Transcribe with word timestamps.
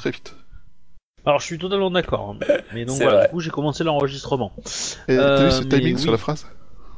très 0.00 0.10
vite. 0.10 0.34
Alors 1.26 1.38
je 1.40 1.44
suis 1.44 1.58
totalement 1.58 1.90
d'accord. 1.90 2.30
hein. 2.40 2.46
Mais 2.74 2.84
donc 2.86 2.96
C'est 2.96 3.02
voilà, 3.04 3.18
vrai. 3.18 3.26
du 3.28 3.32
coup 3.34 3.40
j'ai 3.40 3.50
commencé 3.50 3.84
l'enregistrement. 3.84 4.52
Et 5.08 5.16
t'as 5.16 5.22
Euh, 5.22 5.44
vu 5.46 5.50
ce 5.52 5.62
mais 5.64 5.68
timing 5.78 5.96
sur 5.98 6.12
la 6.12 6.18
phrase? 6.18 6.46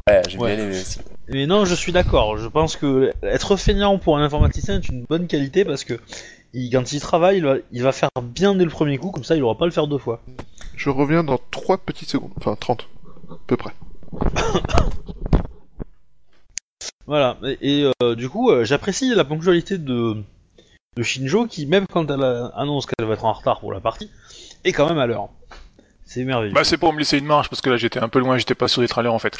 Ouais, 0.08 0.22
j'ai 0.28 0.38
Ouais. 0.38 0.54
bien 0.56 0.64
aimé 0.64 0.80
aussi. 0.80 1.00
Mais 1.28 1.46
non, 1.46 1.64
je 1.64 1.74
suis 1.74 1.92
d'accord. 1.92 2.36
Je 2.38 2.46
pense 2.48 2.76
que 2.76 3.12
être 3.22 3.56
feignant 3.56 3.98
pour 3.98 4.16
un 4.18 4.22
informaticien 4.22 4.76
est 4.76 4.88
une 4.88 5.04
bonne 5.04 5.26
qualité 5.26 5.64
parce 5.64 5.82
que 5.84 5.98
il- 6.52 6.70
quand 6.70 6.92
il 6.92 7.00
travaille, 7.00 7.38
il 7.38 7.44
va, 7.44 7.54
il 7.72 7.82
va 7.82 7.92
faire 7.92 8.10
bien 8.22 8.54
dès 8.54 8.64
le 8.64 8.70
premier 8.70 8.96
coup, 8.98 9.10
comme 9.10 9.24
ça 9.24 9.34
il 9.36 9.42
aura 9.42 9.56
pas 9.58 9.64
à 9.64 9.68
le 9.68 9.72
faire 9.72 9.86
deux 9.88 9.98
fois. 9.98 10.22
Je 10.76 10.88
reviens 10.90 11.24
dans 11.24 11.38
3 11.50 11.78
petites 11.78 12.08
secondes, 12.10 12.32
enfin 12.36 12.54
30, 12.58 12.88
à 13.30 13.34
peu 13.46 13.56
près. 13.56 13.72
Voilà. 17.06 17.36
Et, 17.60 17.80
et, 17.80 17.90
euh, 18.02 18.14
du 18.14 18.28
coup, 18.28 18.50
euh, 18.50 18.64
j'apprécie 18.64 19.12
la 19.14 19.24
ponctualité 19.24 19.76
de, 19.78 20.22
de 20.96 21.02
Shinjo 21.02 21.46
qui, 21.46 21.66
même 21.66 21.86
quand 21.90 22.10
elle 22.10 22.22
euh, 22.22 22.48
annonce 22.54 22.86
qu'elle 22.86 23.06
va 23.06 23.14
être 23.14 23.24
en 23.24 23.32
retard 23.32 23.60
pour 23.60 23.72
la 23.72 23.80
partie, 23.80 24.10
est 24.64 24.72
quand 24.72 24.88
même 24.88 24.98
à 24.98 25.06
l'heure. 25.06 25.28
C'est 26.04 26.24
merveilleux. 26.24 26.52
Bah 26.52 26.64
c'est 26.64 26.76
pour 26.76 26.92
me 26.92 26.98
laisser 26.98 27.18
une 27.18 27.24
marge 27.24 27.48
parce 27.48 27.62
que 27.62 27.70
là 27.70 27.76
j'étais 27.78 27.98
un 28.00 28.08
peu 28.08 28.18
loin, 28.18 28.36
j'étais 28.36 28.54
pas 28.54 28.68
sur 28.68 28.82
les 28.82 28.88
trailers 28.88 29.12
en 29.14 29.18
fait. 29.18 29.38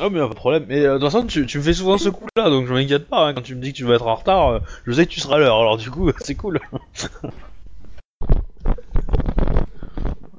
Oh 0.00 0.08
mais 0.10 0.18
pas 0.20 0.28
de 0.28 0.34
problème. 0.34 0.64
Mais 0.68 0.80
euh, 0.80 0.94
de 0.94 0.98
toute 1.00 1.12
façon, 1.12 1.26
tu, 1.26 1.46
tu 1.46 1.58
me 1.58 1.62
fais 1.62 1.74
souvent 1.74 1.98
ce 1.98 2.08
coup-là, 2.08 2.48
donc 2.50 2.66
je 2.66 2.72
m'inquiète 2.72 3.06
pas. 3.08 3.28
hein. 3.28 3.34
Quand 3.34 3.42
tu 3.42 3.54
me 3.54 3.60
dis 3.60 3.72
que 3.72 3.76
tu 3.76 3.84
vas 3.84 3.94
être 3.94 4.06
en 4.06 4.14
retard, 4.14 4.48
euh, 4.48 4.58
je 4.86 4.92
sais 4.92 5.06
que 5.06 5.10
tu 5.12 5.20
seras 5.20 5.36
à 5.36 5.38
l'heure. 5.38 5.58
Alors 5.60 5.76
du 5.76 5.90
coup, 5.90 6.10
c'est 6.20 6.34
cool. 6.34 6.60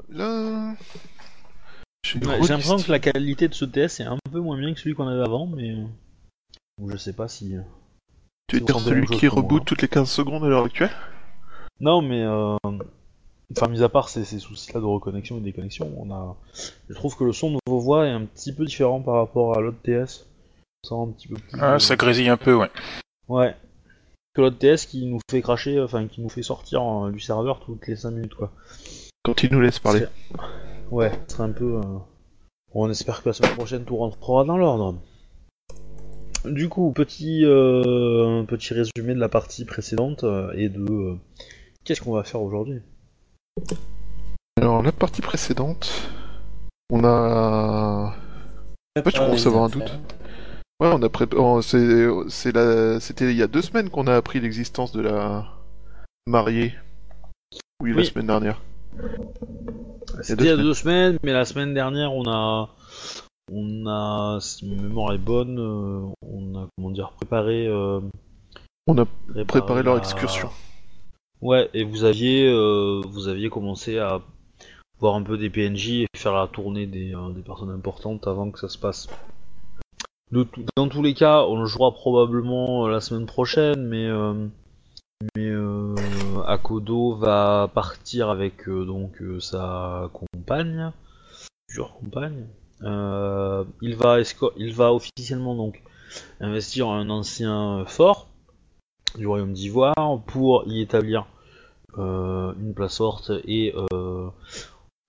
Là... 0.09 0.75
J'ai 2.05 2.19
Ouais, 2.19 2.39
l'impression 2.39 2.77
que 2.77 2.91
la 2.91 2.99
qualité 2.99 3.47
de 3.47 3.53
ce 3.53 3.63
TS 3.65 4.01
est 4.01 4.03
un 4.03 4.17
peu 4.31 4.39
moins 4.39 4.57
bien 4.57 4.73
que 4.73 4.79
celui 4.79 4.93
qu'on 4.95 5.07
avait 5.07 5.23
avant, 5.23 5.47
mais 5.47 5.71
euh, 5.71 6.87
je 6.91 6.97
sais 6.97 7.13
pas 7.13 7.27
si. 7.27 7.55
Tu 8.47 8.57
veux 8.57 8.59
c'est 8.59 8.65
dire 8.73 8.79
celui 8.79 9.07
qui 9.07 9.27
reboot 9.27 9.61
hein. 9.61 9.65
toutes 9.65 9.81
les 9.81 9.87
15 9.87 10.09
secondes 10.09 10.43
à 10.43 10.47
l'heure 10.47 10.65
actuelle 10.65 10.91
Non, 11.79 12.01
mais 12.01 12.21
euh... 12.21 12.55
enfin, 13.55 13.67
mis 13.69 13.83
à 13.83 13.89
part 13.89 14.09
ces, 14.09 14.25
ces 14.25 14.39
soucis-là 14.39 14.79
de 14.79 14.85
reconnexion 14.85 15.37
et 15.37 15.41
déconnexion, 15.41 15.91
on 15.97 16.11
a. 16.11 16.35
Je 16.89 16.93
trouve 16.93 17.15
que 17.17 17.23
le 17.23 17.33
son 17.33 17.51
de 17.51 17.57
vos 17.67 17.79
voix 17.79 18.05
est 18.05 18.11
un 18.11 18.25
petit 18.25 18.53
peu 18.53 18.65
différent 18.65 19.01
par 19.01 19.15
rapport 19.15 19.57
à 19.57 19.61
l'autre 19.61 19.77
TS. 19.83 20.25
Sent 20.85 20.95
un 20.95 21.07
petit 21.11 21.29
peu 21.29 21.35
plus. 21.35 21.59
Ah, 21.61 21.79
ça 21.79 21.95
grésille 21.95 22.27
un 22.29 22.37
peu, 22.37 22.53
ouais. 22.53 22.69
Ouais. 23.29 23.55
Que 24.35 24.41
l'autre 24.41 24.57
TS 24.57 24.85
qui 24.87 25.05
nous 25.05 25.19
fait 25.29 25.41
cracher, 25.41 25.79
enfin 25.79 26.07
qui 26.07 26.19
nous 26.19 26.29
fait 26.29 26.41
sortir 26.43 26.81
euh, 26.81 27.11
du 27.11 27.19
serveur 27.19 27.59
toutes 27.61 27.87
les 27.87 27.95
5 27.95 28.11
minutes 28.11 28.33
quoi. 28.33 28.51
Quand 29.23 29.43
il 29.43 29.51
nous 29.53 29.61
laisse 29.61 29.79
parler. 29.79 30.05
Ouais, 30.91 31.11
ce 31.27 31.35
serait 31.35 31.43
un 31.47 31.51
peu. 31.53 31.75
euh, 31.77 31.81
On 32.73 32.89
espère 32.89 33.21
que 33.23 33.29
la 33.29 33.33
semaine 33.33 33.53
prochaine 33.55 33.85
tout 33.85 33.95
rentrera 33.95 34.43
dans 34.43 34.57
l'ordre. 34.57 34.95
Du 36.45 36.67
coup, 36.69 36.91
petit, 36.91 37.45
euh, 37.45 38.43
petit 38.43 38.73
résumé 38.73 39.13
de 39.13 39.19
la 39.19 39.29
partie 39.29 39.65
précédente 39.65 40.23
euh, 40.23 40.51
et 40.55 40.69
de 40.69 40.81
euh, 40.81 41.15
qu'est-ce 41.85 42.01
qu'on 42.01 42.13
va 42.13 42.23
faire 42.23 42.41
aujourd'hui? 42.41 42.81
Alors, 44.59 44.83
la 44.83 44.91
partie 44.91 45.21
précédente, 45.21 46.09
on 46.89 47.03
a. 47.05 48.13
fait, 48.97 49.09
je 49.09 49.17
commence 49.17 49.45
à 49.45 49.49
avoir 49.49 49.63
un 49.63 49.69
doute. 49.69 49.99
Ouais, 50.79 50.89
on 50.91 51.01
a 51.01 51.07
prépa- 51.07 51.37
oh, 51.37 51.61
c'est, 51.61 52.07
c'est 52.29 52.53
la... 52.53 52.99
C'était 52.99 53.31
il 53.31 53.37
y 53.37 53.43
a 53.43 53.47
deux 53.47 53.61
semaines 53.61 53.89
qu'on 53.89 54.07
a 54.07 54.15
appris 54.15 54.41
l'existence 54.41 54.91
de 54.91 55.01
la 55.01 55.45
mariée. 56.27 56.73
Oui, 57.81 57.91
la 57.91 57.97
Oui. 57.97 58.05
semaine 58.05 58.27
dernière. 58.27 58.61
C'était 60.21 60.43
il 60.43 60.47
y 60.47 60.51
a 60.51 60.57
deux 60.57 60.73
semaines, 60.73 61.17
mais 61.23 61.31
la 61.31 61.45
semaine 61.45 61.73
dernière, 61.73 62.11
on 62.11 62.27
a, 62.27 62.69
on 63.51 63.85
a, 63.87 64.39
si 64.39 64.65
ma 64.65 64.81
mémoire 64.81 65.13
est 65.13 65.17
bonne, 65.17 65.59
euh, 65.59 66.07
on 66.21 66.55
a 66.55 66.67
comment 66.75 66.91
dire 66.91 67.11
préparé, 67.11 67.67
euh, 67.67 67.99
On 68.87 68.97
a 68.97 69.05
préparé 69.05 69.45
préparé 69.45 69.83
leur 69.83 69.97
excursion. 69.97 70.49
Ouais, 71.41 71.69
et 71.73 71.83
vous 71.83 72.05
aviez, 72.05 72.47
euh, 72.47 73.01
vous 73.05 73.27
aviez 73.27 73.49
commencé 73.49 73.97
à 73.99 74.21
voir 74.99 75.15
un 75.15 75.23
peu 75.23 75.37
des 75.37 75.49
PNJ 75.49 75.89
et 75.89 76.07
faire 76.15 76.33
la 76.33 76.47
tournée 76.47 76.85
des, 76.85 77.13
des 77.35 77.41
personnes 77.41 77.71
importantes 77.71 78.27
avant 78.27 78.49
que 78.49 78.59
ça 78.59 78.69
se 78.69 78.77
passe. 78.77 79.07
De 80.31 80.47
dans 80.77 80.87
tous 80.87 81.03
les 81.03 81.13
cas, 81.13 81.43
on 81.43 81.59
le 81.59 81.65
jouera 81.65 81.91
probablement 81.91 82.87
la 82.87 83.01
semaine 83.01 83.25
prochaine, 83.25 83.85
mais 83.85 84.09
mais 85.35 85.51
Akodo 86.47 87.15
va 87.15 87.69
partir 87.73 88.29
avec 88.29 88.67
donc 88.67 89.21
sa 89.39 90.09
compagne, 90.13 90.91
compagne. 91.99 92.47
Euh, 92.83 93.63
il 93.81 93.95
va 93.95 94.19
esco- 94.19 94.51
il 94.57 94.73
va 94.73 94.93
officiellement 94.93 95.55
donc 95.55 95.81
investir 96.41 96.89
un 96.89 97.09
ancien 97.09 97.85
fort 97.87 98.27
du 99.17 99.25
royaume 99.25 99.53
d'Ivoire 99.53 100.21
pour 100.27 100.63
y 100.67 100.81
établir 100.81 101.25
euh, 101.97 102.53
une 102.59 102.73
place 102.73 102.97
forte 102.97 103.31
et 103.45 103.73
euh, 103.93 104.27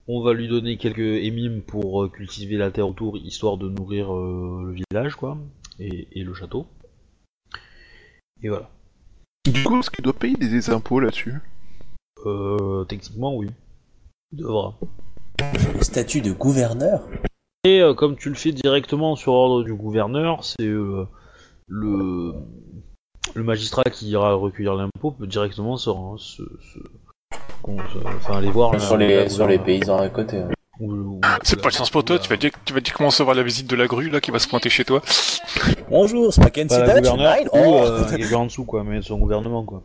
on 0.07 0.23
va 0.23 0.35
lui 0.35 0.47
donner 0.47 0.77
quelques 0.77 0.99
émimes 0.99 1.63
pour 1.63 2.05
euh, 2.05 2.09
cultiver 2.09 2.57
la 2.57 2.71
terre 2.71 2.89
autour 2.89 3.17
histoire 3.17 3.57
de 3.57 3.69
nourrir 3.69 4.15
euh, 4.15 4.63
le 4.67 4.73
village 4.73 5.17
quoi 5.17 5.37
et, 5.81 6.07
et 6.13 6.23
le 6.23 6.35
château. 6.35 6.67
Et 8.43 8.49
voilà. 8.49 8.71
Du 9.51 9.63
coup, 9.65 9.79
est-ce 9.81 9.91
qu'il 9.91 10.05
doit 10.05 10.13
payer 10.13 10.37
des 10.37 10.71
impôts 10.71 11.01
là-dessus? 11.01 11.41
Euh, 12.27 12.85
techniquement 12.85 13.35
oui. 13.35 13.49
Il 14.33 14.39
devra. 14.39 14.75
Le 15.75 15.83
statut 15.83 16.21
de 16.21 16.33
gouverneur? 16.33 17.03
Et 17.65 17.81
euh, 17.81 17.95
comme 17.95 18.17
tu 18.17 18.29
le 18.29 18.35
fais 18.35 18.53
directement 18.53 19.17
sur 19.17 19.33
ordre 19.33 19.63
du 19.65 19.73
gouverneur, 19.75 20.45
c'est 20.45 20.67
euh, 20.67 21.07
le 21.67 22.33
le 23.35 23.43
magistrat 23.43 23.85
qui 23.85 24.09
ira 24.11 24.35
recueillir 24.35 24.75
l'impôt 24.75 25.11
peut 25.11 25.27
directement 25.27 25.77
se, 25.79 25.91
se, 26.19 26.43
se- 26.43 26.79
con- 27.63 27.79
se- 27.79 28.07
enfin 28.19 28.37
aller 28.39 28.51
voir 28.51 28.79
sur 28.81 28.99
la 28.99 29.07
les, 29.07 29.29
sur 29.31 29.47
les 29.47 29.59
paysans 29.59 29.97
à 29.99 30.09
côté. 30.11 30.39
ouais. 30.39 30.55
C'est 31.43 31.61
pas 31.61 31.69
le 31.69 31.73
sens 31.75 31.89
pour 31.89 32.05
toi, 32.05 32.19
tu 32.19 32.29
vas 32.29 32.37
dire, 32.37 32.51
tu 32.67 32.75
vas 32.75 32.81
dire 32.81 32.93
comment 32.93 33.09
recevoir 33.09 33.35
la 33.35 33.43
visite 33.43 33.69
de 33.69 33.77
la 33.77 33.87
grue 33.87 34.11
là 34.11 34.21
qui 34.21 34.31
va 34.31 34.39
se 34.39 34.47
pointer 34.49 34.69
chez 34.69 34.85
toi. 34.85 35.01
Bonjour, 35.89 36.33
c'est 36.35 36.43
pas 36.43 36.51
gouverneure 36.51 37.37
nine. 37.39 37.49
ou 37.49 37.51
Oh. 37.55 37.83
euh, 37.85 38.05
quelqu'un 38.17 38.37
en 38.37 38.45
dessous 38.47 38.65
quoi, 38.65 38.85
mais 38.85 39.01
son 39.01 39.19
gouvernement 39.19 39.65
quoi. 39.65 39.83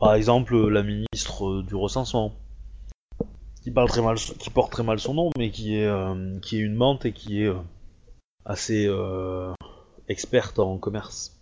Par 0.00 0.14
exemple 0.14 0.56
la 0.68 0.82
ministre 0.82 1.46
euh, 1.46 1.62
du 1.62 1.74
recensement, 1.74 2.32
qui 3.62 3.70
parle 3.70 3.88
très 3.88 4.02
mal, 4.02 4.16
qui 4.16 4.50
porte 4.50 4.72
très 4.72 4.82
mal 4.82 4.98
son 4.98 5.14
nom, 5.14 5.30
mais 5.38 5.50
qui 5.50 5.76
est 5.76 5.86
euh, 5.86 6.38
qui 6.40 6.56
est 6.56 6.60
une 6.60 6.74
mente 6.74 7.04
et 7.06 7.12
qui 7.12 7.42
est 7.42 7.46
euh, 7.48 7.54
assez 8.44 8.86
euh, 8.86 9.52
experte 10.08 10.58
en 10.58 10.78
commerce. 10.78 11.38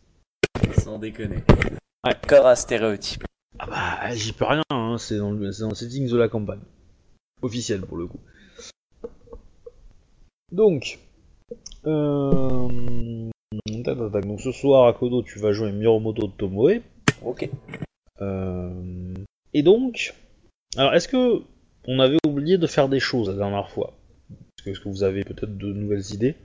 Sans 0.79 0.99
déconner. 0.99 1.43
Ouais. 2.07 2.15
Encore 2.25 2.47
un 2.47 2.55
stéréotype. 2.55 3.25
Ah 3.59 3.67
bah 3.67 4.15
j'y 4.15 4.33
peux 4.33 4.45
rien, 4.45 4.63
hein, 4.71 4.97
c'est 4.99 5.19
dans, 5.19 5.33
le- 5.33 5.53
c'est 5.53 5.63
dans 5.63 5.71
le 5.71 5.75
settings 5.75 6.09
de 6.09 6.17
la 6.17 6.29
campagne, 6.29 6.61
officiel 7.43 7.81
pour 7.83 7.97
le 7.97 8.07
coup. 8.07 8.21
Donc, 10.53 10.99
donc 11.85 13.31
ce 14.41 14.53
soir 14.53 14.89
à 14.89 14.93
Kodo 14.93 15.23
tu 15.23 15.39
vas 15.39 15.53
jouer 15.53 15.73
Miromoto 15.73 16.27
de 16.27 16.33
Tomoe. 16.33 16.81
Ok. 17.23 17.49
Et 19.53 19.63
donc, 19.63 20.15
alors 20.77 20.95
est-ce 20.95 21.09
que 21.09 21.43
on 21.87 21.99
avait 22.01 22.19
oublié 22.27 22.59
de 22.59 22.67
faire 22.67 22.89
des 22.89 23.01
choses 23.01 23.29
la 23.29 23.37
dernière 23.37 23.69
fois 23.71 23.95
Est-ce 24.67 24.81
que, 24.81 24.89
vous 24.89 25.03
avez 25.03 25.25
peut-être 25.25 25.57
de 25.57 25.73
nouvelles 25.73 26.13
idées 26.13 26.37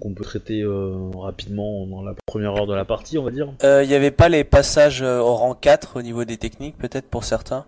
qu'on 0.00 0.12
peut 0.12 0.24
traiter 0.24 0.60
euh, 0.62 1.10
rapidement 1.16 1.86
dans 1.86 2.02
la 2.02 2.14
première 2.26 2.54
heure 2.56 2.66
de 2.66 2.74
la 2.74 2.84
partie, 2.84 3.16
on 3.16 3.22
va 3.22 3.30
dire? 3.30 3.52
Il 3.60 3.66
Euh, 3.66 3.84
y 3.84 3.94
avait 3.94 4.10
pas 4.10 4.28
les 4.28 4.42
passages 4.44 5.02
euh, 5.02 5.20
au 5.20 5.34
rang 5.34 5.54
4 5.54 5.98
au 5.98 6.02
niveau 6.02 6.24
des 6.24 6.36
techniques, 6.36 6.76
peut-être 6.76 7.06
pour 7.08 7.22
certains? 7.24 7.64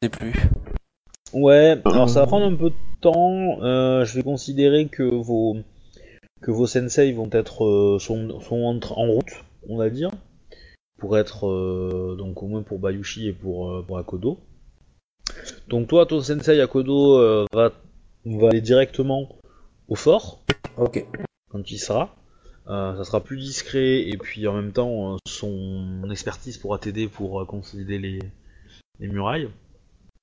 Je 0.00 0.06
sais 0.06 0.10
plus. 0.10 0.32
Ouais, 1.34 1.78
alors 1.84 2.08
ça 2.08 2.20
va 2.20 2.26
prendre 2.26 2.46
un 2.46 2.54
peu 2.56 2.70
de 2.70 2.74
temps. 3.00 3.62
euh, 3.62 4.04
je 4.04 4.14
vais 4.16 4.22
considérer 4.22 4.86
que 4.88 5.02
vos 5.02 5.56
que 6.40 6.50
vos 6.50 6.66
sensei 6.66 7.12
vont 7.12 7.28
être 7.32 7.98
sont, 8.00 8.40
sont 8.40 8.80
en, 8.90 9.06
route, 9.06 9.44
on 9.68 9.76
va 9.76 9.90
dire, 9.90 10.10
pour 10.98 11.16
être 11.16 11.46
donc 12.18 12.42
au 12.42 12.46
moins 12.48 12.62
pour 12.62 12.78
Bayushi 12.80 13.28
et 13.28 13.32
pour 13.32 13.84
pour 13.86 13.96
Akodo. 13.98 14.38
Donc 15.68 15.88
toi, 15.88 16.06
ton 16.06 16.20
sensei 16.20 16.60
Akodo 16.60 17.18
euh, 17.18 17.46
va 17.52 17.72
va 18.24 18.48
aller 18.48 18.60
directement 18.60 19.28
au 19.88 19.94
fort 19.96 20.42
Ok. 20.76 21.04
quand 21.50 21.70
il 21.70 21.78
sera. 21.78 22.14
Euh, 22.68 22.96
ça 22.96 23.04
sera 23.04 23.20
plus 23.20 23.38
discret 23.38 24.08
et 24.08 24.16
puis 24.16 24.46
en 24.46 24.54
même 24.54 24.72
temps 24.72 25.14
euh, 25.14 25.16
son 25.26 26.08
expertise 26.10 26.58
pourra 26.58 26.78
t'aider 26.78 27.08
pour 27.08 27.40
euh, 27.40 27.44
consolider 27.44 27.98
les, 27.98 28.20
les 29.00 29.08
murailles 29.08 29.48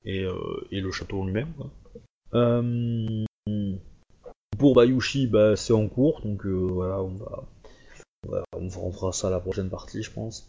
et, 0.06 0.25
et 0.72 0.80
le 0.80 0.92
château 0.92 1.22
en 1.22 1.25
lui-même. 1.25 1.52
pour 4.57 4.74
Bayushi, 4.75 5.28
bah, 5.28 5.56
c'est 5.57 5.74
en 5.74 5.88
cours, 5.88 6.22
donc 6.22 6.45
voilà, 6.45 7.02
on 7.02 7.10
va, 7.16 7.44
on 8.28 8.31
va- 8.31 8.44
on 8.56 8.68
va- 8.68 8.80
on 8.81 8.92
fera 8.92 9.12
ça 9.12 9.28
à 9.28 9.31
la 9.31 9.40
prochaine 9.40 9.69
partie, 9.69 10.04
je 10.04 10.12
pense. 10.12 10.48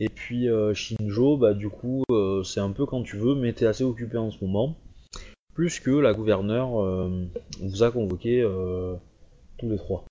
Et 0.00 0.08
puis 0.08 0.48
euh, 0.48 0.74
Shinjo, 0.74 1.36
bah 1.36 1.54
du 1.54 1.68
coup, 1.68 2.02
euh, 2.10 2.42
c'est 2.42 2.60
un 2.60 2.70
peu 2.70 2.86
quand 2.86 3.02
tu 3.02 3.16
veux, 3.16 3.34
mais 3.34 3.52
t'es 3.52 3.66
assez 3.66 3.84
occupé 3.84 4.16
en 4.18 4.30
ce 4.30 4.42
moment. 4.44 4.76
Plus 5.54 5.80
que 5.80 5.90
la 5.90 6.14
gouverneure 6.14 6.82
euh, 6.82 7.26
vous 7.60 7.82
a 7.82 7.90
convoqué 7.90 8.40
euh, 8.40 8.94
tous 9.58 9.68
les 9.68 9.76
trois. 9.76 10.04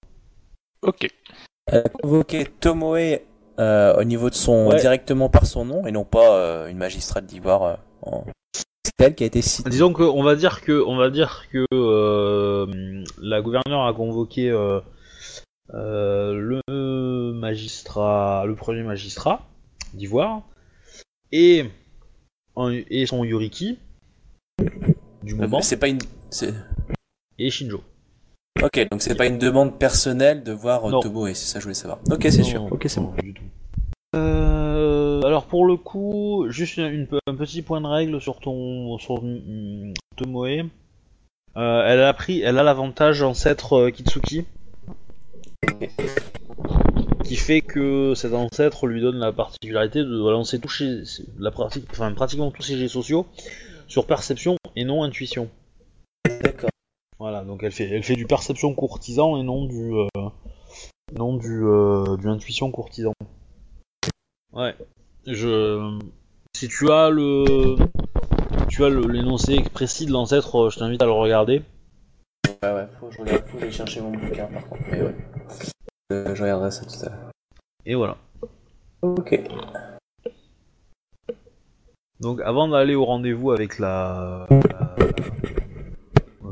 Ok. 0.84 1.08
Elle 1.68 1.80
a 1.86 1.90
convoqué 1.90 2.46
Tomoe 2.60 3.20
euh, 3.60 3.96
au 4.00 4.04
niveau 4.04 4.30
de 4.30 4.36
son 4.36 4.68
Ouais. 4.68 4.80
directement 4.80 5.30
par 5.30 5.46
son 5.46 5.66
nom 5.66 5.86
et 5.88 5.92
non 5.92 6.06
pas 6.06 6.38
euh, 6.38 6.68
une 6.68 6.78
magistrate 6.78 7.26
d'Ivoire. 7.26 7.64
euh, 7.64 7.76
en- 8.04 8.26
C'est 8.86 9.06
elle 9.06 9.16
qui 9.16 9.24
a 9.24 9.28
été 9.28 9.42
citée. 9.42 9.70
Disons 9.70 9.94
que 9.94 10.04
on 10.04 10.24
va 10.24 10.36
dire 10.36 10.62
que 10.62 10.84
on 10.86 10.96
va 10.96 11.10
dire 11.10 11.46
que 11.52 11.66
euh, 11.74 13.04
la 13.20 13.42
gouverneure 13.42 13.86
a 13.86 13.94
convoqué 13.94 14.50
euh, 14.50 14.80
euh, 15.74 16.34
le 16.68 17.34
magistrat, 17.34 18.44
le 18.46 18.56
premier 18.56 18.84
magistrat 18.84 19.42
d'Ivoire 19.94 20.42
et 21.32 21.66
et 22.90 23.06
son 23.06 23.24
Yoriki 23.24 23.80
du 25.24 25.36
moment 25.36 25.60
Euh, 25.60 25.62
C'est 25.62 25.78
pas 25.78 25.88
une. 25.88 26.00
c'est- 26.30 26.54
et 27.40 27.50
Shinjo. 27.50 27.82
Ok, 28.62 28.88
donc 28.92 29.02
c'est 29.02 29.16
pas 29.16 29.26
une 29.26 29.38
demande 29.40 29.80
personnelle 29.80 30.44
de 30.44 30.52
voir 30.52 30.88
Non. 30.90 31.00
euh, 31.00 31.02
Tomoe, 31.02 31.28
c'est 31.34 31.46
ça 31.46 31.54
que 31.56 31.60
je 31.62 31.66
voulais 31.66 31.74
savoir. 31.74 32.00
Ok, 32.12 32.24
c'est 32.30 32.44
sûr. 32.44 32.68
Ok, 32.72 32.86
c'est 32.88 33.00
bon. 33.00 33.14
du 33.24 33.34
tout. 33.34 33.44
Euh, 34.16 35.22
alors 35.24 35.46
pour 35.46 35.66
le 35.66 35.78
coup, 35.78 36.46
juste 36.50 36.78
une, 36.78 36.86
une- 36.86 37.08
un 37.28 37.36
petit 37.36 37.62
point 37.62 37.80
de 37.82 37.88
règle 37.88 38.20
sur 38.22 38.40
ton 38.40 38.98
sur 39.00 39.24
mm, 39.24 39.94
Tomoe. 40.18 40.70
Euh, 41.58 41.84
elle 41.88 42.02
a 42.02 42.14
pris, 42.14 42.42
elle 42.42 42.60
a 42.60 42.64
l'avantage 42.64 43.22
ancêtre 43.24 43.74
euh, 43.78 43.90
Kitsuki, 43.92 44.46
qui 47.24 47.36
fait 47.36 47.62
que 47.62 48.14
cet 48.16 48.34
ancêtre 48.34 48.88
lui 48.88 49.02
donne 49.02 49.18
la 49.18 49.32
particularité 49.32 50.00
de 50.00 50.30
lancer 50.30 50.60
tous 50.60 50.70
ses, 50.70 51.24
la 51.40 51.52
pratique, 51.52 51.86
enfin 51.92 52.12
pratiquement 52.14 52.52
tous 52.52 52.64
ses 52.64 52.78
jets 52.78 52.88
sociaux 52.88 53.26
sur 53.88 54.06
perception 54.06 54.56
et 54.76 54.86
non 54.86 55.04
intuition. 55.04 55.50
D'accord. 56.42 56.70
Voilà, 57.20 57.44
donc 57.44 57.64
elle 57.64 57.72
fait, 57.72 57.90
elle 57.90 58.04
fait 58.04 58.16
du 58.16 58.26
perception 58.26 58.74
courtisan 58.74 59.38
et 59.38 59.44
non 59.44 59.66
du, 59.66 59.94
euh, 59.94 60.08
non 61.14 61.36
du, 61.38 61.64
euh, 61.64 62.18
du 62.18 62.28
intuition 62.28 62.72
courtisan. 62.72 63.14
Ouais. 64.54 64.76
Je, 65.28 66.00
si 66.56 66.68
tu 66.68 66.92
as 66.92 67.10
le, 67.10 67.76
tu 68.70 68.84
as 68.84 68.90
l'énoncé 68.90 69.62
précis 69.74 70.06
de 70.06 70.12
l'ancêtre, 70.12 70.70
je 70.70 70.80
t'invite 70.80 71.02
à 71.02 71.06
le 71.06 71.12
regarder. 71.12 71.62
Ouais, 72.64 72.74
ouais, 72.74 72.88
faut 73.00 73.08
que 73.08 73.14
je 73.14 73.22
regarde, 73.22 73.44
faut 73.46 73.58
que 73.58 73.64
j'aille 73.64 73.72
chercher 73.72 74.02
mon 74.02 74.12
bouquin 74.12 74.46
par 74.46 74.68
contre. 74.68 74.82
Mais 74.92 75.02
ouais. 75.02 75.16
Euh, 76.12 76.36
je 76.36 76.44
regarderai 76.44 76.72
ça 76.72 76.86
tout 76.86 77.06
à 77.06 77.10
l'heure. 77.10 77.32
Et 77.86 77.96
voilà. 77.96 78.18
Ok. 79.02 79.40
Donc 82.20 82.40
avant 82.42 82.68
d'aller 82.68 82.94
au 82.96 83.06
rendez-vous 83.06 83.52
avec 83.52 83.80
la, 83.80 84.46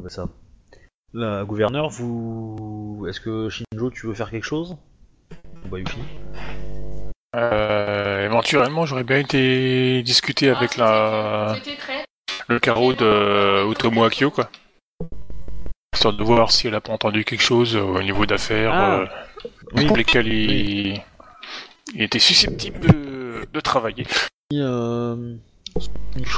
ça, 0.07 0.25
la 1.13 1.43
gouverneure, 1.43 1.89
vous, 1.89 3.05
est-ce 3.07 3.19
que 3.19 3.49
Shinjo, 3.49 3.91
tu 3.91 4.07
veux 4.07 4.15
faire 4.15 4.31
quelque 4.31 4.45
chose? 4.45 4.77
Ou 5.71 5.75
Euh, 7.35 8.25
éventuellement, 8.25 8.85
j'aurais 8.87 9.03
bien 9.03 9.19
été 9.19 10.01
discuter 10.01 10.49
avec 10.49 10.77
la 10.77 11.53
C'était 11.57 11.77
très. 11.77 12.05
le 12.47 12.59
carreau 12.59 12.93
de 12.93 13.63
Otomo 13.65 14.03
Akio, 14.05 14.31
quoi. 14.31 14.49
Histoire 15.93 16.15
de 16.15 16.23
voir 16.23 16.51
si 16.51 16.67
elle 16.67 16.75
a 16.75 16.81
pas 16.81 16.93
entendu 16.93 17.23
quelque 17.25 17.43
chose 17.43 17.75
euh, 17.75 17.81
au 17.81 18.01
niveau 18.01 18.25
d'affaires 18.25 18.71
Ah. 18.73 18.99
euh, 19.01 19.05
Oui. 19.73 19.85
pour 19.87 19.97
lesquelles 19.97 20.27
il... 20.27 21.01
il 21.93 22.01
était 22.01 22.19
susceptible 22.19 22.79
de, 22.79 23.45
de 23.51 23.59
travailler. 23.59 24.05
Euh... 24.53 25.35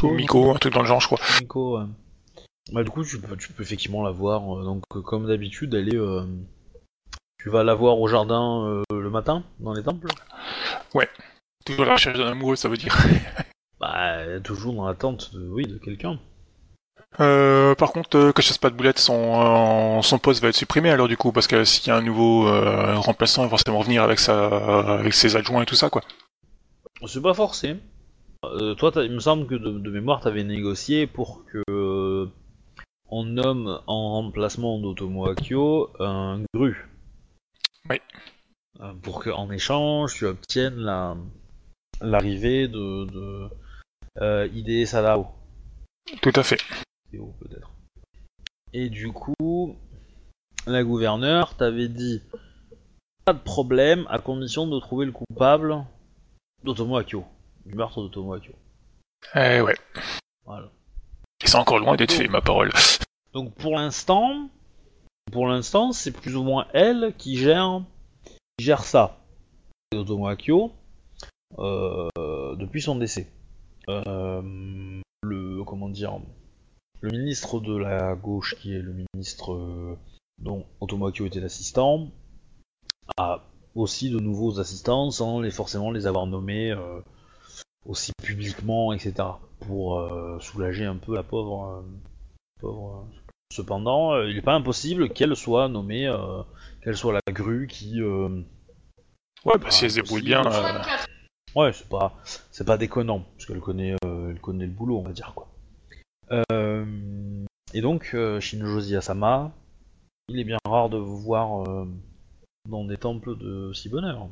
Miko, 0.04 0.52
un 0.52 0.56
truc 0.56 0.74
dans 0.74 0.82
le 0.82 0.88
genre, 0.88 1.00
je 1.02 1.08
crois. 1.08 1.20
Ouais. 1.56 1.86
Bah, 2.74 2.84
du 2.84 2.90
coup, 2.90 3.04
tu 3.04 3.20
peux, 3.20 3.36
tu 3.38 3.52
peux 3.54 3.64
effectivement 3.64 4.04
la 4.04 4.12
voir. 4.12 4.60
euh, 4.60 4.64
donc, 4.64 4.84
euh, 4.96 5.02
comme 5.02 5.28
d'habitude, 5.28 5.74
elle 5.74 5.94
est. 5.94 5.98
euh, 5.98 6.24
Tu 7.40 7.50
vas 7.50 7.64
la 7.64 7.74
voir 7.74 8.00
au 8.00 8.08
jardin 8.08 8.66
euh, 8.66 8.84
le 8.92 9.10
matin, 9.10 9.44
dans 9.60 9.74
les 9.74 9.84
temples? 9.84 10.08
Toujours 11.66 11.86
la 11.86 11.94
recherche 11.94 12.18
d'un 12.18 12.28
amoureux, 12.32 12.56
ça 12.56 12.70
veut 12.70 12.78
dire. 12.78 12.96
Bah, 13.80 14.40
toujours 14.44 14.74
dans 14.74 14.86
l'attente 14.88 15.34
de, 15.34 15.48
oui, 15.48 15.64
de 15.66 15.78
quelqu'un. 15.78 16.20
Euh, 17.20 17.76
par 17.76 17.92
contre, 17.92 18.18
euh, 18.18 18.32
que 18.32 18.42
je 18.42 18.48
fasse 18.48 18.58
pas 18.58 18.70
de 18.70 18.76
boulette, 18.76 18.98
son, 19.00 19.98
euh, 19.98 20.02
son 20.02 20.18
poste 20.18 20.42
va 20.42 20.48
être 20.48 20.56
supprimé 20.56 20.90
alors 20.90 21.10
du 21.10 21.18
coup, 21.18 21.32
parce 21.34 21.48
que 21.48 21.66
s'il 21.66 21.88
y 21.88 21.92
a 21.92 21.98
un 21.98 22.02
nouveau 22.02 22.48
euh, 22.48 22.96
remplaçant, 22.96 23.42
il 23.42 23.46
va 23.46 23.50
forcément 23.50 23.82
venir 23.82 24.04
avec 24.04 24.20
sa, 24.20 24.48
avec 24.98 25.14
ses 25.14 25.36
adjoints 25.36 25.64
et 25.64 25.66
tout 25.66 25.76
ça, 25.76 25.90
quoi. 25.90 26.02
C'est 27.06 27.22
pas 27.22 27.34
forcé. 27.34 27.76
Toi, 28.78 28.92
il 28.98 29.12
me 29.12 29.20
semble 29.20 29.46
que 29.46 29.56
de, 29.56 29.72
de 29.72 29.92
mémoire, 29.92 30.22
t'avais 30.22 30.44
négocié 30.44 31.06
pour 31.06 31.44
que 31.46 32.28
on 33.10 33.24
nomme 33.26 33.82
en 33.88 34.12
remplacement 34.14 34.80
d'Otomo 34.80 35.28
Akio 35.28 35.90
un 36.00 36.42
gru. 36.54 36.88
Oui. 37.90 37.98
Pour 39.04 39.24
qu'en 39.24 39.52
échange, 39.52 40.16
tu 40.16 40.26
obtiennes 40.26 40.78
la 40.78 41.18
l'arrivée 42.00 42.68
de, 42.68 43.06
de 43.06 44.48
Hide 44.48 44.88
Sadao. 44.88 45.28
Tout 46.22 46.34
à 46.36 46.44
fait. 46.44 46.60
Peut-être. 47.12 47.72
Et 48.74 48.90
du 48.90 49.12
coup, 49.12 49.76
la 50.66 50.84
gouverneure 50.84 51.56
t'avait 51.56 51.90
dit 51.90 52.22
pas 53.26 53.34
de 53.34 53.40
problème 53.40 54.06
à 54.10 54.20
condition 54.20 54.68
de 54.68 54.80
trouver 54.80 55.06
le 55.06 55.12
coupable 55.12 55.86
d'Otomo 56.64 56.98
Akio, 56.98 57.26
du 57.66 57.76
meurtre 57.76 58.02
d'Otomo 58.02 58.34
Akio. 58.34 58.54
Eh 59.36 59.62
ouais. 59.62 59.76
Voilà. 60.46 60.70
Et 61.44 61.48
c'est 61.48 61.58
encore 61.58 61.80
loin 61.80 61.96
d'être 61.96 62.14
fait, 62.14 62.28
ma 62.28 62.42
parole. 62.42 62.72
Donc 63.34 63.54
pour 63.56 63.76
l'instant, 63.76 64.50
pour 65.32 65.48
l'instant, 65.48 65.92
c'est 65.92 66.12
plus 66.12 66.36
ou 66.36 66.44
moins 66.44 66.68
elle 66.74 67.14
qui 67.18 67.38
gère, 67.38 67.82
qui 68.58 68.66
gère 68.66 68.84
ça. 68.84 69.18
Otomo 69.94 70.28
Akio, 70.28 70.72
euh, 71.60 72.08
depuis 72.56 72.82
son 72.82 72.96
décès. 72.96 73.28
Euh, 73.90 75.02
le 75.24 75.64
comment 75.64 75.90
dire, 75.90 76.20
le 77.02 77.10
ministre 77.10 77.60
de 77.60 77.76
la 77.76 78.16
gauche, 78.16 78.56
qui 78.60 78.74
est 78.74 78.82
le 78.82 78.94
ministre 78.94 79.54
euh, 79.54 79.98
dont 80.38 80.66
Otomo 80.80 81.08
Akio 81.08 81.26
était 81.26 81.40
l'assistant, 81.40 82.10
a 83.18 83.44
aussi 83.76 84.10
de 84.10 84.20
nouveaux 84.20 84.60
assistants 84.60 85.12
sans 85.12 85.40
les 85.40 85.52
forcément 85.52 85.92
les 85.92 86.08
avoir 86.08 86.28
nommés 86.28 86.72
euh, 86.72 87.02
aussi 87.86 88.12
publiquement, 88.24 88.94
etc. 88.94 89.14
Pour 89.62 90.00
euh, 90.00 90.40
soulager 90.40 90.86
un 90.86 90.98
peu 90.98 91.16
la 91.16 91.24
pauvre. 91.24 91.66
euh, 91.66 91.82
pauvre 92.60 93.08
Cependant, 93.52 94.18
il 94.22 94.36
n'est 94.36 94.42
pas 94.42 94.54
impossible 94.54 95.10
qu'elle 95.10 95.36
soit 95.36 95.68
nommée, 95.68 96.10
qu'elle 96.82 96.96
soit 96.96 97.12
la 97.12 97.34
grue 97.34 97.68
qui. 97.68 98.02
Ouais, 98.02 99.58
bah 99.58 99.70
si 99.72 99.84
Ah, 99.84 99.88
elle 99.88 99.92
se 99.92 99.96
débrouille 99.98 100.22
bien. 100.22 100.42
Ouais, 101.54 101.74
c'est 101.74 101.90
pas, 101.90 102.16
c'est 102.50 102.64
pas 102.66 102.78
déconnant, 102.78 103.26
parce 103.36 103.46
qu'elle 103.46 103.60
connaît, 103.60 103.98
elle 104.04 104.40
connaît 104.40 104.68
le 104.68 104.72
boulot, 104.72 105.00
on 105.00 105.04
va 105.04 105.12
dire 105.12 105.34
quoi. 105.36 105.50
Euh, 106.32 106.86
et 107.74 107.82
donc, 107.82 108.12
euh, 108.14 108.40
Shinjozi 108.40 108.96
Asama, 108.96 109.52
il 110.30 110.40
est 110.40 110.44
bien 110.44 110.58
rare 110.66 110.90
de 110.90 110.98
vous 110.98 111.18
voir 111.18 111.64
euh, 111.68 111.88
dans 112.70 112.86
des 112.86 112.98
temples 112.98 113.38
de 113.38 113.72
si 113.74 113.90
bonheur. 113.90 114.28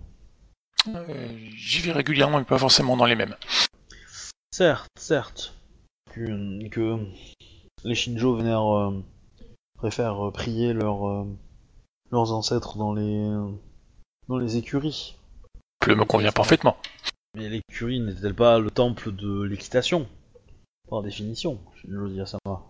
J'y 1.56 1.82
vais 1.82 1.92
régulièrement, 1.92 2.40
mais 2.40 2.46
pas 2.46 2.58
forcément 2.58 2.96
dans 2.96 3.06
les 3.06 3.16
mêmes. 3.16 3.36
Certes, 4.52 4.88
certes, 4.98 5.54
que, 6.12 6.68
que 6.70 6.98
les 7.84 7.96
Shinjo 7.96 8.36
vénèrent, 8.36 8.78
euh, 8.78 9.04
préfèrent 9.78 10.32
prier 10.34 10.74
leurs, 10.74 11.08
euh, 11.08 11.26
leurs 12.12 12.32
ancêtres 12.32 12.78
dans 12.78 12.94
les, 12.94 13.30
dans 14.28 14.38
les 14.38 14.58
écuries. 14.58 15.16
Le 15.86 15.96
me 15.96 16.06
convient 16.06 16.32
parfaitement. 16.32 16.78
Mais 17.36 17.50
l'écurie 17.50 18.00
n'est-elle 18.00 18.36
pas 18.36 18.60
le 18.60 18.72
temple 18.72 19.12
de 19.12 19.44
l'équitation? 19.44 20.08
Par 20.90 21.02
définition, 21.04 21.60
Shinjozi 21.82 22.22
Asama. 22.22 22.62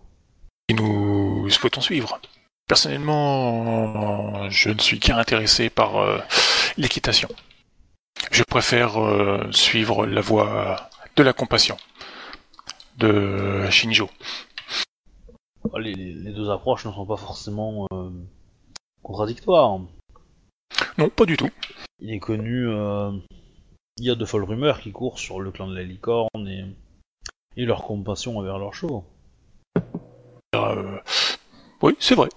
Et 0.68 0.74
nous 0.74 1.48
souhaitons 1.50 1.80
suivre. 1.80 2.20
Personnellement, 2.68 4.48
je 4.50 4.70
ne 4.70 4.78
suis 4.78 5.00
qu'un 5.00 5.18
intéressé 5.18 5.70
par 5.70 5.96
euh, 5.96 6.18
l'équitation. 6.76 7.28
Je 8.30 8.42
préfère 8.44 9.00
euh, 9.02 9.50
suivre 9.50 10.06
la 10.06 10.20
voie 10.20 10.88
de 11.16 11.22
la 11.22 11.32
compassion 11.32 11.76
de 12.98 13.68
Shinjo. 13.70 14.08
Les, 15.78 15.94
les- 15.94 16.32
deux 16.32 16.50
approches 16.50 16.84
ne 16.84 16.92
sont 16.92 17.06
pas 17.06 17.16
forcément 17.16 17.86
euh, 17.92 18.10
contradictoires. 19.02 19.80
Non, 20.98 21.08
pas 21.08 21.24
du 21.24 21.36
tout. 21.36 21.50
Il 22.00 22.12
est 22.12 22.18
connu, 22.20 22.66
il 23.98 24.04
y 24.04 24.10
a 24.10 24.14
de 24.14 24.24
folles 24.24 24.44
rumeurs 24.44 24.80
qui 24.80 24.92
courent 24.92 25.18
sur 25.18 25.40
le 25.40 25.50
clan 25.50 25.66
de 25.68 25.74
la 25.74 25.82
licorne 25.82 26.46
et, 26.48 26.64
et 27.56 27.64
leur 27.64 27.82
compassion 27.82 28.38
envers 28.38 28.58
leurs 28.58 28.74
chevaux. 28.74 29.04
Euh, 30.54 30.98
oui, 31.82 31.96
c'est 31.98 32.14
vrai. 32.14 32.28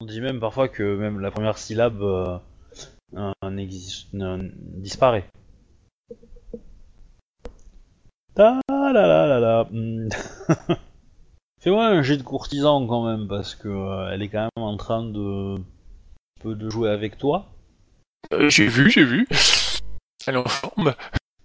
On 0.00 0.06
dit 0.06 0.20
même 0.20 0.40
parfois 0.40 0.68
que 0.68 0.96
même 0.96 1.20
la 1.20 1.30
première 1.30 1.58
syllabe 1.58 2.02
euh, 2.02 2.38
disparaît. 4.76 5.28
Ta 8.34 8.60
la 8.68 8.92
la 8.92 9.26
la 9.26 9.40
la. 9.40 9.68
Hmm. 9.70 10.08
Fais-moi 11.60 11.86
un 11.86 12.02
jet 12.02 12.16
de 12.16 12.22
courtisan 12.22 12.86
quand 12.86 13.04
même 13.04 13.26
parce 13.26 13.56
que 13.56 13.68
euh, 13.68 14.10
elle 14.12 14.22
est 14.22 14.28
quand 14.28 14.48
même 14.56 14.64
en 14.64 14.76
train 14.76 15.02
de 15.02 15.56
un 15.56 16.40
peu 16.40 16.54
de 16.54 16.70
jouer 16.70 16.90
avec 16.90 17.18
toi. 17.18 17.46
Euh, 18.32 18.48
j'ai 18.48 18.68
vu, 18.68 18.90
j'ai 18.90 19.04
vu. 19.04 19.26
Elle 20.26 20.34
est 20.34 20.38
en 20.38 20.44
forme. 20.44 20.94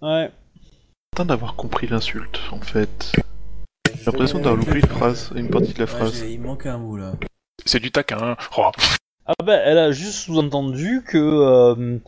Ouais. 0.00 0.30
Attends 1.14 1.26
d'avoir 1.26 1.54
compris 1.54 1.86
l'insulte, 1.86 2.40
en 2.50 2.58
fait. 2.60 3.12
J'ai 3.96 4.04
l'impression 4.06 4.38
d'avoir 4.40 4.56
loupé 4.56 4.80
une 4.80 4.86
phrase, 4.86 5.30
une 5.36 5.48
partie 5.48 5.72
de 5.72 5.78
la 5.78 5.84
Ouais, 5.84 5.90
phrase. 5.90 6.18
j'ai- 6.18 6.32
il 6.32 6.40
manque 6.40 6.66
un 6.66 6.76
bout 6.76 6.96
là. 6.96 7.12
C'est 7.64 7.78
du 7.78 7.92
taquin. 7.92 8.18
hein. 8.20 8.36
Oh, 8.58 8.72
Ah 9.26 9.34
bah, 9.44 9.54
elle 9.54 9.78
a 9.78 9.92
juste 9.92 10.14
sous-entendu 10.24 11.04
que... 11.06 11.16
euh, 11.18 11.98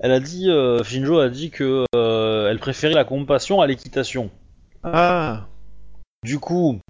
elle 0.00 0.10
a 0.10 0.18
dit... 0.18 0.50
Euh, 0.50 0.82
Shinjo 0.82 1.20
a 1.20 1.28
dit 1.28 1.50
que 1.50 1.84
euh, 1.94 2.50
elle 2.50 2.58
préférait 2.58 2.94
la 2.94 3.04
compassion 3.04 3.60
à 3.60 3.68
l'équitation. 3.68 4.30
Ah 4.82 5.46
Du 6.24 6.40
coup, 6.40 6.80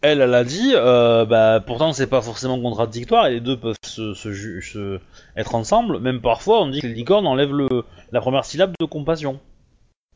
elle, 0.00 0.20
elle 0.20 0.32
a 0.34 0.44
dit, 0.44 0.74
euh, 0.76 1.24
bah, 1.24 1.58
pourtant 1.66 1.92
c'est 1.92 2.06
pas 2.06 2.22
forcément 2.22 2.60
contradictoire 2.60 3.26
et 3.26 3.32
les 3.34 3.40
deux 3.40 3.56
peuvent 3.58 3.74
se, 3.84 4.14
se, 4.14 4.32
se- 4.60 5.00
être 5.36 5.56
ensemble. 5.56 5.98
Même 5.98 6.20
parfois, 6.20 6.62
on 6.62 6.68
dit 6.68 6.80
que 6.80 6.86
les 6.86 6.94
licornes 6.94 7.26
enlèvent 7.26 7.52
le, 7.52 7.82
la 8.12 8.20
première 8.20 8.44
syllabe 8.44 8.74
de 8.78 8.86
compassion. 8.86 9.40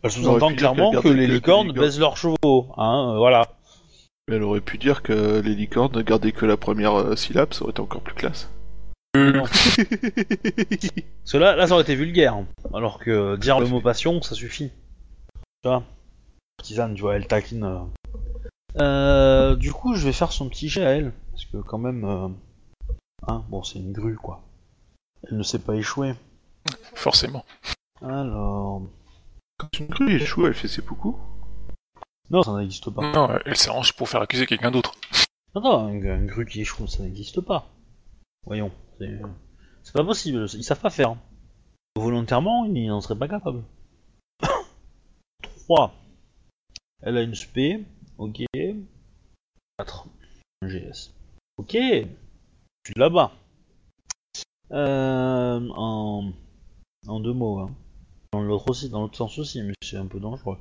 Elle 0.02 0.10
aurait 0.10 0.20
sous-entend 0.22 0.48
pu 0.48 0.54
dire 0.56 0.72
clairement 0.72 0.90
que 1.00 1.08
les 1.08 1.26
licornes 1.26 1.72
baissent 1.72 1.98
leurs 1.98 2.16
chevaux, 2.16 2.72
hein, 2.76 3.10
euh, 3.12 3.16
voilà. 3.18 3.48
Mais 4.28 4.36
Elle 4.36 4.42
aurait 4.42 4.60
pu 4.60 4.78
dire 4.78 5.02
que 5.02 5.40
les 5.40 5.54
licornes 5.54 5.96
ne 5.96 6.02
gardaient 6.02 6.32
que 6.32 6.46
la 6.46 6.56
première 6.56 6.94
euh, 6.98 7.16
syllabe, 7.16 7.52
ça 7.52 7.62
aurait 7.62 7.70
été 7.72 7.80
encore 7.80 8.00
plus 8.02 8.14
classe. 8.14 8.48
Non. 9.14 9.42
Parce 9.44 11.32
que 11.32 11.36
là, 11.36 11.54
là, 11.54 11.66
ça 11.66 11.74
aurait 11.74 11.82
été 11.82 11.94
vulgaire. 11.94 12.34
hein. 12.34 12.46
Alors 12.72 12.98
que 12.98 13.36
dire 13.36 13.60
le 13.60 13.66
mot 13.66 13.80
passion, 13.80 14.22
ça 14.22 14.34
suffit. 14.34 14.70
Tu 15.62 15.68
vois 15.68 15.82
Partisane, 16.56 16.94
tu 16.94 17.02
vois, 17.02 17.16
elle 17.16 17.26
taquine. 17.26 17.64
euh. 17.64 17.78
Euh, 18.80 19.54
du 19.56 19.72
coup, 19.72 19.94
je 19.94 20.04
vais 20.06 20.12
faire 20.12 20.32
son 20.32 20.48
petit 20.48 20.68
jet 20.68 20.84
à 20.84 20.90
elle. 20.90 21.12
Parce 21.30 21.44
que 21.44 21.58
quand 21.58 21.78
même... 21.78 22.04
euh, 22.04 22.28
Hein, 23.28 23.44
bon, 23.50 23.62
c'est 23.62 23.78
une 23.78 23.92
grue, 23.92 24.16
quoi. 24.16 24.40
Elle 25.30 25.36
ne 25.38 25.42
sait 25.44 25.60
pas 25.60 25.74
échouer. 25.76 26.14
forcément. 26.94 27.44
Alors... 28.02 28.82
Quand 29.62 29.78
une 29.78 29.86
grue 29.86 30.16
échoue, 30.16 30.48
elle 30.48 30.54
fait 30.54 30.66
ses 30.66 30.82
beaucoup. 30.82 31.16
Non, 32.30 32.42
ça 32.42 32.52
n'existe 32.58 32.90
pas. 32.90 33.12
Non, 33.12 33.28
elle 33.46 33.56
s'arrange 33.56 33.92
pour 33.92 34.08
faire 34.08 34.20
accuser 34.20 34.44
quelqu'un 34.44 34.72
d'autre. 34.72 34.96
Non, 35.54 35.60
non, 35.60 35.86
un, 35.86 36.04
un 36.04 36.24
grue 36.24 36.46
qui 36.46 36.62
échoue, 36.62 36.88
ça 36.88 37.04
n'existe 37.04 37.40
pas. 37.40 37.68
Voyons, 38.44 38.72
c'est... 38.98 39.20
C'est 39.84 39.92
pas 39.92 40.02
possible, 40.02 40.46
ils 40.52 40.64
savent 40.64 40.80
pas 40.80 40.90
faire. 40.90 41.14
Volontairement, 41.94 42.64
ils 42.64 42.88
n'en 42.88 43.00
seraient 43.00 43.18
pas 43.18 43.28
capables. 43.28 43.62
3. 45.64 45.94
Elle 47.02 47.18
a 47.18 47.22
une 47.22 47.36
spé, 47.36 47.84
ok. 48.18 48.44
4. 49.78 50.08
Un 50.62 50.68
GS. 50.68 51.12
Ok. 51.56 51.74
Je 51.74 52.06
suis 52.84 52.94
là-bas. 52.96 53.30
Euh, 54.72 55.68
en... 55.76 56.32
en 57.06 57.20
deux 57.20 57.32
mots. 57.32 57.60
Hein. 57.60 57.70
Dans 58.32 58.40
l'autre 58.40 58.70
aussi, 58.70 58.88
dans 58.88 59.02
l'autre 59.02 59.16
sens 59.16 59.38
aussi, 59.38 59.62
mais 59.62 59.74
c'est 59.82 59.98
un 59.98 60.06
peu 60.06 60.18
dangereux. 60.18 60.56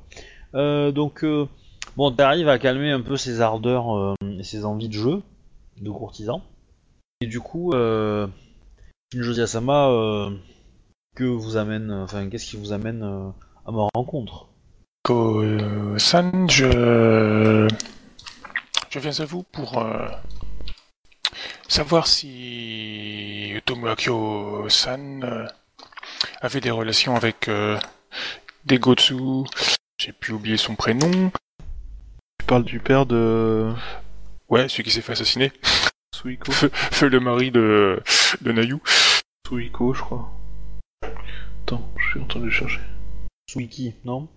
Euh, 0.54 0.92
donc, 0.92 1.24
euh, 1.24 1.48
bon, 1.96 2.12
t'arrives 2.12 2.48
à 2.48 2.58
calmer 2.58 2.90
un 2.90 3.00
peu 3.00 3.16
ses 3.16 3.40
ardeurs 3.40 3.96
euh, 3.96 4.14
et 4.38 4.42
ses 4.42 4.66
envies 4.66 4.90
de 4.90 4.94
jeu, 4.94 5.22
de 5.80 5.90
courtisan. 5.90 6.42
Et 7.22 7.26
du 7.26 7.40
coup, 7.40 7.72
euh, 7.72 8.26
Shinjo 9.14 9.32
euh, 9.58 10.30
que 11.16 11.24
vous 11.24 11.56
amène, 11.56 11.90
enfin, 11.90 12.28
qu'est-ce 12.28 12.50
qui 12.50 12.56
vous 12.58 12.72
amène 12.72 13.02
euh, 13.02 13.30
à 13.66 13.72
ma 13.72 13.86
rencontre? 13.94 14.48
Ko-san, 15.04 16.50
je... 16.50 17.68
je 18.90 18.98
viens 18.98 19.18
à 19.18 19.24
vous 19.24 19.44
pour 19.44 19.78
euh, 19.78 20.08
savoir 21.68 22.06
si 22.06 23.54
Tomoakyo-san 23.64 25.48
avait 26.40 26.60
des 26.60 26.70
relations 26.70 27.16
avec 27.16 27.48
euh, 27.48 27.78
des 28.64 28.78
Gotsu. 28.78 29.16
J'ai 29.98 30.12
pu 30.12 30.32
oublier 30.32 30.56
son 30.56 30.74
prénom. 30.74 31.30
Tu 32.38 32.46
parles 32.46 32.64
du 32.64 32.80
père 32.80 33.06
de 33.06 33.72
Ouais, 34.48 34.68
celui 34.68 34.84
qui 34.84 34.90
s'est 34.90 35.00
fait 35.00 35.12
assassiner. 35.12 35.52
Suiko 36.14 36.52
Feu, 36.52 36.70
Feu 36.72 37.08
le 37.08 37.20
mari 37.20 37.50
de, 37.50 38.02
de 38.42 38.52
Nayu. 38.52 38.78
Suiko, 39.46 39.94
je 39.94 40.00
crois. 40.02 40.30
Attends, 41.62 41.90
je 41.98 42.10
suis 42.10 42.20
en 42.20 42.26
train 42.26 42.40
de 42.40 42.44
le 42.44 42.50
chercher. 42.50 42.80
Suiki, 43.48 43.94
non 44.04 44.28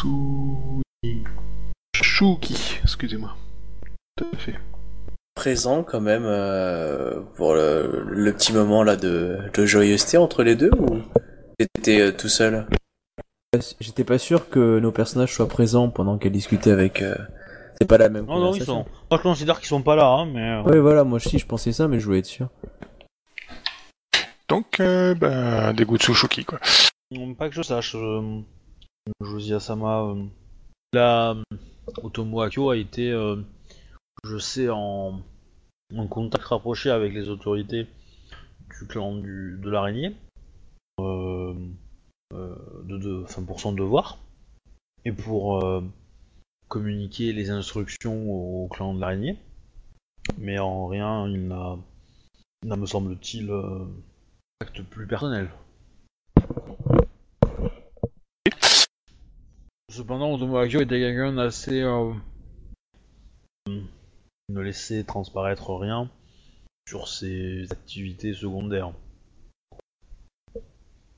Sui... 0.00 1.24
Shuki, 1.94 2.78
excusez-moi. 2.82 3.36
Tout 4.16 4.26
à 4.32 4.36
fait. 4.36 4.58
Présent 5.42 5.84
quand 5.84 6.00
même 6.00 6.24
euh, 6.26 7.20
pour 7.36 7.54
le, 7.54 8.04
le 8.10 8.32
petit 8.32 8.52
moment 8.52 8.82
là 8.82 8.96
de, 8.96 9.38
de 9.54 9.66
joyeuseté 9.66 10.16
entre 10.18 10.42
les 10.42 10.56
deux 10.56 10.70
ou 10.80 10.98
t'étais 11.56 12.00
euh, 12.00 12.10
tout 12.12 12.26
seul? 12.28 12.66
J'étais 13.78 14.02
pas 14.02 14.18
sûr 14.18 14.48
que 14.48 14.80
nos 14.80 14.90
personnages 14.90 15.32
soient 15.32 15.46
présents 15.46 15.90
pendant 15.90 16.18
qu'elle 16.18 16.32
discutait 16.32 16.72
avec. 16.72 17.02
euh, 17.02 17.14
C'est 17.80 17.86
pas 17.86 17.98
la 17.98 18.08
même 18.08 18.26
Non, 18.26 18.40
non, 18.40 18.52
ils 18.52 18.64
sont. 18.64 18.84
Moi, 19.12 19.18
je 19.18 19.22
considère 19.22 19.60
qu'ils 19.60 19.68
sont 19.68 19.80
pas 19.82 19.94
là, 19.94 20.08
hein, 20.08 20.26
mais. 20.26 20.42
euh, 20.56 20.62
Oui, 20.66 20.78
voilà, 20.78 21.04
moi 21.04 21.16
aussi 21.18 21.38
je 21.38 21.46
pensais 21.46 21.70
ça, 21.70 21.86
mais 21.86 22.00
je 22.00 22.06
voulais 22.06 22.18
être 22.18 22.26
sûr. 22.26 22.48
Donc, 24.48 24.80
euh, 24.80 25.14
bah, 25.14 25.72
des 25.72 25.84
Gotsu 25.84 26.14
Shoki, 26.14 26.44
quoi. 26.44 26.58
Non, 27.12 27.32
Pas 27.34 27.48
que 27.48 27.54
je 27.54 27.62
sache. 27.62 27.94
Euh, 27.94 28.40
Josie 29.20 29.54
Asama. 29.54 30.00
Euh, 30.02 30.24
la 30.92 31.36
Otomo 32.02 32.40
Akio 32.40 32.70
a 32.70 32.76
été, 32.76 33.12
euh, 33.12 33.36
je 34.24 34.38
sais, 34.38 34.68
en, 34.68 35.20
contact 36.10 36.44
rapproché 36.44 36.90
avec 36.90 37.12
les 37.12 37.28
autorités 37.28 37.86
du 38.70 38.86
clan 38.86 39.16
de 39.16 39.70
l'araignée. 39.70 40.14
Euh, 41.00 41.54
euh, 42.34 42.54
de, 42.84 43.22
enfin, 43.24 43.42
pour 43.42 43.60
son 43.60 43.72
devoir. 43.72 44.18
Et 45.04 45.12
pour 45.12 45.64
euh, 45.64 45.82
communiquer 46.68 47.32
les 47.32 47.50
instructions 47.50 48.30
au 48.30 48.68
clan 48.68 48.94
de 48.94 49.00
l'araignée. 49.00 49.38
Mais 50.36 50.58
en 50.58 50.86
rien, 50.86 51.26
il 51.28 51.48
n'a, 51.48 51.76
n'a 52.64 52.76
me 52.76 52.86
semble-t-il, 52.86 53.50
euh, 53.50 53.86
acte 54.60 54.82
plus 54.82 55.06
personnel. 55.06 55.50
Cependant, 59.90 60.34
Otomo 60.34 60.58
Akio 60.58 60.80
était 60.80 60.98
quelqu'un 61.00 61.32
d'assez. 61.32 61.82
Ne 64.50 64.60
laissait 64.60 65.04
transparaître 65.04 65.74
rien 65.74 66.10
sur 66.88 67.06
ses 67.08 67.66
activités 67.70 68.32
secondaires. 68.32 68.92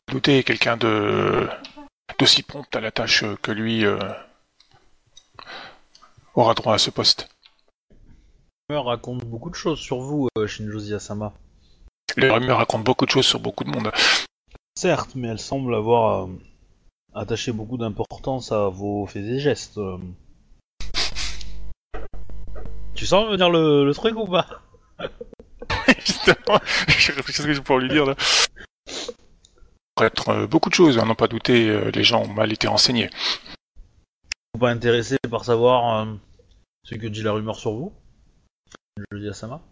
Douter 0.09 0.43
quelqu'un 0.43 0.77
de 0.77 1.49
d'aussi 2.19 2.43
prompt 2.43 2.75
à 2.75 2.81
la 2.81 2.91
tâche 2.91 3.25
que 3.41 3.53
lui 3.53 3.85
euh, 3.87 3.99
aura 6.35 6.55
droit 6.55 6.75
à 6.75 6.79
ce 6.79 6.91
poste. 6.91 7.29
Les 8.69 8.77
rumeurs 8.77 8.87
racontent 8.87 9.25
beaucoup 9.27 9.51
de 9.51 9.55
choses 9.55 9.79
sur 9.79 10.01
vous, 10.01 10.29
euh, 10.37 10.47
Shinjo 10.49 10.93
Asama. 10.93 11.33
Les 12.17 12.29
rumeurs 12.29 12.59
racontent 12.59 12.83
beaucoup 12.83 13.07
de 13.07 13.11
choses 13.11 13.27
sur 13.27 13.39
beaucoup 13.39 13.63
de 13.63 13.71
monde. 13.71 13.93
Certes, 14.77 15.15
mais 15.15 15.29
elle 15.29 15.39
semble 15.39 15.75
avoir 15.75 16.25
euh, 16.27 16.31
attaché 17.15 17.53
beaucoup 17.53 17.77
d'importance 17.79 18.51
à 18.51 18.69
vos 18.69 19.07
faits 19.07 19.25
et 19.25 19.39
gestes. 19.39 19.79
euh. 19.79 19.99
Tu 23.01 23.07
sens 23.07 23.31
venir 23.31 23.49
le, 23.49 23.87
le 23.87 23.95
truc 23.95 24.15
ou 24.15 24.27
pas 24.27 24.47
Justement, 26.05 26.61
je 26.87 27.13
réfléchis 27.13 27.41
à 27.41 27.45
ce 27.45 27.47
que 27.47 27.55
je 27.55 27.63
pourrais 27.63 27.81
lui 27.81 27.89
dire 27.89 28.05
là. 28.05 28.15
Être 30.03 30.29
euh, 30.29 30.47
beaucoup 30.47 30.69
de 30.69 30.75
choses, 30.75 30.99
à 30.99 31.07
n'en 31.07 31.15
pas 31.15 31.27
douter, 31.27 31.71
euh, 31.71 31.91
les 31.95 32.05
gens 32.05 32.25
ont 32.25 32.29
mal 32.29 32.53
été 32.53 32.69
renseignés. 32.69 33.09
Vous 34.53 34.61
pas 34.61 34.69
intéressé 34.69 35.17
par 35.31 35.47
savoir 35.47 36.03
euh, 36.03 36.13
ce 36.85 36.95
que 36.95 37.07
dit 37.07 37.23
la 37.23 37.33
rumeur 37.33 37.57
sur 37.59 37.73
vous 37.73 37.95
Shinjo 39.11 39.31
Asama 39.31 39.63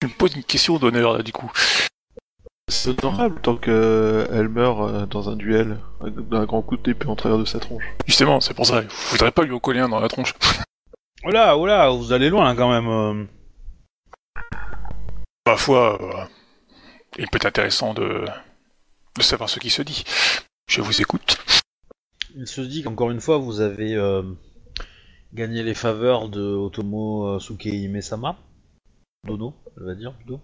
Tu 0.00 0.08
me 0.08 0.12
poses 0.14 0.34
une 0.34 0.44
question 0.44 0.78
d'honneur 0.78 1.18
là 1.18 1.22
du 1.22 1.32
coup. 1.32 1.52
C'est 2.68 3.04
honorable 3.04 3.38
tant 3.42 3.58
qu'elle 3.58 4.48
meurt 4.48 4.80
euh, 4.80 5.04
dans 5.04 5.28
un 5.28 5.36
duel 5.36 5.78
d'un 6.00 6.46
grand 6.46 6.62
coup 6.62 6.78
d'épée 6.78 7.06
en 7.06 7.16
travers 7.16 7.36
de 7.36 7.44
sa 7.44 7.58
tronche. 7.60 7.84
Justement, 8.06 8.40
c'est 8.40 8.54
pour 8.54 8.64
ça, 8.64 8.80
je 8.80 9.10
voudrais 9.10 9.30
pas 9.30 9.42
lui 9.42 9.52
en 9.52 9.60
coller 9.60 9.80
un 9.80 9.90
dans 9.90 10.00
la 10.00 10.08
tronche. 10.08 10.34
Oh 11.26 11.30
là, 11.30 11.56
oh 11.56 11.66
là, 11.66 11.90
vous 11.90 12.12
allez 12.12 12.28
loin 12.28 12.54
quand 12.54 12.70
même. 12.70 12.88
euh. 12.88 13.24
Ma 15.46 15.56
foi, 15.56 16.00
euh, 16.02 16.24
il 17.18 17.28
peut 17.28 17.36
être 17.36 17.46
intéressant 17.46 17.94
de, 17.94 18.24
de 19.16 19.22
savoir 19.22 19.48
ce 19.48 19.58
qui 19.58 19.70
se 19.70 19.82
dit. 19.82 20.04
Je 20.68 20.80
vous 20.80 21.00
écoute. 21.00 21.38
Il 22.36 22.46
se 22.46 22.60
dit 22.60 22.82
qu'encore 22.82 23.10
une 23.10 23.20
fois, 23.20 23.38
vous 23.38 23.60
avez 23.60 23.94
euh, 23.94 24.22
gagné 25.32 25.62
les 25.62 25.74
faveurs 25.74 26.28
de 26.28 26.42
Otomo 26.42 27.26
euh, 27.26 27.38
Sukei 27.38 27.88
Mesama. 27.88 28.36
Dono, 29.26 29.54
elle 29.76 29.84
va 29.84 29.94
dire 29.94 30.12
plutôt. 30.14 30.40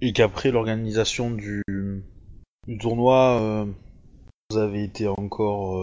Et 0.00 0.12
qu'après 0.12 0.50
l'organisation 0.50 1.30
du, 1.30 1.62
du 2.66 2.78
tournoi, 2.78 3.40
euh, 3.40 3.66
vous 4.50 4.58
avez 4.58 4.84
été 4.84 5.08
encore 5.08 5.78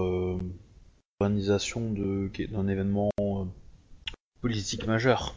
organisation 1.22 1.92
de- 1.92 2.32
d'un 2.50 2.68
événement 2.68 3.10
euh, 3.20 3.44
politique 4.42 4.88
majeur. 4.88 5.36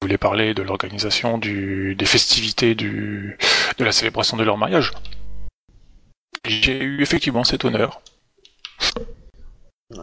Vous 0.00 0.06
voulez 0.06 0.18
parler 0.18 0.54
de 0.54 0.62
l'organisation 0.62 1.36
des 1.38 1.94
festivités 2.06 2.74
du, 2.74 3.36
de 3.78 3.84
la 3.84 3.92
célébration 3.92 4.36
de 4.36 4.42
leur 4.42 4.56
mariage? 4.56 4.92
J'ai 6.46 6.82
eu 6.82 7.02
effectivement 7.02 7.44
cet 7.44 7.64
honneur. 7.64 8.00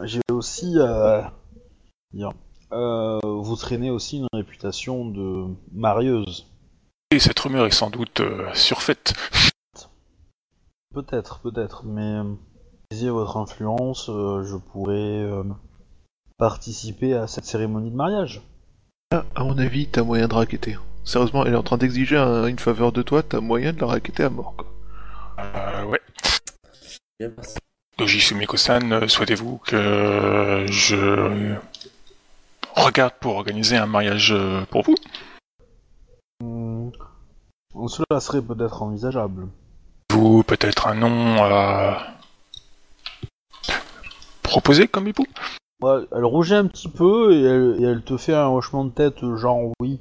J'ai 0.04 0.22
aussi. 0.32 0.74
Euh, 0.78 1.22
dire, 2.14 2.32
euh, 2.72 3.20
vous 3.24 3.56
traînez 3.56 3.90
aussi 3.90 4.20
une 4.20 4.28
réputation 4.32 5.06
de 5.06 5.48
marieuse. 5.74 6.46
Et 7.12 7.20
cette 7.20 7.40
rumeur 7.40 7.66
est 7.66 7.72
sans 7.72 7.90
doute 7.90 8.20
euh, 8.22 8.54
surfaite. 8.54 9.16
Peut-être, 10.94 11.40
peut-être, 11.40 11.84
mais 11.84 12.20
si 12.92 13.08
votre 13.08 13.38
influence, 13.38 14.10
euh, 14.10 14.44
je 14.44 14.56
pourrais 14.56 14.96
euh, 14.96 15.44
participer 16.38 17.14
à 17.14 17.28
cette 17.28 17.46
cérémonie 17.46 17.92
de 17.92 17.96
mariage. 17.96 18.42
Ah, 19.12 19.26
à 19.36 19.44
mon 19.44 19.58
avis, 19.60 19.88
t'as 19.88 20.04
moyen 20.04 20.28
de 20.28 20.34
raqueter. 20.34 20.78
Sérieusement, 21.04 21.46
elle 21.46 21.54
est 21.54 21.58
en 21.58 21.64
train 21.64 21.78
d'exiger 21.78 22.18
un- 22.18 22.48
une 22.48 22.58
faveur 22.60 22.92
de 22.92 23.02
toi, 23.04 23.22
t'as 23.22 23.42
moyen 23.42 23.74
de 23.74 23.80
la 23.80 23.88
raqueter 23.88 24.24
à 24.24 24.30
mort, 24.30 24.56
quoi. 24.58 24.68
Euh, 25.40 25.86
ouais. 25.86 26.02
Bien, 27.20 27.32
merci. 27.38 27.58
Sumiko-san, 28.22 28.92
euh, 28.94 29.08
souhaitez-vous 29.08 29.58
que 29.58 30.66
je 30.70 31.56
regarde 32.76 33.14
pour 33.20 33.36
organiser 33.36 33.78
un 33.78 33.86
mariage 33.88 34.32
euh, 34.32 34.66
pour 34.72 34.84
vous? 34.84 34.96
Hmm, 36.42 36.90
Cela 37.88 38.20
serait 38.20 38.42
peut-être 38.42 38.82
envisageable. 38.82 39.48
Vous, 40.12 40.44
peut-être 40.44 40.88
un 40.88 40.96
nom 40.96 41.44
à 41.44 41.98
proposer 44.50 44.88
comme 44.88 45.08
époux 45.08 45.28
Ouais, 45.82 46.02
elle 46.12 46.26
rougit 46.26 46.56
un 46.56 46.68
petit 46.68 46.90
peu 46.90 47.34
et 47.34 47.42
elle, 47.44 47.76
et 47.80 47.86
elle 47.86 48.02
te 48.02 48.18
fait 48.18 48.34
un 48.34 48.48
hochement 48.48 48.84
de 48.84 48.92
tête 48.92 49.20
genre 49.38 49.72
oui. 49.80 50.00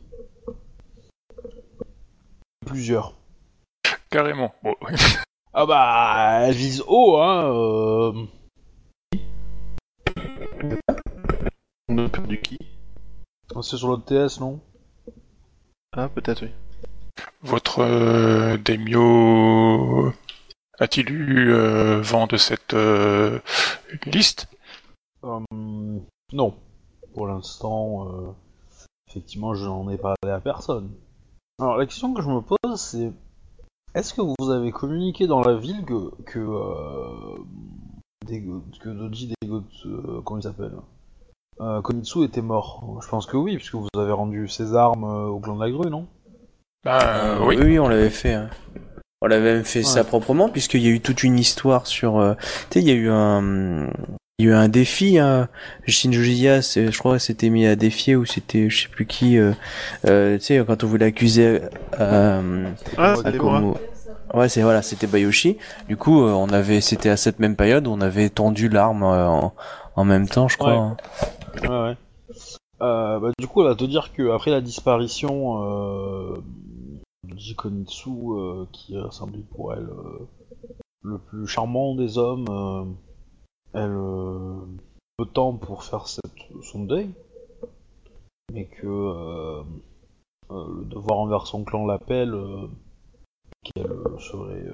Plusieurs. 2.66 3.14
Carrément. 4.10 4.54
Bon, 4.64 4.74
Ah 5.54 5.66
bah, 5.66 6.40
elle 6.42 6.54
vise 6.54 6.82
haut, 6.86 7.18
hein. 7.18 7.44
euh. 7.52 8.12
On 11.88 11.98
a 11.98 12.08
perdu 12.08 12.40
qui? 12.40 12.58
C'est 13.62 13.76
sur 13.76 13.88
l'autre 13.88 14.04
TS, 14.04 14.40
non? 14.40 14.60
Ah, 15.96 16.08
peut-être, 16.08 16.42
oui. 16.42 16.50
Votre 17.42 17.80
euh, 17.80 18.56
daimyo 18.58 20.12
a-t-il 20.78 21.10
eu 21.10 21.52
euh, 21.52 22.00
vent 22.00 22.26
de 22.26 22.36
cette 22.36 22.74
euh, 22.74 23.38
liste? 24.06 24.48
Euh, 25.24 25.40
Non. 26.32 26.54
Pour 27.14 27.26
l'instant, 27.26 28.06
euh, 28.08 28.28
effectivement, 29.08 29.54
je 29.54 29.64
n'en 29.64 29.88
ai 29.90 29.96
parlé 29.98 30.30
à 30.30 30.40
personne. 30.40 30.90
Alors, 31.60 31.76
la 31.76 31.86
question 31.86 32.14
que 32.14 32.22
je 32.22 32.28
me 32.28 32.40
pose, 32.40 32.56
c'est 32.80 33.10
est-ce 33.94 34.14
que 34.14 34.20
vous 34.20 34.50
avez 34.50 34.70
communiqué 34.70 35.26
dans 35.26 35.40
la 35.42 35.56
ville 35.56 35.84
que 35.84 36.10
que 36.24 36.38
euh, 36.38 37.38
que 38.80 38.88
Doji 38.90 39.32
Dego, 39.42 39.62
euh, 39.86 40.20
comment 40.22 40.38
il 40.38 40.42
s'appelle? 40.42 40.74
Euh, 41.60 41.80
Konitsu 41.82 42.22
était 42.24 42.42
mort. 42.42 43.00
Je 43.02 43.08
pense 43.08 43.26
que 43.26 43.36
oui, 43.36 43.56
puisque 43.56 43.74
vous 43.74 43.88
avez 43.96 44.12
rendu 44.12 44.46
ses 44.46 44.74
armes 44.76 45.02
au 45.04 45.40
clan 45.40 45.56
de 45.56 45.64
la 45.64 45.70
grue, 45.70 45.90
non? 45.90 46.06
Ben 46.84 46.98
Euh, 47.02 47.44
oui. 47.46 47.58
oui, 47.60 47.78
on 47.80 47.88
l'avait 47.88 48.10
fait. 48.10 48.34
hein. 48.34 48.50
On 49.20 49.26
l'avait 49.26 49.54
même 49.54 49.64
fait 49.64 49.82
ça 49.82 50.04
proprement, 50.04 50.48
puisqu'il 50.48 50.80
y 50.82 50.86
a 50.86 50.90
eu 50.90 51.00
toute 51.00 51.22
une 51.24 51.38
histoire 51.38 51.86
sur. 51.86 52.18
euh, 52.18 52.34
Tu 52.70 52.78
sais, 52.78 52.80
il 52.84 52.88
y 52.88 52.92
a 52.92 52.94
eu 52.94 53.10
un. 53.10 53.88
Il 54.40 54.46
y 54.46 54.48
a 54.48 54.52
eu 54.52 54.54
un 54.54 54.68
défi, 54.68 55.18
hein. 55.18 55.48
Je 55.88 56.98
crois 56.98 57.14
que 57.14 57.18
c'était 57.18 57.50
mis 57.50 57.66
à 57.66 57.74
défier, 57.74 58.14
ou 58.14 58.24
c'était, 58.24 58.70
je 58.70 58.82
sais 58.82 58.88
plus 58.88 59.04
qui, 59.06 59.36
euh, 59.36 59.52
euh, 60.06 60.38
tu 60.38 60.44
sais, 60.44 60.64
quand 60.64 60.84
on 60.84 60.86
voulait 60.86 61.06
accuser, 61.06 61.62
euh, 61.98 62.68
Ah. 62.96 63.14
Akomo. 63.24 63.76
Ouais, 64.34 64.48
c'est 64.48 64.62
voilà, 64.62 64.82
c'était 64.82 65.08
Bayoshi. 65.08 65.56
Du 65.88 65.96
coup, 65.96 66.22
euh, 66.22 66.30
on 66.30 66.50
avait, 66.50 66.80
c'était 66.80 67.08
à 67.08 67.16
cette 67.16 67.40
même 67.40 67.56
période, 67.56 67.88
où 67.88 67.90
on 67.90 68.00
avait 68.00 68.28
tendu 68.28 68.68
l'arme 68.68 69.02
euh, 69.02 69.26
en, 69.26 69.54
en 69.96 70.04
même 70.04 70.28
temps, 70.28 70.46
je 70.46 70.56
crois. 70.58 70.72
Ouais. 70.74 70.78
hein. 70.78 70.96
Ouais, 71.62 71.68
ouais. 71.88 71.96
Euh, 72.80 73.18
bah, 73.18 73.30
du 73.36 73.48
coup, 73.48 73.62
elle 73.62 73.68
va 73.70 73.74
te 73.74 73.84
dire 73.84 74.12
que 74.16 74.30
après 74.32 74.52
la 74.52 74.60
disparition 74.60 75.64
euh, 75.64 76.36
Jikonitsu, 77.26 78.10
euh, 78.10 78.66
qui 78.72 78.96
a 78.96 79.10
semblé 79.10 79.42
pour 79.42 79.72
elle 79.74 79.88
euh, 79.88 80.26
le 81.02 81.18
plus 81.18 81.46
charmant 81.46 81.94
des 81.94 82.18
hommes, 82.18 82.46
euh, 82.48 82.84
elle 83.74 83.96
peu 85.16 85.24
de 85.24 85.30
temps 85.30 85.52
pour 85.54 85.84
faire 85.84 86.06
cette, 86.06 86.22
son 86.62 86.84
deuil, 86.84 87.10
mais 88.52 88.66
que 88.66 89.62
le 90.50 90.84
devoir 90.84 91.18
envers 91.18 91.46
son 91.46 91.64
clan 91.64 91.86
l'appelle, 91.86 92.34
qu'elle 93.62 93.90
serait 94.18 94.72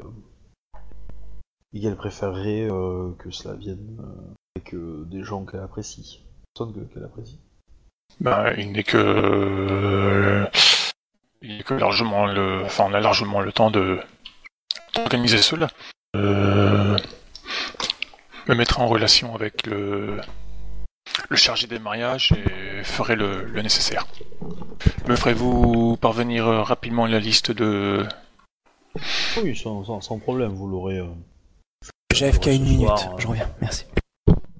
et 1.72 1.80
qu'elle 1.80 1.96
préférerait 1.96 2.68
que 3.18 3.30
cela 3.30 3.54
vienne 3.54 3.98
avec 4.54 4.74
des 5.08 5.24
gens 5.24 5.44
qu'elle 5.44 5.60
apprécie 5.60 6.22
personne 6.54 6.74
que- 6.74 6.92
qu'elle 6.92 7.04
apprécie. 7.04 7.40
Ben, 8.20 8.54
il 8.58 8.72
n'est 8.72 8.84
que 8.84 10.46
il 11.44 11.62
que 11.64 11.74
largement 11.74 12.26
le 12.26 12.62
enfin 12.64 12.86
on 12.88 12.94
a 12.94 13.00
largement 13.00 13.40
le 13.40 13.52
temps 13.52 13.70
de 13.70 14.00
d'organiser 14.94 15.38
cela. 15.38 15.68
Euh, 16.16 16.96
me 18.48 18.54
mettre 18.54 18.80
en 18.80 18.86
relation 18.86 19.34
avec 19.34 19.66
le 19.66 20.20
le 21.28 21.36
chargé 21.36 21.66
des 21.66 21.78
mariages 21.78 22.32
et 22.32 22.82
ferai 22.84 23.14
le, 23.16 23.44
le 23.44 23.62
nécessaire. 23.62 24.06
Me 25.06 25.16
ferez-vous 25.16 25.96
parvenir 25.96 26.44
rapidement 26.46 27.06
la 27.06 27.20
liste 27.20 27.50
de 27.52 28.06
Oui, 29.42 29.56
sans, 29.56 29.84
sans- 29.84 30.00
sans 30.00 30.18
problème, 30.18 30.52
vous 30.52 30.66
l'aurez 30.68 30.98
euh, 30.98 31.06
J'ai 32.14 32.26
AFK 32.26 32.46
une 32.46 32.64
minute, 32.64 32.86
soir, 32.88 33.14
euh, 33.14 33.18
je 33.18 33.26
reviens, 33.26 33.48
merci. 33.60 33.86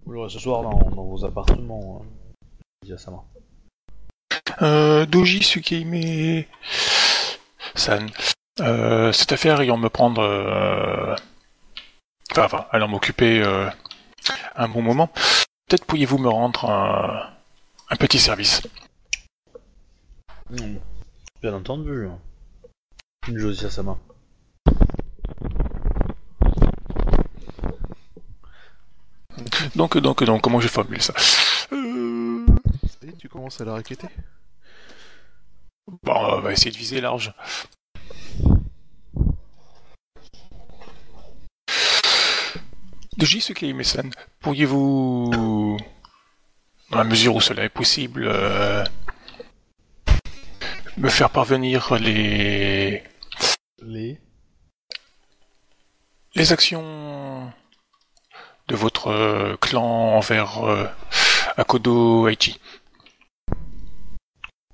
vous 0.06 0.12
l'aurez 0.12 0.30
ce 0.30 0.38
soir 0.38 0.62
dans, 0.62 0.78
dans 0.90 1.04
vos 1.04 1.24
appartements. 1.24 2.02
Euh, 2.02 2.88
Yasama. 2.88 3.24
Euh, 4.62 5.06
Doji 5.06 5.40
Tsukihime 5.40 6.44
San. 7.74 8.08
Euh, 8.60 9.12
cette 9.12 9.32
affaire 9.32 9.60
ayant 9.60 9.76
me 9.76 9.88
prendre, 9.88 10.22
euh, 10.22 11.16
enfin, 12.30 12.44
enfin, 12.44 12.66
allant 12.70 12.88
m'occuper 12.88 13.42
euh, 13.42 13.68
un 14.54 14.68
bon 14.68 14.80
moment, 14.80 15.08
peut-être 15.66 15.84
pourriez-vous 15.84 16.18
me 16.18 16.28
rendre 16.28 16.70
un, 16.70 17.30
un 17.90 17.96
petit 17.96 18.20
service. 18.20 18.62
Bien 21.42 21.54
entendu. 21.54 22.08
Josie 23.26 23.64
Yasama. 23.64 23.98
Donc, 29.74 29.98
donc, 29.98 30.22
donc, 30.22 30.40
comment 30.42 30.60
je 30.60 30.68
formule 30.68 31.02
ça? 31.02 31.14
Euh... 31.72 32.46
Ça 32.86 33.06
y 33.06 33.08
est, 33.08 33.16
tu 33.18 33.28
commences 33.28 33.60
à 33.60 33.64
la 33.64 33.72
raqueter 33.72 34.06
Bon, 35.86 36.14
on 36.14 36.40
va 36.40 36.52
essayer 36.52 36.70
de 36.70 36.76
viser 36.76 37.00
large. 37.00 37.32
Doji 43.16 43.40
Tsukihime-san, 43.40 44.10
pourriez-vous, 44.40 45.76
dans 46.90 46.98
la 46.98 47.04
mesure 47.04 47.36
où 47.36 47.40
cela 47.40 47.64
est 47.64 47.68
possible, 47.68 48.26
euh, 48.26 48.84
me 50.96 51.08
faire 51.08 51.30
parvenir 51.30 51.94
les, 51.94 53.04
Les. 53.82 54.18
les 56.34 56.52
actions 56.52 57.52
de 58.68 58.74
votre 58.74 59.08
euh, 59.08 59.56
clan 59.58 60.16
envers 60.16 60.64
euh, 60.64 60.86
Akodo 61.56 62.26
Aichi? 62.28 62.58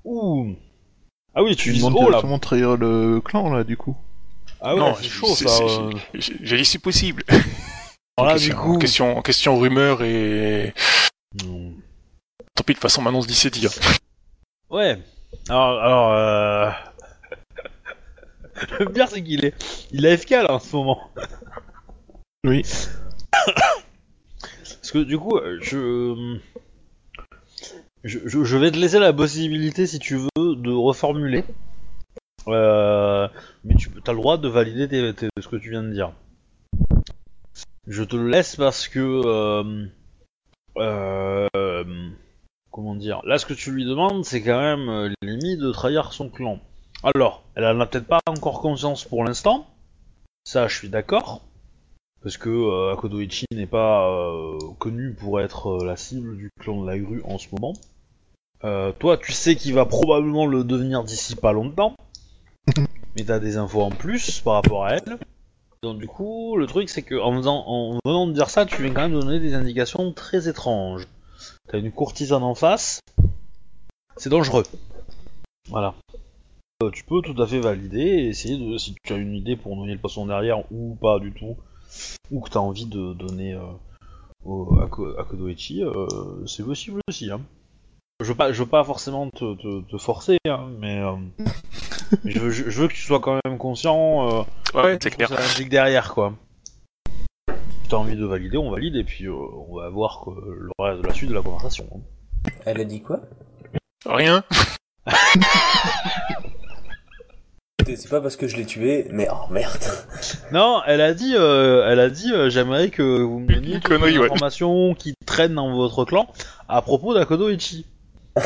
Ouh 0.03 0.55
Ah 1.33 1.43
oui, 1.43 1.55
tu 1.55 1.63
Tu 1.63 1.71
dis 1.73 1.77
demandes 1.79 1.95
oh 1.97 2.11
de 2.11 2.37
trahir 2.39 2.75
le 2.77 3.21
clan, 3.21 3.53
là, 3.53 3.63
du 3.63 3.77
coup. 3.77 3.95
Ah 4.61 4.73
ouais, 4.75 4.79
Non, 4.79 4.95
c'est 4.95 5.07
chaud 5.09 5.35
ça. 5.35 5.63
euh. 5.63 5.91
J'ai 6.13 6.57
dit 6.57 6.65
c'est 6.65 6.77
possible. 6.79 7.23
Alors 8.17 8.33
là, 8.33 8.37
du 8.37 8.49
question, 8.49 8.61
coup. 8.61 8.77
question, 8.77 9.21
question 9.21 9.57
rumeur 9.59 10.03
et 10.03 10.73
tant 11.37 12.63
pis 12.63 12.73
de 12.73 12.73
toute 12.73 12.81
façon 12.81 13.01
maintenant 13.01 13.19
on 13.19 13.21
se 13.23 13.27
dit 13.27 13.33
c'est 13.33 13.49
dit. 13.49 13.65
hein. 13.65 13.69
Ouais. 14.69 14.99
Alors, 15.49 15.79
alors 15.81 16.11
euh... 16.11 16.69
le 18.79 18.85
pire 18.91 19.07
c'est 19.07 19.23
qu'il 19.23 19.45
est, 19.45 19.55
il 19.91 20.05
est 20.05 20.11
AFK 20.11 20.29
là 20.31 20.51
en 20.53 20.59
ce 20.59 20.75
moment. 20.75 21.09
Oui. 22.45 22.63
Parce 23.33 24.91
que 24.91 24.99
du 24.99 25.17
coup, 25.17 25.37
euh, 25.37 25.57
je... 25.61 26.37
je, 28.03 28.57
vais 28.57 28.71
te 28.71 28.77
laisser 28.77 28.99
la 28.99 29.13
possibilité 29.13 29.85
si 29.87 29.99
tu 29.99 30.15
veux 30.17 30.55
de 30.55 30.71
reformuler. 30.71 31.43
Euh, 32.47 33.27
mais 33.63 33.75
tu 33.75 33.89
as 34.07 34.11
le 34.11 34.17
droit 34.17 34.37
de 34.37 34.47
valider 34.47 34.87
tes- 34.87 35.29
ce 35.39 35.47
que 35.47 35.55
tu 35.57 35.69
viens 35.69 35.83
de 35.83 35.91
dire. 35.91 36.11
Je 37.87 38.03
te 38.03 38.15
le 38.15 38.29
laisse 38.29 38.55
parce 38.55 38.87
que 38.87 38.99
euh, 38.99 39.85
euh, 40.77 41.47
comment 42.71 42.95
dire 42.95 43.21
Là, 43.25 43.37
ce 43.37 43.45
que 43.45 43.53
tu 43.53 43.71
lui 43.71 43.85
demandes, 43.85 44.25
c'est 44.25 44.41
quand 44.41 44.59
même 44.59 44.89
euh, 44.89 45.09
limite 45.21 45.59
de 45.59 45.71
trahir 45.71 46.13
son 46.13 46.29
clan. 46.29 46.59
Alors, 47.03 47.43
elle 47.55 47.65
en 47.65 47.79
a 47.79 47.85
peut-être 47.85 48.07
pas 48.07 48.19
encore 48.27 48.61
conscience 48.61 49.03
pour 49.03 49.23
l'instant. 49.23 49.67
Ça, 50.43 50.67
je 50.67 50.75
suis 50.75 50.89
d'accord. 50.89 51.41
Parce 52.23 52.37
que 52.37 52.49
euh, 52.49 52.93
Akodoichi 52.93 53.45
n'est 53.51 53.65
pas 53.67 54.07
euh, 54.09 54.57
connu 54.77 55.13
pour 55.13 55.41
être 55.41 55.67
euh, 55.81 55.85
la 55.85 55.95
cible 55.95 56.37
du 56.37 56.49
clan 56.59 56.81
de 56.83 56.87
la 56.87 56.97
grue 56.99 57.23
en 57.25 57.39
ce 57.39 57.47
moment. 57.51 57.73
Euh, 58.63 58.91
toi, 58.91 59.17
tu 59.17 59.31
sais 59.31 59.55
qu'il 59.55 59.73
va 59.73 59.85
probablement 59.85 60.45
le 60.45 60.63
devenir 60.63 61.03
d'ici 61.03 61.35
pas 61.35 61.51
longtemps. 61.51 61.95
mais 63.15 63.23
t'as 63.25 63.39
des 63.39 63.57
infos 63.57 63.81
en 63.81 63.89
plus 63.89 64.39
par 64.41 64.55
rapport 64.55 64.85
à 64.85 64.95
elle. 64.95 65.17
Donc 65.83 65.97
du 65.97 66.07
coup, 66.07 66.57
le 66.57 66.67
truc 66.67 66.89
c'est 66.89 67.01
que 67.01 67.15
en, 67.15 67.35
faisant, 67.35 67.63
en 67.65 67.99
venant 68.05 68.27
de 68.27 68.33
dire 68.33 68.49
ça, 68.49 68.65
tu 68.65 68.83
viens 68.83 68.93
quand 68.93 69.01
même 69.01 69.19
donner 69.19 69.39
des 69.39 69.55
indications 69.55 70.13
très 70.13 70.47
étranges. 70.47 71.07
T'as 71.67 71.79
une 71.79 71.91
courtisane 71.91 72.43
en 72.43 72.53
face. 72.53 72.99
C'est 74.17 74.29
dangereux. 74.29 74.63
Voilà. 75.69 75.95
Euh, 76.83 76.91
tu 76.91 77.03
peux 77.03 77.21
tout 77.21 77.39
à 77.41 77.47
fait 77.47 77.59
valider 77.59 77.99
et 77.99 78.27
essayer 78.27 78.57
de, 78.57 78.77
si 78.77 78.95
tu 79.03 79.13
as 79.13 79.17
une 79.17 79.33
idée 79.33 79.55
pour 79.55 79.75
noyer 79.75 79.93
le 79.93 79.99
poisson 79.99 80.25
derrière 80.25 80.71
ou 80.71 80.95
pas 80.95 81.19
du 81.19 81.31
tout, 81.31 81.57
ou 82.29 82.41
que 82.41 82.49
tu 82.49 82.57
as 82.57 82.61
envie 82.61 82.85
de 82.85 83.13
donner 83.13 83.53
euh, 83.53 83.65
au, 84.45 84.79
à 84.79 84.87
Kodoichi, 84.87 85.83
euh, 85.83 86.07
c'est 86.45 86.63
possible 86.63 86.99
aussi. 87.07 87.31
Hein. 87.31 87.41
Je 88.21 88.27
veux 88.27 88.35
pas, 88.35 88.51
je 88.51 88.61
veux 88.61 88.69
pas 88.69 88.83
forcément 88.83 89.29
te, 89.29 89.55
te- 89.55 89.81
te 89.89 89.97
forcer, 89.97 90.37
hein, 90.47 90.67
mais, 90.79 90.99
euh, 90.99 91.13
mais 92.23 92.31
je, 92.31 92.39
veux, 92.39 92.51
je 92.51 92.81
veux 92.81 92.87
que 92.87 92.93
tu 92.93 93.01
sois 93.01 93.19
quand 93.19 93.39
même 93.45 93.57
conscient 93.57 94.29
euh, 94.29 94.43
Ouais, 94.75 94.97
c'est 95.01 95.09
clair. 95.11 95.27
ça 95.29 95.35
implique 95.41 95.69
derrière, 95.69 96.13
quoi. 96.13 96.33
Si 97.49 97.89
t'as 97.89 97.97
envie 97.97 98.15
de 98.15 98.25
valider, 98.25 98.57
on 98.57 98.69
valide 98.71 98.95
et 98.95 99.03
puis 99.03 99.25
euh, 99.25 99.33
on 99.33 99.75
va 99.77 99.89
voir 99.89 100.25
le 100.29 100.69
reste 100.79 101.01
de 101.01 101.07
la 101.07 101.13
suite 101.13 101.29
de 101.29 101.35
la 101.35 101.41
conversation. 101.41 101.85
hein. 101.93 102.49
Elle 102.65 102.79
a 102.79 102.83
dit 102.85 103.01
quoi? 103.01 103.19
Rien. 104.05 104.43
C'est 107.85 108.09
pas 108.09 108.21
parce 108.21 108.35
que 108.37 108.47
je 108.47 108.55
l'ai 108.55 108.65
tué, 108.65 109.07
mais 109.11 109.27
oh 109.31 109.51
merde. 109.51 109.83
Non, 110.53 110.81
elle 110.87 111.01
a 111.01 111.13
dit, 111.13 111.33
euh, 111.35 111.85
elle 111.91 111.99
a 111.99 112.09
dit, 112.09 112.31
euh, 112.31 112.49
j'aimerais 112.49 112.89
que 112.89 113.01
vous 113.21 113.39
me 113.39 113.53
donniez 113.53 113.75
Une 113.75 113.79
toutes 113.81 113.91
les 114.01 114.17
ouais. 114.17 114.25
informations 114.25 114.93
qui 114.93 115.13
traînent 115.25 115.55
dans 115.55 115.75
votre 115.75 116.05
clan 116.05 116.27
à 116.69 116.81
propos 116.81 117.13
d'Akodoichi. 117.13 117.85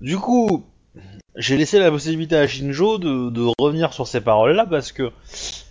du 0.00 0.18
coup, 0.18 0.64
j'ai 1.36 1.56
laissé 1.56 1.78
la 1.78 1.90
possibilité 1.90 2.36
à 2.36 2.46
Shinjo 2.46 2.98
de, 2.98 3.30
de 3.30 3.52
revenir 3.58 3.92
sur 3.92 4.06
ces 4.06 4.20
paroles-là 4.20 4.66
parce 4.66 4.92
que 4.92 5.10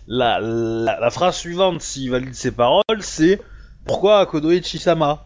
la, 0.07 0.39
la, 0.39 0.99
la 0.99 1.09
phrase 1.11 1.35
suivante, 1.37 1.81
s'il 1.81 2.09
valide 2.11 2.33
ces 2.33 2.51
paroles, 2.51 3.01
c'est 3.01 3.39
pourquoi 3.85 4.19
Akodoichi 4.19 4.79
Sama 4.79 5.25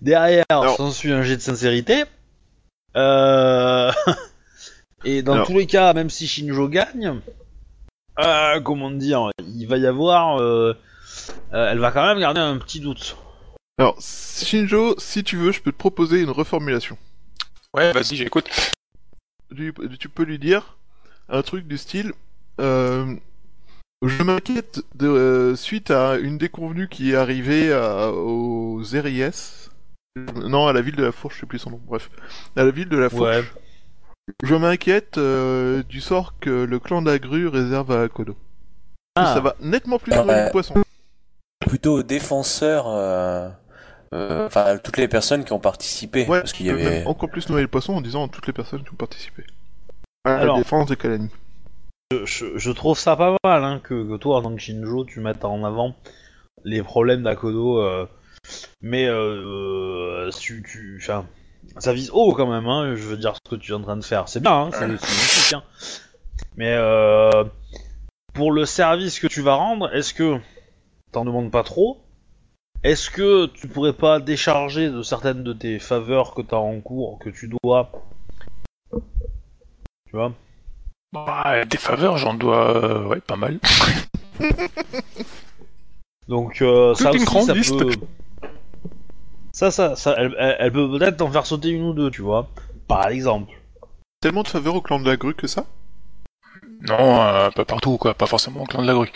Derrière, 0.00 0.44
Alors- 0.48 0.76
s'ensuit 0.76 1.12
un 1.12 1.22
jet 1.22 1.36
de 1.36 1.42
sincérité. 1.42 2.04
Euh... 2.96 3.90
Et 5.04 5.22
dans 5.22 5.34
Alors- 5.34 5.46
tous 5.46 5.56
les 5.58 5.66
cas, 5.66 5.92
même 5.92 6.10
si 6.10 6.26
Shinjo 6.26 6.68
gagne, 6.68 7.20
euh, 8.18 8.60
comment 8.60 8.90
dire, 8.90 9.30
il 9.46 9.66
va 9.66 9.76
y 9.76 9.86
avoir, 9.86 10.40
euh, 10.40 10.74
elle 11.52 11.78
va 11.78 11.92
quand 11.92 12.04
même 12.04 12.18
garder 12.18 12.40
un 12.40 12.56
petit 12.58 12.80
doute. 12.80 13.16
Alors, 13.78 13.96
Shinjo, 14.00 14.94
si 14.98 15.22
tu 15.22 15.36
veux, 15.36 15.52
je 15.52 15.60
peux 15.60 15.70
te 15.72 15.76
proposer 15.76 16.20
une 16.20 16.30
reformulation. 16.30 16.98
Ouais, 17.74 17.92
vas-y, 17.92 18.16
j'écoute. 18.16 18.48
Tu 19.56 20.08
peux 20.08 20.24
lui 20.24 20.38
dire 20.38 20.76
un 21.28 21.42
truc 21.42 21.66
du 21.66 21.78
style 21.78 22.12
euh, 22.60 23.14
Je 24.02 24.22
m'inquiète 24.22 24.80
de 24.94 25.06
euh, 25.08 25.56
suite 25.56 25.90
à 25.90 26.16
une 26.16 26.38
déconvenue 26.38 26.88
qui 26.88 27.12
est 27.12 27.16
arrivée 27.16 27.72
à- 27.72 28.10
aux 28.10 28.78
RIS. 28.82 29.70
Non, 30.34 30.66
à 30.66 30.72
la 30.72 30.80
ville 30.80 30.96
de 30.96 31.04
la 31.04 31.12
Fourche, 31.12 31.36
je 31.36 31.40
sais 31.40 31.46
plus 31.46 31.58
son 31.60 31.70
nom. 31.70 31.80
Bref, 31.86 32.10
à 32.56 32.64
la 32.64 32.70
ville 32.72 32.88
de 32.88 32.96
la 32.98 33.08
Fourche. 33.08 33.22
Ouais. 33.22 33.44
Je 34.42 34.54
m'inquiète 34.56 35.16
euh, 35.18 35.82
du 35.84 36.00
sort 36.00 36.34
que 36.40 36.50
le 36.50 36.78
clan 36.80 37.00
de 37.00 37.10
la 37.10 37.18
grue 37.18 37.46
réserve 37.46 37.92
à 37.92 38.08
Kodo. 38.08 38.36
Ah. 39.14 39.34
Ça 39.34 39.40
va 39.40 39.54
nettement 39.60 39.98
plus 39.98 40.12
Ah, 40.12 40.24
le 40.24 40.50
poisson. 40.50 40.74
Plutôt 41.66 42.02
défenseur. 42.02 42.86
Euh, 44.14 44.30
euh, 44.42 44.46
Enfin, 44.46 44.78
toutes 44.82 44.96
les 44.96 45.08
personnes 45.08 45.44
qui 45.44 45.52
ont 45.52 45.58
participé. 45.60 46.26
Ouais, 46.26 46.40
parce 46.40 46.52
qu'il 46.52 46.66
y 46.66 46.70
avait. 46.70 47.04
encore 47.06 47.28
plus 47.30 47.48
noyer 47.48 47.62
le 47.62 47.68
poisson 47.68 47.94
en 47.94 48.00
disant 48.00 48.28
toutes 48.28 48.46
les 48.46 48.52
personnes 48.52 48.82
qui 48.84 48.90
ont 48.92 48.96
participé. 48.96 49.44
À 50.24 50.30
la 50.30 50.40
Alors. 50.40 50.58
défense 50.58 50.88
de 50.88 50.94
Kalani. 50.94 51.30
Je, 52.10 52.24
je- 52.24 52.56
je 52.58 52.70
trouve 52.72 52.98
ça 52.98 53.16
pas 53.16 53.36
mal 53.44 53.64
hein, 53.64 53.80
que, 53.82 54.08
que 54.08 54.16
toi, 54.16 54.38
en 54.38 54.42
tant 54.42 54.54
que 54.54 54.60
Shinjo, 54.60 55.04
tu 55.04 55.20
mettes 55.20 55.44
en 55.44 55.62
avant 55.64 55.94
les 56.64 56.82
problèmes 56.82 57.22
d'Akodo. 57.22 57.78
euh, 57.80 58.06
mais 58.80 59.06
euh, 59.08 60.30
tu, 60.40 60.62
tu, 60.66 60.98
enfin, 61.02 61.26
ça 61.78 61.92
vise 61.92 62.10
haut 62.12 62.32
quand 62.32 62.46
même. 62.50 62.66
Hein, 62.66 62.94
je 62.96 63.02
veux 63.02 63.16
dire 63.18 63.34
ce 63.44 63.50
que 63.50 63.56
tu 63.56 63.72
es 63.72 63.74
en 63.74 63.82
train 63.82 63.96
de 63.96 64.04
faire, 64.04 64.28
c'est 64.28 64.40
bien, 64.40 64.52
hein, 64.52 64.70
c'est 64.72 64.78
c'est 64.80 64.86
magnifique. 64.86 65.52
Hein. 65.54 65.62
Mais 66.56 66.72
euh, 66.72 67.44
pour 68.32 68.52
le 68.52 68.64
service 68.64 69.20
que 69.20 69.26
tu 69.26 69.42
vas 69.42 69.54
rendre, 69.54 69.94
est-ce 69.94 70.14
que 70.14 70.38
t'en 71.12 71.24
demandes 71.26 71.50
pas 71.50 71.62
trop 71.62 72.00
Est-ce 72.84 73.10
que 73.10 73.46
tu 73.46 73.66
pourrais 73.68 73.92
pas 73.92 74.20
décharger 74.20 74.88
de 74.90 75.02
certaines 75.02 75.42
de 75.42 75.52
tes 75.52 75.78
faveurs 75.78 76.34
que 76.34 76.42
t'as 76.42 76.56
en 76.58 76.80
cours, 76.80 77.18
que 77.18 77.28
tu 77.30 77.50
dois 77.62 77.90
Tu 78.92 80.12
vois 80.12 80.32
Bah, 81.12 81.64
des 81.64 81.76
faveurs, 81.76 82.16
j'en 82.18 82.34
dois, 82.34 82.76
euh, 82.76 83.04
ouais, 83.06 83.20
pas 83.20 83.36
mal. 83.36 83.58
Donc 86.28 86.60
euh, 86.62 86.92
Toute 86.94 87.02
ça 87.02 87.10
une 87.10 87.16
aussi, 87.16 87.24
grande 87.24 87.46
ça 87.46 87.54
liste. 87.54 87.78
peut... 87.78 87.90
Ça, 89.52 89.70
ça, 89.72 89.96
ça, 89.96 90.14
elle, 90.18 90.36
elle- 90.38 90.56
elle 90.60 90.72
peut 90.72 90.88
peut-être 90.90 91.16
t'en 91.16 91.30
faire 91.30 91.46
sauter 91.46 91.70
une 91.70 91.82
ou 91.84 91.92
deux, 91.94 92.10
tu 92.10 92.22
vois. 92.22 92.48
Par 92.86 93.08
exemple. 93.08 93.52
Tellement 94.20 94.42
de 94.42 94.48
faveurs 94.48 94.74
au 94.76 94.80
clan 94.82 95.00
de 95.00 95.06
la 95.08 95.16
grue 95.16 95.34
que 95.34 95.46
ça? 95.46 95.64
Non, 96.82 97.22
euh, 97.22 97.50
pas 97.50 97.64
partout, 97.64 97.96
quoi. 97.98 98.14
Pas 98.14 98.26
forcément 98.26 98.62
au 98.62 98.66
clan 98.66 98.82
de 98.82 98.86
la 98.86 98.92
grue. 98.94 99.10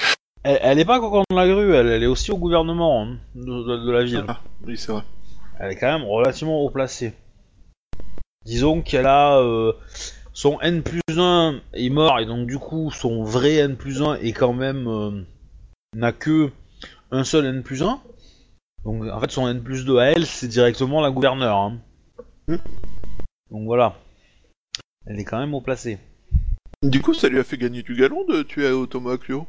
Elle, 0.44 0.58
elle 0.62 0.78
est 0.80 0.84
pas 0.84 0.98
qu'au 1.00 1.10
camp 1.10 1.24
de 1.30 1.36
la 1.36 1.46
grue, 1.46 1.74
elle, 1.74 1.86
elle 1.88 2.02
est 2.02 2.06
aussi 2.06 2.32
au 2.32 2.38
gouvernement 2.38 3.02
hein, 3.04 3.18
de, 3.34 3.42
de- 3.44 3.86
de 3.86 3.90
la 3.92 4.04
ville. 4.04 4.24
Ah, 4.28 4.40
oui, 4.66 4.76
c'est 4.76 4.92
vrai. 4.92 5.02
Elle 5.60 5.70
est 5.72 5.76
quand 5.76 5.92
même 5.98 6.06
relativement 6.08 6.60
haut 6.62 6.70
placée. 6.70 7.12
Disons 8.44 8.82
qu'elle 8.82 9.06
a... 9.06 9.38
euh, 9.38 9.72
son 10.32 10.58
N 10.60 10.82
plus 10.82 11.00
1 11.16 11.60
est 11.74 11.90
mort, 11.90 12.18
et 12.18 12.26
donc 12.26 12.46
du 12.48 12.58
coup, 12.58 12.90
son 12.90 13.22
vrai 13.22 13.56
N 13.56 13.76
plus 13.76 14.02
1 14.02 14.14
est 14.16 14.32
quand 14.32 14.52
même... 14.52 14.88
euh, 14.88 15.22
n'a 15.94 16.10
que 16.12 16.50
un 17.12 17.22
seul 17.22 17.44
N 17.46 17.62
plus 17.62 17.82
1. 17.82 18.00
Donc 18.84 19.04
en 19.04 19.20
fait, 19.20 19.30
son 19.30 19.46
N 19.48 19.62
plus 19.62 19.84
2 19.84 19.98
à 19.98 20.06
elle, 20.06 20.26
c'est 20.26 20.48
directement 20.48 21.00
la 21.00 21.10
gouverneure. 21.12 21.56
hein. 21.56 21.78
Hmm. 22.48 22.56
Donc 23.52 23.64
voilà. 23.66 23.94
Elle 25.06 25.20
est 25.20 25.24
quand 25.24 25.38
même 25.38 25.54
haut 25.54 25.60
placée. 25.60 25.98
Du 26.82 27.00
coup, 27.00 27.14
ça 27.14 27.28
lui 27.28 27.38
a 27.38 27.44
fait 27.44 27.58
gagner 27.58 27.82
du 27.84 27.94
galon 27.94 28.24
de 28.24 28.42
tuer 28.42 28.68
Otomo 28.70 29.10
Akuo 29.10 29.46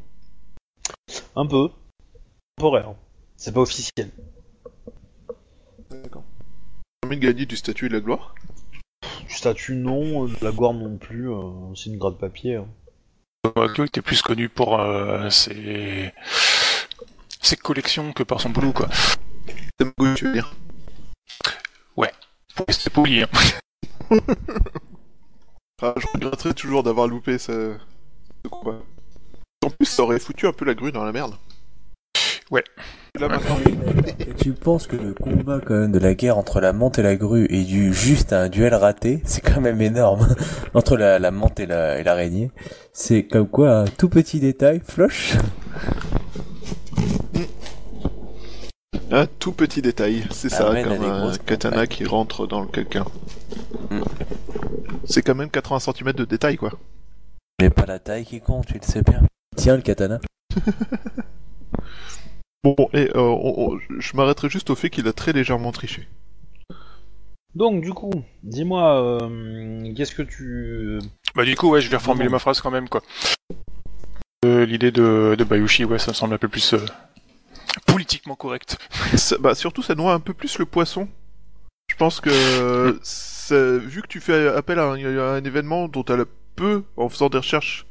Un 1.35 1.45
peu. 1.45 1.69
Temporaire. 2.57 2.95
C'est 3.37 3.53
pas 3.53 3.61
officiel. 3.61 4.11
D'accord. 5.89 6.23
De 7.09 7.15
gagner 7.15 7.45
du 7.45 7.55
statut 7.57 7.85
et 7.85 7.89
de 7.89 7.95
la 7.95 7.99
gloire? 7.99 8.35
Du 9.27 9.33
statut 9.33 9.75
non, 9.75 10.25
de 10.25 10.35
la 10.41 10.51
gloire 10.51 10.73
non 10.73 10.97
plus, 10.97 11.29
euh, 11.31 11.73
c'est 11.75 11.89
une 11.89 11.97
grade 11.97 12.17
papier. 12.17 12.55
hein. 12.57 12.67
Akio 13.55 13.83
était 13.85 14.01
plus 14.01 14.21
connu 14.21 14.47
pour 14.49 14.79
euh, 14.79 15.29
ses... 15.29 16.13
ses 17.41 17.57
collections 17.57 18.13
que 18.13 18.23
par 18.23 18.39
son 18.39 18.49
boulot, 18.49 18.71
quoi. 18.71 18.87
Me 19.81 19.91
goûte, 19.97 20.15
tu 20.15 20.25
veux 20.25 20.33
dire? 20.33 20.53
C'était 22.69 22.91
poli, 22.91 23.23
hein. 23.23 23.29
Ah, 25.81 25.93
je 25.97 26.05
regretterais 26.13 26.53
toujours 26.53 26.83
d'avoir 26.83 27.07
loupé 27.07 27.37
ce... 27.37 27.75
ce 28.45 28.47
combat. 28.47 28.79
En 29.63 29.69
plus, 29.69 29.85
ça 29.85 30.03
aurait 30.03 30.19
foutu 30.19 30.47
un 30.47 30.51
peu 30.53 30.65
la 30.65 30.73
grue 30.73 30.91
dans 30.91 31.03
la 31.03 31.11
merde. 31.11 31.33
Ouais. 32.51 32.63
Là 33.19 33.27
maintenant. 33.27 33.57
Et 34.19 34.33
tu 34.33 34.53
penses 34.53 34.87
que 34.87 34.95
le 34.95 35.13
combat 35.13 35.59
quand 35.65 35.75
même 35.75 35.91
de 35.91 35.99
la 35.99 36.13
guerre 36.15 36.37
entre 36.37 36.59
la 36.59 36.73
menthe 36.73 36.99
et 36.99 37.03
la 37.03 37.15
grue 37.15 37.45
est 37.49 37.63
dû 37.63 37.93
juste 37.93 38.33
à 38.33 38.41
un 38.41 38.49
duel 38.49 38.73
raté? 38.73 39.21
C'est 39.23 39.41
quand 39.41 39.61
même 39.61 39.81
énorme. 39.81 40.35
entre 40.73 40.97
la, 40.97 41.19
la 41.19 41.31
menthe 41.31 41.59
et 41.59 41.65
la- 41.67 41.99
et 41.99 42.03
l'araignée. 42.03 42.51
C'est 42.91 43.23
comme 43.23 43.47
quoi 43.47 43.77
un 43.79 43.85
tout 43.85 44.09
petit 44.09 44.39
détail, 44.39 44.81
floche. 44.83 45.33
Un 49.11 49.27
tout 49.27 49.51
petit 49.51 49.81
détail, 49.81 50.23
c'est 50.31 50.49
ça, 50.49 50.69
Amène 50.69 50.87
à 50.91 50.95
comme 50.97 51.03
un 51.05 51.37
katana 51.37 51.75
campagnes. 51.75 51.87
qui 51.87 52.05
rentre 52.05 52.47
dans 52.47 52.61
le 52.61 52.67
quelqu'un. 52.67 53.05
Mm. 53.91 54.01
C'est 55.05 55.21
quand 55.21 55.35
même 55.35 55.49
80 55.51 55.79
cm 55.79 56.13
de 56.13 56.25
détail, 56.25 56.57
quoi. 56.57 56.71
Mais 57.61 57.69
pas 57.69 57.85
la 57.85 57.99
taille 57.99 58.25
qui 58.25 58.41
compte, 58.41 58.65
tu 58.65 58.73
le 58.73 58.79
sais 58.81 59.03
bien. 59.03 59.21
Tiens 59.55 59.75
le 59.75 59.81
katana. 59.81 60.19
Bon, 62.65 62.75
et 62.93 63.09
euh, 63.13 63.19
on- 63.19 63.73
on- 63.73 63.79
je 63.99 64.15
m'arrêterai 64.15 64.47
juste 64.49 64.69
au 64.69 64.75
fait 64.75 64.89
qu'il 64.89 65.05
a 65.09 65.11
très 65.13 65.33
légèrement 65.33 65.73
triché. 65.73 66.07
Donc 67.55 67.81
du 67.83 67.91
coup, 67.91 68.23
dis-moi, 68.41 69.01
euh, 69.21 69.93
qu'est-ce 69.93 70.15
que 70.15 70.21
tu... 70.21 70.99
Bah 71.35 71.43
du 71.43 71.57
coup, 71.57 71.69
ouais, 71.69 71.81
je 71.81 71.89
vais 71.89 71.97
reformuler 71.97 72.29
ma 72.29 72.39
phrase 72.39 72.61
quand 72.61 72.71
même, 72.71 72.87
quoi. 72.87 73.01
Euh, 74.45 74.65
L'idée 74.65 74.91
de, 74.91 75.35
de 75.37 75.43
Bayushi, 75.43 75.83
ouais, 75.83 75.99
ça 75.99 76.11
me 76.11 76.15
semble 76.15 76.35
un 76.35 76.37
peu 76.37 76.47
plus 76.47 76.73
euh, 76.73 76.85
politiquement 77.85 78.35
correct. 78.37 78.77
Ça- 79.17 79.37
bah, 79.39 79.55
surtout, 79.55 79.83
ça 79.83 79.93
noie 79.93 80.13
un 80.13 80.21
peu 80.21 80.33
plus 80.33 80.57
le 80.57 80.65
poisson. 80.65 81.09
Je 81.91 81.97
pense 81.97 82.21
que, 82.21 82.97
c'est- 83.03 83.77
vu 83.77 84.01
que 84.01 84.07
tu 84.07 84.21
fais 84.21 84.47
appel 84.47 84.79
à 84.79 84.85
un, 84.85 85.17
à 85.19 85.33
un 85.35 85.43
événement 85.43 85.89
dont 85.89 86.05
elle 86.05 86.21
a 86.21 86.25
peu, 86.55 86.83
en 86.95 87.09
faisant 87.09 87.27
des 87.27 87.39
recherches 87.39 87.85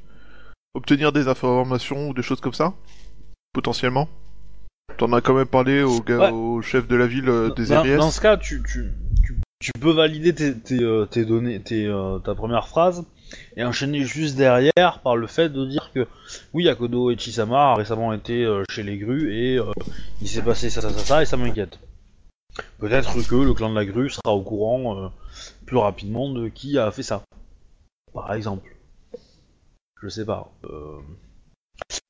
obtenir 0.74 1.12
des 1.12 1.28
informations 1.28 2.08
ou 2.08 2.14
des 2.14 2.22
choses 2.22 2.40
comme 2.40 2.54
ça 2.54 2.74
Potentiellement? 3.52 4.08
T'en 4.98 5.12
as 5.12 5.20
quand 5.20 5.34
même 5.34 5.46
parlé 5.46 5.82
au, 5.82 6.00
gars, 6.00 6.18
Ouais. 6.18 6.30
au 6.30 6.62
chef 6.62 6.86
de 6.86 6.96
la 6.96 7.06
ville 7.06 7.28
euh, 7.28 7.50
des 7.50 7.66
dans, 7.66 7.84
dans 7.84 8.10
ce 8.10 8.20
cas, 8.20 8.36
tu, 8.36 8.62
tu, 8.62 8.92
tu, 9.24 9.36
tu 9.60 9.70
peux 9.80 9.92
valider 9.92 10.34
tes, 10.34 10.54
tes, 10.58 10.82
euh, 10.82 11.06
tes 11.06 11.24
données, 11.24 11.60
tes, 11.60 11.86
euh, 11.86 12.18
ta 12.18 12.34
première 12.34 12.68
phrase 12.68 13.04
et 13.56 13.64
enchaîner 13.64 14.04
juste 14.04 14.36
derrière 14.36 15.00
par 15.02 15.16
le 15.16 15.26
fait 15.26 15.48
de 15.48 15.64
dire 15.64 15.90
que 15.94 16.06
oui, 16.52 16.68
Akodo 16.68 17.10
Ichisama 17.10 17.72
a 17.72 17.74
récemment 17.74 18.12
été 18.12 18.46
chez 18.70 18.82
les 18.82 18.98
grues 18.98 19.32
et 19.34 19.58
euh, 19.58 19.64
il 20.20 20.28
s'est 20.28 20.42
passé 20.42 20.68
ça, 20.68 20.82
ça, 20.82 20.90
ça, 20.90 20.98
ça 20.98 21.22
et 21.22 21.26
ça 21.26 21.38
m'inquiète. 21.38 21.78
Peut-être 22.78 23.14
que 23.26 23.34
le 23.36 23.54
clan 23.54 23.70
de 23.70 23.74
la 23.74 23.86
grue 23.86 24.10
sera 24.10 24.34
au 24.34 24.42
courant 24.42 25.10
plus 25.64 25.78
rapidement 25.78 26.28
de 26.30 26.48
qui 26.48 26.78
a 26.78 26.90
fait 26.90 27.02
ça. 27.02 27.22
Par 28.12 28.34
exemple. 28.34 28.68
Je 30.02 30.08
sais 30.08 30.24
pas. 30.24 30.50
euh. 30.64 30.98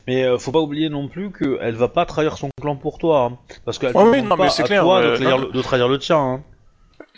Mais 0.06 0.24
euh, 0.24 0.38
faut 0.38 0.50
pas 0.52 0.58
oublier 0.60 0.88
non 0.88 1.08
plus 1.08 1.30
qu'elle 1.32 1.74
va 1.76 1.88
pas 1.88 2.04
trahir 2.06 2.36
son 2.38 2.48
clan 2.60 2.76
pour 2.76 2.98
toi. 2.98 3.24
hein. 3.32 3.38
Parce 3.64 3.78
qu'elle 3.78 3.96
Ouais, 3.96 4.04
te 4.04 4.08
oui, 4.08 4.22
non, 4.22 4.36
pas 4.36 4.46
à 4.46 4.62
clair, 4.62 4.82
toi 4.82 5.00
de, 5.02 5.06
euh, 5.08 5.16
trahir 5.16 5.38
non. 5.38 5.46
le, 5.46 5.52
de 5.52 5.62
trahir 5.62 5.88
le 5.88 5.98
tien. 5.98 6.18
hein. 6.18 6.42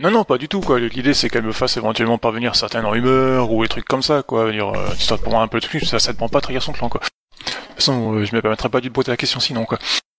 Non, 0.00 0.10
non, 0.10 0.24
pas 0.24 0.38
du 0.38 0.48
tout, 0.48 0.60
quoi. 0.60 0.80
L'idée, 0.80 1.14
c'est 1.14 1.30
qu'elle 1.30 1.44
me 1.44 1.52
fasse 1.52 1.76
éventuellement 1.76 2.18
parvenir 2.18 2.56
certaines 2.56 2.84
rumeurs 2.84 3.50
ou 3.52 3.62
des 3.62 3.68
trucs 3.68 3.84
comme 3.84 4.02
ça, 4.02 4.22
quoi. 4.22 4.50
Dire, 4.50 4.68
euh, 4.74 4.88
histoire 4.94 5.18
de 5.20 5.24
prendre 5.24 5.40
un 5.40 5.48
peu 5.48 5.60
de 5.60 5.64
truc, 5.64 5.84
ça, 5.84 5.98
ça 5.98 6.12
demande 6.12 6.30
pas 6.32 6.38
de 6.40 6.42
trahir 6.44 6.62
son 6.62 6.72
clan, 6.72 6.88
quoi. 6.88 7.00
De 7.00 7.46
toute 7.46 7.74
façon, 7.76 8.14
euh, 8.14 8.24
je 8.24 8.34
me 8.34 8.42
permettrai 8.42 8.68
pas 8.68 8.80
de 8.80 8.88
te 8.88 8.92
poser 8.92 9.10
la 9.12 9.16
question 9.16 9.40
sinon, 9.40 9.64
quoi. 9.64 9.78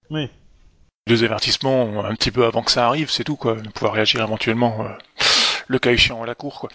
Oui. 0.09 0.29
Deux 1.07 1.23
avertissements 1.23 2.03
un 2.05 2.15
petit 2.15 2.31
peu 2.31 2.45
avant 2.45 2.63
que 2.63 2.71
ça 2.71 2.87
arrive, 2.87 3.11
c'est 3.11 3.23
tout, 3.23 3.35
quoi. 3.35 3.55
De 3.55 3.69
pouvoir 3.69 3.93
réagir 3.93 4.21
éventuellement, 4.21 4.85
euh, 4.85 4.89
le 5.67 5.77
cas 5.79 5.91
échéant 5.91 6.23
à 6.23 6.25
la 6.25 6.35
cour, 6.35 6.59
quoi. 6.59 6.69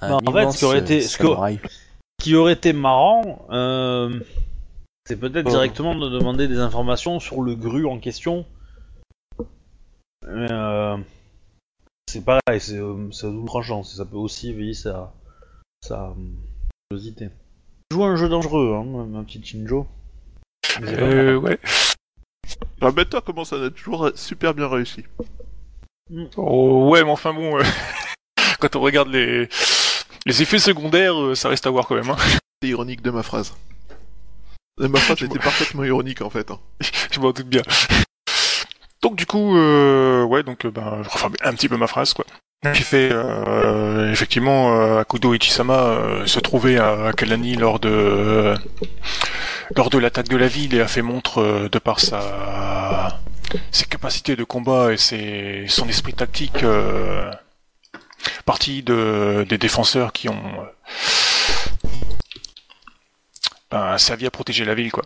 En 0.00 0.20
fait, 0.32 0.50
ce 0.52 0.58
qui 0.58 0.64
aurait 0.64 0.78
été- 0.78 1.00
ce 1.02 1.18
que- 1.18 1.24
samouraï. 1.24 1.58
Ce 1.64 1.68
qui 2.26 2.34
aurait 2.34 2.54
été 2.54 2.72
marrant, 2.72 3.46
euh, 3.50 4.18
c'est 5.04 5.14
peut-être 5.14 5.46
Oh. 5.46 5.50
directement 5.50 5.94
de 5.94 6.08
demander 6.08 6.48
des 6.48 6.58
informations 6.58 7.20
sur 7.20 7.40
le 7.40 7.54
gru 7.54 7.86
en 7.86 8.00
question. 8.00 8.44
Mais 10.26 10.50
euh, 10.50 10.96
c'est 12.08 12.24
pareil, 12.24 12.58
c'est 12.58 12.80
euh, 12.80 13.12
c'est 13.12 13.28
à 13.28 13.30
double 13.30 13.46
tranchant, 13.46 13.84
ça 13.84 14.04
peut 14.04 14.16
aussi 14.16 14.50
éveiller 14.50 14.74
sa, 14.74 15.14
sa 15.80 16.06
euh, 16.06 16.14
curiosité. 16.90 17.28
Joue 17.92 18.02
un 18.02 18.16
jeu 18.16 18.28
dangereux, 18.28 18.74
hein, 18.74 19.06
ma 19.06 19.22
petite 19.22 19.46
Shinjo. 19.46 19.86
Mais 20.80 20.88
c'est 20.88 20.96
pas 20.96 21.02
grave. 21.02 21.14
Euh, 21.14 21.36
ouais. 21.36 21.60
Rappelle-toi 22.80 23.20
comment 23.24 23.44
ça 23.44 23.62
a 23.62 23.70
toujours 23.70 24.10
super 24.16 24.52
bien 24.52 24.66
réussi. 24.66 25.04
Oh, 26.36 26.88
ouais, 26.90 27.04
mais 27.04 27.10
enfin 27.10 27.32
bon, 27.32 27.56
euh, 27.56 27.62
quand 28.58 28.74
on 28.74 28.80
regarde 28.80 29.10
les, 29.10 29.48
les 30.26 30.42
effets 30.42 30.58
secondaires, 30.58 31.18
euh, 31.18 31.34
ça 31.34 31.48
reste 31.48 31.66
à 31.66 31.70
voir 31.70 31.86
quand 31.86 31.94
même, 31.94 32.10
hein. 32.10 32.16
C'est 32.62 32.68
ironique 32.68 33.02
de 33.02 33.10
ma 33.10 33.22
phrase. 33.22 33.54
Ma 34.78 34.98
phrase 34.98 35.22
était 35.22 35.38
parfaitement 35.38 35.84
ironique 35.84 36.20
en 36.20 36.28
fait. 36.30 36.50
hein. 36.50 36.58
je 37.10 37.20
m'en 37.20 37.32
doute 37.32 37.46
bien. 37.46 37.62
Donc 39.02 39.16
du 39.16 39.24
coup, 39.26 39.56
euh, 39.56 40.24
ouais, 40.24 40.42
donc 40.42 40.64
euh, 40.64 40.70
ben, 40.70 41.02
je 41.02 41.26
un 41.46 41.52
petit 41.52 41.68
peu 41.68 41.76
ma 41.76 41.86
phrase, 41.86 42.12
quoi. 42.12 42.24
Qui 42.74 42.82
fait, 42.82 43.10
euh, 43.12 44.10
effectivement, 44.10 44.74
euh, 44.80 44.98
Akudo 45.00 45.34
Ichisama 45.34 45.74
euh, 45.84 46.26
se 46.26 46.40
trouvait 46.40 46.78
à 46.78 47.12
Kalani 47.16 47.54
lors 47.54 47.78
de 47.78 48.54
lors 49.76 49.90
de 49.90 49.98
l'attaque 49.98 50.28
de 50.28 50.36
la 50.36 50.48
ville 50.48 50.74
et 50.74 50.80
a 50.80 50.88
fait 50.88 51.02
montre 51.02 51.68
de 51.70 51.78
par 51.78 52.00
sa 52.00 53.20
ses 53.70 53.84
capacités 53.84 54.34
de 54.34 54.42
combat 54.42 54.92
et 54.92 54.96
ses, 54.96 55.66
son 55.68 55.88
esprit 55.88 56.14
tactique 56.14 56.64
euh, 56.64 57.30
partie 58.44 58.82
de 58.82 59.44
des 59.48 59.58
défenseurs 59.58 60.12
qui 60.12 60.28
ont 60.28 60.60
euh, 60.60 61.88
ben, 63.70 63.98
servi 63.98 64.26
à 64.26 64.30
protéger 64.30 64.64
la 64.64 64.74
ville, 64.74 64.92
quoi. 64.92 65.04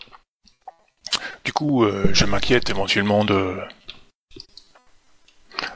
Du 1.45 1.53
coup, 1.53 1.85
euh, 1.85 2.09
je 2.13 2.25
m'inquiète 2.27 2.71
éventuellement 2.71 3.25
de 3.25 3.59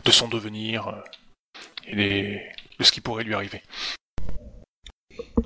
de 0.04 0.11
son 0.11 0.28
devenir 0.28 0.88
euh, 0.88 0.92
et 1.87 1.96
des- 1.96 2.40
de 2.78 2.85
ce 2.85 2.92
qui 2.92 3.00
pourrait 3.00 3.24
lui 3.24 3.35
arriver. 3.35 3.62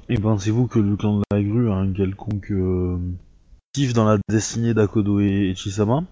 Et 0.08 0.16
pensez-vous 0.18 0.66
que 0.66 0.78
le 0.78 0.96
clan 0.96 1.18
de 1.18 1.22
la 1.30 1.42
grue 1.42 1.70
a 1.70 1.74
un 1.74 1.92
quelconque 1.92 2.50
euh, 2.50 2.98
dans 3.94 4.04
la 4.06 4.18
destinée 4.28 4.74
d'Akodo 4.74 5.20
et 5.20 5.50
Ichisama 5.50 6.02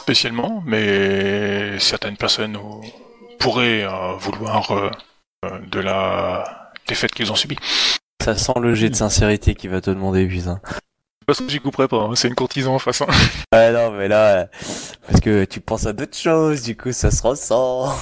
Spécialement, 0.00 0.62
mais 0.66 1.78
certaines 1.80 2.16
personnes 2.16 2.56
pourraient 3.40 3.84
vouloir 4.18 4.92
de 5.70 5.80
la 5.80 6.72
défaite 6.86 7.12
qu'ils 7.12 7.32
ont 7.32 7.36
subie. 7.36 7.58
Ça 8.22 8.36
sent 8.36 8.52
le 8.60 8.74
jet 8.74 8.90
de 8.90 8.94
sincérité 8.94 9.54
qui 9.54 9.68
va 9.68 9.80
te 9.80 9.90
demander, 9.90 10.26
putain. 10.26 10.60
Parce 11.26 11.40
que 11.40 11.48
j'y 11.48 11.60
couperai 11.60 11.88
pas, 11.88 12.02
hein, 12.02 12.14
c'est 12.14 12.28
une 12.28 12.34
courtisan 12.34 12.74
en 12.74 12.78
face. 12.78 13.02
hein. 13.02 13.06
Ouais, 13.54 13.72
non, 13.72 13.92
mais 13.92 14.08
là, 14.08 14.42
euh, 14.42 14.46
parce 15.06 15.20
que 15.20 15.44
tu 15.44 15.60
penses 15.60 15.86
à 15.86 15.92
d'autres 15.92 16.16
choses, 16.16 16.62
du 16.62 16.76
coup, 16.76 16.92
ça 16.92 17.10
se 17.10 17.22
ressent. 17.22 17.92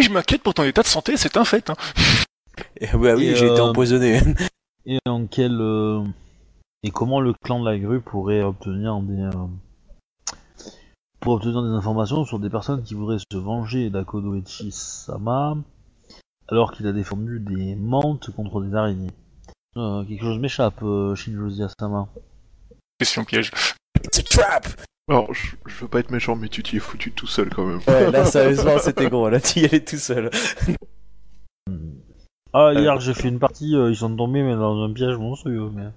Je 0.00 0.10
m'inquiète 0.10 0.42
pour 0.42 0.54
ton 0.54 0.64
état 0.64 0.82
de 0.82 0.86
santé, 0.86 1.16
c'est 1.16 1.36
un 1.36 1.44
fait. 1.44 1.70
Hein. 1.70 1.74
Et, 2.80 2.86
bah 2.88 3.14
oui, 3.14 3.34
j'ai 3.36 3.46
été 3.46 3.60
euh, 3.60 3.64
empoisonné. 3.64 4.20
Et 4.86 4.98
en 5.06 5.26
quel 5.26 5.58
euh, 5.60 6.02
et 6.82 6.90
comment 6.90 7.20
le 7.20 7.32
clan 7.32 7.60
de 7.60 7.68
la 7.68 7.76
grue 7.78 8.00
pourrait 8.00 8.42
obtenir 8.42 9.00
des 9.00 9.20
euh, 9.20 9.30
pour 11.20 11.32
obtenir 11.34 11.62
des 11.62 11.70
informations 11.70 12.24
sur 12.24 12.38
des 12.38 12.48
personnes 12.50 12.82
qui 12.84 12.94
voudraient 12.94 13.18
se 13.18 13.36
venger 13.36 13.90
d'Akodo 13.90 14.36
Echi-sama 14.36 15.56
alors 16.48 16.72
qu'il 16.72 16.86
a 16.86 16.92
défendu 16.92 17.40
des 17.40 17.74
mantes 17.74 18.30
contre 18.30 18.62
des 18.62 18.74
araignées. 18.74 19.10
Euh, 19.76 20.04
quelque 20.04 20.22
chose 20.22 20.38
m'échappe, 20.38 20.82
euh, 20.82 21.14
Shinjo 21.14 21.50
Sama. 21.78 22.08
Question 22.98 23.24
piège. 23.24 23.50
It's 24.04 24.18
a 24.18 24.22
trap! 24.22 24.66
Alors, 25.08 25.32
je, 25.34 25.54
je 25.66 25.74
veux 25.82 25.88
pas 25.88 26.00
être 26.00 26.10
méchant, 26.10 26.34
mais 26.34 26.48
tu 26.48 26.62
t'y 26.62 26.76
es 26.76 26.80
foutu 26.80 27.12
tout 27.12 27.26
seul 27.26 27.48
quand 27.50 27.64
même. 27.66 27.80
Ouais, 27.86 28.10
là, 28.10 28.24
sérieusement, 28.24 28.78
c'était 28.78 29.08
gros. 29.08 29.28
Là, 29.28 29.40
tu 29.40 29.60
y 29.60 29.64
allais 29.64 29.84
tout 29.84 29.96
seul. 29.98 30.30
Ah 32.52 32.72
hier 32.72 32.98
j'ai 33.00 33.12
fait 33.12 33.28
une 33.28 33.38
partie, 33.38 33.76
euh, 33.76 33.90
ils 33.90 33.96
sont 33.96 34.16
tombés 34.16 34.42
mais 34.42 34.54
dans 34.54 34.82
un 34.82 34.90
piège 34.90 35.16
monstrueux. 35.18 35.70
Mais... 35.74 35.88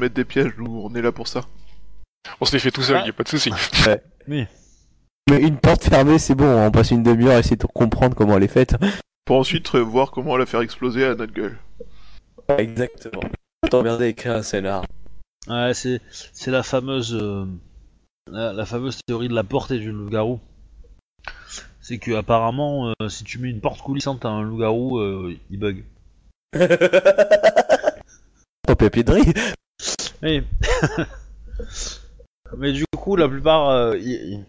Mettre 0.00 0.14
des 0.14 0.24
pièges, 0.24 0.52
nous, 0.56 0.80
on 0.82 0.94
est 0.94 1.02
là 1.02 1.12
pour 1.12 1.28
ça. 1.28 1.42
On 2.40 2.46
se 2.46 2.52
les 2.52 2.58
fait 2.58 2.70
tout 2.70 2.80
seul, 2.80 3.00
Ah. 3.02 3.06
y 3.06 3.10
a 3.10 3.12
pas 3.12 3.22
de 3.24 3.28
souci. 3.28 3.50
Oui. 4.26 4.46
Mais 5.28 5.42
une 5.42 5.58
porte 5.58 5.84
fermée, 5.84 6.18
c'est 6.18 6.34
bon. 6.34 6.46
On 6.66 6.70
passe 6.70 6.90
une 6.90 7.02
demi-heure 7.02 7.36
à 7.36 7.38
essayer 7.40 7.56
de 7.56 7.66
comprendre 7.66 8.16
comment 8.16 8.36
elle 8.38 8.44
est 8.44 8.48
faite. 8.48 8.76
Pour 9.30 9.38
ensuite 9.38 9.76
voir 9.76 10.10
comment 10.10 10.36
la 10.36 10.44
faire 10.44 10.60
exploser 10.60 11.04
à 11.04 11.14
notre 11.14 11.32
gueule. 11.32 11.56
Exactement. 12.58 13.22
T'emmerder 13.70 14.06
à 14.06 14.08
écrire 14.08 14.34
un 14.34 14.42
scénar. 14.42 14.84
Ouais, 15.46 15.72
c'est 15.72 16.00
c'est 16.32 16.50
la 16.50 16.64
fameuse 16.64 17.14
euh, 17.14 17.44
la, 18.28 18.52
la 18.52 18.66
fameuse 18.66 18.98
théorie 19.06 19.28
de 19.28 19.34
la 19.36 19.44
porte 19.44 19.70
et 19.70 19.78
du 19.78 19.92
loup-garou. 19.92 20.40
C'est 21.80 21.98
que 21.98 22.10
apparemment, 22.10 22.92
euh, 23.00 23.08
si 23.08 23.22
tu 23.22 23.38
mets 23.38 23.50
une 23.50 23.60
porte 23.60 23.80
coulissante 23.82 24.24
à 24.24 24.30
un 24.30 24.42
loup-garou, 24.42 24.98
euh, 24.98 25.36
il 25.48 25.60
bug. 25.60 25.84
Riz. 28.66 29.32
Oui. 30.24 30.42
Mais 32.56 32.72
du 32.72 32.84
coup, 32.96 33.14
la 33.14 33.28
plupart, 33.28 33.68
euh, 33.68 33.96
y- 33.96 34.10
y- 34.34 34.44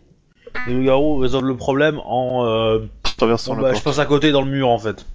les 0.65 0.73
loups-garous 0.73 1.17
résolvent 1.17 1.45
le 1.45 1.55
problème 1.55 1.99
en 2.03 2.47
euh, 2.47 2.79
Traversant 3.21 3.53
bon, 3.53 3.61
la 3.61 3.69
bah, 3.69 3.77
je 3.77 3.83
passe 3.83 3.99
à 3.99 4.07
côté 4.07 4.31
dans 4.31 4.41
le 4.41 4.49
mur 4.49 4.67
en 4.67 4.79
fait. 4.79 5.05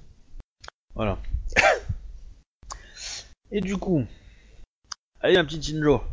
Voilà. 0.94 1.18
Et 3.50 3.60
du 3.60 3.76
coup, 3.78 4.04
allez 5.20 5.36
un 5.36 5.44
petit 5.44 5.60
Shinjo. 5.60 6.04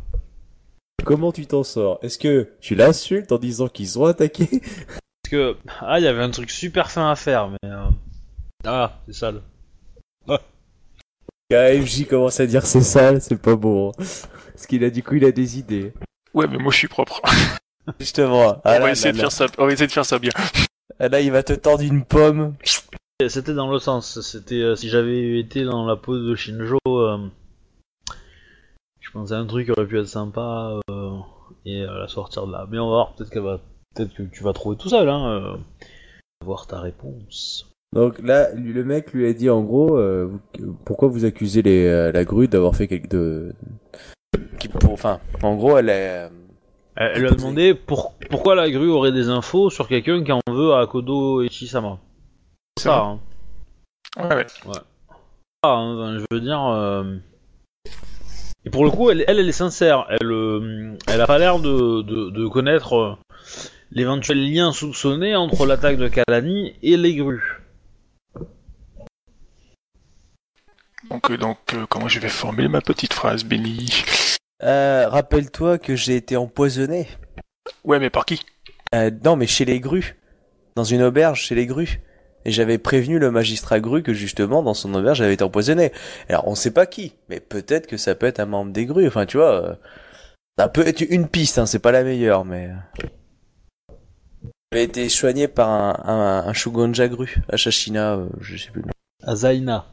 Comment 1.04 1.30
tu 1.30 1.46
t'en 1.46 1.62
sors? 1.62 2.00
Est-ce 2.02 2.18
que 2.18 2.50
tu 2.60 2.74
l'insultes 2.74 3.30
en 3.30 3.38
disant 3.38 3.68
qu'ils 3.68 3.96
ont 4.00 4.06
attaqué? 4.06 4.48
Parce 4.58 5.30
que 5.30 5.56
ah, 5.82 6.00
il 6.00 6.04
y 6.04 6.08
avait 6.08 6.24
un 6.24 6.30
truc 6.30 6.50
super 6.50 6.90
fin 6.90 7.08
à 7.12 7.14
faire, 7.14 7.48
mais 7.48 7.70
euh, 7.70 7.86
ah, 8.64 8.98
c'est 9.06 9.14
sale. 9.14 9.42
KFJ 11.48 12.08
commence 12.08 12.40
à 12.40 12.46
dire 12.46 12.66
c'est 12.66 12.80
sale, 12.80 13.22
c'est 13.22 13.40
pas 13.40 13.54
bon. 13.54 13.92
Parce 13.92 14.66
qu'il 14.66 14.82
a 14.82 14.90
du 14.90 15.04
coup 15.04 15.14
il 15.14 15.24
a 15.24 15.30
des 15.30 15.60
idées. 15.60 15.92
Ouais, 16.32 16.48
mais 16.48 16.58
moi 16.58 16.72
je 16.72 16.78
suis 16.78 16.88
propre. 16.88 17.22
Justement. 18.00 18.60
on, 18.64 18.68
va 18.80 18.90
essayer 18.90 19.12
de 19.12 19.18
faire 19.18 19.30
ça, 19.30 19.46
on 19.58 19.66
va 19.66 19.72
essayer 19.72 19.86
de 19.86 19.92
faire 19.92 20.04
ça 20.04 20.18
bien. 20.18 20.32
Ça. 20.98 21.08
Là 21.08 21.20
il 21.20 21.30
va 21.32 21.42
te 21.42 21.52
tendre 21.52 21.82
une 21.82 22.04
pomme. 22.04 22.54
C'était 23.28 23.54
dans 23.54 23.70
le 23.70 23.78
sens. 23.78 24.20
C'était 24.20 24.60
euh, 24.62 24.76
si 24.76 24.88
j'avais 24.88 25.38
été 25.38 25.64
dans 25.64 25.86
la 25.86 25.96
peau 25.96 26.18
de 26.18 26.34
Shinjo, 26.34 26.78
euh, 26.86 27.18
je 29.00 29.10
pensais 29.12 29.34
à 29.34 29.38
un 29.38 29.46
truc 29.46 29.66
qui 29.66 29.72
aurait 29.72 29.86
pu 29.86 29.98
être 29.98 30.08
sympa 30.08 30.78
euh, 30.90 31.10
et 31.64 31.82
euh, 31.82 32.00
la 32.00 32.08
sortir 32.08 32.46
de 32.46 32.52
là. 32.52 32.66
Mais 32.70 32.78
on 32.78 32.86
va 32.88 32.94
voir. 32.96 33.14
Peut-être 33.14 33.30
qu'elle 33.30 33.42
va, 33.42 33.60
peut-être 33.94 34.14
que 34.14 34.22
tu 34.24 34.42
vas 34.42 34.52
trouver 34.52 34.76
tout 34.76 34.88
seul. 34.88 35.08
Hein. 35.08 35.28
Euh, 35.28 35.56
voir 36.44 36.66
ta 36.66 36.80
réponse. 36.80 37.70
Donc 37.94 38.18
là, 38.20 38.52
lui- 38.54 38.72
le 38.72 38.82
mec 38.84 39.12
lui 39.12 39.28
a 39.28 39.32
dit 39.32 39.48
en 39.48 39.62
gros, 39.62 39.96
euh, 39.96 40.28
pourquoi 40.84 41.08
vous 41.08 41.24
accusez 41.24 41.62
les, 41.62 41.86
euh, 41.86 42.10
la 42.10 42.24
grue 42.24 42.48
d'avoir 42.48 42.74
fait 42.74 42.88
quelque 42.88 43.08
de... 43.08 43.54
Enfin, 44.90 45.20
en 45.42 45.54
gros, 45.54 45.78
elle 45.78 45.88
est... 45.90 46.28
Elle, 46.96 47.20
lui 47.22 47.28
a 47.28 47.32
demandé 47.32 47.74
pour, 47.74 48.14
pourquoi 48.30 48.54
la 48.54 48.70
grue 48.70 48.88
aurait 48.90 49.12
des 49.12 49.28
infos 49.28 49.68
sur 49.70 49.88
quelqu'un 49.88 50.22
qui 50.22 50.30
en 50.32 50.40
veut 50.48 50.74
à 50.74 50.86
Kodo 50.86 51.42
Ichisama. 51.42 51.98
C'est 52.78 52.84
Ça. 52.84 53.00
Hein. 53.00 53.20
Ouais, 54.16 54.46
ouais. 54.66 54.76
Ah, 55.64 55.74
hein, 55.76 56.18
je 56.18 56.24
veux 56.30 56.40
dire. 56.40 56.64
euh, 56.64 57.16
Et 58.64 58.70
pour 58.70 58.84
le 58.84 58.90
coup, 58.90 59.10
elle, 59.10 59.24
elle, 59.26 59.40
elle 59.40 59.48
est 59.48 59.52
sincère. 59.52 60.06
Elle, 60.08 60.30
euh, 60.30 60.96
elle 61.08 61.20
a 61.20 61.26
pas 61.26 61.38
l'air 61.38 61.58
de, 61.58 62.02
de, 62.02 62.30
de 62.30 62.46
connaître 62.46 62.94
euh, 62.94 63.16
l'éventuel 63.90 64.52
lien 64.52 64.70
soupçonné 64.72 65.34
entre 65.34 65.66
l'attaque 65.66 65.96
de 65.96 66.06
Kalani 66.08 66.74
et 66.82 66.96
les 66.96 67.16
grues. 67.16 67.60
Donc, 71.10 71.32
donc 71.32 71.58
comment 71.88 72.08
je 72.08 72.20
vais 72.20 72.28
formuler 72.28 72.68
ma 72.68 72.80
petite 72.80 73.12
phrase, 73.12 73.44
Benny 73.44 73.88
Euh, 74.64 75.08
rappelle-toi 75.08 75.78
que 75.78 75.94
j'ai 75.96 76.16
été 76.16 76.36
empoisonné. 76.36 77.06
Ouais, 77.84 77.98
mais 77.98 78.10
par 78.10 78.24
qui? 78.24 78.40
Euh, 78.94 79.10
non, 79.24 79.36
mais 79.36 79.46
chez 79.46 79.64
les 79.64 79.80
grues. 79.80 80.16
Dans 80.76 80.84
une 80.84 81.02
auberge 81.02 81.42
chez 81.42 81.54
les 81.54 81.66
grues. 81.66 82.00
Et 82.46 82.50
j'avais 82.50 82.78
prévenu 82.78 83.18
le 83.18 83.30
magistrat 83.30 83.80
grue 83.80 84.02
que 84.02 84.12
justement, 84.12 84.62
dans 84.62 84.74
son 84.74 84.92
auberge, 84.94 85.18
j'avais 85.18 85.34
été 85.34 85.44
empoisonné. 85.44 85.92
Alors, 86.28 86.46
on 86.46 86.54
sait 86.54 86.72
pas 86.72 86.86
qui, 86.86 87.14
mais 87.28 87.40
peut-être 87.40 87.86
que 87.86 87.96
ça 87.96 88.14
peut 88.14 88.26
être 88.26 88.40
un 88.40 88.46
membre 88.46 88.72
des 88.72 88.84
grues. 88.84 89.06
Enfin, 89.06 89.24
tu 89.24 89.38
vois, 89.38 89.52
euh, 89.70 89.74
ça 90.58 90.68
peut 90.68 90.86
être 90.86 91.00
une 91.00 91.28
piste, 91.28 91.58
hein, 91.58 91.66
c'est 91.66 91.78
pas 91.78 91.92
la 91.92 92.04
meilleure, 92.04 92.44
mais... 92.44 92.68
euh. 92.68 93.06
J'avais 94.72 94.84
été 94.84 95.08
soigné 95.08 95.48
par 95.48 95.70
un, 95.70 95.94
un, 96.04 96.48
un 96.48 96.52
Shugonja 96.52 97.08
grue, 97.08 97.36
à 97.48 97.56
Shashina, 97.56 98.14
euh, 98.16 98.28
je 98.40 98.56
sais 98.56 98.70
plus 98.70 98.82
le 98.82 98.88
nom. 98.88 98.92
Azaina. 99.32 99.86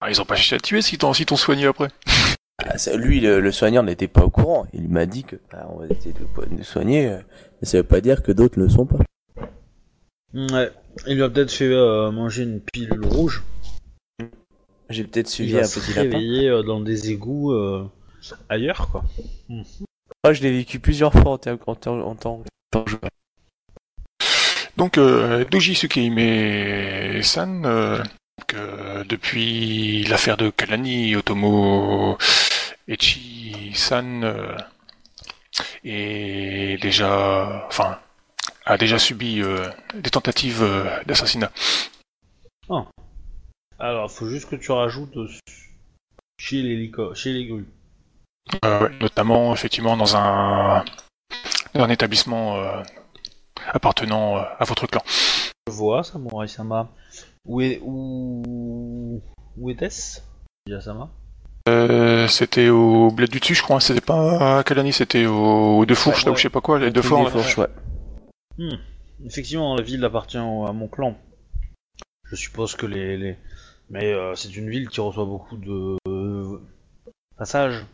ah, 0.00 0.10
Ils 0.10 0.20
ont 0.20 0.24
pas 0.24 0.34
cherché 0.36 0.56
à 0.56 0.58
tuer 0.58 0.82
si 0.82 0.98
t'ont 0.98 1.14
si 1.14 1.24
t'ont 1.24 1.36
soigné 1.36 1.66
après. 1.66 1.88
Ah, 2.64 2.76
lui, 2.96 3.20
le, 3.20 3.40
le 3.40 3.52
soignant 3.52 3.82
n'était 3.82 4.08
pas 4.08 4.24
au 4.24 4.30
courant. 4.30 4.66
Il 4.72 4.88
m'a 4.88 5.04
dit 5.06 5.24
que 5.24 5.36
bah, 5.52 5.66
on 5.70 5.78
va 5.78 5.86
essayer 5.88 6.14
de 6.14 6.20
le 6.56 6.62
soigner, 6.64 7.06
euh, 7.08 7.18
mais 7.60 7.66
ça 7.68 7.76
veut 7.78 7.84
pas 7.84 8.00
dire 8.00 8.22
que 8.22 8.32
d'autres 8.32 8.58
le 8.58 8.68
sont 8.68 8.86
pas. 8.86 8.98
Ouais. 10.32 10.70
Il 11.06 11.16
lui 11.16 11.22
a 11.22 11.28
peut-être 11.28 11.52
fait 11.52 11.66
euh, 11.70 12.10
manger 12.10 12.44
une 12.44 12.60
pilule 12.60 13.04
rouge. 13.04 13.42
J'ai 14.88 15.04
peut-être 15.04 15.28
Il 15.28 15.32
suivi 15.32 15.52
va 15.52 15.60
un 15.60 15.62
petit 15.62 15.90
lapin. 15.94 16.02
réveiller 16.02 16.48
euh, 16.48 16.62
dans 16.62 16.80
des 16.80 17.10
égouts 17.10 17.52
euh, 17.52 17.84
ailleurs, 18.48 18.88
quoi. 18.90 19.04
Moi, 19.48 20.32
je 20.32 20.42
l'ai 20.42 20.52
vécu 20.52 20.78
plusieurs 20.80 21.12
fois 21.12 21.32
en, 21.32 21.38
ter- 21.38 21.58
en, 21.66 21.72
en 21.86 22.14
tant 22.14 22.42
que 22.72 22.90
joueur. 22.90 23.00
Donc, 24.76 24.96
euh, 24.98 25.44
Doji 25.50 25.74
Sukehime-san, 25.74 27.64
euh, 27.66 28.02
donc, 28.38 28.54
euh, 28.54 29.04
depuis 29.04 30.04
l'affaire 30.04 30.36
de 30.36 30.50
Kalani, 30.50 31.16
Otomo 31.16 32.18
Echi-san 32.86 34.24
euh, 34.24 34.56
est 35.84 36.80
déjà, 36.82 37.66
enfin, 37.66 37.98
a 38.64 38.76
déjà 38.76 38.98
subi 38.98 39.40
euh, 39.40 39.68
des 39.94 40.10
tentatives 40.10 40.62
euh, 40.62 41.02
d'assassinat. 41.04 41.50
Alors, 43.78 44.10
faut 44.10 44.28
juste 44.28 44.48
que 44.48 44.56
tu 44.56 44.72
rajoutes 44.72 45.16
chez 46.38 46.62
les 46.62 46.76
lico- 46.76 47.14
chez 47.14 47.32
les 47.32 47.46
grues. 47.46 47.68
Ouais, 48.62 48.90
notamment, 49.00 49.52
effectivement, 49.54 49.96
dans 49.96 50.16
un, 50.16 50.84
dans 51.74 51.82
un 51.82 51.90
établissement 51.90 52.82
appartenant 53.72 54.36
à 54.36 54.64
votre 54.64 54.86
clan. 54.86 55.02
Je 55.66 55.72
vois, 55.72 56.04
Samurai 56.04 56.48
Sama. 56.48 56.88
Où 57.46 57.60
est 57.60 57.80
où 57.82 59.22
où 59.56 59.70
était-ce? 59.70 60.20
Sama 60.80 61.08
Euh, 61.68 62.26
c'était 62.28 62.68
au 62.68 63.10
bled 63.10 63.30
du 63.30 63.38
dessus, 63.40 63.54
je 63.54 63.62
crois. 63.62 63.80
C'était 63.80 64.00
pas 64.00 64.58
à 64.58 64.64
Kalani, 64.64 64.92
c'était? 64.92 65.26
Au, 65.26 65.78
aux 65.78 65.86
deux 65.86 65.94
fourches, 65.94 66.22
Ouais, 66.22 66.26
là, 66.26 66.30
ou 66.30 66.34
ouais. 66.34 66.38
je 66.38 66.42
sais 66.42 66.50
pas 66.50 66.60
quoi, 66.60 66.78
les 66.78 66.90
deux 66.90 67.02
fourches, 67.02 67.56
ouais. 67.58 67.68
Hmm. 68.58 68.76
Effectivement, 69.24 69.74
la 69.76 69.82
ville 69.82 70.04
appartient 70.04 70.38
au- 70.38 70.66
à 70.66 70.72
mon 70.72 70.88
clan. 70.88 71.16
Je 72.24 72.34
suppose 72.36 72.74
que 72.74 72.86
les, 72.86 73.16
les... 73.16 73.36
mais 73.90 74.12
euh, 74.12 74.34
c'est 74.34 74.54
une 74.56 74.68
ville 74.68 74.88
qui 74.88 75.00
reçoit 75.00 75.24
beaucoup 75.24 75.56
de 75.56 75.96
passages. 77.36 77.86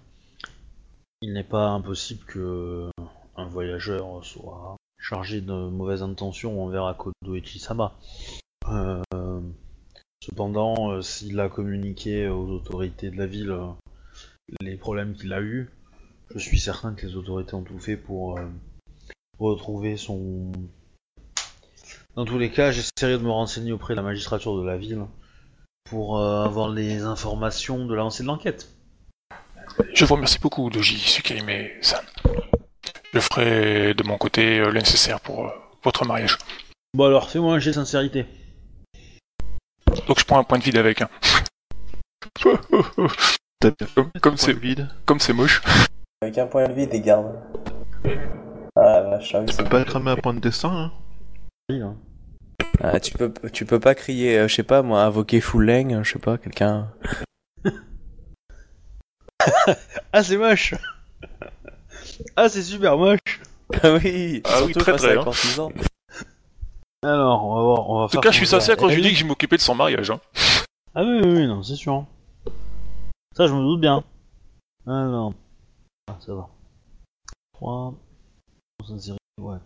Il 1.21 1.35
n'est 1.35 1.45
pas 1.45 1.69
impossible 1.69 2.25
que 2.25 2.89
un 3.37 3.47
voyageur 3.47 4.25
soit 4.25 4.77
chargé 4.99 5.41
de 5.41 5.53
mauvaises 5.53 6.03
intentions 6.03 6.63
envers 6.65 6.87
Akodo 6.87 7.35
Ichisama. 7.35 7.93
Euh, 7.95 8.42
cependant, 10.23 10.93
euh, 10.93 11.03
s'il 11.03 11.39
a 11.41 11.49
communiqué 11.49 12.29
aux 12.29 12.49
autorités 12.49 13.11
de 13.11 13.19
la 13.19 13.27
ville 13.27 13.51
euh, 13.51 13.67
les 14.61 14.77
problèmes 14.77 15.15
qu'il 15.15 15.33
a 15.33 15.41
eus, 15.41 15.71
je 16.35 16.39
suis 16.39 16.59
certain 16.59 16.95
que 16.95 17.07
les 17.07 17.17
autorités 17.17 17.55
ont 17.55 17.63
tout 17.63 17.79
fait 17.79 17.97
pour 17.97 18.39
euh, 18.39 18.47
retrouver 19.39 19.97
son. 19.97 20.53
Dans 22.15 22.25
tous 22.25 22.39
les 22.39 22.51
cas, 22.51 22.71
j'essaierai 22.71 23.19
de 23.19 23.25
me 23.25 23.31
renseigner 23.31 23.73
auprès 23.73 23.95
de 23.95 23.97
la 23.97 24.03
magistrature 24.03 24.57
de 24.57 24.65
la 24.65 24.77
ville 24.77 25.07
pour 25.85 26.19
euh, 26.19 26.45
avoir 26.45 26.71
les 26.71 27.03
informations 27.03 27.85
de 27.87 27.95
l'avancée 27.95 28.23
de 28.23 28.29
l'enquête. 28.29 28.69
Je 29.95 30.05
vous 30.05 30.15
remercie 30.15 30.39
beaucoup, 30.39 30.71
Doji 30.71 30.99
Sukehime-san. 30.99 32.05
Je 33.13 33.21
ferai 33.21 33.95
de 33.95 34.03
mon 34.05 34.17
côté 34.17 34.59
euh, 34.59 34.71
le 34.71 34.81
nécessaire 34.81 35.21
pour 35.21 35.47
euh, 35.47 35.51
votre 35.83 36.07
mariage. 36.07 36.39
Bon 36.95 37.05
alors, 37.05 37.31
fais-moi 37.31 37.55
un 37.55 37.59
jet 37.59 37.71
de 37.71 37.75
sincérité. 37.75 38.27
Donc 40.07 40.19
je 40.19 40.25
prends 40.25 40.39
un 40.39 40.45
point 40.45 40.59
de 40.59 40.65
vide 40.65 40.77
avec. 40.79 41.03
Hein. 41.03 41.09
T'as 43.61 43.71
bien 43.97 44.11
Comme- 44.21 44.37
c'est- 44.37 44.53
vide. 44.53 44.89
Comme 45.07 45.21
c'est 45.21 45.33
moche. 45.33 45.63
Avec 46.23 46.39
un 46.39 46.47
point 46.47 46.69
de 46.69 46.73
vie, 46.73 46.87
des 46.87 47.01
gardes. 47.01 47.35
Ah 48.77 49.03
vache, 49.03 49.35
Tu 49.49 49.57
peux 49.57 49.65
pas 49.65 49.85
cramer 49.85 50.13
un 50.13 50.17
point 50.17 50.35
de 50.35 50.41
destin, 50.41 50.71
hein 50.71 50.93
Oui, 51.71 51.81
hein. 51.83 51.97
Ah, 52.83 52.99
tu 53.01 53.13
peux, 53.13 53.33
tu 53.53 53.65
peux 53.67 53.79
pas 53.81 53.95
crier, 53.95 54.39
euh, 54.39 54.49
je 54.49 54.55
sais 54.55 54.63
pas, 54.63 54.83
moi, 54.83 55.03
invoquer 55.03 55.41
full 55.41 55.65
leng, 55.67 56.03
je 56.03 56.13
sais 56.13 56.19
pas, 56.19 56.39
quelqu'un. 56.39 56.89
Ah, 60.13 60.23
c'est 60.23 60.37
moche 60.37 60.75
Ah, 62.37 62.49
c'est 62.49 62.63
super 62.63 62.97
moche 62.97 63.19
Ah 63.83 63.95
oui, 64.03 64.43
Ah 64.45 64.59
oui, 64.63 64.73
surtout 64.73 64.79
très, 64.81 64.93
face 64.93 65.03
très, 65.03 65.17
à 65.17 65.21
hein. 65.21 65.69
Alors, 67.05 67.45
on 67.45 67.57
va 67.57 67.63
voir, 67.63 67.91
on 67.91 67.99
va 67.99 68.05
En 68.05 68.09
tout 68.09 68.21
cas, 68.21 68.31
je 68.31 68.37
suis 68.37 68.47
sincère 68.47 68.77
quand 68.77 68.89
je 68.89 68.95
lui 68.95 69.03
dis 69.03 69.11
que 69.11 69.17
je 69.17 69.25
m'occupais 69.25 69.57
de 69.57 69.63
son 69.63 69.75
mariage. 69.75 70.11
Hein. 70.11 70.21
Ah 70.95 71.03
oui, 71.03 71.21
oui, 71.25 71.33
oui, 71.33 71.47
non, 71.49 71.63
c'est 71.63 71.75
sûr. 71.75 72.07
Ça, 73.37 73.49
je 73.49 73.53
me 73.53 73.61
doute 73.61 73.81
bien. 73.81 74.05
Alors... 74.87 75.35
Ah, 76.09 76.17
ça 76.21 76.35
va. 76.35 76.49
3... 77.55 77.95
Sincérité, 78.87 79.23
ouais. 79.41 79.59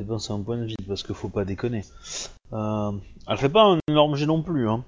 Dépenser 0.00 0.32
un 0.32 0.42
point 0.42 0.58
de 0.58 0.64
vide, 0.64 0.86
parce 0.86 1.02
que 1.02 1.14
faut 1.14 1.30
pas 1.30 1.46
déconner. 1.46 1.84
Euh... 2.52 2.92
Elle 3.26 3.38
fait 3.38 3.48
pas 3.48 3.64
un 3.64 3.78
énorme 3.88 4.16
jet 4.16 4.26
non 4.26 4.42
plus, 4.42 4.68
hein. 4.68 4.84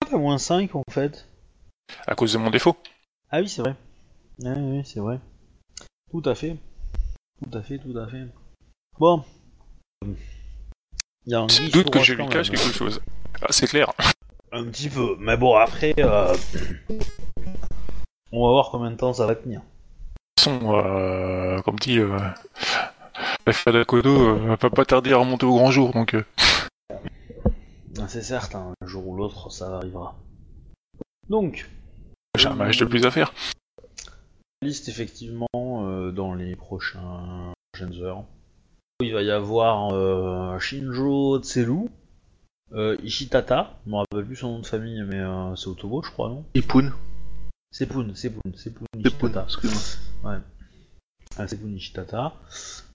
Pourquoi 0.00 0.16
t'as 0.16 0.22
moins 0.22 0.38
5, 0.38 0.74
en 0.74 0.82
fait 0.90 1.28
À 2.06 2.14
cause 2.14 2.32
de 2.32 2.38
mon 2.38 2.50
défaut. 2.50 2.76
Ah 3.30 3.40
oui, 3.40 3.48
c'est 3.48 3.60
vrai. 3.60 3.76
Oui, 4.38 4.50
oui, 4.56 4.82
c'est 4.84 5.00
vrai. 5.00 5.20
Tout 6.10 6.22
à 6.24 6.34
fait. 6.34 6.56
Tout 7.42 7.58
à 7.58 7.62
fait, 7.62 7.78
tout 7.78 7.96
à 7.98 8.06
fait. 8.06 8.26
Bon. 8.98 9.24
Il 11.26 11.32
y 11.32 11.34
a 11.34 11.40
un 11.40 11.46
doute 11.72 11.90
que 11.90 12.00
je 12.02 12.14
lui 12.14 12.26
cache 12.28 12.50
quelque 12.50 12.72
chose. 12.72 13.00
Ah, 13.40 13.46
c'est 13.50 13.66
clair. 13.66 13.92
Un 14.52 14.64
petit 14.64 14.88
peu. 14.88 15.16
Mais 15.18 15.36
bon, 15.36 15.54
après, 15.56 15.94
euh, 15.98 16.34
on 18.32 18.44
va 18.46 18.52
voir 18.52 18.70
combien 18.70 18.90
de 18.90 18.96
temps 18.96 19.12
ça 19.12 19.26
va 19.26 19.34
tenir. 19.34 19.60
De 19.60 19.64
toute 20.44 20.44
façon, 20.60 20.74
euh, 20.74 21.60
comme 21.62 21.78
dit, 21.78 21.98
euh, 21.98 22.18
l'affaire 23.46 23.72
d'Akodo 23.72 24.10
euh, 24.36 24.56
va 24.60 24.70
pas 24.70 24.84
tarder 24.84 25.12
à 25.12 25.18
remonter 25.18 25.46
au 25.46 25.54
grand 25.54 25.70
jour, 25.70 25.92
donc... 25.92 26.14
euh, 26.14 26.24
Ah, 27.98 28.08
C'est 28.08 28.22
certain, 28.22 28.72
un 28.80 28.86
jour 28.86 29.06
ou 29.06 29.16
l'autre, 29.16 29.50
ça 29.50 29.76
arrivera. 29.76 30.16
Donc, 31.28 31.68
J'ai 32.36 32.48
un 32.48 32.54
mariage 32.54 32.78
de 32.78 32.84
plus 32.84 33.06
à 33.06 33.10
faire. 33.10 33.32
liste 34.60 34.88
effectivement 34.88 35.46
euh, 35.54 36.10
dans 36.10 36.34
les 36.34 36.56
prochains, 36.56 37.52
prochaines 37.72 38.02
heures. 38.02 38.24
Il 39.02 39.12
va 39.12 39.22
y 39.22 39.30
avoir 39.30 39.92
euh, 39.92 40.58
Shinjo 40.58 41.40
Tselu, 41.40 41.88
euh, 42.72 42.96
Ishitata, 43.02 43.78
je 43.84 43.90
me 43.90 43.96
rappelle 43.96 44.24
plus 44.24 44.36
son 44.36 44.52
nom 44.52 44.58
de 44.60 44.66
famille, 44.66 45.02
mais 45.02 45.18
euh, 45.18 45.56
c'est 45.56 45.68
Otobo, 45.68 46.02
je 46.02 46.10
crois, 46.10 46.28
non? 46.28 46.44
Ipun. 46.54 46.92
C'est 47.70 47.86
Poon, 47.86 48.12
c'est 48.14 48.32
c'est 48.54 48.72
Ishitata. 48.96 49.44
excuse-moi. 49.44 50.40
Ah, 51.36 51.48
c'est 51.48 51.60
Poon 51.60 51.72
Ishitata. 51.72 52.34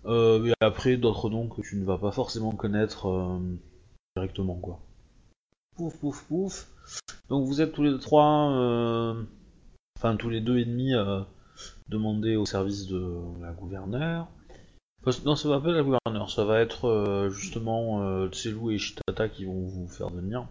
Et 0.06 0.54
après, 0.62 0.98
d'autres 0.98 1.30
noms 1.30 1.48
que 1.48 1.62
tu 1.62 1.76
ne 1.76 1.86
vas 1.86 1.98
pas 1.98 2.12
forcément 2.12 2.52
connaître 2.52 3.40
directement, 4.16 4.56
quoi. 4.56 4.80
Pouf, 5.76 5.98
pouf, 6.00 6.24
pouf. 6.26 6.68
Donc 7.30 7.46
vous 7.46 7.60
êtes 7.62 7.74
tous 7.74 7.84
les 7.84 8.00
trois, 8.00 9.16
enfin 9.98 10.16
tous 10.16 10.30
les 10.30 10.40
deux 10.42 10.58
et 10.60 10.66
demi, 10.66 10.94
demandés 11.90 12.36
au 12.36 12.46
service 12.46 12.88
de 12.88 13.12
la 13.42 13.52
gouverneure. 13.52 14.28
Non, 15.24 15.38
ça 15.38 15.48
va 15.48 15.62
pas 15.62 15.70
être 15.70 15.76
la 15.76 15.84
gouverneure, 15.84 16.30
ça 16.30 16.44
va 16.44 16.60
être 16.60 16.84
euh, 16.84 17.30
justement 17.30 18.04
euh, 18.04 18.28
Tselu 18.28 18.74
et 18.74 18.76
Ishitata 18.76 19.30
qui 19.30 19.46
vont 19.46 19.66
vous 19.66 19.88
faire 19.88 20.10
venir. 20.10 20.46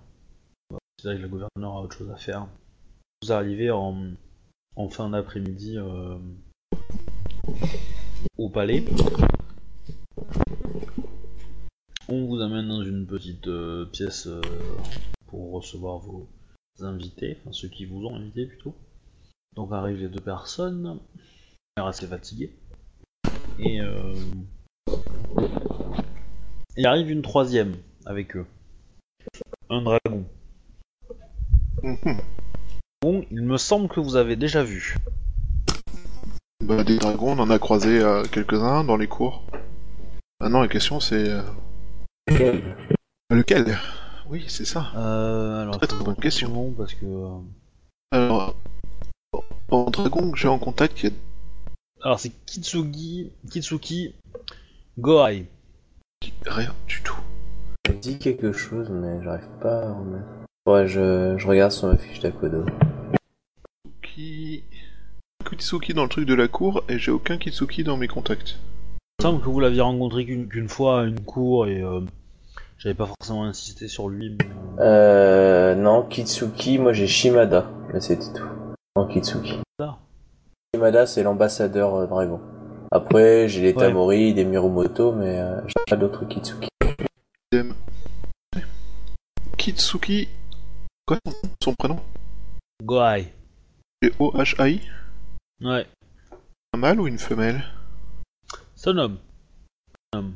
C'est 0.99 1.09
vrai 1.09 1.19
que 1.19 1.23
la 1.23 1.29
gouverneure 1.29 1.77
a 1.77 1.83
autre 1.83 1.95
chose 1.95 2.11
à 2.11 2.17
faire. 2.17 2.49
Vous 3.23 3.33
arrivez 3.33 3.71
en, 3.71 4.15
fin 4.89 5.11
d'après-midi 5.11 5.77
euh, 5.77 6.17
au 8.39 8.49
palais. 8.49 8.83
On 12.09 12.25
vous 12.25 12.41
amène 12.41 12.69
dans 12.69 12.83
une 12.83 13.07
petite 13.07 13.51
pièce 13.93 14.27
pour 15.27 15.53
recevoir 15.53 15.99
vos 15.99 16.31
invités, 16.81 17.37
enfin 17.41 17.53
ceux 17.53 17.69
qui 17.69 17.85
vous 17.85 18.07
ont 18.07 18.17
invité 18.17 18.47
plutôt. 18.47 18.75
Donc 19.55 19.71
arrivent 19.73 20.01
les 20.01 20.09
deux 20.09 20.21
personnes. 20.21 20.99
Elle 21.77 21.85
est 21.85 21.87
assez 21.87 22.07
fatiguée. 22.07 22.57
Et 23.59 23.81
euh... 23.81 24.15
il 26.77 26.87
arrive 26.87 27.11
une 27.11 27.23
troisième 27.23 27.75
avec 28.05 28.37
eux. 28.37 28.47
Un 29.71 29.83
dragon. 29.83 30.25
Mhm. 31.83 32.21
Bon, 33.03 33.25
il 33.31 33.43
me 33.43 33.57
semble 33.57 33.89
que 33.89 34.01
vous 34.01 34.17
avez 34.17 34.37
déjà 34.37 34.63
vu. 34.63 34.97
Bah, 36.65 36.83
des 36.85 36.99
dragons, 36.99 37.33
on 37.33 37.39
en 37.39 37.51
a 37.51 37.59
croisé 37.59 38.01
euh, 38.01 38.25
quelques-uns 38.25 38.85
dans 38.85 38.97
les 38.97 39.07
cours. 39.07 39.45
Maintenant, 40.41 40.61
la 40.63 40.69
question 40.69 41.01
c'est. 41.01 41.29
euh, 42.31 42.61
Lequel 43.31 43.79
Oui, 44.29 44.45
c'est 44.49 44.65
ça. 44.65 44.91
Euh, 44.97 45.63
alors, 45.63 45.79
Très, 45.79 45.87
très 45.87 46.05
bonne 46.05 46.17
question. 46.17 46.73
parce 46.77 46.95
que. 46.95 47.05
euh, 47.07 47.39
Alors, 48.13 48.55
en 49.71 49.85
dragon 49.91 50.31
que 50.31 50.39
j'ai 50.39 50.49
en 50.49 50.59
contact, 50.59 51.03
il 51.03 51.11
y 51.11 51.13
a 51.13 51.15
Alors 52.07 52.21
c'est 52.21 52.31
Kitsugi, 52.47 53.33
Kitsuki 53.51 54.15
Gohai. 54.97 55.49
rien 56.47 56.73
du 56.87 57.03
tout. 57.03 57.19
Ça 57.85 57.93
me 57.93 57.99
dit 57.99 58.21
quelque 58.21 58.53
chose, 58.53 58.89
mais 58.91 59.21
j'arrive 59.25 59.49
pas 59.61 59.83
à 59.83 59.91
en 59.91 59.99
remettre. 59.99 60.29
Ouais, 60.69 60.87
je, 60.87 61.37
je 61.37 61.47
regarde 61.49 61.73
sur 61.73 61.89
ma 61.89 61.97
fiche 61.97 62.21
d'Akodo. 62.21 62.65
Qui. 64.03 64.63
Kitsuki 65.51 65.95
dans 65.95 66.05
le 66.05 66.09
truc 66.09 66.27
de 66.27 66.35
la 66.35 66.47
cour 66.47 66.85
et 66.89 66.97
j'ai 66.97 67.11
aucun 67.11 67.39
Kitsuki 67.39 67.83
dans 67.83 67.97
mes 67.97 68.07
contacts. 68.07 68.61
Il 69.19 69.27
me 69.27 69.29
semble 69.33 69.43
que 69.43 69.49
vous 69.49 69.59
l'aviez 69.59 69.81
rencontré 69.81 70.25
qu'une 70.25 70.69
fois 70.69 71.01
à 71.01 71.05
une 71.07 71.19
cour 71.19 71.67
et 71.67 71.83
euh, 71.83 72.03
j'avais 72.79 72.95
pas 72.95 73.07
forcément 73.07 73.47
insisté 73.47 73.89
sur 73.89 74.09
lui. 74.09 74.31
mais, 74.31 74.47
euh, 74.79 75.73
Euh, 75.73 75.75
non, 75.75 76.05
Kitsuki, 76.05 76.79
moi 76.79 76.93
j'ai 76.93 77.09
Shimada, 77.09 77.69
mais 77.93 78.01
c'était 78.01 78.33
tout. 78.33 78.47
Non, 78.95 79.09
Kitsuki. 79.09 79.55
Ah. 79.81 79.99
Shimada, 80.77 81.07
c'est 81.07 81.23
l'ambassadeur 81.23 81.95
euh, 81.95 82.07
dragon. 82.07 82.39
Après, 82.93 83.49
j'ai 83.49 83.63
les 83.63 83.73
Ouais. 83.73 83.81
Tamori, 83.81 84.35
des 84.35 84.45
Mirumoto, 84.45 85.13
mais 85.13 85.41
euh, 85.41 85.59
j'ai 85.67 85.73
pas 85.89 85.97
d'autres 85.97 86.27
Kitsuki. 86.27 86.69
Kitsuki. 89.57 90.29
Quoi 91.07 91.17
son 91.65 91.75
prénom? 91.75 91.99
Gohai. 92.85 93.33
C'est 94.03 94.13
O-H-I 94.19 94.83
Ouais, 95.63 95.87
Un 96.75 96.79
mâle 96.79 97.01
ou 97.01 97.07
une 97.07 97.19
femelle? 97.19 97.65
C'est 98.75 98.91
un 98.91 98.99
homme. 98.99 99.17
Un 100.13 100.19
homme. 100.19 100.35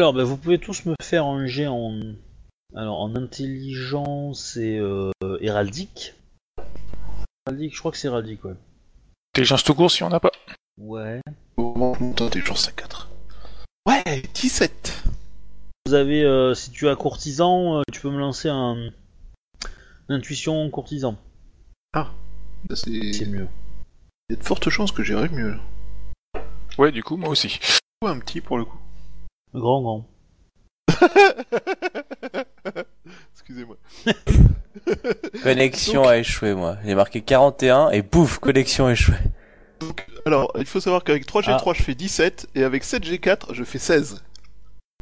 Alors, 0.00 0.14
ben, 0.14 0.24
vous 0.24 0.36
pouvez 0.36 0.58
tous 0.58 0.84
me 0.86 0.96
faire 1.00 1.26
un 1.26 1.46
jet 1.46 1.68
en, 1.68 1.92
alors, 2.74 3.00
en 3.00 3.14
intelligence 3.14 4.56
et 4.56 4.78
euh, 4.78 5.12
héraldique. 5.40 6.14
Héraldique, 7.46 7.74
je 7.76 7.78
crois 7.78 7.92
que 7.92 7.98
c'est 7.98 8.08
héraldique, 8.08 8.44
ouais. 8.44 8.56
Intelligence 9.32 9.62
tout 9.62 9.74
court 9.74 9.90
si 9.90 10.02
on 10.02 10.08
n'a 10.08 10.18
pas. 10.18 10.32
Ouais. 10.76 11.20
Au 11.56 11.62
moment 11.62 11.92
où 11.92 12.04
monte 12.04 12.20
intelligence 12.20 12.66
à 12.68 12.72
4. 12.72 13.08
Ouais, 13.86 14.22
17 14.34 15.04
Vous 15.86 15.94
avez, 15.94 16.24
euh, 16.24 16.54
si 16.54 16.72
tu 16.72 16.88
as 16.88 16.96
courtisan, 16.96 17.78
euh, 17.78 17.82
tu 17.92 18.00
peux 18.00 18.10
me 18.10 18.18
lancer 18.18 18.48
un 18.48 18.90
intuition 20.08 20.68
courtisan. 20.70 21.16
Ça, 21.94 22.10
c'est. 22.74 23.12
C'est 23.12 23.26
mieux. 23.26 23.46
Il 24.28 24.34
y 24.34 24.36
a 24.36 24.38
de 24.40 24.44
fortes 24.44 24.68
chances 24.68 24.92
que 24.92 25.04
j'irai 25.04 25.28
mieux. 25.28 25.56
Ouais, 26.76 26.90
du 26.92 27.02
coup, 27.02 27.16
moi 27.16 27.28
aussi. 27.28 27.60
Ou 28.02 28.08
un 28.08 28.18
petit 28.18 28.40
pour 28.40 28.58
le 28.58 28.64
coup. 28.64 28.78
Grand, 29.54 29.80
grand. 29.82 30.08
Excusez-moi. 33.50 33.76
Connexion 35.42 36.02
Donc- 36.02 36.10
a 36.10 36.18
échoué, 36.18 36.54
moi. 36.54 36.76
J'ai 36.84 36.94
marqué 36.94 37.20
41 37.20 37.90
et 37.90 38.02
pouf, 38.02 38.38
connexion 38.38 38.88
échouée. 38.88 39.16
Alors, 40.26 40.52
il 40.58 40.66
faut 40.66 40.80
savoir 40.80 41.02
qu'avec 41.02 41.26
3G3 41.26 41.62
Ah. 41.66 41.72
je 41.74 41.82
fais 41.82 41.94
17 41.94 42.48
et 42.54 42.62
avec 42.64 42.84
7G4 42.84 43.52
je 43.54 43.64
fais 43.64 43.78
16. 43.78 44.22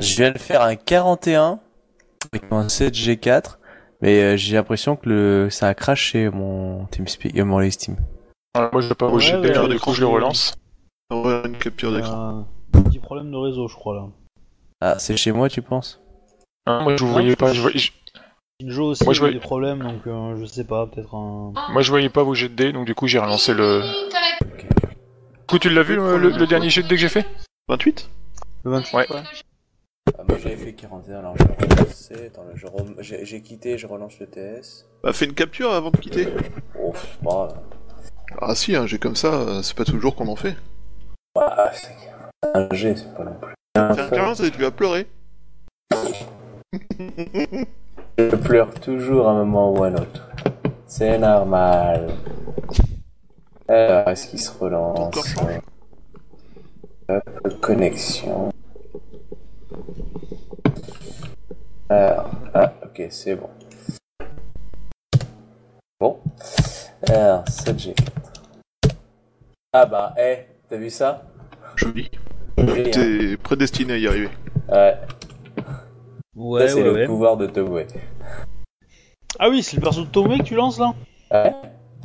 Je 0.01 0.17
viens 0.17 0.31
de 0.31 0.39
faire 0.39 0.63
un 0.63 0.77
41 0.77 1.59
avec 2.33 2.51
mon 2.51 2.67
7G4, 2.69 3.59
mais 4.01 4.23
euh, 4.23 4.37
j'ai 4.37 4.55
l'impression 4.55 4.97
que 4.97 5.09
le 5.09 5.49
ça 5.51 5.69
a 5.69 5.75
craché 5.75 6.31
mon 6.31 6.87
TeamSpeak, 6.87 7.37
euh, 7.37 7.45
mon 7.45 7.69
Steam. 7.71 7.97
Alors, 8.55 8.71
moi, 8.73 8.81
je 8.81 8.89
vais 8.89 8.95
pas 8.95 9.07
Ouais, 9.07 9.13
bouger 9.13 9.35
ouais, 9.37 9.43
d'ailleurs, 9.43 9.65
ouais, 9.65 9.71
du 9.75 9.81
coup, 9.81 9.93
je 9.93 10.01
le 10.01 10.07
relance. 10.07 10.55
On 11.11 11.23
va 11.23 11.43
une 11.45 11.59
capture 11.59 11.93
d'écran. 11.93 12.47
Un 12.75 12.83
petit 12.83 12.99
problème 12.99 13.31
de 13.31 13.37
réseau, 13.37 13.67
je 13.69 13.75
crois, 13.75 13.95
là. 13.97 14.07
Ah, 14.81 14.99
c'est 14.99 15.17
chez 15.17 15.33
moi, 15.33 15.49
tu 15.49 15.61
penses? 15.63 16.01
Hein, 16.67 16.83
moi, 16.83 16.97
je 16.97 17.03
vous 17.05 17.11
voyais 17.11 17.35
pas, 17.35 17.53
je 17.53 17.61
voyais, 17.61 17.79
je- 17.79 17.91
Joe 18.65 18.87
aussi 18.89 19.05
Moi, 19.05 19.15
je 19.15 19.21
a 19.23 19.27
eu 19.27 19.31
vois- 19.31 19.33
des 19.35 19.39
problèmes, 19.41 19.83
donc 19.83 20.05
euh, 20.09 20.37
je 20.41 20.45
sais 20.45 20.65
pas, 20.65 20.87
peut-être 20.89 21.15
un... 21.15 21.53
moi, 21.73 21.81
je 21.81 21.91
voyais 21.91 22.09
pas 22.09 22.25
vos 22.25 22.35
jets 22.35 22.49
de 22.49 22.55
dés, 22.55 22.73
donc 22.73 22.87
du 22.87 22.95
coup, 22.97 23.07
j'ai 23.07 23.21
relancé 23.21 23.55
le. 23.55 23.83
Du 23.83 25.47
coup, 25.47 25.61
tu 25.61 25.71
l'as 25.71 25.85
vu, 25.85 25.95
le, 25.95 26.19
le- 26.19 26.31
le 26.31 26.47
dernier 26.49 26.69
jet 26.69 26.83
de 26.83 26.89
dés 26.89 26.97
que 26.97 27.01
j'ai 27.01 27.09
fait 27.09 27.25
28 27.69 28.11
Le 28.65 28.71
28, 28.73 28.97
Ouais. 28.97 29.07
ah, 29.13 30.23
Moi 30.29 30.39
j'avais 30.43 30.57
fait 30.57 30.73
41, 30.73 31.19
alors 31.21 31.37
je 31.39 31.45
vais 31.45 31.55
relancer. 31.77 32.27
Attends, 32.27 32.43
là, 32.43 32.51
je 32.57 32.67
rem- 32.67 32.97
j'ai 32.99 33.25
j'ai 33.25 33.41
quitté, 33.43 33.79
je 33.79 33.87
relance 33.87 34.19
le 34.19 34.27
TS. 34.27 34.87
Bah 35.05 35.13
fais 35.13 35.27
une 35.27 35.35
capture 35.35 35.71
avant 35.73 35.93
de 35.93 35.97
quitter. 35.99 36.27
Oh, 36.81 36.93
c'est 36.97 37.21
pas 37.23 37.31
grave. 37.31 37.59
Ah 38.41 38.55
si, 38.57 38.75
un 38.75 38.87
G 38.87 38.99
comme 38.99 39.15
ça, 39.17 39.35
euh, 39.35 39.63
c'est 39.63 39.77
pas 39.77 39.85
toujours 39.85 40.17
qu'on 40.17 40.27
en 40.27 40.37
fait. 40.37 40.57
Ah, 41.37 41.71
c'est 41.73 41.95
un 42.55 42.69
G, 42.73 42.97
c'est 42.97 43.15
pas 43.15 43.23
non 43.25 43.37
plus. 43.41 43.55
Faire 43.95 44.11
15 44.11 44.41
et 44.43 44.51
tu 44.51 44.61
vas 44.61 44.73
pleurer. 44.73 45.07
Je 48.19 48.35
pleure 48.35 48.75
toujours 48.75 49.29
à 49.29 49.31
un 49.31 49.45
moment 49.45 49.73
ou 49.73 49.85
à 49.85 49.87
un 49.87 49.95
autre. 49.95 50.29
C'est 50.87 51.19
normal. 51.19 52.09
Alors, 53.69 54.09
est-ce 54.09 54.27
qu'il 54.27 54.41
se 54.41 54.51
relance? 54.59 55.15
Hop, 57.09 57.61
connexion. 57.61 58.53
Alors, 61.89 62.31
ah, 62.55 62.73
ok, 62.85 63.07
c'est 63.09 63.37
bon. 63.37 63.51
Bon. 66.01 66.19
Alors, 67.09 67.45
7G4. 67.45 67.95
Ah 69.73 69.87
bah, 69.87 70.13
eh, 70.19 70.39
t'as 70.69 70.77
vu 70.77 70.91
ça? 70.91 71.23
Joli. 71.77 72.11
Joli, 72.59 72.89
hein 72.89 72.91
T'es 72.93 73.37
prédestiné 73.37 73.93
à 73.93 73.97
y 73.97 74.09
arriver. 74.09 74.31
Ouais, 74.69 74.97
Ouais, 76.39 76.69
ça 76.69 76.75
c'est 76.75 76.79
ouais, 76.83 76.85
le 76.85 76.93
ouais. 76.95 77.07
pouvoir 77.07 77.37
de 77.37 77.47
Tomoe. 77.47 77.85
Ah 79.41 79.49
oui, 79.51 79.63
c'est 79.63 79.77
le 79.77 79.83
perso 79.83 80.05
de 80.05 80.09
Tomé 80.11 80.39
que 80.39 80.45
tu 80.45 80.55
lances, 80.55 80.79
là 80.79 80.95
Ouais. 81.33 81.53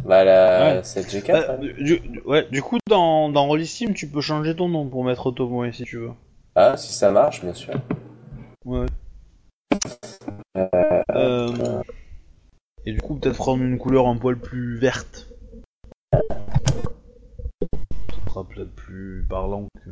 Bah 0.06 0.24
la 0.26 0.76
Ouais. 0.76 0.82
7G4. 0.82 1.32
Euh, 1.32 1.52
hein. 1.54 1.58
du, 1.60 1.74
du- 2.00 2.22
Ouais, 2.26 2.48
du 2.52 2.62
coup, 2.62 2.78
dans, 2.90 3.30
dans 3.30 3.46
Rollistim, 3.48 3.94
tu 3.94 4.08
peux 4.10 4.22
changer 4.22 4.56
ton 4.56 4.68
nom 4.70 4.88
pour 4.90 5.04
mettre 5.06 5.32
Tomoe, 5.32 5.72
si 5.72 5.84
tu 5.84 5.98
veux. 5.98 6.12
Ah, 6.56 6.76
si 6.78 6.92
ça 6.94 7.12
marche, 7.12 7.42
bien 7.42 7.54
sûr. 7.54 7.74
Ouais. 8.66 8.86
Euh, 10.58 10.68
Euh... 11.16 11.82
Et 12.86 12.92
du 12.92 13.00
coup, 13.02 13.16
peut-être 13.16 13.38
prendre 13.38 13.64
une 13.64 13.78
couleur 13.78 14.08
un 14.08 14.18
poil 14.18 14.38
plus 14.38 14.78
verte. 14.78 15.30
Ça 16.12 16.20
sera 18.28 18.44
peut-être 18.44 18.74
plus 18.76 19.26
parlant 19.30 19.68
que 19.86 19.90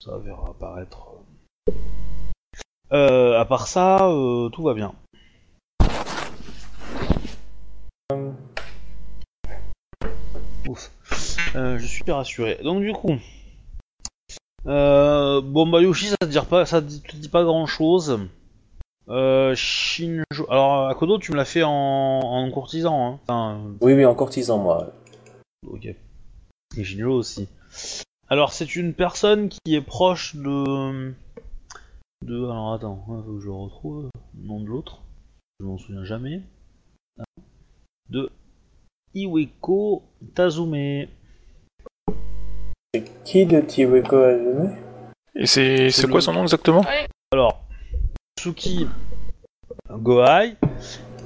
ça 0.00 0.18
verra 0.18 0.48
apparaître. 0.50 1.08
Euh, 2.94 3.40
à 3.40 3.44
part 3.44 3.66
ça, 3.66 4.06
euh, 4.08 4.48
tout 4.50 4.62
va 4.62 4.74
bien. 4.74 4.92
Ouf. 10.68 10.90
Euh, 11.56 11.78
je 11.78 11.86
suis 11.86 12.04
rassuré. 12.10 12.58
Donc 12.62 12.82
du 12.82 12.92
coup, 12.92 13.16
bon 14.64 15.66
bah 15.66 15.80
Yoshi, 15.80 16.06
ça 16.08 16.16
te 16.20 16.26
dit 16.26 16.38
pas, 16.48 16.66
ça 16.66 16.80
te 16.80 16.86
dit- 16.86 17.28
pas 17.28 17.44
grand 17.44 17.66
chose. 17.66 18.20
Shinjo. 19.54 20.24
Alors, 20.48 20.88
Akodo, 20.88 21.18
tu 21.18 21.32
me 21.32 21.36
l'as 21.36 21.44
fait 21.44 21.62
en, 21.62 21.70
en 21.70 22.50
courtisan, 22.50 23.06
hein. 23.06 23.18
Enfin, 23.24 23.60
Oui, 23.80 23.92
oui, 23.92 24.04
en 24.04 24.14
courtisan, 24.14 24.58
moi. 24.58 24.92
ok. 25.66 25.86
Et 26.76 26.84
Shinjo 26.84 27.12
aussi. 27.12 27.48
Alors, 28.28 28.52
c'est 28.52 28.74
une 28.76 28.94
personne 28.94 29.48
qui 29.50 29.74
est 29.74 29.82
proche 29.82 30.34
de. 30.36 31.12
De. 32.24 32.42
Alors, 32.44 32.72
attends, 32.72 33.04
hein, 33.10 33.22
faut 33.26 33.34
que 33.34 33.40
je 33.40 33.50
retrouve 33.50 34.08
le 34.34 34.46
nom 34.46 34.60
de 34.60 34.66
l'autre. 34.66 35.02
Je 35.60 35.66
m'en 35.66 35.76
souviens 35.76 36.04
jamais. 36.04 36.40
De. 38.08 38.30
Iweko 39.14 40.02
Tazume. 40.34 41.06
C'est 42.94 43.04
qui 43.24 43.44
de 43.44 43.60
Tiweko 43.60 44.16
Azumi 44.16 44.68
Et 45.34 45.44
c'est 45.46 45.90
C'est 45.90 46.02
c'est 46.02 46.08
quoi 46.08 46.22
son 46.22 46.32
nom 46.32 46.42
exactement? 46.42 46.82
Alors, 47.30 47.62
Tsuki 48.38 48.86
Gohai 49.90 50.56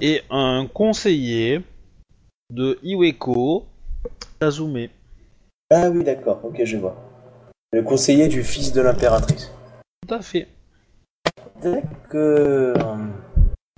est 0.00 0.24
un 0.30 0.66
conseiller 0.66 1.60
de 2.50 2.76
Iweko 2.82 3.66
Tazume. 4.40 4.88
Ah 5.70 5.90
oui, 5.90 6.02
d'accord, 6.02 6.40
ok, 6.44 6.64
je 6.64 6.76
vois. 6.76 6.96
Le 7.72 7.82
conseiller 7.82 8.26
du 8.26 8.42
fils 8.42 8.72
de 8.72 8.80
l'impératrice. 8.80 9.52
Tout 10.06 10.14
à 10.14 10.22
fait. 10.22 10.48
D'accord. 11.62 12.98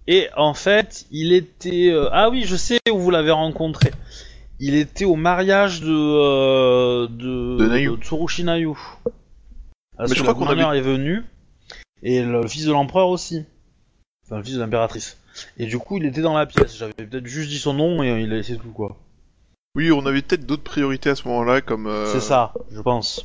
Et 0.07 0.29
en 0.37 0.55
fait, 0.55 1.07
il 1.11 1.33
était... 1.33 1.91
euh, 1.91 2.09
Ah 2.13 2.31
oui, 2.31 2.43
je 2.45 2.57
sais 2.57 2.79
où 2.91 2.99
vous 2.99 3.11
l'avez 3.11 3.31
rencontré. 3.31 3.91
il 4.59 4.75
était 4.75 5.05
au 5.05 5.17
mariage 5.17 5.81
de 5.81 5.89
euh, 5.91 7.07
de, 7.09 7.57
De 7.59 7.67
Nayu. 7.69 7.97
Tsurushi 8.01 8.45
Nayu. 8.45 8.75
Parce 9.97 10.11
Mais 10.11 10.17
je 10.17 10.23
que 10.23 10.31
crois 10.31 10.55
la 10.55 10.65
qu'on 10.65 10.73
est 10.73 10.81
venu 10.81 11.23
et 12.03 12.23
le, 12.23 12.47
fils 12.47 12.65
de 12.65 12.73
l'empereur 12.73 13.09
aussi. 13.09 13.45
Enfin, 14.27 14.39
le 14.39 14.43
fils 14.43 14.55
de 14.55 14.61
l'impératrice. 14.61 15.19
Et 15.59 15.67
du 15.67 15.79
coup, 15.79 15.99
il 15.99 16.07
était 16.07 16.23
dans 16.23 16.37
la 16.37 16.47
pièce. 16.47 16.77
J'avais 16.77 16.93
peut-être 16.95 17.27
juste 17.27 17.51
dit 17.51 17.59
son 17.59 17.75
nom 17.75 18.03
et 18.03 18.11
euh, 18.11 18.21
il 18.21 18.33
a 18.33 18.37
laissé 18.37 18.57
tout 18.57 18.71
quoi. 18.73 18.97
Oui, 19.77 19.93
on 19.93 20.05
avait 20.07 20.23
peut-être 20.23 20.47
d'autres 20.47 20.65
priorités 20.65 21.11
à 21.11 21.15
ce 21.15 21.29
moment-là, 21.29 21.61
comme 21.61 21.87
euh, 21.87 22.07
C'est 22.13 22.21
ça, 22.21 22.53
je 22.73 22.81
pense. 22.81 23.25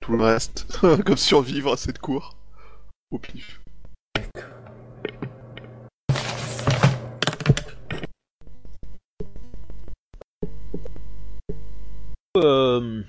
tout 0.00 0.12
le 0.16 0.22
reste, 0.22 0.66
comme 1.06 1.16
survivre 1.16 1.72
à 1.72 1.76
cette 1.78 1.98
cour. 2.00 2.36
Au 3.10 3.18
pif. 3.18 3.60
Euh, 12.36 13.02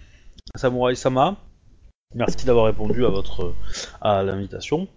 Samurai 0.56 0.96
Sama, 0.96 1.36
merci 2.16 2.46
d'avoir 2.46 2.66
répondu 2.66 3.06
à 3.06 3.10
votre 3.10 3.54
à 4.02 4.24
l'invitation. 4.24 4.88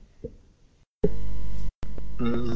Euh, 2.21 2.55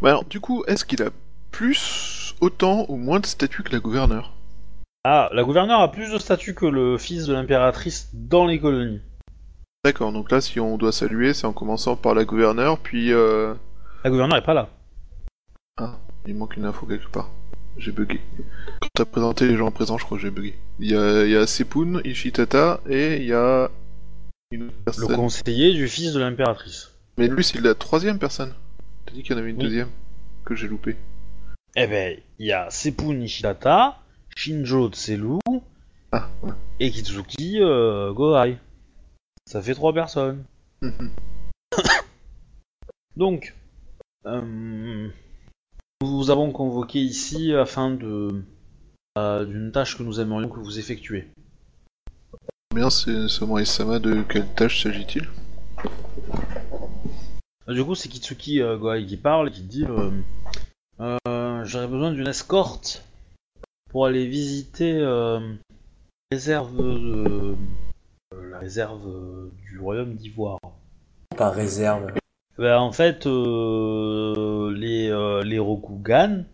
bah 0.00 0.08
alors, 0.08 0.24
du 0.24 0.40
coup, 0.40 0.64
est-ce 0.66 0.84
qu'il 0.84 1.02
a 1.02 1.10
plus, 1.50 2.34
autant 2.40 2.86
ou 2.88 2.96
moins 2.96 3.20
de 3.20 3.26
statut 3.26 3.62
que 3.62 3.72
la 3.72 3.80
gouverneure? 3.80 4.32
Ah, 5.04 5.28
la 5.32 5.44
gouverneure 5.44 5.80
a 5.80 5.92
plus 5.92 6.10
de 6.10 6.18
statut 6.18 6.54
que 6.54 6.66
le 6.66 6.96
fils 6.96 7.26
de 7.26 7.34
l'impératrice 7.34 8.10
dans 8.14 8.46
les 8.46 8.58
colonies. 8.58 9.00
D'accord, 9.84 10.12
donc 10.12 10.30
là, 10.32 10.40
si 10.40 10.58
on 10.60 10.76
doit 10.76 10.92
saluer, 10.92 11.34
c'est 11.34 11.46
en 11.46 11.52
commençant 11.52 11.96
par 11.96 12.14
la 12.14 12.24
gouverneure, 12.24 12.78
puis 12.78 13.12
euh... 13.12 13.54
La 14.04 14.10
gouverneure 14.10 14.38
est 14.38 14.42
pas 14.44 14.54
là. 14.54 14.68
il 16.26 16.34
manque 16.34 16.56
une 16.56 16.64
info 16.64 16.84
quelque 16.86 17.08
part. 17.08 17.30
J'ai 17.76 17.92
bugué. 17.92 18.20
Quand 18.80 18.88
t'as 18.92 19.04
présenté 19.04 19.46
les 19.46 19.56
gens 19.56 19.70
présents, 19.70 19.96
je 19.96 20.04
crois 20.04 20.18
que 20.18 20.22
j'ai 20.22 20.30
bugué. 20.32 20.58
Il 20.80 20.90
y 20.90 20.96
a, 20.96 21.24
il 21.24 21.30
y 21.30 21.36
a 21.36 21.46
Sepun, 21.46 22.00
Ishitata, 22.04 22.80
et 22.88 23.18
il 23.18 23.26
y 23.26 23.32
a 23.32 23.70
une 24.50 24.64
autre 24.64 24.74
Le 24.78 24.84
personne. 24.84 25.14
conseiller 25.16 25.72
du 25.74 25.86
fils 25.86 26.12
de 26.12 26.18
l'impératrice. 26.18 26.90
Mais 27.16 27.28
lui, 27.28 27.44
c'est 27.44 27.60
la 27.60 27.74
troisième 27.76 28.18
personne. 28.18 28.52
T'as 29.06 29.12
dit 29.12 29.22
qu'il 29.22 29.32
y 29.32 29.34
en 29.36 29.38
avait 29.38 29.50
une 29.50 29.58
Oui. 29.58 29.62
deuxième 29.64 29.88
que 30.44 30.56
j'ai 30.56 30.66
loupé. 30.66 30.96
Eh 31.76 31.86
ben, 31.86 32.16
il 32.40 32.46
y 32.46 32.52
a 32.52 32.68
Seppu 32.70 33.04
Nishidata, 33.14 33.98
Shinjo 34.34 34.90
Tselu 34.90 35.38
Ah, 36.10 36.28
et 36.80 36.90
Kitsuki 36.90 37.60
euh, 37.62 38.12
Gohai. 38.12 38.56
Ça 39.48 39.62
fait 39.62 39.74
trois 39.74 39.94
personnes. 39.94 40.44
Donc, 43.16 43.54
euh, 44.26 45.08
nous 46.02 46.06
vous 46.06 46.28
avons 46.30 46.52
convoqué 46.52 46.98
ici 46.98 47.54
afin 47.54 47.90
de 47.90 48.44
euh, 49.16 49.46
d'une 49.46 49.72
tâche 49.72 49.96
que 49.96 50.02
nous 50.02 50.20
aimerions 50.20 50.50
que 50.50 50.60
vous 50.60 50.78
effectuez. 50.78 51.28
Bien, 52.74 52.90
c'est 52.90 53.26
Samurai 53.28 53.64
Sama, 53.64 53.98
de 53.98 54.22
quelle 54.22 54.52
tâche 54.52 54.82
s'agit-il? 54.82 55.26
Euh, 57.66 57.72
Du 57.72 57.82
coup, 57.82 57.94
c'est 57.94 58.10
Kitsuki 58.10 58.60
euh, 58.60 59.02
qui 59.02 59.16
parle 59.16 59.48
et 59.48 59.52
qui 59.52 59.62
dit 59.62 59.86
euh, 59.86 60.10
euh, 61.00 61.64
J'aurais 61.64 61.88
besoin 61.88 62.12
d'une 62.12 62.28
escorte 62.28 63.02
pour 63.88 64.04
aller 64.04 64.26
visiter 64.26 64.92
euh, 64.92 65.40
la 65.40 66.36
réserve 66.36 66.76
de- 66.76 66.82
euh, 66.82 67.56
la 68.58 68.64
réserve 68.64 69.06
euh, 69.06 69.52
du 69.70 69.78
royaume 69.78 70.14
d'Ivoire. 70.14 70.58
Par 71.36 71.54
réserve. 71.54 72.10
Ben, 72.58 72.78
en 72.78 72.90
fait, 72.90 73.26
euh, 73.26 74.74
les, 74.76 75.08
euh, 75.10 75.44
les 75.44 75.60
Rokugan 75.60 76.44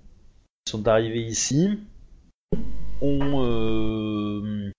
qui 0.66 0.72
sont 0.72 0.86
arrivés 0.86 1.22
ici 1.22 1.78
ont, 3.00 4.70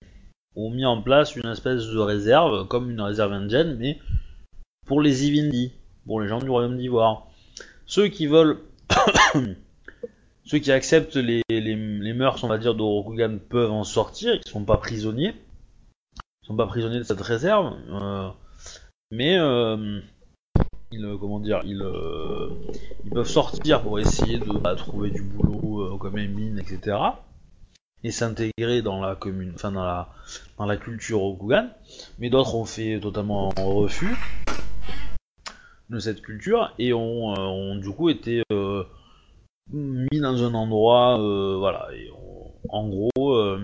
ont 0.54 0.70
mis 0.70 0.84
en 0.84 1.02
place 1.02 1.34
une 1.34 1.48
espèce 1.48 1.86
de 1.86 1.98
réserve, 1.98 2.68
comme 2.68 2.90
une 2.90 3.00
réserve 3.00 3.32
indienne, 3.32 3.76
mais 3.76 3.98
pour 4.86 5.00
les 5.00 5.26
Ivindi, 5.26 5.72
pour 6.06 6.20
les 6.20 6.28
gens 6.28 6.38
du 6.38 6.48
royaume 6.48 6.78
d'Ivoire. 6.78 7.26
Ceux 7.86 8.06
qui 8.08 8.26
veulent. 8.26 8.58
Ceux 10.44 10.58
qui 10.58 10.70
acceptent 10.70 11.16
les, 11.16 11.42
les, 11.48 11.60
les 11.74 12.12
mœurs, 12.12 12.44
on 12.44 12.46
va 12.46 12.58
dire, 12.58 12.76
de 12.76 12.82
Rokugan 12.82 13.38
peuvent 13.48 13.72
en 13.72 13.82
sortir, 13.82 14.32
ils 14.34 14.48
sont 14.48 14.64
pas 14.64 14.76
prisonniers. 14.76 15.34
Sont 16.46 16.54
pas 16.54 16.66
prisonniers 16.66 16.98
de 16.98 17.02
cette 17.04 17.20
réserve. 17.20 17.74
euh, 17.90 18.28
mais. 19.10 19.36
euh, 19.38 20.00
ils, 20.92 21.04
euh, 21.04 21.16
comment 21.18 21.40
dire, 21.40 21.62
ils, 21.64 21.84
ils 23.04 23.10
peuvent 23.10 23.26
sortir 23.26 23.82
pour 23.82 23.98
essayer 23.98 24.38
de 24.38 24.52
bah, 24.58 24.76
trouver 24.76 25.10
du 25.10 25.22
boulot 25.22 25.98
comme 25.98 26.16
une 26.16 26.32
mine, 26.32 26.60
etc. 26.60 26.96
Et 28.04 28.12
s'intégrer 28.12 28.82
dans 28.82 29.00
la 29.00 29.16
commune, 29.16 29.50
enfin 29.56 29.72
dans 29.72 29.82
la, 29.84 30.08
dans 30.58 30.66
la 30.66 30.76
culture 30.76 31.18
Rokugan. 31.18 31.68
Mais 32.20 32.30
d'autres 32.30 32.54
ont 32.54 32.64
fait 32.64 33.00
totalement 33.00 33.52
en 33.58 33.74
refus 33.74 34.16
de 35.90 35.98
cette 35.98 36.22
culture 36.22 36.72
et 36.78 36.92
ont, 36.92 37.34
ont 37.34 37.74
du 37.76 37.90
coup 37.90 38.08
été 38.08 38.42
mis 39.72 40.20
dans 40.20 40.44
un 40.44 40.54
endroit, 40.54 41.16
voilà. 41.58 41.88
Et 41.94 42.08
en 42.68 42.88
gros, 42.88 43.56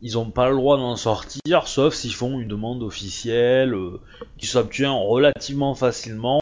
ils 0.00 0.14
n'ont 0.14 0.30
pas 0.30 0.48
le 0.48 0.56
droit 0.56 0.76
d'en 0.76 0.96
sortir, 0.96 1.66
sauf 1.66 1.94
s'ils 1.94 2.14
font 2.14 2.38
une 2.38 2.48
demande 2.48 2.82
officielle 2.82 3.74
euh, 3.74 4.00
qui 4.36 4.46
s'obtient 4.46 4.92
relativement 4.92 5.74
facilement, 5.74 6.40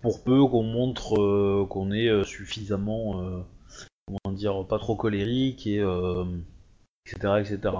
pour 0.00 0.22
peu 0.22 0.46
qu'on 0.46 0.62
montre 0.62 1.20
euh, 1.20 1.66
qu'on 1.68 1.90
est 1.92 2.08
euh, 2.08 2.24
suffisamment, 2.24 3.20
euh, 3.20 3.40
comment 4.06 4.34
dire, 4.34 4.64
pas 4.66 4.78
trop 4.78 4.94
colérique 4.94 5.66
et 5.66 5.84
etc. 7.06 7.34
etc. 7.40 7.74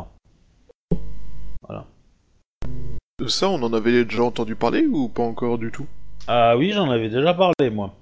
De 3.21 3.27
ça, 3.27 3.49
on 3.49 3.63
en 3.63 3.73
avait 3.73 4.05
déjà 4.05 4.23
entendu 4.23 4.55
parler 4.55 4.87
ou 4.87 5.09
pas 5.09 5.23
encore 5.23 5.59
du 5.59 5.73
tout? 5.73 5.87
Ah 6.27 6.57
oui, 6.57 6.73
j'en 6.73 6.91
avais 6.91 7.09
déjà 7.09 7.35
parlé 7.35 7.71
moi. 7.71 7.95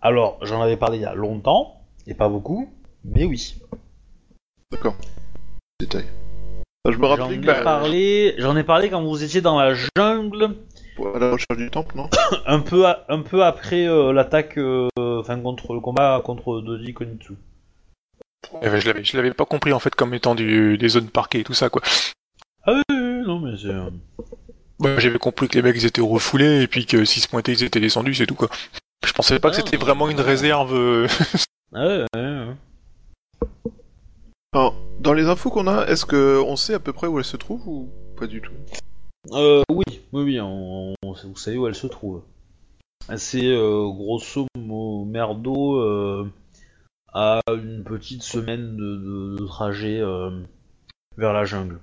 Alors, 0.00 0.38
j'en 0.42 0.60
avais 0.60 0.76
parlé 0.76 0.98
il 0.98 1.02
y 1.02 1.06
a 1.06 1.14
longtemps, 1.14 1.80
et 2.06 2.14
pas 2.14 2.28
beaucoup, 2.28 2.68
mais 3.04 3.24
oui. 3.24 3.56
D'accord. 4.70 4.96
Ah, 5.82 6.90
je 6.90 6.96
me 6.96 7.06
J'en 7.16 7.30
ai 7.30 7.38
que 7.38 7.62
parlé, 7.62 8.34
j'en 8.38 8.56
ai 8.56 8.64
parlé 8.64 8.88
quand 8.88 9.02
vous 9.02 9.22
étiez 9.22 9.42
dans 9.42 9.58
la 9.58 9.74
jungle, 9.74 10.56
à 11.14 11.18
la 11.18 11.32
recherche 11.32 11.58
du 11.58 11.70
temple, 11.70 11.96
non? 11.96 12.08
Un 12.46 12.60
peu, 12.60 12.86
a- 12.86 13.04
un 13.10 13.20
peu 13.20 13.44
après 13.44 13.86
euh, 13.86 14.12
l'attaque, 14.12 14.56
euh, 14.56 14.88
enfin 14.98 15.38
contre 15.38 15.74
le 15.74 15.80
combat 15.80 16.22
contre 16.24 16.60
Doji 16.62 16.94
Konitsu. 16.94 17.34
Eh 18.62 18.70
ben, 18.70 18.80
je 18.80 18.86
l'avais, 18.86 19.04
je 19.04 19.16
l'avais 19.18 19.34
pas 19.34 19.44
compris 19.44 19.72
en 19.74 19.78
fait 19.78 19.94
comme 19.94 20.14
étant 20.14 20.34
du, 20.34 20.78
des 20.78 20.88
zones 20.88 21.10
parquées 21.10 21.40
et 21.40 21.44
tout 21.44 21.52
ça 21.54 21.68
quoi. 21.68 21.82
Ah 22.64 22.72
oui, 22.72 22.82
oui, 22.90 22.96
oui, 22.96 23.26
non 23.26 23.40
mais 23.40 23.56
c'est... 23.58 23.68
euh, 23.68 23.90
Moi, 24.78 24.98
j'avais 24.98 25.18
compris 25.18 25.48
que 25.48 25.56
les 25.56 25.62
mecs 25.62 25.76
ils 25.76 25.84
étaient 25.86 26.00
refoulés 26.00 26.62
et 26.62 26.66
puis 26.68 26.86
que 26.86 27.04
s'ils 27.04 27.22
se 27.22 27.28
pointaient 27.28 27.52
ils 27.52 27.64
étaient 27.64 27.80
descendus, 27.80 28.14
c'est 28.14 28.26
tout 28.26 28.34
quoi. 28.34 28.48
Je 29.04 29.12
pensais 29.12 29.38
pas 29.40 29.50
que 29.50 29.56
Ah, 29.56 29.62
c'était 29.62 29.76
non. 29.76 29.82
vraiment 29.84 30.08
une 30.08 30.20
réserve. 30.20 30.74
euh, 30.74 31.06
Ah 31.74 31.86
ouais, 31.86 32.04
ouais, 32.14 32.20
ouais. 32.22 32.54
Dans 35.00 35.12
les 35.12 35.26
infos 35.28 35.50
qu'on 35.50 35.66
a, 35.66 35.86
est-ce 35.86 36.06
que 36.06 36.40
on 36.40 36.56
sait 36.56 36.74
à 36.74 36.78
peu 36.80 36.92
près 36.92 37.06
où 37.06 37.18
elle 37.18 37.24
se 37.24 37.36
trouve 37.36 37.68
ou 37.68 37.90
pas 38.16 38.26
du 38.26 38.40
tout? 38.40 38.52
Euh, 39.32 39.62
oui, 39.70 39.84
oui, 40.12 40.22
oui, 40.22 40.40
on, 40.40 40.94
on- 41.04 41.12
vous 41.12 41.36
savez 41.36 41.58
où 41.58 41.66
elle 41.66 41.74
se 41.74 41.86
trouve. 41.86 42.22
C'est 43.16 43.46
euh, 43.46 43.86
grosso 43.88 44.46
modo 44.56 45.04
merdo 45.04 45.76
euh, 45.80 46.30
à 47.12 47.40
une 47.52 47.84
petite 47.84 48.22
semaine 48.22 48.76
de, 48.76 48.96
de- 48.96 49.36
de 49.38 49.46
trajet 49.46 50.00
euh, 50.00 50.30
vers 51.18 51.32
la 51.32 51.44
jungle. 51.44 51.78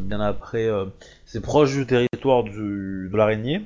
Bien 0.00 0.20
après, 0.20 0.68
c'est 1.26 1.42
proche 1.42 1.74
du 1.74 1.86
territoire 1.86 2.44
du, 2.44 3.08
de 3.12 3.16
l'araignée. 3.16 3.62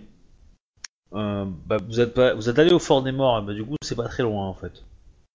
Euh, 1.12 1.44
bah, 1.66 1.76
vous 1.86 2.00
êtes 2.00 2.14
pas, 2.14 2.34
vous 2.34 2.48
êtes 2.48 2.58
allé 2.58 2.72
au 2.72 2.78
fort 2.78 3.02
des 3.02 3.12
morts, 3.12 3.38
et 3.38 3.42
bah, 3.46 3.52
du 3.54 3.64
coup 3.64 3.76
c'est 3.82 3.94
pas 3.96 4.08
très 4.08 4.22
loin 4.24 4.46
en 4.46 4.54
fait. 4.54 4.82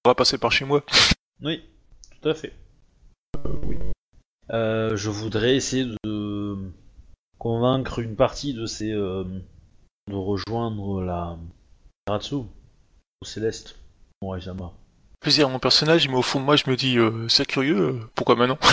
On 0.04 0.10
va 0.10 0.16
passer 0.16 0.38
par 0.38 0.52
chez 0.52 0.66
moi. 0.66 0.84
Oui, 1.42 1.64
tout 2.22 2.30
à 2.30 2.34
fait. 2.34 2.52
Euh, 4.52 4.96
je 4.96 5.10
voudrais 5.10 5.56
essayer 5.56 5.86
de 6.04 6.58
convaincre 7.40 8.00
une 8.00 8.16
partie 8.16 8.54
de 8.54 8.66
ces 8.66 8.92
euh, 8.92 9.24
de 10.10 10.16
rejoindre 10.16 11.02
la 11.04 11.38
Ratsu 12.08 12.36
au 12.36 12.46
Céleste, 13.26 13.78
Morishama. 14.22 14.72
Plaisir 15.20 15.48
à 15.48 15.50
mon 15.50 15.58
personnage, 15.60 16.08
mais 16.08 16.16
au 16.16 16.22
fond 16.22 16.40
de 16.40 16.46
moi 16.46 16.56
je 16.56 16.70
me 16.70 16.76
dis 16.76 16.98
euh, 17.00 17.28
c'est 17.28 17.46
curieux, 17.48 17.80
euh, 17.80 18.00
pourquoi 18.14 18.36
maintenant 18.36 18.60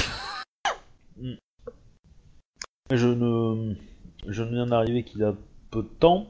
Je 2.90 3.06
ne 3.06 3.74
je 4.28 4.42
ne 4.42 4.50
viens 4.54 4.66
d'arriver 4.66 5.02
qu'il 5.04 5.20
y 5.20 5.24
a 5.24 5.34
peu 5.70 5.82
de 5.82 5.88
temps. 5.88 6.26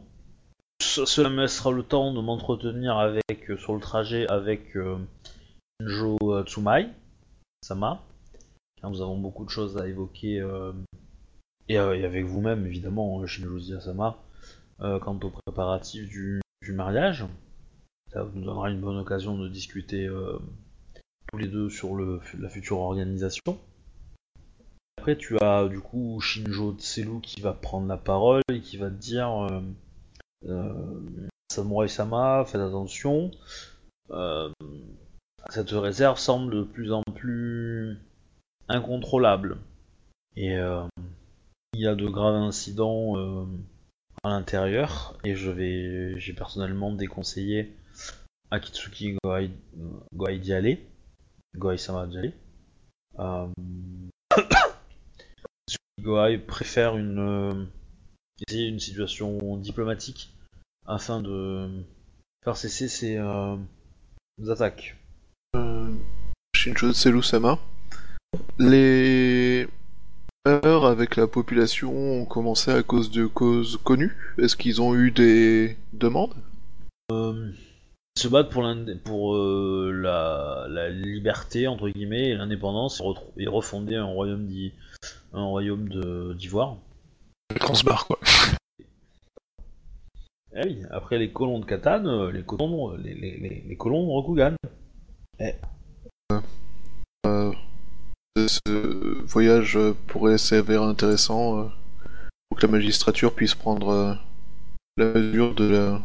Ce- 0.81 1.05
Cela 1.05 1.29
me 1.31 1.41
laissera 1.43 1.73
le 1.73 1.83
temps 1.83 2.13
de 2.15 2.21
m'entretenir 2.21 2.97
avec 2.97 3.51
euh, 3.51 3.57
sur 3.59 3.75
le 3.75 3.81
trajet 3.81 4.29
avec 4.29 4.77
euh, 4.77 4.99
Shinjo 5.81 6.17
euh, 6.23 6.45
Tsumai, 6.45 6.89
Sama. 7.65 8.01
Car 8.83 8.91
nous 8.91 9.01
avons 9.01 9.17
beaucoup 9.17 9.45
de 9.45 9.51
choses 9.51 9.79
à 9.79 9.89
évoquer 9.89 10.41
euh, 10.41 10.73
et, 11.69 11.79
euh, 11.79 11.97
et 11.97 12.05
avec 12.05 12.25
vous-même 12.25 12.67
évidemment 12.67 13.21
euh, 13.21 13.27
Shinjo 13.27 13.59
Sama 13.81 14.19
euh, 14.81 14.99
quant 14.99 15.19
aux 15.23 15.31
préparatifs 15.31 16.09
du, 16.09 16.41
mariage. 16.69 17.25
Ça 18.13 18.27
nous 18.35 18.45
donnera 18.45 18.71
une 18.71 18.81
bonne 18.81 18.99
occasion 18.99 19.39
de 19.39 19.49
discuter 19.49 20.09
tous 21.31 21.39
les 21.39 21.49
deux 21.49 21.69
sur 21.69 21.95
le, 21.97 22.21
la 22.39 22.49
future 22.49 22.79
organisation. 22.79 23.59
Après, 24.99 25.17
tu 25.17 25.39
as 25.41 25.67
du 25.67 25.81
coup 25.81 26.21
Shinjo 26.21 26.77
Tselu 26.79 27.21
qui 27.21 27.41
va 27.41 27.53
prendre 27.53 27.89
la 27.89 27.97
parole 27.97 28.43
et 28.51 28.61
qui 28.61 28.77
va 28.77 28.91
te 28.91 28.95
dire 28.95 29.51
Samurai 31.51 31.89
Sama, 31.89 32.45
faites 32.47 32.61
attention. 32.61 33.31
Cette 35.51 35.71
réserve 35.71 36.19
semble 36.19 36.55
de 36.55 36.63
plus 36.63 36.93
en 36.93 37.03
plus 37.15 37.99
incontrôlable. 38.73 39.59
Et 40.37 40.57
euh, 40.57 40.85
il 41.75 41.81
y 41.81 41.87
a 41.87 41.95
de 41.95 42.07
graves 42.07 42.35
incidents 42.35 43.17
euh, 43.17 43.45
à 44.25 44.31
l'intérieur. 44.31 45.19
Et 45.25 45.35
je 45.35 45.51
vais, 45.51 46.19
j'ai 46.19 46.33
personnellement 46.33 46.93
déconseillé 46.93 47.73
Akitsuki 48.51 49.17
Goai, 49.23 49.51
Goai 50.15 50.39
d'y 50.39 50.53
aller. 50.53 50.87
Goai 51.57 51.79
Sama 51.79 52.07
d'y 52.07 52.19
aller. 52.19 52.33
Euh, 53.19 53.47
Goai 56.01 56.39
préfère 56.39 56.97
une, 56.97 57.19
euh, 57.19 57.65
essayer 58.47 58.67
une 58.67 58.81
situation 58.81 59.57
diplomatique 59.57 60.33
afin 60.87 61.21
de 61.21 61.85
faire 62.45 62.57
cesser 62.57 62.89
ces 62.89 63.17
euh, 63.17 63.57
attaques. 64.49 64.97
Euh, 65.57 65.95
Shinjo 66.57 66.93
Tseru-sama. 66.93 67.59
Les 68.59 69.67
heures 70.47 70.87
avec 70.87 71.17
la 71.17 71.27
population 71.27 71.93
ont 71.93 72.25
commencé 72.25 72.71
à 72.71 72.83
cause 72.83 73.11
de 73.11 73.27
causes 73.27 73.79
connues. 73.83 74.17
Est-ce 74.39 74.57
qu'ils 74.57 74.81
ont 74.81 74.95
eu 74.95 75.11
des 75.11 75.77
demandes? 75.93 76.35
Euh, 77.13 77.51
ils 78.17 78.21
se 78.23 78.29
battent 78.29 78.51
pour, 78.51 78.65
pour 79.05 79.35
euh, 79.37 79.91
la, 79.93 80.67
la 80.69 80.89
liberté 80.91 81.67
entre 81.67 81.89
guillemets 81.89 82.31
et 82.31 82.35
l'indépendance 82.35 83.03
et, 83.37 83.47
refonder 83.47 83.97
un 83.97 84.05
royaume 84.05 84.47
d'i- 84.47 84.73
un 85.33 85.45
royaume 85.45 85.89
de- 85.89 86.35
d'ivoire. 86.35 86.77
Se 87.75 87.85
barre, 87.85 88.07
quoi. 88.07 88.19
Eh 90.55 90.67
oui, 90.67 90.83
après 90.91 91.17
les 91.17 91.33
colons 91.33 91.61
de 91.61 91.65
Catane, 91.65 92.07
euh, 92.07 92.31
les 92.31 92.43
colons, 92.43 92.91
les, 92.99 93.15
les, 93.15 93.39
les, 93.39 93.65
les 93.67 93.77
colons 93.79 94.03
de 94.05 94.11
Rokugan. 94.11 94.55
Euh, 97.27 97.53
Ce 98.37 99.23
voyage 99.27 99.79
pourrait 100.07 100.39
s'avérer 100.39 100.85
intéressant 100.85 101.59
euh, 101.59 101.69
pour 102.49 102.59
que 102.59 102.67
la 102.67 102.73
magistrature 102.73 103.35
puisse 103.35 103.55
prendre 103.55 103.89
euh, 103.91 104.15
la 104.97 105.13
mesure 105.13 105.55
de 105.55 105.69
la- 105.69 106.03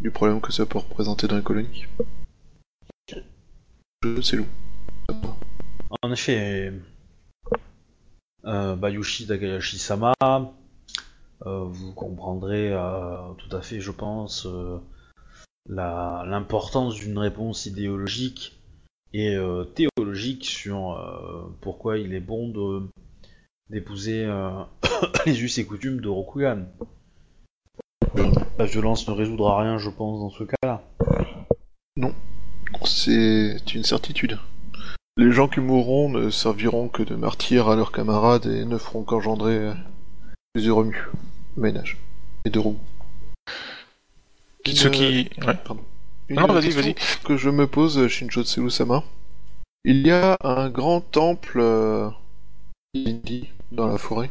du 0.00 0.10
problème 0.10 0.40
que 0.40 0.52
ça 0.52 0.66
peut 0.66 0.78
représenter 0.78 1.26
dans 1.26 1.36
les 1.36 1.42
colonies. 1.42 1.84
Sais 4.22 4.38
où. 4.38 4.46
En 6.02 6.12
effet, 6.12 6.72
euh, 8.44 8.76
Bayushi 8.76 9.26
Takayashi-sama, 9.26 10.14
euh, 10.22 11.64
vous 11.64 11.92
comprendrez 11.92 12.70
tout 13.38 13.54
à 13.54 13.60
fait, 13.60 13.80
je 13.80 13.90
pense, 13.90 14.46
l'importance 15.66 16.94
d'une 16.94 17.18
réponse 17.18 17.66
idéologique 17.66 18.58
et 19.12 19.36
sur 20.42 20.92
euh, 20.92 21.52
pourquoi 21.60 21.98
il 21.98 22.14
est 22.14 22.20
bon 22.20 22.48
de 22.48 22.82
d'épouser 23.70 24.24
euh, 24.24 24.50
les 25.26 25.42
us 25.42 25.58
et 25.58 25.64
coutumes 25.64 26.00
de 26.00 26.08
Rokugan. 26.08 26.66
La 28.58 28.64
violence 28.66 29.08
ne 29.08 29.14
résoudra 29.14 29.60
rien, 29.62 29.78
je 29.78 29.88
pense, 29.90 30.20
dans 30.20 30.30
ce 30.30 30.44
cas-là. 30.44 30.82
C'est 32.84 33.74
une 33.74 33.84
certitude. 33.84 34.38
Les 35.16 35.32
gens 35.32 35.48
qui 35.48 35.60
mourront 35.60 36.08
ne 36.08 36.30
serviront 36.30 36.88
que 36.88 37.02
de 37.02 37.14
martyrs 37.14 37.68
à 37.68 37.76
leurs 37.76 37.92
camarades 37.92 38.46
et 38.46 38.64
ne 38.64 38.78
feront 38.78 39.02
qu'engendrer 39.04 39.56
euh, 39.56 39.74
plusieurs 40.52 40.76
remues, 40.76 41.06
ménages 41.56 41.98
et 42.44 42.50
de 42.50 42.58
roues. 42.58 42.78
Kitsuki. 44.64 45.30
Ouais. 45.46 45.54
Pardon. 45.64 45.82
Une 46.28 46.36
Non, 46.36 46.46
vas-y, 46.46 46.64
question 46.66 46.82
vas-y. 46.82 46.94
que 47.24 47.36
je 47.36 47.50
me 47.50 47.66
pose, 47.66 48.06
Shinjo 48.08 48.42
Tseru-sama. 48.44 49.02
Il 49.82 50.06
y 50.06 50.10
a 50.10 50.36
un 50.44 50.68
grand 50.68 51.00
temple 51.00 51.58
euh, 51.58 52.10
hindi 52.94 53.48
dans 53.72 53.86
la 53.86 53.96
forêt, 53.96 54.30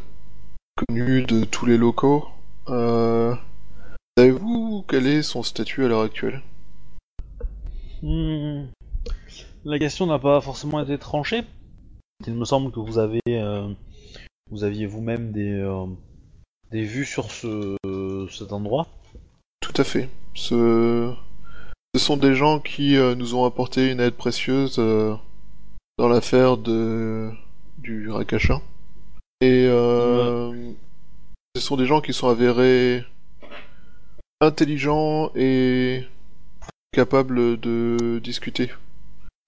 connu 0.75 1.23
de 1.23 1.43
tous 1.43 1.65
les 1.65 1.75
locaux. 1.75 2.27
Euh, 2.67 3.33
Savez-vous 4.15 4.85
quel 4.87 5.07
est 5.07 5.23
son 5.23 5.41
statut 5.41 5.83
à 5.83 5.87
l'heure 5.87 6.03
actuelle? 6.03 6.43
Hmm. 8.03 8.65
La 9.65 9.79
question 9.79 10.05
n'a 10.05 10.19
pas 10.19 10.39
forcément 10.39 10.83
été 10.83 10.99
tranchée. 10.99 11.41
Il 12.27 12.35
me 12.35 12.45
semble 12.45 12.71
que 12.71 12.79
vous 12.79 12.99
avez, 12.99 13.19
euh, 13.29 13.73
vous 14.51 14.63
aviez 14.63 14.85
vous-même 14.85 15.31
des, 15.31 15.51
euh, 15.51 15.87
des 16.69 16.83
vues 16.83 17.05
sur 17.05 17.31
ce, 17.31 17.75
cet 18.29 18.53
endroit. 18.53 18.85
Tout 19.61 19.73
à 19.77 19.83
fait. 19.83 20.09
Ce, 20.35 21.11
ce 21.95 21.99
sont 21.99 22.17
des 22.17 22.35
gens 22.35 22.59
qui 22.59 22.97
nous 23.17 23.33
ont 23.33 23.45
apporté 23.45 23.91
une 23.91 23.99
aide 23.99 24.13
précieuse 24.13 24.79
dans 25.99 26.07
l'affaire 26.07 26.55
de 26.55 27.29
du 27.77 28.09
Rakasha. 28.09 28.61
Et 29.41 29.65
euh, 29.67 30.71
ce 31.57 31.61
sont 31.61 31.75
des 31.75 31.85
gens 31.85 31.99
qui 31.99 32.13
sont 32.13 32.29
avérés 32.29 33.03
intelligents 34.39 35.29
et 35.35 36.05
capables 36.93 37.59
de 37.59 38.19
discuter. 38.23 38.71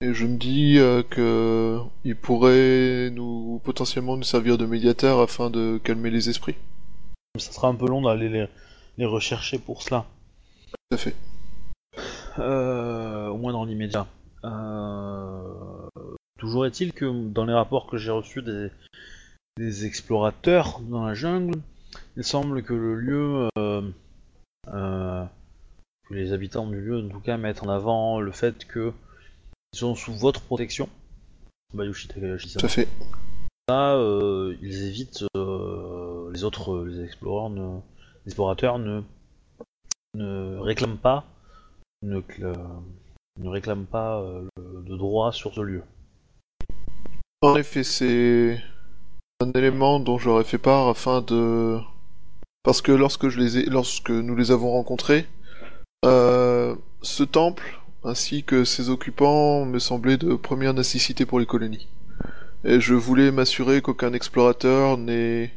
Et 0.01 0.13
je 0.13 0.25
me 0.25 0.35
dis 0.35 0.77
euh, 0.77 1.03
que 1.03 1.79
ils 2.03 2.17
pourraient 2.17 3.09
nous 3.11 3.61
potentiellement 3.63 4.17
nous 4.17 4.23
servir 4.23 4.57
de 4.57 4.65
médiateurs 4.65 5.21
afin 5.21 5.49
de 5.49 5.79
calmer 5.81 6.09
les 6.09 6.29
esprits. 6.29 6.55
Ça 7.39 7.53
sera 7.53 7.69
un 7.69 7.75
peu 7.75 7.87
long 7.87 8.01
d'aller 8.01 8.27
les, 8.27 8.47
les 8.97 9.05
rechercher 9.05 9.57
pour 9.57 9.83
cela. 9.83 10.05
Tout 10.67 10.95
à 10.95 10.97
fait. 10.97 11.15
Euh, 12.39 13.29
au 13.29 13.37
moins 13.37 13.53
dans 13.53 13.63
l'immédiat. 13.63 14.05
Euh, 14.43 15.20
toujours 16.41 16.65
est-il 16.65 16.91
que 16.91 17.05
dans 17.29 17.45
les 17.45 17.53
rapports 17.53 17.85
que 17.85 17.97
j'ai 17.97 18.09
reçus 18.11 18.41
des, 18.41 18.69
des 19.57 19.85
explorateurs 19.85 20.79
dans 20.79 21.05
la 21.05 21.13
jungle, 21.13 21.59
il 22.17 22.23
semble 22.23 22.63
que 22.63 22.73
le 22.73 22.95
lieu, 22.95 23.47
euh, 23.59 23.81
euh, 24.73 25.23
que 26.09 26.13
les 26.15 26.33
habitants 26.33 26.65
du 26.67 26.81
lieu 26.81 27.05
en 27.05 27.09
tout 27.09 27.19
cas 27.19 27.37
mettent 27.37 27.61
en 27.63 27.69
avant 27.69 28.19
le 28.19 28.31
fait 28.31 28.65
que 28.65 28.91
ils 29.73 29.77
sont 29.79 29.93
sous 29.95 30.13
votre 30.13 30.41
protection. 30.41 30.89
Bayushi 31.75 32.07
Takahashi 32.07 32.57
Tout 32.57 32.65
à 32.65 32.69
fait. 32.69 32.87
ça, 33.69 33.93
euh, 33.95 34.57
ils 34.61 34.83
évitent 34.87 35.23
les 35.35 36.43
autres, 36.43 36.83
les 36.85 37.03
exploreurs, 37.03 37.51
ne, 37.51 37.75
les 38.25 38.31
explorateurs 38.31 38.79
ne, 38.79 39.03
ne 40.15 40.57
réclament 40.57 40.97
pas, 40.97 41.23
ne, 42.01 42.19
cl- 42.21 42.57
ne 43.39 43.47
réclament 43.47 43.85
pas 43.85 44.21
de 44.57 44.97
droit 44.97 45.31
sur 45.31 45.53
ce 45.53 45.61
lieu. 45.61 45.83
En 47.43 47.55
effet, 47.55 47.83
c'est 47.83 48.61
un 49.41 49.51
élément 49.53 49.99
dont 49.99 50.19
j'aurais 50.19 50.43
fait 50.43 50.59
part 50.59 50.87
afin 50.87 51.21
de... 51.21 51.79
Parce 52.63 52.83
que 52.83 52.91
lorsque, 52.91 53.29
je 53.29 53.39
les 53.39 53.57
ai... 53.57 53.65
lorsque 53.65 54.11
nous 54.11 54.35
les 54.35 54.51
avons 54.51 54.71
rencontrés, 54.71 55.27
euh, 56.05 56.75
ce 57.01 57.23
temple, 57.23 57.79
ainsi 58.03 58.43
que 58.43 58.63
ses 58.63 58.91
occupants, 58.91 59.65
me 59.65 59.79
semblaient 59.79 60.17
de 60.17 60.35
première 60.35 60.75
nécessité 60.75 61.25
pour 61.25 61.39
les 61.39 61.47
colonies. 61.47 61.87
Et 62.63 62.79
je 62.79 62.93
voulais 62.93 63.31
m'assurer 63.31 63.81
qu'aucun 63.81 64.13
explorateur 64.13 64.97
n'ait 64.97 65.51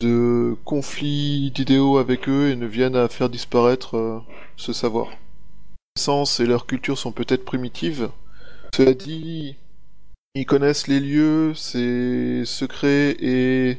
de 0.00 0.56
conflit 0.64 1.50
d'idéaux 1.50 1.98
avec 1.98 2.26
eux 2.26 2.48
et 2.48 2.56
ne 2.56 2.66
vienne 2.66 2.96
à 2.96 3.08
faire 3.08 3.28
disparaître 3.28 3.98
euh, 3.98 4.18
ce 4.56 4.72
savoir. 4.72 5.08
Leur 5.08 6.02
sens 6.02 6.40
et 6.40 6.46
leur 6.46 6.64
culture 6.64 6.96
sont 6.96 7.12
peut-être 7.12 7.44
primitives. 7.44 8.08
Cela 8.74 8.94
dit, 8.94 9.56
ils 10.34 10.46
connaissent 10.46 10.88
les 10.88 11.00
lieux, 11.00 11.54
ses 11.54 12.44
secrets 12.46 13.16
et 13.20 13.78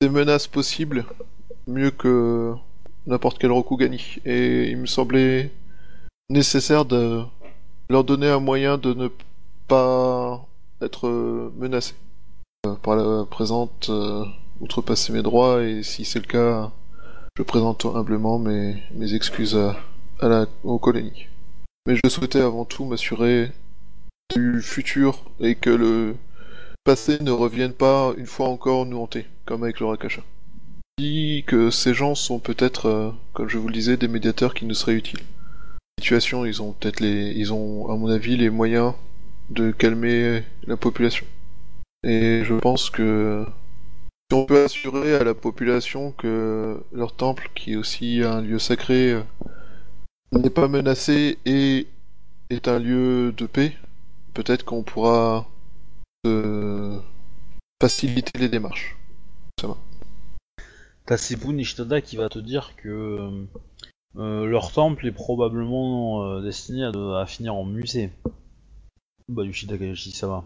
ses 0.00 0.08
menaces 0.08 0.46
possibles 0.46 1.04
mieux 1.66 1.90
que 1.90 2.54
n'importe 3.06 3.38
quel 3.38 3.50
Rokugani. 3.50 4.16
Et 4.24 4.70
il 4.70 4.78
me 4.78 4.86
semblait 4.86 5.52
nécessaire 6.30 6.84
de 6.84 7.22
leur 7.90 8.04
donner 8.04 8.28
un 8.28 8.40
moyen 8.40 8.78
de 8.78 8.94
ne 8.94 9.08
pas 9.68 10.46
être 10.80 11.08
menacés. 11.58 11.94
Par 12.82 12.96
la 12.96 13.24
présente, 13.26 13.88
euh, 13.90 14.24
outrepasser 14.60 15.12
mes 15.12 15.22
droits 15.22 15.62
et 15.62 15.82
si 15.82 16.04
c'est 16.04 16.18
le 16.18 16.26
cas, 16.26 16.72
je 17.36 17.42
présente 17.42 17.84
humblement 17.84 18.38
mes, 18.38 18.82
excuses 19.14 19.56
à 19.56 20.28
la, 20.28 20.46
aux 20.64 20.78
colonies. 20.78 21.26
Mais 21.86 21.96
je 22.02 22.08
souhaitais 22.08 22.40
avant 22.40 22.64
tout 22.64 22.84
m'assurer 22.84 23.52
du 24.34 24.60
futur 24.62 25.24
et 25.40 25.54
que 25.54 25.70
le 25.70 26.16
passé 26.84 27.18
ne 27.20 27.30
revienne 27.30 27.72
pas 27.72 28.12
une 28.16 28.26
fois 28.26 28.48
encore 28.48 28.86
nous 28.86 28.98
hanter, 28.98 29.26
comme 29.44 29.62
avec 29.62 29.80
le 29.80 29.86
Rakasha. 29.86 30.22
Dis 30.98 31.44
que 31.46 31.70
ces 31.70 31.94
gens 31.94 32.14
sont 32.14 32.38
peut-être, 32.38 32.86
euh, 32.86 33.10
comme 33.34 33.48
je 33.48 33.58
vous 33.58 33.68
le 33.68 33.74
disais, 33.74 33.96
des 33.96 34.08
médiateurs 34.08 34.54
qui 34.54 34.64
nous 34.64 34.74
seraient 34.74 34.94
utiles. 34.94 35.20
Situation, 35.98 36.44
ils 36.44 36.62
ont 36.62 36.72
peut-être 36.72 37.00
les, 37.00 37.32
ils 37.32 37.52
ont, 37.52 37.90
à 37.90 37.96
mon 37.96 38.08
avis, 38.08 38.36
les 38.36 38.50
moyens 38.50 38.94
de 39.50 39.70
calmer 39.70 40.42
la 40.66 40.76
population. 40.76 41.26
Et 42.02 42.42
je 42.44 42.54
pense 42.54 42.90
que 42.90 43.44
si 44.30 44.36
on 44.36 44.44
peut 44.44 44.64
assurer 44.64 45.16
à 45.16 45.24
la 45.24 45.34
population 45.34 46.12
que 46.12 46.80
leur 46.92 47.14
temple, 47.14 47.50
qui 47.54 47.72
est 47.72 47.76
aussi 47.76 48.22
un 48.22 48.40
lieu 48.40 48.58
sacré, 48.58 49.12
euh, 49.12 49.22
n'est 50.32 50.50
pas 50.50 50.68
menacé 50.68 51.38
et 51.46 51.86
est 52.50 52.68
un 52.68 52.78
lieu 52.78 53.32
de 53.32 53.46
paix, 53.46 53.76
peut-être 54.36 54.64
qu'on 54.66 54.82
pourra 54.82 55.48
euh, 56.26 57.00
faciliter 57.80 58.38
les 58.38 58.50
démarches. 58.50 58.96
Ça 59.58 59.68
va. 59.68 59.76
T'as 61.06 61.16
Sipu 61.16 61.48
Nishtada 61.48 62.02
qui 62.02 62.16
va 62.16 62.28
te 62.28 62.38
dire 62.38 62.76
que 62.76 62.88
euh, 62.88 63.46
euh, 64.16 64.44
leur 64.44 64.72
temple 64.72 65.06
est 65.06 65.12
probablement 65.12 66.22
euh, 66.24 66.42
destiné 66.42 66.84
à, 66.84 66.92
de- 66.92 67.14
à 67.14 67.24
finir 67.24 67.54
en 67.54 67.64
musée. 67.64 68.10
Bah, 69.28 69.42
Yushi 69.44 69.66
Takahashi, 69.66 70.12
ça 70.12 70.26
va. 70.28 70.44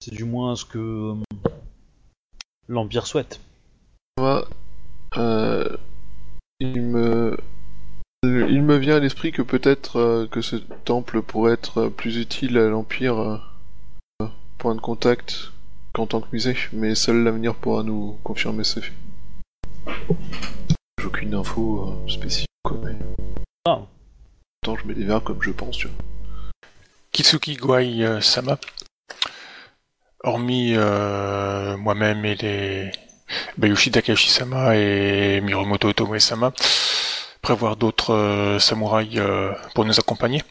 C'est 0.00 0.14
du 0.14 0.24
moins 0.24 0.56
ce 0.56 0.64
que 0.64 1.14
l'Empire 2.68 3.06
souhaite. 3.06 3.40
Moi, 4.18 4.48
il 6.60 6.80
me, 6.82 7.36
il 8.48 8.62
me 8.62 8.76
vient 8.76 8.96
à 8.96 9.00
l'esprit 9.00 9.32
que 9.32 9.42
peut-être 9.42 9.96
euh, 9.98 10.26
que 10.26 10.40
ce 10.40 10.56
temple 10.56 11.22
pourrait 11.22 11.54
être 11.54 11.88
plus 11.88 12.16
utile 12.18 12.58
à 12.58 12.68
l'Empire, 12.68 13.18
euh, 13.18 13.38
point 14.58 14.74
de 14.74 14.80
contact, 14.80 15.52
qu'en 15.92 16.06
tant 16.06 16.20
que 16.20 16.26
musée, 16.32 16.56
mais 16.72 16.94
seul 16.94 17.24
l'avenir 17.24 17.54
pourra 17.54 17.82
nous 17.82 18.18
confirmer 18.22 18.64
ce 18.64 18.80
fait. 18.80 18.92
J'ai 21.00 21.06
aucune 21.06 21.34
info 21.34 21.88
euh, 21.88 22.10
spécifique, 22.10 22.46
quoi, 22.62 22.78
mais... 22.84 22.96
Ah. 23.64 23.80
Attends, 24.62 24.76
je 24.76 24.86
mets 24.86 24.94
des 24.94 25.04
verres 25.04 25.22
comme 25.22 25.42
je 25.42 25.50
pense, 25.50 25.78
tu 25.78 25.88
vois. 25.88 25.96
Kitsuki 27.12 27.54
Gwai 27.56 28.04
euh, 28.04 28.20
Sama. 28.20 28.58
Hormis 30.22 30.74
euh, 30.74 31.76
moi-même 31.76 32.24
et 32.24 32.34
les 32.34 32.90
Bayushi 33.56 33.90
Takashi 33.90 34.28
Sama 34.28 34.76
et 34.76 35.40
Mirumoto 35.40 35.88
Otomo 35.88 36.18
Sama, 36.18 36.52
prévoir 37.46 37.76
d'autres 37.76 38.12
euh, 38.12 38.58
samouraïs 38.58 39.18
euh, 39.18 39.52
pour 39.72 39.84
nous 39.84 39.96
accompagner? 40.00 40.42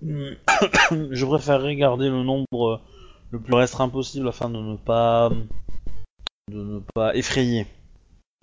Je 0.00 1.24
préférerais 1.24 1.74
garder 1.74 2.08
le 2.08 2.22
nombre 2.22 2.46
euh, 2.68 2.76
le 3.32 3.40
plus 3.40 3.54
restreint 3.54 3.88
possible 3.88 4.28
afin 4.28 4.48
de 4.48 4.58
ne 4.58 4.76
pas 4.76 5.30
de 6.52 6.62
ne 6.62 6.80
pas 6.94 7.16
effrayer 7.16 7.66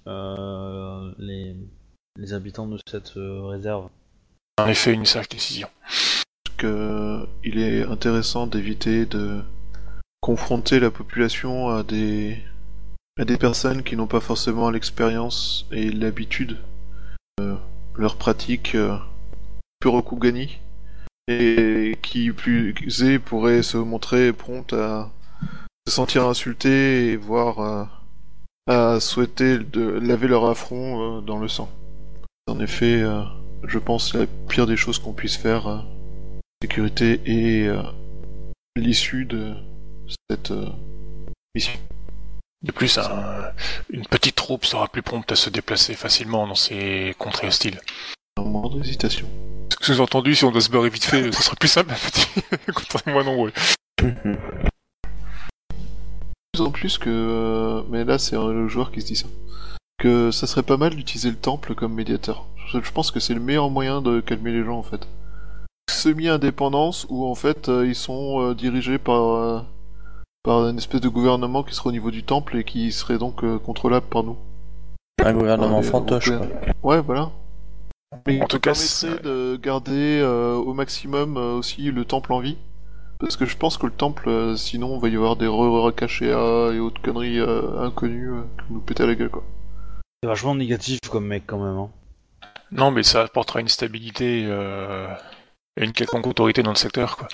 euh, 0.08 1.14
les, 1.18 1.56
les 2.18 2.34
habitants 2.34 2.68
de 2.68 2.78
cette 2.86 3.16
euh, 3.16 3.46
réserve. 3.46 3.88
En 4.58 4.68
effet, 4.68 4.92
une 4.92 5.06
sage 5.06 5.30
décision. 5.30 5.70
que 6.58 7.26
il 7.46 7.58
est 7.58 7.84
intéressant 7.84 8.48
d'éviter 8.48 9.06
de 9.06 9.42
confronter 10.20 10.82
la 10.82 10.92
population 10.92 11.70
à 11.70 11.84
des 11.84 12.38
à 13.20 13.26
des 13.26 13.38
personnes 13.38 13.84
qui 13.84 13.96
n'ont 13.96 14.08
pas 14.08 14.20
forcément 14.20 14.70
l'expérience 14.70 15.66
et 15.72 15.90
l'habitude 15.90 16.58
de 17.40 17.56
leur 17.98 18.18
pratique 18.18 18.76
euh, 18.76 18.98
Purokugani 19.80 20.60
et 21.28 21.98
qui 22.02 22.32
plus 22.32 22.76
est 23.04 23.20
pourraient 23.20 23.64
se 23.64 23.78
montrer 23.78 24.34
promptes 24.34 24.74
à 24.74 25.12
se 25.88 25.94
sentir 25.94 26.28
insultés 26.28 27.12
et 27.12 27.16
voire 27.16 27.60
euh, 27.60 27.86
à 28.68 29.00
souhaiter 29.00 29.60
de 29.60 29.82
laver 29.82 30.28
leur 30.28 30.46
affront 30.46 31.20
euh, 31.20 31.22
dans 31.22 31.40
le 31.40 31.48
sang. 31.48 31.70
En 32.48 32.60
effet, 32.60 33.02
euh, 33.02 33.24
je 33.64 33.80
pense 33.80 34.14
la 34.14 34.26
pire 34.50 34.68
des 34.68 34.78
choses 34.78 35.00
qu'on 35.00 35.14
puisse 35.14 35.38
faire 35.38 35.68
euh, 35.68 35.80
sécurité 36.62 37.22
et 37.26 37.68
euh, 37.68 37.82
l'issue 38.76 39.26
de 39.26 39.54
cette 40.30 40.52
euh, 40.52 40.70
mission. 41.56 41.80
De 42.66 42.72
plus, 42.72 42.98
un- 42.98 43.52
une 43.92 44.06
petite 44.08 44.36
troupe 44.36 44.66
sera 44.66 44.88
plus 44.88 45.04
prompte 45.04 45.32
à 45.32 45.36
se 45.36 45.52
déplacer 45.52 45.94
facilement 45.94 46.48
dans 46.48 46.56
ces 46.56 47.16
contrées 47.20 47.48
hostiles. 47.48 47.80
Un 48.38 48.42
moment 48.44 48.70
d'hésitation. 48.70 49.28
Sous-entendu, 49.82 50.34
si 50.34 50.46
on 50.46 50.52
doit 50.52 50.62
se 50.62 50.72
barrer 50.72 50.90
vite 50.90 51.06
fait, 51.06 51.32
ce 51.32 51.44
sera 51.44 51.56
plus 51.56 51.68
simple, 51.70 51.94
petit. 52.12 52.28
Contrairement 52.74 53.20
à 53.20 53.24
nombreux. 53.24 53.52
Plus 56.54 56.62
en 56.62 56.72
plus 56.72 56.98
que, 56.98 57.10
euh, 57.10 57.84
mais 57.90 58.04
là 58.04 58.18
c'est 58.18 58.36
le 58.36 58.68
joueur 58.68 58.92
qui 58.92 59.02
se 59.02 59.06
dit 59.08 59.16
ça, 59.16 59.28
que 60.00 60.32
ça 60.32 60.48
serait 60.48 60.64
pas 60.64 60.78
mal 60.78 60.96
d'utiliser 60.96 61.30
le 61.30 61.36
temple 61.36 61.76
comme 61.76 61.94
médiateur. 61.94 62.46
Je 62.74 62.92
pense 62.92 63.12
que 63.12 63.20
c'est 63.20 63.34
le 63.36 63.40
meilleur 63.40 63.70
moyen 63.70 64.02
de 64.02 64.22
calmer 64.22 64.52
les 64.52 64.64
gens 64.64 64.80
en 64.80 64.84
fait. 64.84 65.08
Semi-indépendance 65.92 67.06
où 67.10 67.26
en 67.26 67.36
fait 67.36 67.70
euh, 67.70 67.86
ils 67.86 67.96
sont 67.96 68.42
euh, 68.42 68.56
dirigés 68.56 68.98
par 68.98 69.66
par 70.46 70.68
une 70.70 70.78
espèce 70.78 71.02
de 71.02 71.10
gouvernement 71.10 71.64
qui 71.64 71.74
serait 71.76 71.90
au 71.90 71.92
niveau 71.92 72.12
du 72.12 72.24
temple 72.24 72.58
et 72.58 72.64
qui 72.64 72.92
serait 72.92 73.18
donc 73.18 73.44
euh, 73.44 73.58
contrôlable 73.60 74.06
par 74.06 74.24
nous. 74.24 74.38
Un 75.24 75.34
gouvernement 75.34 75.82
fantoche, 75.82 76.30
quoi. 76.32 76.48
Ouais, 76.84 77.02
voilà. 77.02 77.32
Mais 78.28 78.42
En 78.42 78.46
tout 78.48 78.60
cas, 78.60 78.72
permettrait 78.74 78.76
c'est- 78.88 79.24
de 79.24 79.60
garder 79.62 80.20
euh, 80.22 80.54
au 80.56 80.74
maximum 80.74 81.36
euh, 81.38 81.54
aussi 81.56 81.92
le 81.92 82.06
temple 82.06 82.32
en 82.32 82.40
vie. 82.40 82.58
Parce 83.20 83.38
que 83.38 83.46
je 83.46 83.58
pense 83.58 83.78
que 83.78 83.86
le 83.86 83.92
temple, 83.94 84.28
euh, 84.30 84.56
sinon, 84.56 84.96
il 84.98 85.02
va 85.02 85.08
y 85.10 85.16
avoir 85.16 85.36
des 85.38 85.48
re 85.48 85.94
cachés 85.96 86.28
et 86.30 86.80
autres 86.80 87.02
conneries 87.02 87.40
euh, 87.40 87.80
inconnues 87.82 88.30
euh, 88.32 88.42
qui 88.58 88.68
vont 88.70 88.76
nous 88.76 88.82
péter 88.82 89.04
à 89.04 89.08
la 89.08 89.16
gueule, 89.16 89.30
quoi. 89.30 89.44
C'est 90.22 90.28
vachement 90.30 90.54
négatif 90.56 91.00
comme 91.10 91.26
mec 91.26 91.44
quand 91.48 91.58
même. 91.60 91.78
Hein. 91.78 91.90
Non, 92.72 92.92
mais 92.92 93.04
ça 93.04 93.22
apportera 93.24 93.62
une 93.62 93.68
stabilité 93.70 94.46
euh, 94.48 95.08
et 95.78 95.86
une 95.86 95.94
quelconque 95.94 96.28
autorité 96.28 96.62
dans 96.62 96.72
le 96.72 96.76
secteur, 96.78 97.18
quoi. 97.18 97.28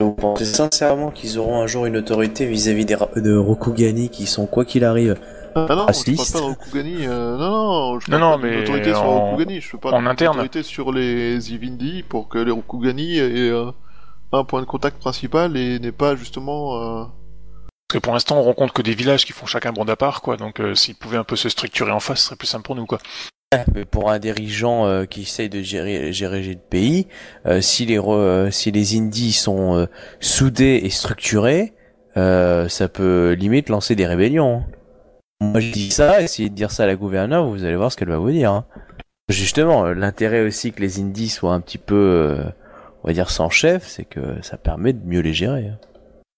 Vous 0.00 0.12
pensez 0.14 0.44
sincèrement 0.44 1.10
qu'ils 1.10 1.40
auront 1.40 1.60
un 1.60 1.66
jour 1.66 1.84
une 1.86 1.96
autorité 1.96 2.46
vis-à-vis 2.46 2.84
des 2.84 2.94
ra- 2.94 3.08
de 3.16 3.36
Rokugani 3.36 4.10
qui 4.10 4.26
sont, 4.26 4.46
quoi 4.46 4.64
qu'il 4.64 4.84
arrive, 4.84 5.16
Ah 5.56 5.60
non, 5.62 5.66
je 5.66 5.66
parle 5.74 5.80
Raciste. 5.86 6.32
pas 6.34 6.38
de 6.38 6.44
Rokugani, 6.44 7.06
euh, 7.08 7.36
non, 7.36 7.50
non, 7.94 7.98
je 8.00 8.08
Non, 8.12 8.18
parle 8.20 8.22
non, 8.22 8.30
pas 8.40 8.46
d'une 8.46 8.56
mais 8.58 8.62
autorité 8.62 8.90
sur 8.94 9.02
Rokugani, 9.02 9.60
je 9.60 9.76
parle 9.76 9.94
en 9.96 10.06
interne. 10.06 10.34
autorité 10.36 10.62
sur 10.62 10.92
les 10.92 11.52
Ivindi 11.52 12.04
pour 12.04 12.28
que 12.28 12.38
les 12.38 12.52
Rokugani 12.52 13.18
aient 13.18 13.50
euh, 13.50 13.72
un 14.32 14.44
point 14.44 14.60
de 14.60 14.66
contact 14.66 15.00
principal 15.00 15.56
et 15.56 15.80
n'aient 15.80 15.90
pas 15.90 16.14
justement... 16.14 16.76
euh, 16.76 17.02
Parce 17.88 17.94
que 17.94 17.98
pour 17.98 18.12
l'instant, 18.12 18.38
on 18.38 18.42
rencontre 18.44 18.72
que 18.72 18.82
des 18.82 18.94
villages 18.94 19.24
qui 19.26 19.32
font 19.32 19.46
chacun 19.46 19.72
bande 19.72 19.90
à 19.90 19.96
part, 19.96 20.22
quoi. 20.22 20.36
Donc, 20.36 20.60
euh, 20.60 20.76
s'ils 20.76 20.94
pouvaient 20.94 21.16
un 21.18 21.24
peu 21.24 21.34
se 21.34 21.48
structurer 21.48 21.90
en 21.90 21.98
face, 21.98 22.20
ce 22.20 22.26
serait 22.26 22.36
plus 22.36 22.46
simple 22.46 22.62
pour 22.64 22.76
nous, 22.76 22.86
quoi. 22.86 23.00
Mais 23.74 23.86
pour 23.86 24.10
un 24.10 24.18
dirigeant 24.18 24.86
euh, 24.86 25.06
qui 25.06 25.22
essaye 25.22 25.48
de 25.48 25.62
gérer, 25.62 26.12
gérer 26.12 26.42
le 26.42 26.56
pays, 26.56 27.06
euh, 27.46 27.62
si 27.62 27.86
les 27.86 27.96
re- 27.96 28.12
euh, 28.14 28.50
si 28.50 28.70
les 28.70 28.94
indies 28.98 29.32
sont 29.32 29.74
euh, 29.74 29.86
soudés 30.20 30.80
et 30.84 30.90
structurés, 30.90 31.72
euh, 32.18 32.68
ça 32.68 32.90
peut 32.90 33.32
limite 33.32 33.70
lancer 33.70 33.94
des 33.94 34.06
rébellions. 34.06 34.58
hein. 34.58 34.66
Moi 35.40 35.60
je 35.60 35.70
dis 35.72 35.90
ça, 35.90 36.20
essayez 36.20 36.50
de 36.50 36.54
dire 36.54 36.70
ça 36.70 36.82
à 36.82 36.86
la 36.86 36.96
gouverneure, 36.96 37.46
vous 37.46 37.64
allez 37.64 37.76
voir 37.76 37.90
ce 37.90 37.96
qu'elle 37.96 38.08
va 38.10 38.18
vous 38.18 38.30
dire. 38.30 38.52
hein. 38.52 38.66
Justement, 39.30 39.86
euh, 39.86 39.94
l'intérêt 39.94 40.42
aussi 40.42 40.72
que 40.72 40.82
les 40.82 41.00
indies 41.00 41.30
soient 41.30 41.54
un 41.54 41.60
petit 41.60 41.78
peu, 41.78 41.94
euh, 41.94 42.44
on 43.02 43.06
va 43.08 43.14
dire, 43.14 43.30
sans 43.30 43.48
chef, 43.48 43.86
c'est 43.86 44.04
que 44.04 44.42
ça 44.42 44.58
permet 44.58 44.92
de 44.92 45.06
mieux 45.06 45.20
les 45.20 45.32
gérer. 45.32 45.68
hein. 45.68 45.78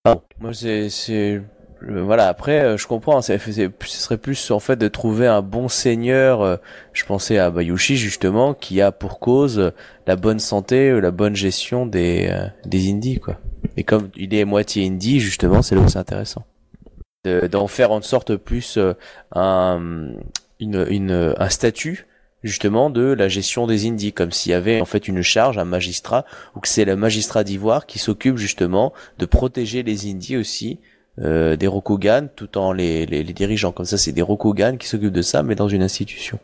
Ah 0.05 0.19
moi 0.39 0.53
c'est 0.55 0.89
euh, 1.11 1.41
voilà 1.83 2.29
après 2.29 2.61
euh, 2.61 2.77
je 2.77 2.87
comprends 2.87 3.23
c'est- 3.23 3.39
ce 3.39 3.71
serait 3.87 4.19
plus 4.19 4.51
en 4.51 4.61
fait 4.61 4.77
de 4.77 4.89
trouver 4.89 5.27
un 5.27 5.41
bon 5.43 5.69
seigneur 5.69 6.43
euh, 6.43 6.57
je 6.93 7.05
pensais 7.05 7.39
à 7.39 7.51
Bayushi 7.51 7.97
justement 7.97 8.53
qui 8.55 8.81
a 8.83 8.93
pour 8.93 9.19
cause 9.19 9.59
euh, 9.59 9.71
la 10.07 10.17
bonne 10.17 10.41
santé 10.41 11.01
la 11.01 11.11
bonne 11.11 11.35
gestion 11.37 11.87
des 11.87 12.31
des 12.67 12.91
indies 12.91 13.19
quoi. 13.19 13.39
Et 13.77 13.85
comme 13.85 14.11
il 14.17 14.35
est 14.35 14.45
moitié 14.45 14.87
indie 14.87 15.21
justement 15.21 15.63
c'est 15.63 15.75
là 15.75 15.81
où 15.83 15.89
c'est 15.89 15.99
intéressant. 15.99 16.45
De- 17.25 17.47
d'en 17.47 17.67
faire 17.67 17.93
en 17.93 18.03
sorte 18.03 18.37
plus 18.37 18.79
un 19.33 20.13
une, 20.59 20.87
une 20.91 21.35
un 21.39 21.49
statut 21.49 22.07
justement 22.43 22.91
de 22.91 23.03
la 23.13 23.29
gestion 23.29 23.67
des 23.67 23.87
indies 23.87 24.13
comme 24.13 24.33
s'il 24.33 24.53
y 24.53 24.55
avait 24.55 24.81
en 24.81 24.87
fait 24.87 25.09
une 25.09 25.23
charge 25.23 25.59
un 25.59 25.65
magistrat 25.65 26.25
ou 26.57 26.61
que 26.61 26.69
c'est 26.69 26.85
le 26.87 26.97
magistrat 26.97 27.45
d'ivoire 27.45 27.87
qui 27.87 27.99
s'occupe 27.99 28.37
justement 28.39 28.93
de 29.19 29.27
protéger 29.27 29.83
les 29.83 30.11
indies 30.11 30.37
aussi 30.37 30.81
euh, 31.19 31.57
des 31.57 31.67
Rokugan 31.67 32.29
tout 32.35 32.57
en 32.57 32.73
les, 32.73 33.07
les, 33.07 33.23
les 33.23 33.33
dirigeant. 33.33 33.73
Comme 33.73 33.87
ça, 33.87 33.99
c'est 33.99 34.13
des 34.13 34.23
Rokugan 34.23 34.77
qui 34.77 34.89
s'occupent 34.89 35.13
de 35.13 35.23
ça, 35.23 35.43
mais 35.43 35.55
dans 35.55 35.69
une 35.69 35.83
institution. 35.83 36.39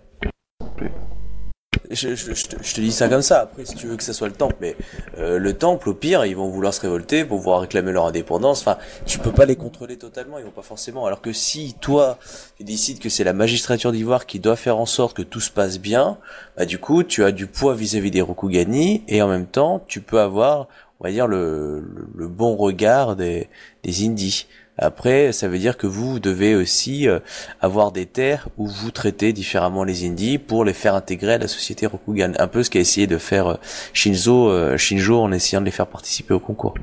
Je, 1.88 2.16
je, 2.16 2.34
je 2.34 2.46
te, 2.46 2.56
je 2.60 2.74
te 2.74 2.80
dis 2.80 2.90
ça 2.90 3.08
comme 3.08 3.22
ça. 3.22 3.42
Après, 3.42 3.64
si 3.64 3.76
tu 3.76 3.86
veux 3.86 3.96
que 3.96 4.02
ça 4.02 4.12
soit 4.12 4.26
le 4.26 4.34
temple, 4.34 4.56
mais 4.60 4.76
euh, 5.18 5.38
le 5.38 5.52
temple, 5.52 5.88
au 5.88 5.94
pire, 5.94 6.26
ils 6.26 6.34
vont 6.34 6.48
vouloir 6.48 6.74
se 6.74 6.80
révolter 6.80 7.24
pour 7.24 7.38
pouvoir 7.38 7.60
réclamer 7.60 7.92
leur 7.92 8.06
indépendance. 8.06 8.60
Enfin, 8.60 8.76
tu 9.06 9.20
peux 9.20 9.30
pas 9.30 9.44
les 9.44 9.54
contrôler 9.54 9.96
totalement. 9.96 10.38
Ils 10.38 10.44
vont 10.44 10.50
pas 10.50 10.62
forcément. 10.62 11.06
Alors 11.06 11.20
que 11.20 11.32
si 11.32 11.76
toi, 11.80 12.18
tu 12.56 12.64
décides 12.64 12.98
que 12.98 13.08
c'est 13.08 13.22
la 13.22 13.32
magistrature 13.32 13.92
d'Ivoire 13.92 14.26
qui 14.26 14.40
doit 14.40 14.56
faire 14.56 14.78
en 14.78 14.86
sorte 14.86 15.16
que 15.16 15.22
tout 15.22 15.40
se 15.40 15.52
passe 15.52 15.78
bien, 15.78 16.18
bah 16.56 16.66
du 16.66 16.78
coup, 16.78 17.04
tu 17.04 17.22
as 17.22 17.30
du 17.30 17.46
poids 17.46 17.74
vis-à-vis 17.76 18.10
des 18.10 18.20
Rokugani 18.20 19.04
et 19.06 19.22
en 19.22 19.28
même 19.28 19.46
temps, 19.46 19.84
tu 19.86 20.00
peux 20.00 20.18
avoir 20.18 20.66
on 21.00 21.04
va 21.04 21.10
dire 21.10 21.26
le, 21.26 21.80
le, 21.80 22.08
le 22.14 22.28
bon 22.28 22.56
regard 22.56 23.16
des, 23.16 23.48
des 23.82 24.06
indies. 24.06 24.46
Après, 24.78 25.32
ça 25.32 25.48
veut 25.48 25.58
dire 25.58 25.78
que 25.78 25.86
vous 25.86 26.18
devez 26.18 26.54
aussi 26.54 27.08
euh, 27.08 27.20
avoir 27.62 27.92
des 27.92 28.04
terres 28.04 28.48
où 28.58 28.66
vous 28.66 28.90
traitez 28.90 29.32
différemment 29.32 29.84
les 29.84 30.06
indies 30.06 30.36
pour 30.36 30.66
les 30.66 30.74
faire 30.74 30.94
intégrer 30.94 31.34
à 31.34 31.38
la 31.38 31.48
société 31.48 31.86
Rokugan. 31.86 32.32
Un 32.38 32.46
peu 32.46 32.62
ce 32.62 32.68
qu'a 32.68 32.80
essayé 32.80 33.06
de 33.06 33.16
faire 33.16 33.46
euh, 33.46 33.56
Shinzo, 33.94 34.50
euh, 34.50 34.76
Shinjo 34.76 35.18
en 35.18 35.32
essayant 35.32 35.60
de 35.60 35.66
les 35.66 35.70
faire 35.70 35.86
participer 35.86 36.34
au 36.34 36.40
concours. 36.40 36.74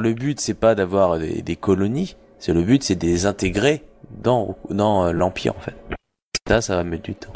Le 0.00 0.12
but, 0.12 0.38
c'est 0.40 0.54
pas 0.54 0.76
d'avoir 0.76 1.18
des, 1.18 1.42
des 1.42 1.56
colonies, 1.56 2.14
c'est 2.38 2.52
le 2.52 2.62
but, 2.62 2.84
c'est 2.84 2.94
de 2.94 3.06
les 3.06 3.26
intégrer 3.26 3.82
dans, 4.22 4.56
dans 4.70 5.12
l'empire 5.12 5.54
en 5.56 5.60
fait. 5.60 5.74
Ça, 6.46 6.60
ça 6.60 6.76
va 6.76 6.84
mettre 6.84 7.02
du 7.02 7.16
temps. 7.16 7.32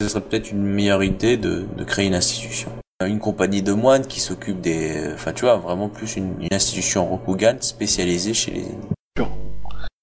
Ce 0.00 0.08
serait 0.08 0.20
peut-être 0.20 0.52
une 0.52 0.62
meilleure 0.62 1.02
idée 1.02 1.36
de, 1.36 1.66
de 1.76 1.84
créer 1.84 2.06
une 2.06 2.14
institution. 2.14 2.70
Une 3.06 3.18
compagnie 3.18 3.62
de 3.62 3.72
moines 3.72 4.06
qui 4.06 4.20
s'occupe 4.20 4.60
des... 4.60 5.12
Enfin, 5.14 5.32
tu 5.32 5.44
vois, 5.44 5.56
vraiment 5.56 5.88
plus 5.88 6.16
une, 6.16 6.34
institution 6.50 7.06
Rokugan 7.06 7.56
spécialisée 7.60 8.34
chez 8.34 8.50
les. 8.52 8.66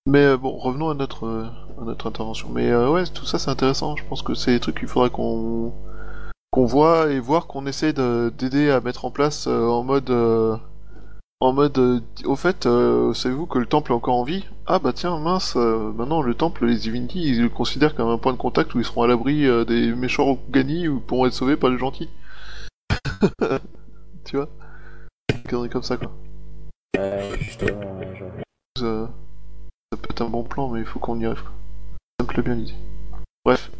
Mais 0.10 0.26
euh, 0.26 0.38
bon, 0.38 0.58
revenons 0.58 0.89
à 0.89 0.95
notre, 0.95 1.28
euh, 1.28 1.45
à 1.80 1.84
notre 1.86 2.08
intervention. 2.08 2.50
Mais 2.50 2.70
euh, 2.72 2.89
ouais, 2.89 3.04
tout 3.06 3.26
ça 3.26 3.38
c'est 3.38 3.52
intéressant. 3.52 3.95
Je 3.95 4.04
pense 4.06 4.24
que 4.24 4.34
c'est 4.34 4.52
des 4.52 4.60
trucs 4.60 4.80
qu'il 4.80 4.88
faudrait 4.88 5.12
qu'on 5.12 5.72
qu'on 6.52 6.66
voit 6.66 7.12
et 7.12 7.20
voir 7.20 7.45
qu'on 7.45 7.68
essaie 7.68 7.93
de- 7.93 8.34
d'aider 8.36 8.72
à 8.72 8.82
mettre 8.82 9.06
en 9.06 9.12
place 9.12 9.45
en 9.45 9.84
mode 9.84 10.10
en 11.39 11.54
mode 11.54 12.04
au 12.26 12.36
fait 12.36 12.64
savez-vous 13.14 13.45
que 13.45 13.60
le 13.60 13.68
temple 13.68 13.91
est 13.91 13.95
encore 13.95 14.16
en 14.16 14.24
vie? 14.24 14.45
Ah 14.66 14.80
bah 14.80 14.91
tiens 14.93 15.20
mince 15.20 15.56
maintenant 15.56 16.24
le 16.24 16.34
temple 16.34 16.66
les 16.66 16.78
Divinity 16.78 17.22
ils 17.22 17.41
le 17.43 17.50
considèrent 17.50 17.93
comme 17.93 18.10
un 18.10 18.18
point 18.18 18.34
de 18.34 18.38
contact 18.38 18.74
où 18.74 18.80
ils 18.80 18.86
seront 18.86 19.04
à 19.04 19.08
l'abri 19.08 19.45
des 19.68 19.93
méchants 19.93 20.26
Rokugani 20.26 20.88
ou 20.88 21.00
pourront 21.00 21.28
être 21.28 21.34
sauvés 21.34 21.56
par 21.56 21.70
les 21.70 21.78
gentils. 21.78 22.10
tu 24.25 24.37
vois 24.37 24.49
Une 25.33 25.43
connerie 25.43 25.69
comme 25.69 25.83
ça 25.83 25.97
quoi. 25.97 26.11
Ouais, 26.97 27.29
justement, 27.39 27.99
je- 28.15 28.83
Euh, 28.83 29.07
ça 29.91 29.97
peut 29.97 30.07
être 30.11 30.21
un 30.21 30.29
bon 30.29 30.43
plan, 30.43 30.69
mais 30.69 30.79
il 30.79 30.85
faut 30.85 30.99
qu'on 30.99 31.19
y 31.19 31.25
arrive. 31.25 31.41
quoi. 31.41 31.51
Ça 32.19 32.25
me 32.25 32.27
plaît 32.27 32.43
bien 32.43 32.55
l'idée. 32.55 32.73
Bref. 33.45 33.71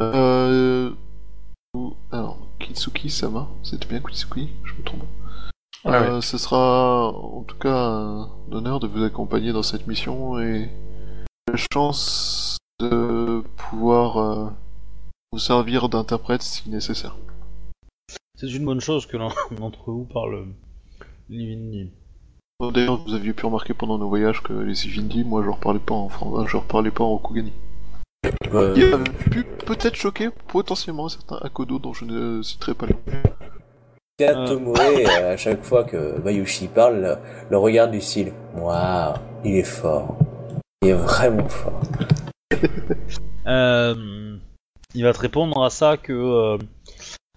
Euh... 0.00 0.90
ou- 1.74 1.94
Alors, 2.12 2.38
Kitsuki 2.58 3.10
Sama, 3.10 3.48
c'était 3.62 3.86
bien 3.86 4.00
Kitsuki, 4.00 4.48
je 4.64 4.74
me 4.74 4.82
trompe. 4.84 5.02
Ouais, 5.84 5.92
Euh, 5.94 6.20
Ce 6.20 6.38
sera 6.38 7.08
en 7.12 7.42
tout 7.42 7.56
cas 7.58 7.76
un 7.76 8.28
honneur 8.50 8.80
de 8.80 8.86
vous 8.86 9.02
accompagner 9.04 9.52
dans 9.52 9.62
cette 9.62 9.86
mission 9.86 10.38
et 10.40 10.70
la 11.48 11.56
chance 11.72 12.56
de 12.80 13.42
pouvoir 13.56 14.16
euh, 14.18 14.50
vous 15.32 15.38
servir 15.38 15.88
d'interprète 15.88 16.42
si 16.42 16.68
nécessaire. 16.70 17.16
C'est 18.40 18.46
une 18.54 18.64
bonne 18.64 18.80
chose 18.80 19.04
que 19.06 19.16
l'un 19.16 19.30
d'entre 19.58 19.90
vous 19.90 20.04
parle 20.04 20.46
Livindi. 21.28 21.90
Bon, 22.60 22.70
D'ailleurs, 22.70 22.98
vous 23.04 23.14
aviez 23.14 23.32
pu 23.32 23.44
remarquer 23.46 23.74
pendant 23.74 23.98
nos 23.98 24.08
voyages 24.08 24.42
que 24.44 24.52
les 24.52 24.86
Ivindi, 24.86 25.24
moi 25.24 25.42
je 25.44 25.50
reparlais 25.50 25.80
pas 25.80 25.94
en 25.94 26.08
Fran- 26.08 26.46
je 26.46 26.56
reparlais 26.56 26.92
pas 26.92 27.02
en 27.02 27.10
Rokugani. 27.16 27.52
Euh, 28.54 28.74
Il 28.76 28.94
avait 28.94 29.04
pu 29.30 29.42
peut-être 29.66 29.96
choquer 29.96 30.28
potentiellement 30.46 31.08
certains 31.08 31.38
Akodo 31.42 31.80
dont 31.80 31.92
je 31.92 32.04
ne 32.04 32.42
citerai 32.42 32.74
pas 32.74 32.86
le 32.86 32.94
nom. 32.94 34.46
Tomore, 34.46 34.76
euh, 34.78 35.32
à 35.34 35.36
chaque 35.36 35.64
fois 35.64 35.82
que 35.84 36.20
Bayushi 36.20 36.68
parle, 36.68 37.18
le, 37.50 37.56
regard 37.58 37.88
du 37.88 38.00
style 38.00 38.32
Waouh, 38.56 39.14
il 39.44 39.56
est 39.56 39.62
fort. 39.64 40.16
Il 40.82 40.88
est 40.90 40.92
vraiment 40.94 41.48
fort. 41.48 41.80
Euh, 43.46 44.36
il 44.94 45.04
va 45.04 45.12
te 45.12 45.20
répondre 45.20 45.62
à 45.62 45.70
ça 45.70 45.96
que 45.96 46.12
euh, 46.12 46.58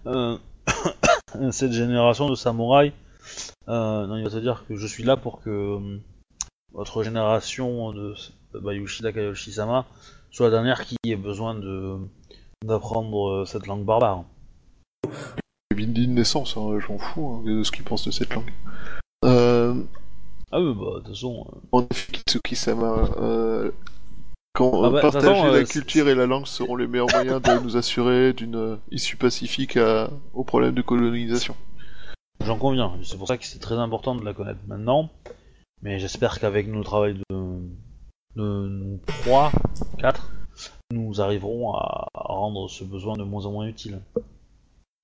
euh, 0.06 0.36
cette 1.50 1.72
génération 1.72 2.28
de 2.28 2.34
samouraïs, 2.34 2.92
euh, 3.68 4.06
non, 4.06 4.16
il 4.16 4.24
va 4.24 4.30
te 4.30 4.36
dire 4.38 4.64
que 4.68 4.76
je 4.76 4.86
suis 4.86 5.02
là 5.04 5.16
pour 5.16 5.40
que 5.40 5.50
euh, 5.50 5.98
votre 6.72 7.02
génération 7.02 7.92
de 7.92 8.14
Bayushi 8.54 9.02
Takayoshi-sama 9.02 9.86
soit 10.30 10.46
la 10.46 10.52
dernière 10.52 10.84
qui 10.84 10.96
ait 11.06 11.16
besoin 11.16 11.54
de 11.54 11.96
d'apprendre 12.64 13.28
euh, 13.28 13.44
cette 13.44 13.66
langue 13.66 13.84
barbare. 13.84 14.24
Les 15.70 15.84
Vindi 15.84 16.06
de 16.06 16.12
naissance, 16.12 16.56
hein, 16.56 16.78
je 16.78 16.92
m'en 16.92 16.98
fous 16.98 17.28
hein, 17.28 17.42
de 17.44 17.62
ce 17.62 17.72
qu'ils 17.72 17.84
pensent 17.84 18.06
de 18.06 18.12
cette 18.12 18.32
langue. 18.34 18.52
Euh, 19.24 19.74
Ah 20.52 20.60
oui, 20.60 20.74
bah 20.74 20.84
de 20.94 20.98
toute 21.00 21.08
façon. 21.08 21.46
en 21.72 21.86
effet, 21.90 22.12
Kitsuki-sama, 22.12 23.08
quand 24.52 24.84
Ah 24.84 24.90
bah, 24.90 25.00
partager 25.00 25.26
façon, 25.26 25.46
la 25.46 25.52
euh, 25.58 25.64
culture 25.64 26.08
et 26.08 26.14
la 26.14 26.26
langue 26.26 26.46
seront 26.46 26.76
les 26.76 26.86
meilleurs 26.86 27.10
moyens 27.12 27.40
de 27.40 27.58
nous 27.62 27.76
assurer 27.76 28.32
d'une 28.32 28.78
issue 28.90 29.16
pacifique 29.16 29.76
à- 29.76 30.10
au 30.34 30.44
problème 30.44 30.74
de 30.74 30.82
colonisation. 30.82 31.56
J'en 32.44 32.58
conviens, 32.58 32.92
c'est 33.02 33.16
pour 33.16 33.28
ça 33.28 33.38
que 33.38 33.44
c'est 33.46 33.60
très 33.60 33.76
important 33.76 34.14
de 34.14 34.24
la 34.24 34.34
connaître 34.34 34.60
maintenant. 34.66 35.10
Mais 35.80 35.98
j'espère 35.98 36.38
qu'avec 36.38 36.68
nos 36.68 36.82
travail 36.84 37.14
de, 37.14 37.34
de 38.36 38.68
nous 38.68 39.00
3, 39.24 39.52
4, 39.98 40.30
nous 40.92 41.20
arriverons 41.20 41.74
à 41.74 42.06
à 42.14 42.32
rendre 42.34 42.68
ce 42.68 42.84
besoin 42.84 43.16
de 43.16 43.24
moins 43.24 43.46
en 43.46 43.52
moins 43.52 43.66
utile. 43.66 44.00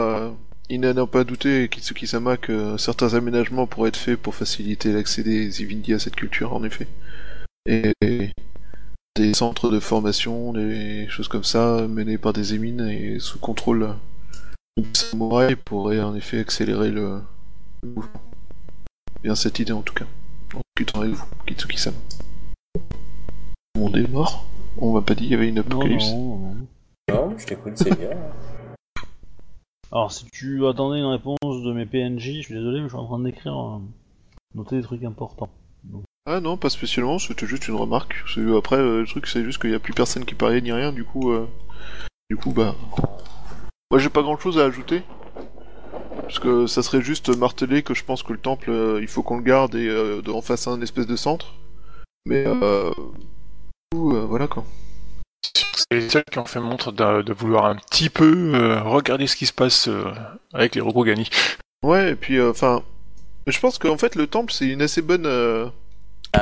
Euh, 0.02 0.30
il 0.68 0.80
n'en 0.80 0.96
a 0.96 1.06
pas 1.06 1.24
douté, 1.24 1.68
Kitsuki-sama, 1.68 2.36
que 2.36 2.76
certains 2.76 3.14
aménagements 3.14 3.66
pourraient 3.66 3.88
être 3.88 3.96
faits 3.96 4.20
pour 4.20 4.34
faciliter 4.34 4.92
l'accès 4.92 5.22
des 5.22 5.62
Ivindi 5.62 5.94
à 5.94 5.98
cette 5.98 6.14
culture, 6.16 6.52
en 6.52 6.62
effet. 6.62 6.86
Et 7.66 7.92
des 9.18 9.34
centres 9.34 9.68
de 9.68 9.80
formation, 9.80 10.52
des 10.52 11.08
choses 11.08 11.26
comme 11.26 11.42
ça, 11.42 11.88
menés 11.88 12.18
par 12.18 12.32
des 12.32 12.54
émines 12.54 12.82
et 12.82 13.18
sous 13.18 13.40
contrôle 13.40 13.96
des 14.76 14.84
samouraïs 14.94 15.56
pourraient 15.64 16.00
en 16.00 16.14
effet 16.14 16.38
accélérer 16.38 16.92
le, 16.92 17.20
le 17.82 17.88
mouvement. 17.88 18.22
Bien 19.24 19.34
cette 19.34 19.58
idée 19.58 19.72
en 19.72 19.82
tout 19.82 19.94
cas. 19.94 20.04
En 20.54 20.60
discutant 20.76 21.00
avec 21.00 21.14
vous, 21.14 21.26
Kitsuki-sama. 21.46 21.96
Le 23.74 23.80
monde 23.80 23.96
est 23.96 24.08
mort 24.08 24.46
On 24.80 24.92
m'a 24.92 25.02
pas 25.02 25.16
dit 25.16 25.22
qu'il 25.22 25.32
y 25.32 25.34
avait 25.34 25.48
une 25.48 25.58
apocalypse. 25.58 26.12
non, 26.12 26.38
non. 26.38 26.66
Non, 27.10 27.34
je 27.36 27.46
t'écoute, 27.46 27.72
c'est 27.74 27.98
bien. 27.98 28.10
Alors 29.90 30.12
si 30.12 30.26
tu 30.26 30.64
attendais 30.64 31.00
une 31.00 31.06
réponse 31.06 31.64
de 31.64 31.72
mes 31.72 31.86
PNJ, 31.86 32.36
je 32.36 32.42
suis 32.42 32.54
désolé, 32.54 32.78
mais 32.80 32.84
je 32.84 32.92
suis 32.92 32.98
en 32.98 33.06
train 33.06 33.18
d'écrire, 33.18 33.58
euh, 33.58 33.78
noter 34.54 34.76
des 34.76 34.82
trucs 34.82 35.02
importants. 35.02 35.50
Ah 36.30 36.40
non, 36.40 36.58
pas 36.58 36.68
spécialement, 36.68 37.18
c'était 37.18 37.46
juste 37.46 37.68
une 37.68 37.74
remarque. 37.76 38.22
Après, 38.54 38.76
euh, 38.76 39.00
le 39.00 39.06
truc, 39.06 39.26
c'est 39.26 39.42
juste 39.42 39.58
qu'il 39.58 39.70
n'y 39.70 39.76
a 39.76 39.78
plus 39.78 39.94
personne 39.94 40.26
qui 40.26 40.34
parlait 40.34 40.60
ni 40.60 40.70
rien, 40.70 40.92
du 40.92 41.02
coup, 41.02 41.32
euh, 41.32 41.48
du 42.28 42.36
coup, 42.36 42.52
bah, 42.52 42.74
moi 43.90 43.98
j'ai 43.98 44.10
pas 44.10 44.20
grand 44.20 44.38
chose 44.38 44.58
à 44.58 44.66
ajouter. 44.66 45.02
Parce 46.20 46.38
que 46.38 46.66
ça 46.66 46.82
serait 46.82 47.00
juste 47.00 47.34
marteler 47.34 47.82
que 47.82 47.94
je 47.94 48.04
pense 48.04 48.22
que 48.22 48.34
le 48.34 48.38
temple, 48.38 48.68
euh, 48.68 48.98
il 49.00 49.08
faut 49.08 49.22
qu'on 49.22 49.38
le 49.38 49.42
garde 49.42 49.74
et 49.74 49.88
euh, 49.88 50.20
en 50.28 50.42
fasse 50.42 50.68
un 50.68 50.82
espèce 50.82 51.06
de 51.06 51.16
centre. 51.16 51.54
Mais, 52.26 52.44
euh, 52.46 52.90
du 52.90 53.98
coup, 53.98 54.14
voilà 54.26 54.48
quoi. 54.48 54.66
C'est 55.42 55.98
les 55.98 56.10
seuls 56.10 56.24
qui 56.30 56.38
ont 56.38 56.44
fait 56.44 56.60
montre 56.60 56.92
de, 56.92 57.22
de 57.22 57.32
vouloir 57.32 57.64
un 57.64 57.76
petit 57.76 58.10
peu 58.10 58.52
regarder 58.84 59.26
ce 59.28 59.36
qui 59.36 59.46
se 59.46 59.54
passe 59.54 59.88
avec 60.52 60.74
les 60.74 60.82
Rokugani. 60.82 61.30
Ouais, 61.82 62.10
et 62.10 62.16
puis, 62.16 62.38
enfin, 62.42 62.82
je 63.46 63.58
pense 63.58 63.78
qu'en 63.78 63.96
fait, 63.96 64.14
le 64.14 64.26
temple, 64.26 64.52
c'est 64.52 64.68
une 64.68 64.82
assez 64.82 65.00
bonne. 65.00 65.26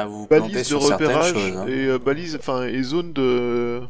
Vous 0.06 0.26
plantez 0.26 0.52
balise 0.52 0.68
de 0.68 0.74
repérage 0.76 1.32
choses. 1.32 1.56
hein. 1.56 1.66
et 1.68 1.86
euh, 1.86 1.98
balise, 1.98 2.36
enfin 2.40 2.64
et 2.66 2.82
zone 2.82 3.12
de, 3.12 3.82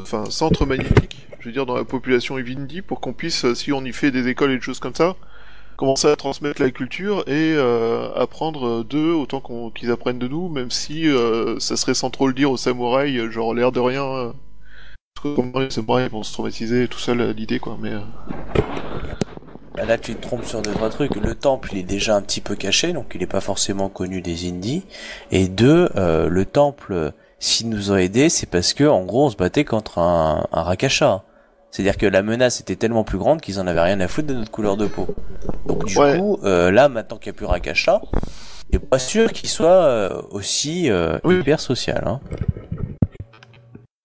enfin 0.00 0.24
centre 0.30 0.66
magnétique, 0.66 1.26
je 1.40 1.46
veux 1.46 1.52
dire 1.52 1.66
dans 1.66 1.76
la 1.76 1.84
population 1.84 2.36
Evindi 2.38 2.82
pour 2.82 3.00
qu'on 3.00 3.12
puisse, 3.12 3.44
euh, 3.44 3.54
si 3.54 3.72
on 3.72 3.84
y 3.84 3.92
fait 3.92 4.10
des 4.10 4.26
écoles 4.28 4.50
et 4.52 4.56
des 4.56 4.60
choses 4.62 4.80
comme 4.80 4.94
ça, 4.94 5.14
commencer 5.76 6.08
à 6.08 6.16
transmettre 6.16 6.60
la 6.60 6.70
culture 6.72 7.20
et 7.28 7.54
euh, 7.54 8.12
apprendre 8.16 8.82
d'eux 8.82 9.12
autant 9.12 9.40
qu'on- 9.40 9.70
qu'ils 9.70 9.92
apprennent 9.92 10.18
de 10.18 10.26
nous, 10.28 10.48
même 10.48 10.72
si 10.72 11.06
euh, 11.08 11.58
ça 11.60 11.76
serait 11.76 11.94
sans 11.94 12.10
trop 12.10 12.26
le 12.26 12.34
dire 12.34 12.50
aux 12.50 12.56
samouraïs, 12.56 13.30
genre 13.30 13.54
l'air 13.54 13.70
de 13.70 13.80
rien. 13.80 14.04
euh, 14.04 14.32
parce 15.22 15.36
que 15.36 15.58
les 15.60 15.70
samouraïs 15.70 16.10
vont 16.10 16.22
se 16.24 16.32
traumatiser 16.32 16.88
tout 16.88 16.98
seul 16.98 17.20
à 17.20 17.32
l'idée 17.32 17.58
quoi, 17.60 17.76
mais 17.80 17.92
Bah 19.78 19.84
Là, 19.86 19.98
tu 19.98 20.14
te 20.14 20.20
trompes 20.22 20.44
sur 20.44 20.62
deux, 20.62 20.72
trois 20.72 20.90
trucs. 20.90 21.14
Le 21.16 21.34
temple, 21.34 21.70
il 21.72 21.78
est 21.78 21.82
déjà 21.82 22.16
un 22.16 22.22
petit 22.22 22.40
peu 22.40 22.56
caché, 22.56 22.92
donc 22.92 23.12
il 23.14 23.20
n'est 23.20 23.26
pas 23.26 23.40
forcément 23.40 23.88
connu 23.88 24.20
des 24.20 24.48
indies. 24.48 24.84
Et 25.30 25.48
deux, 25.48 25.88
euh, 25.96 26.28
le 26.28 26.44
temple, 26.44 27.12
s'il 27.38 27.68
nous 27.68 27.92
a 27.92 28.02
aidés, 28.02 28.28
c'est 28.28 28.46
parce 28.50 28.74
que, 28.74 28.84
en 28.84 29.04
gros, 29.04 29.26
on 29.26 29.30
se 29.30 29.36
battait 29.36 29.64
contre 29.64 29.98
un, 29.98 30.46
un 30.52 30.62
Rakasha. 30.62 31.22
C'est-à-dire 31.70 31.98
que 31.98 32.06
la 32.06 32.22
menace 32.22 32.60
était 32.60 32.76
tellement 32.76 33.04
plus 33.04 33.18
grande 33.18 33.40
qu'ils 33.42 33.60
en 33.60 33.66
avaient 33.66 33.82
rien 33.82 34.00
à 34.00 34.08
foutre 34.08 34.28
de 34.28 34.34
notre 34.34 34.50
couleur 34.50 34.76
de 34.78 34.86
peau. 34.86 35.06
Donc 35.66 35.84
du 35.84 35.98
Ouais. 35.98 36.16
coup, 36.18 36.38
euh, 36.44 36.70
là, 36.70 36.88
maintenant 36.88 37.18
qu'il 37.18 37.30
n'y 37.30 37.36
a 37.36 37.38
plus 37.38 37.46
Rakasha, 37.46 38.00
il 38.70 38.76
est 38.76 38.78
pas 38.78 38.98
sûr 38.98 39.32
qu'il 39.34 39.50
soit 39.50 39.66
euh, 39.84 40.22
aussi 40.30 40.90
euh, 40.90 41.18
Oui. 41.24 41.36
hyper 41.40 41.60
social. 41.60 42.02
Hein. 42.06 42.20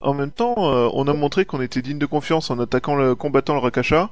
En 0.02 0.14
même 0.14 0.32
temps, 0.32 0.56
euh, 0.58 0.90
on 0.94 1.08
a 1.08 1.14
montré 1.14 1.46
qu'on 1.46 1.62
était 1.62 1.82
digne 1.82 2.00
de 2.00 2.06
confiance 2.06 2.52
en 2.52 2.60
attaquant 2.60 2.96
le 2.96 3.16
combattant 3.16 3.54
le 3.54 3.60
Rakasha, 3.62 4.10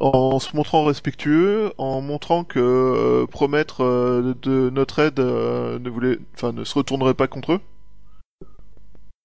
en 0.00 0.38
se 0.38 0.56
montrant 0.56 0.84
respectueux, 0.84 1.72
en 1.78 2.00
montrant 2.00 2.44
que 2.44 2.58
euh, 2.60 3.26
promettre 3.26 3.82
euh, 3.84 4.34
de 4.42 4.70
notre 4.70 5.00
aide 5.00 5.20
euh, 5.20 5.78
ne 5.78 5.90
voulait, 5.90 6.18
enfin, 6.34 6.52
ne 6.52 6.64
se 6.64 6.74
retournerait 6.74 7.14
pas 7.14 7.26
contre 7.28 7.52
eux. 7.54 7.60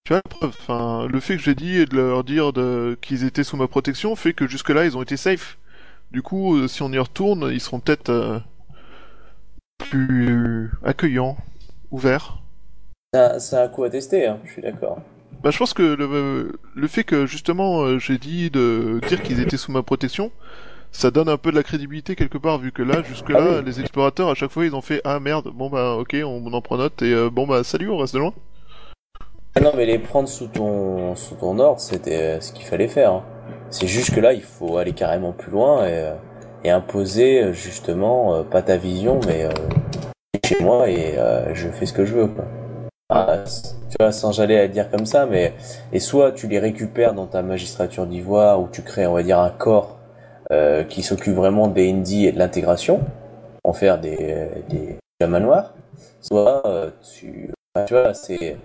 Tu 0.06 0.14
vois, 0.14 0.22
la 0.24 0.30
preuve, 0.30 0.56
enfin, 0.60 1.08
le 1.08 1.20
fait 1.20 1.38
que 1.38 1.44
j'ai 1.44 1.56
dit 1.56 1.78
et 1.78 1.86
de 1.86 1.96
leur 1.96 2.24
dire 2.24 2.52
de... 2.54 2.98
qu'ils 3.02 3.24
étaient 3.24 3.44
sous 3.44 3.58
ma 3.58 3.68
protection 3.68 4.16
fait 4.16 4.34
que 4.34 4.48
jusque-là 4.48 4.86
ils 4.86 4.98
ont 4.98 5.02
été 5.02 5.18
safe. 5.18 5.58
Du 6.12 6.22
coup, 6.22 6.56
euh, 6.58 6.68
si 6.68 6.82
on 6.84 6.92
y 6.92 7.00
retourne, 7.00 7.50
ils 7.52 7.62
seront 7.62 7.80
peut-être 7.80 8.10
euh, 8.10 8.40
plus 9.78 10.72
accueillant, 10.84 11.38
ouvert. 11.92 12.40
C'est 13.14 13.20
un- 13.20 13.40
C'est 13.40 13.58
un 13.58 13.68
coup 13.70 13.84
à 13.84 13.90
tester, 13.90 14.28
hein, 14.28 14.40
je 14.46 14.52
suis 14.52 14.62
d'accord. 14.62 15.02
Bah, 15.44 15.50
je 15.52 15.58
pense 15.58 15.74
que 15.74 15.84
le, 15.84 16.54
le 16.74 16.88
fait 16.88 17.04
que 17.04 17.26
justement 17.26 17.82
euh, 17.82 18.00
j'ai 18.00 18.18
dit 18.18 18.50
de 18.50 19.02
dire 19.08 19.22
qu'ils 19.22 19.42
étaient 19.42 19.58
sous 19.58 19.72
ma 19.74 19.84
protection, 19.84 20.32
ça 20.92 21.12
donne 21.12 21.28
un 21.28 21.38
peu 21.38 21.52
de 21.52 21.56
la 21.58 21.64
crédibilité 21.64 22.16
quelque 22.16 22.38
part, 22.38 22.60
vu 22.60 22.72
que 22.72 22.82
là, 22.82 23.02
jusque-là, 23.04 23.40
Ah 23.42 23.60
oui. 23.60 23.66
les 23.66 23.82
explorateurs 23.82 24.30
à 24.30 24.36
chaque 24.36 24.52
fois 24.52 24.66
ils 24.66 24.74
ont 24.76 24.82
fait 24.82 25.02
Ah 25.04 25.20
merde, 25.20 25.50
bon 25.54 25.70
bah 25.70 25.96
ok, 25.96 26.16
on, 26.24 26.42
on 26.46 26.54
en 26.54 26.62
prend 26.62 26.78
note, 26.78 27.02
et 27.02 27.12
euh, 27.14 27.30
bon 27.30 27.46
bah 27.46 27.64
salut, 27.64 27.90
on 27.90 27.98
reste 27.98 28.14
de 28.14 28.20
loin. 28.20 28.34
Ah 29.56 29.60
non, 29.60 29.72
mais 29.76 29.86
les 29.86 30.00
prendre 30.00 30.28
sous 30.30 30.48
ton, 30.48 31.16
sous 31.16 31.36
ton 31.36 31.60
ordre, 31.60 31.80
c'était 31.80 32.38
euh, 32.38 32.40
ce 32.42 32.54
qu'il 32.54 32.66
fallait 32.66 32.88
faire. 32.88 33.12
hein. 33.12 33.24
C'est 33.70 33.88
juste 33.88 34.14
que 34.16 34.20
là, 34.20 34.34
il 34.34 34.42
faut 34.42 34.78
aller 34.78 34.94
carrément 34.94 35.32
plus 35.32 35.52
loin 35.52 35.86
et, 35.86 36.12
et 36.64 36.72
imposer 36.72 37.54
justement, 37.54 38.34
euh, 38.36 38.44
pas 38.44 38.62
ta 38.62 38.78
vision, 38.78 39.20
mais 39.28 39.44
euh, 39.46 39.50
chez 40.46 40.60
moi 40.64 40.90
et 40.90 41.18
je 41.54 41.68
fais 41.70 41.86
ce 41.86 41.94
que 41.94 42.06
je 42.06 42.14
veux. 42.16 42.28
Quoi. 42.28 42.46
Ah, 43.10 43.44
tu 43.94 44.04
vois, 44.04 44.12
sans 44.12 44.32
j'allais 44.32 44.60
à 44.60 44.68
dire 44.68 44.90
comme 44.90 45.06
ça, 45.06 45.28
mais 45.28 45.54
et 45.92 46.00
soit 46.00 46.32
tu 46.32 46.48
les 46.48 46.58
récupères 46.58 47.14
dans 47.14 47.28
ta 47.28 47.44
magistrature 47.44 48.08
d'ivoire 48.08 48.60
ou 48.60 48.68
tu 48.72 48.82
crées, 48.82 49.06
on 49.06 49.14
va 49.14 49.22
dire, 49.22 49.40
un 49.40 49.52
corps 49.52 50.00
euh, 50.52 50.84
qui 50.84 51.04
s'occupe 51.04 51.36
vraiment 51.36 51.68
des 51.68 51.92
indies 51.92 52.26
et 52.26 52.32
de 52.32 52.40
l'intégration, 52.40 53.02
en 53.64 53.74
faire 53.74 54.00
des 54.00 54.48
des 54.70 54.98
soit 56.22 56.66
euh, 56.66 56.90
tu, 57.14 57.52
tu 57.86 57.94
vois, 57.94 58.14
c'est 58.16 58.58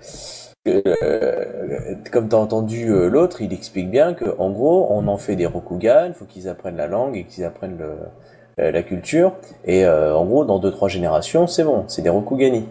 euh, 0.67 1.95
comme 2.11 2.29
t'as 2.29 2.37
entendu 2.37 2.89
euh, 2.89 3.09
l'autre, 3.09 3.43
il 3.43 3.53
explique 3.53 3.91
bien 3.91 4.15
que 4.15 4.35
en 4.39 4.51
gros, 4.51 4.89
on 4.91 5.09
en 5.09 5.19
fait 5.19 5.37
des 5.37 5.47
Rokugan, 5.47 6.13
faut 6.15 6.25
qu'ils 6.25 6.49
apprennent 6.49 6.77
la 6.77 6.87
langue 6.87 7.17
et 7.17 7.25
qu'ils 7.25 7.45
apprennent 7.45 7.79
le, 7.79 8.71
la 8.71 8.83
culture, 8.83 9.35
et 9.67 9.87
en 9.87 10.25
gros, 10.25 10.45
dans 10.45 10.59
deux 10.59 10.73
trois 10.73 10.89
générations, 10.89 11.47
c'est 11.47 11.65
bon, 11.65 11.85
c'est 11.87 12.03
des 12.03 12.09
Rokugani. 12.09 12.67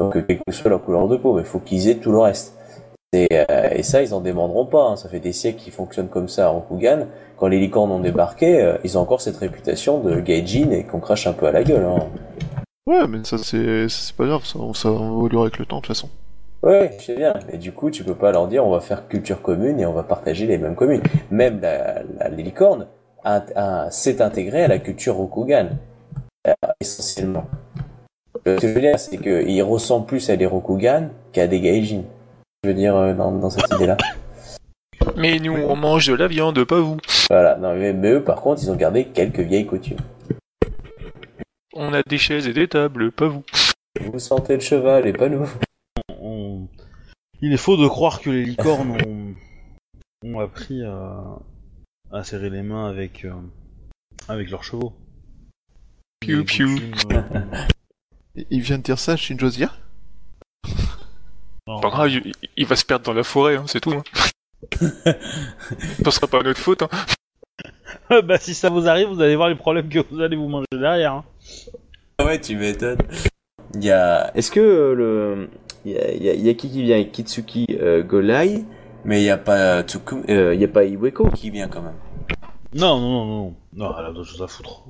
Donc, 0.00 0.16
euh, 0.16 0.22
quelle 0.22 0.40
que 0.46 0.52
soit 0.52 0.70
leur 0.70 0.82
couleur 0.82 1.08
de 1.08 1.16
peau, 1.16 1.34
mais 1.34 1.44
faut 1.44 1.60
qu'ils 1.60 1.88
aient 1.88 1.96
tout 1.96 2.12
le 2.12 2.18
reste. 2.18 2.56
Et, 3.12 3.28
euh, 3.32 3.68
et 3.70 3.82
ça, 3.82 4.02
ils 4.02 4.12
en 4.12 4.20
demanderont 4.20 4.66
pas. 4.66 4.88
hein. 4.88 4.96
Ça 4.96 5.08
fait 5.08 5.20
des 5.20 5.32
siècles 5.32 5.62
qu'ils 5.62 5.72
fonctionnent 5.72 6.08
comme 6.08 6.28
ça 6.28 6.46
à 6.46 6.48
Rokugan. 6.48 7.06
Quand 7.36 7.46
les 7.46 7.60
licornes 7.60 7.92
ont 7.92 8.00
débarqué, 8.00 8.60
euh, 8.60 8.76
ils 8.84 8.98
ont 8.98 9.02
encore 9.02 9.20
cette 9.20 9.36
réputation 9.36 10.00
de 10.00 10.18
gaijin 10.20 10.70
et 10.72 10.84
qu'on 10.84 11.00
crache 11.00 11.26
un 11.26 11.32
peu 11.32 11.46
à 11.46 11.52
la 11.52 11.62
gueule. 11.62 11.84
Hein. 11.84 12.06
Ouais, 12.86 13.06
mais 13.08 13.24
ça 13.24 13.38
c'est 13.38 13.86
pas 14.16 14.26
grave, 14.26 14.44
ça, 14.44 14.58
ça 14.74 14.88
évoluera 14.90 15.44
avec 15.44 15.58
le 15.58 15.64
temps 15.64 15.76
de 15.76 15.82
toute 15.82 15.96
façon. 15.96 16.08
Ouais, 16.62 16.96
je 16.98 17.04
sais 17.04 17.16
bien. 17.16 17.34
Et 17.52 17.58
du 17.58 17.72
coup, 17.72 17.90
tu 17.90 18.04
peux 18.04 18.14
pas 18.14 18.32
leur 18.32 18.46
dire 18.48 18.66
on 18.66 18.70
va 18.70 18.80
faire 18.80 19.08
culture 19.08 19.40
commune 19.42 19.80
et 19.80 19.86
on 19.86 19.92
va 19.92 20.02
partager 20.02 20.46
les 20.46 20.58
mêmes 20.58 20.74
communes. 20.74 21.02
Même 21.30 21.60
la, 21.60 22.02
la, 22.18 22.28
les 22.28 22.42
licornes 22.42 22.86
s'est 23.90 24.20
intégrée 24.20 24.64
à 24.64 24.68
la 24.68 24.78
culture 24.78 25.14
Rokugan, 25.14 25.68
euh, 26.46 26.52
essentiellement. 26.80 27.44
Ce 28.46 28.56
que 28.60 28.68
je 28.68 28.74
veux 28.74 28.80
dire, 28.80 28.98
c'est 28.98 29.18
qu'ils 29.18 29.62
ressemblent 29.62 30.06
plus 30.06 30.28
à 30.30 30.36
des 30.36 30.46
Rokugan 30.46 31.08
qu'à 31.32 31.46
des 31.46 31.60
Gaijin. 31.60 32.02
Je 32.62 32.68
veux 32.70 32.74
dire, 32.74 32.94
euh, 32.96 33.14
dans, 33.14 33.32
dans 33.32 33.50
cette 33.50 33.70
idée-là. 33.74 33.96
Mais 35.16 35.38
nous, 35.38 35.54
on 35.54 35.76
mange 35.76 36.06
de 36.08 36.14
la 36.14 36.28
viande, 36.28 36.62
pas 36.64 36.80
vous. 36.80 36.98
Voilà. 37.30 37.56
Non, 37.56 37.74
mais, 37.74 37.92
mais 37.92 38.10
eux, 38.12 38.22
par 38.24 38.40
contre, 38.42 38.62
ils 38.62 38.70
ont 38.70 38.76
gardé 38.76 39.06
quelques 39.06 39.40
vieilles 39.40 39.66
coutumes. 39.66 39.98
On 41.74 41.92
a 41.92 42.02
des 42.02 42.18
chaises 42.18 42.46
et 42.46 42.52
des 42.52 42.68
tables, 42.68 43.10
pas 43.12 43.28
vous. 43.28 43.42
Vous 44.00 44.18
sentez 44.18 44.54
le 44.54 44.60
cheval 44.60 45.06
et 45.06 45.12
pas 45.12 45.28
nous. 45.28 45.48
On- 46.20 46.68
Il 47.40 47.52
est 47.52 47.56
faux 47.58 47.76
de 47.76 47.86
croire 47.88 48.20
que 48.20 48.30
les 48.30 48.44
licornes 48.44 48.96
ont, 49.06 49.34
ont 50.24 50.40
appris 50.40 50.82
à... 50.84 51.38
à 52.12 52.24
serrer 52.24 52.50
les 52.50 52.62
mains 52.62 52.88
avec, 52.88 53.24
euh, 53.24 53.32
avec 54.28 54.50
leurs 54.50 54.64
chevaux. 54.64 54.92
Piou, 56.20 56.38
coutumes, 56.40 56.78
euh, 57.12 57.22
Il 58.50 58.60
vient 58.60 58.78
de 58.78 58.82
dire 58.82 58.98
ça 58.98 59.12
à 59.12 59.16
Shinjozia 59.16 59.70
non. 61.66 61.80
Pas 61.80 61.88
grave, 61.88 62.10
il, 62.10 62.32
il 62.58 62.66
va 62.66 62.76
se 62.76 62.84
perdre 62.84 63.06
dans 63.06 63.14
la 63.14 63.24
forêt, 63.24 63.56
hein, 63.56 63.64
c'est 63.66 63.80
tout. 63.80 63.92
Hein. 63.92 64.02
Ce 66.04 66.10
sera 66.10 66.26
pas 66.26 66.42
notre 66.42 66.60
faute. 66.60 66.82
Hein. 66.82 68.20
bah 68.22 68.36
si 68.38 68.52
ça 68.54 68.68
vous 68.68 68.86
arrive, 68.86 69.08
vous 69.08 69.20
allez 69.22 69.34
voir 69.36 69.48
les 69.48 69.54
problèmes 69.54 69.88
que 69.88 70.00
vous 70.10 70.20
allez 70.20 70.36
vous 70.36 70.48
manger 70.48 70.66
derrière. 70.72 71.14
hein. 71.14 71.24
Ouais, 72.22 72.38
tu 72.40 72.56
m'étonnes. 72.56 72.98
Il 73.74 73.82
y 73.84 73.90
a. 73.90 74.30
Est-ce 74.36 74.50
que 74.50 74.60
euh, 74.60 74.94
le. 74.94 75.48
Il 75.86 75.92
y 75.92 75.98
a, 75.98 76.12
il 76.12 76.22
y 76.22 76.28
a- 76.28 76.34
il 76.34 76.40
y 76.42 76.48
a 76.50 76.54
qui 76.54 76.70
qui 76.70 76.82
vient? 76.82 77.02
Kitsuki 77.04 77.66
euh, 77.80 78.02
Golai, 78.02 78.64
mais 79.06 79.22
il 79.22 79.24
y 79.24 79.30
a 79.30 79.38
pas 79.38 79.82
Tsukum... 79.84 80.22
euh, 80.28 80.54
il 80.54 80.60
y 80.60 80.64
a 80.64 80.68
pas 80.68 80.84
Iweko 80.84 81.30
qui 81.30 81.50
vient 81.50 81.68
quand 81.68 81.82
même. 81.82 81.96
Non, 82.74 83.00
non, 83.00 83.10
non, 83.10 83.26
non. 83.26 83.54
Non, 83.72 83.94
elle 83.98 84.04
a 84.06 84.12
d'autres 84.12 84.28
choses 84.30 84.42
à 84.42 84.46
foutre. 84.48 84.82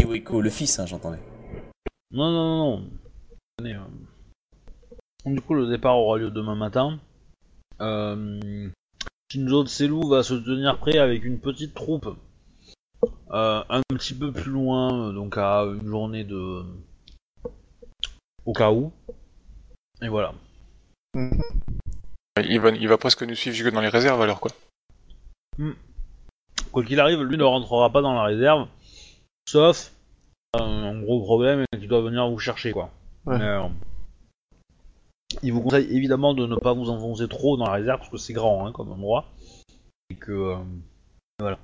Iweko, 0.00 0.40
le 0.40 0.50
fils, 0.50 0.78
hein, 0.80 0.86
j'entendais. 0.86 1.18
Non, 2.12 2.30
non, 2.30 2.58
non, 2.58 2.78
non. 2.78 2.90
Euh, 3.62 3.86
Du 5.24 5.40
coup, 5.40 5.54
le 5.54 5.68
départ 5.68 5.98
aura 5.98 6.18
lieu 6.18 6.30
demain 6.30 6.54
matin. 6.54 6.98
Euh... 7.80 8.70
Shinjo 9.30 9.66
Tselou 9.66 10.08
va 10.08 10.22
se 10.22 10.34
tenir 10.34 10.78
prêt 10.78 10.98
avec 10.98 11.24
une 11.24 11.40
petite 11.40 11.74
troupe. 11.74 12.08
Euh, 13.30 13.64
un 13.68 13.82
petit 13.88 14.14
peu 14.14 14.32
plus 14.32 14.50
loin, 14.50 15.08
euh, 15.08 15.12
donc 15.12 15.36
à 15.36 15.64
une 15.64 15.88
journée 15.88 16.22
de... 16.22 16.62
Au 18.44 18.52
cas 18.52 18.70
où. 18.70 18.92
Et 20.00 20.08
voilà. 20.08 20.32
Il 21.14 22.60
va, 22.60 22.70
il 22.70 22.86
va 22.86 22.98
presque 22.98 23.22
nous 23.24 23.34
suivre 23.34 23.56
jusque 23.56 23.72
dans 23.72 23.80
les 23.80 23.88
réserves 23.88 24.22
alors 24.22 24.38
quoi. 24.38 24.52
Quoi 26.70 26.84
qu'il 26.84 27.00
arrive, 27.00 27.22
lui 27.22 27.36
ne 27.36 27.42
rentrera 27.42 27.90
pas 27.90 28.02
dans 28.02 28.14
la 28.14 28.22
réserve, 28.22 28.68
sauf 29.48 29.92
un 30.62 31.00
gros 31.00 31.20
problème 31.22 31.64
et 31.72 31.78
qu'il 31.78 31.88
doit 31.88 32.02
venir 32.02 32.28
vous 32.28 32.38
chercher 32.38 32.72
quoi. 32.72 32.90
Ouais. 33.26 33.38
Mais, 33.38 33.44
euh, 33.44 33.68
il 35.42 35.52
vous 35.52 35.60
conseille 35.60 35.88
évidemment 35.94 36.34
de 36.34 36.46
ne 36.46 36.56
pas 36.56 36.72
vous 36.72 36.88
enfoncer 36.90 37.28
trop 37.28 37.56
dans 37.56 37.66
la 37.66 37.72
réserve 37.72 37.98
parce 37.98 38.10
que 38.10 38.16
c'est 38.16 38.32
grand 38.32 38.66
hein, 38.66 38.72
comme 38.72 38.90
endroit 38.92 39.26
et 40.10 40.14
que 40.14 40.32
euh, 40.32 40.56
voilà. 41.40 41.56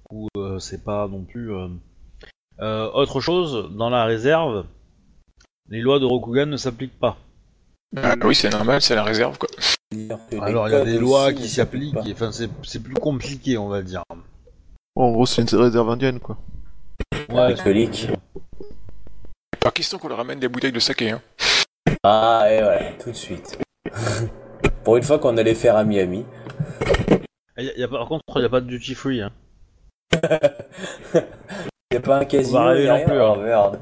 Du 0.00 0.04
coup, 0.08 0.28
euh, 0.36 0.58
c'est 0.58 0.84
pas 0.84 1.06
non 1.08 1.22
plus. 1.22 1.52
euh, 1.52 1.68
euh, 2.60 2.90
autre 2.92 3.20
chose, 3.20 3.70
dans 3.76 3.88
la 3.90 4.04
réserve, 4.04 4.66
les 5.68 5.80
lois 5.80 5.98
de 6.00 6.04
Rokugan 6.04 6.46
ne 6.46 6.56
s'appliquent 6.56 6.98
pas. 6.98 7.16
Ah 7.96 8.14
oui, 8.24 8.34
c'est 8.34 8.50
normal, 8.50 8.82
c'est 8.82 8.94
la 8.94 9.04
réserve 9.04 9.38
quoi. 9.38 9.48
Alors 10.40 10.68
il 10.68 10.72
y 10.72 10.74
a 10.74 10.84
des 10.84 10.98
lois 10.98 11.32
qui 11.32 11.48
s'appliquent, 11.48 12.06
et, 12.06 12.12
enfin 12.12 12.30
c'est 12.30 12.48
c'est 12.62 12.80
plus 12.82 12.94
compliqué 12.94 13.58
on 13.58 13.68
va 13.68 13.82
dire. 13.82 14.02
En 14.96 15.12
gros, 15.12 15.26
c'est 15.26 15.50
une 15.50 15.58
réserve 15.58 15.88
indienne, 15.88 16.20
quoi. 16.20 16.36
Ouais, 17.30 17.54
Catholique. 17.54 18.08
Pas 19.60 19.70
question 19.70 19.98
qu'on 19.98 20.08
leur 20.08 20.18
ramène 20.18 20.40
des 20.40 20.48
bouteilles 20.48 20.72
de 20.72 20.80
saké. 20.80 21.10
Hein. 21.10 21.20
Ah, 22.02 22.44
et 22.50 22.60
voilà, 22.60 22.92
tout 23.02 23.10
de 23.10 23.16
suite. 23.16 23.58
Pour 24.84 24.96
une 24.96 25.02
fois 25.02 25.18
qu'on 25.18 25.36
allait 25.36 25.54
faire 25.54 25.76
à 25.76 25.84
Miami. 25.84 26.24
Y 27.58 27.68
a- 27.68 27.76
y 27.78 27.82
a 27.82 27.88
pas- 27.88 27.98
par 27.98 28.08
contre, 28.08 28.24
il 28.36 28.40
n'y 28.40 28.44
a 28.46 28.48
pas 28.48 28.60
de 28.60 28.66
duty 28.66 28.94
free. 28.94 29.20
Hein. 29.20 29.30
Y 31.92 31.96
a 31.96 32.00
pas 32.00 32.18
un 32.20 32.24
casino, 32.24 32.56
On 32.58 32.62
va 32.62 32.68
arriver 32.70 32.84
y 32.84 32.88
a 32.88 32.98
non 32.98 33.04
plus, 33.04 33.20
hein. 33.20 33.34
Oh, 33.36 33.40
merde. 33.40 33.80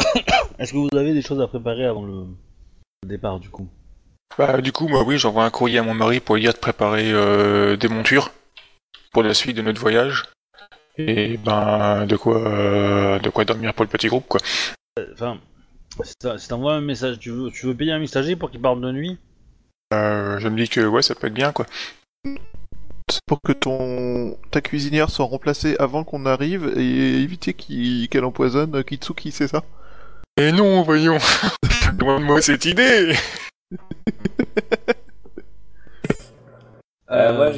Est-ce 0.58 0.72
que 0.72 0.78
vous 0.78 0.88
avez 0.96 1.12
des 1.12 1.20
choses 1.20 1.40
à 1.42 1.46
préparer 1.46 1.84
avant 1.84 2.04
le 2.06 2.24
le 3.02 3.08
départ 3.08 3.38
du 3.38 3.50
coup? 3.50 3.68
Bah 4.38 4.62
du 4.62 4.72
coup, 4.72 4.88
moi 4.88 5.02
oui, 5.04 5.18
j'envoie 5.18 5.44
un 5.44 5.50
courrier 5.50 5.78
à 5.78 5.82
mon 5.82 5.92
mari 5.92 6.20
pour 6.20 6.36
lui 6.36 6.42
dire 6.42 6.54
de 6.54 6.58
préparer 6.58 7.12
euh, 7.12 7.76
des 7.76 7.88
montures 7.88 8.30
pour 9.12 9.22
la 9.22 9.34
suite 9.34 9.56
de 9.58 9.62
notre 9.62 9.80
voyage. 9.80 10.24
Et 10.98 11.36
ben 11.38 12.06
de 12.06 12.16
quoi 12.16 12.36
euh, 12.46 13.18
de 13.18 13.30
quoi 13.30 13.44
dormir 13.44 13.72
pour 13.74 13.84
le 13.84 13.90
petit 13.90 14.08
groupe 14.08 14.26
quoi. 14.28 14.40
Enfin, 15.14 15.38
si 16.04 16.48
t'envoies 16.48 16.74
un 16.74 16.80
message, 16.80 17.18
tu 17.18 17.30
veux, 17.30 17.50
tu 17.50 17.66
veux 17.66 17.74
payer 17.74 17.92
un 17.92 17.98
messager 17.98 18.36
pour 18.36 18.50
qu'il 18.50 18.60
parte 18.60 18.80
de 18.80 18.92
nuit? 18.92 19.18
Euh, 19.94 20.38
je 20.38 20.48
me 20.48 20.56
dis 20.56 20.68
que 20.68 20.80
ouais 20.86 21.02
ça 21.02 21.14
peut 21.14 21.26
être 21.28 21.34
bien 21.34 21.52
quoi. 21.52 21.66
C'est 23.10 23.20
pour 23.26 23.40
que 23.42 23.52
ton 23.52 24.36
ta 24.50 24.60
cuisinière 24.60 25.10
soit 25.10 25.26
remplacée 25.26 25.76
avant 25.78 26.04
qu'on 26.04 26.24
arrive 26.26 26.72
et 26.76 27.22
éviter 27.22 27.52
qu'il- 27.54 28.08
qu'elle 28.08 28.24
empoisonne 28.24 28.84
Kitsuki, 28.84 29.32
c'est 29.32 29.48
ça? 29.48 29.64
Et 30.38 30.52
non, 30.52 30.82
voyons. 30.82 31.18
Loin 31.98 32.20
de 32.20 32.24
moi 32.24 32.40
cette 32.40 32.64
idée. 32.64 33.14
Euh, 37.12 37.36
moi, 37.36 37.50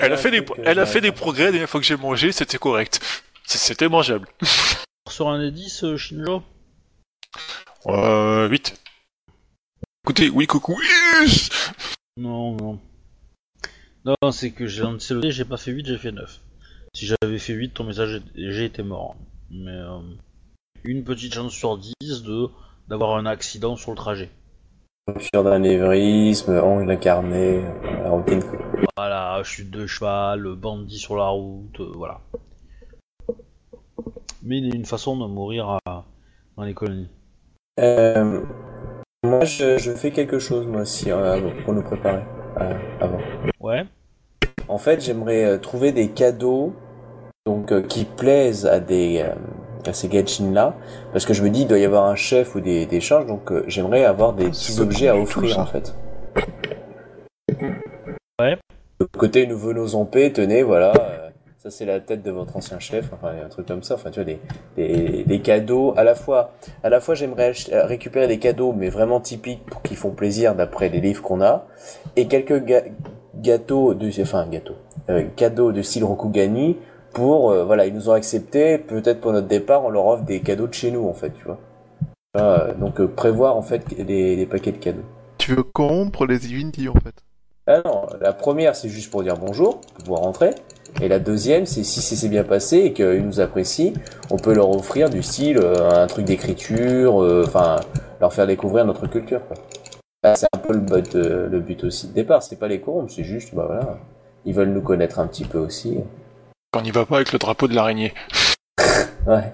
Elle 0.00 0.12
a 0.12 0.16
fait 0.16 0.30
des 0.30 0.40
euh, 0.40 0.62
elle 0.64 0.78
a 0.78 0.86
fait 0.86 1.00
des 1.02 1.12
progrès 1.12 1.44
la 1.44 1.50
dernière 1.50 1.68
fois 1.68 1.80
que 1.80 1.86
j'ai 1.86 1.96
mangé, 1.96 2.32
c'était 2.32 2.56
correct. 2.58 3.00
C'était 3.44 3.88
mangeable. 3.88 4.26
Sur 5.10 5.28
un 5.28 5.38
des 5.38 5.50
10, 5.50 5.84
euh, 5.84 5.96
Shinjo 5.98 6.42
Euh 7.86 8.48
8. 8.48 8.80
Écoutez, 10.04 10.30
oui 10.30 10.46
coucou. 10.46 10.80
Yes 11.20 11.50
Non, 12.16 12.56
non. 12.56 12.80
Non, 14.06 14.32
c'est 14.32 14.52
que 14.52 14.66
j'ai 14.66 14.82
lancé 14.82 15.12
le 15.14 15.20
dé, 15.20 15.30
j'ai 15.30 15.44
pas 15.44 15.58
fait 15.58 15.70
8, 15.70 15.86
j'ai 15.86 15.98
fait 15.98 16.12
9. 16.12 16.40
Si 16.94 17.06
j'avais 17.06 17.38
fait 17.38 17.52
8, 17.52 17.74
ton 17.74 17.84
message 17.84 18.22
j'ai 18.34 18.64
été 18.64 18.82
mort. 18.82 19.16
Mais 19.50 19.70
euh, 19.70 19.98
une 20.82 21.04
petite 21.04 21.34
chance 21.34 21.52
sur 21.52 21.76
10 21.76 22.22
de 22.22 22.48
d'avoir 22.88 23.16
un 23.16 23.26
accident 23.26 23.76
sur 23.76 23.90
le 23.90 23.96
trajet. 23.96 24.30
Rupture 25.06 25.44
d'anévrisme, 25.44 26.58
ongle 26.60 26.90
incarné, 26.92 27.62
la 28.02 28.08
routine. 28.08 28.40
Voilà, 28.96 29.42
chute 29.44 29.70
de 29.70 29.86
cheval, 29.86 30.54
bandit 30.56 30.98
sur 30.98 31.16
la 31.16 31.26
route, 31.26 31.78
euh, 31.80 31.92
voilà. 31.94 32.20
Mais 34.42 34.58
il 34.58 34.68
y 34.68 34.72
a 34.72 34.74
une 34.74 34.86
façon 34.86 35.18
de 35.18 35.26
mourir 35.26 35.78
à, 35.84 36.04
dans 36.56 36.62
les 36.62 36.72
colonies. 36.72 37.10
Euh, 37.80 38.40
moi, 39.22 39.44
je, 39.44 39.76
je 39.76 39.92
fais 39.92 40.10
quelque 40.10 40.38
chose, 40.38 40.66
moi 40.66 40.82
aussi, 40.82 41.10
euh, 41.10 41.50
pour 41.64 41.74
nous 41.74 41.82
préparer 41.82 42.22
euh, 42.60 42.78
avant. 42.98 43.20
Ouais. 43.60 43.84
En 44.68 44.78
fait, 44.78 45.02
j'aimerais 45.02 45.58
trouver 45.58 45.92
des 45.92 46.12
cadeaux 46.12 46.74
donc 47.44 47.86
qui 47.88 48.06
plaisent 48.06 48.64
à 48.64 48.80
des 48.80 49.22
à 49.86 49.92
ces 49.92 50.08
gaijins 50.08 50.52
là 50.52 50.74
parce 51.12 51.26
que 51.26 51.34
je 51.34 51.42
me 51.42 51.50
dis 51.50 51.62
il 51.62 51.66
doit 51.68 51.78
y 51.78 51.84
avoir 51.84 52.04
un 52.04 52.16
chef 52.16 52.54
ou 52.54 52.60
des 52.60 52.86
des 52.86 53.00
charges 53.00 53.26
donc 53.26 53.50
euh, 53.52 53.64
j'aimerais 53.68 54.04
avoir 54.04 54.32
des 54.32 54.48
petits 54.50 54.80
objets 54.80 55.08
à 55.08 55.16
offrir 55.16 55.58
en 55.58 55.66
fait. 55.66 55.94
Ouais. 58.40 58.56
De 59.00 59.06
côté 59.06 59.46
nous 59.46 59.58
venons 59.58 59.94
en 59.94 60.04
paix, 60.04 60.32
tenez 60.32 60.62
voilà, 60.62 60.92
euh, 61.00 61.28
ça 61.58 61.70
c'est 61.70 61.84
la 61.84 62.00
tête 62.00 62.22
de 62.22 62.30
votre 62.30 62.56
ancien 62.56 62.78
chef, 62.78 63.10
enfin 63.12 63.32
un 63.44 63.48
truc 63.48 63.66
comme 63.66 63.82
ça, 63.82 63.94
enfin 63.94 64.10
tu 64.10 64.20
vois 64.20 64.24
des 64.24 64.40
des, 64.76 65.24
des 65.24 65.40
cadeaux 65.40 65.94
à 65.96 66.04
la 66.04 66.14
fois 66.14 66.52
à 66.82 66.88
la 66.88 67.00
fois 67.00 67.14
j'aimerais 67.14 67.52
euh, 67.72 67.84
récupérer 67.86 68.26
des 68.26 68.38
cadeaux 68.38 68.72
mais 68.72 68.88
vraiment 68.88 69.20
typiques 69.20 69.64
pour 69.66 69.82
qui 69.82 69.94
font 69.94 70.10
plaisir 70.10 70.54
d'après 70.54 70.88
les 70.88 71.00
livres 71.00 71.22
qu'on 71.22 71.40
a 71.42 71.66
et 72.16 72.26
quelques 72.26 72.64
ga- 72.64 72.84
gâteaux 73.36 73.94
de 73.94 74.08
enfin 74.22 74.46
gâteaux 74.48 74.76
euh, 75.10 75.24
cadeaux 75.36 75.72
de 75.72 75.82
style 75.82 76.04
Rokugani 76.04 76.76
pour 77.14 77.50
euh, 77.50 77.64
voilà 77.64 77.86
ils 77.86 77.94
nous 77.94 78.10
ont 78.10 78.12
accepté 78.12 78.76
peut-être 78.76 79.20
pour 79.20 79.32
notre 79.32 79.46
départ 79.46 79.84
on 79.84 79.88
leur 79.88 80.06
offre 80.06 80.24
des 80.24 80.40
cadeaux 80.40 80.66
de 80.66 80.74
chez 80.74 80.90
nous 80.90 81.08
en 81.08 81.14
fait 81.14 81.30
tu 81.30 81.44
vois. 81.44 81.58
Euh, 82.36 82.74
donc 82.74 83.00
euh, 83.00 83.06
prévoir 83.06 83.56
en 83.56 83.62
fait 83.62 83.86
des, 83.96 84.36
des 84.36 84.46
paquets 84.46 84.72
de 84.72 84.78
cadeaux. 84.78 85.04
Tu 85.38 85.54
veux 85.54 85.62
corrompre 85.62 86.26
les 86.26 86.38
Divinity 86.38 86.88
en 86.88 86.94
fait? 86.94 87.14
ah 87.66 87.80
non 87.86 88.02
la 88.20 88.34
première 88.34 88.76
c'est 88.76 88.90
juste 88.90 89.10
pour 89.10 89.22
dire 89.22 89.38
bonjour 89.38 89.80
pour 89.80 90.04
pouvoir 90.04 90.20
rentrer. 90.20 90.50
Et 91.00 91.08
la 91.08 91.18
deuxième 91.18 91.64
c'est 91.64 91.82
si 91.84 92.02
c'est 92.02 92.28
bien 92.28 92.44
passé 92.44 92.78
et 92.78 92.92
qu'ils 92.92 93.24
nous 93.24 93.40
apprécient 93.40 93.94
on 94.30 94.36
peut 94.36 94.52
leur 94.52 94.70
offrir 94.70 95.08
du 95.08 95.22
style 95.22 95.58
un 95.58 96.06
truc 96.06 96.26
d'écriture 96.26 97.16
enfin 97.46 97.76
leur 98.20 98.32
faire 98.32 98.46
découvrir 98.46 98.84
notre 98.84 99.06
culture 99.06 99.46
quoi. 99.46 99.56
Bah, 100.22 100.34
c'est 100.36 100.46
un 100.54 100.58
peu 100.58 100.72
le 100.72 100.80
but 100.80 101.14
le 101.14 101.60
but 101.60 101.84
aussi 101.84 102.08
de 102.08 102.12
départ. 102.12 102.42
C'est 102.42 102.58
pas 102.58 102.68
les 102.68 102.80
corrompre 102.80 103.10
c'est 103.10 103.24
juste 103.24 103.54
bah 103.54 103.64
voilà. 103.66 103.98
Ils 104.44 104.54
veulent 104.54 104.72
nous 104.72 104.82
connaître 104.82 105.18
un 105.20 105.26
petit 105.26 105.44
peu 105.44 105.58
aussi 105.58 105.98
On 106.76 106.82
n'y 106.82 106.90
va 106.90 107.06
pas 107.06 107.16
avec 107.16 107.32
le 107.32 107.38
drapeau 107.38 107.68
de 107.68 107.74
l'araignée. 107.74 108.12
ouais 109.26 109.52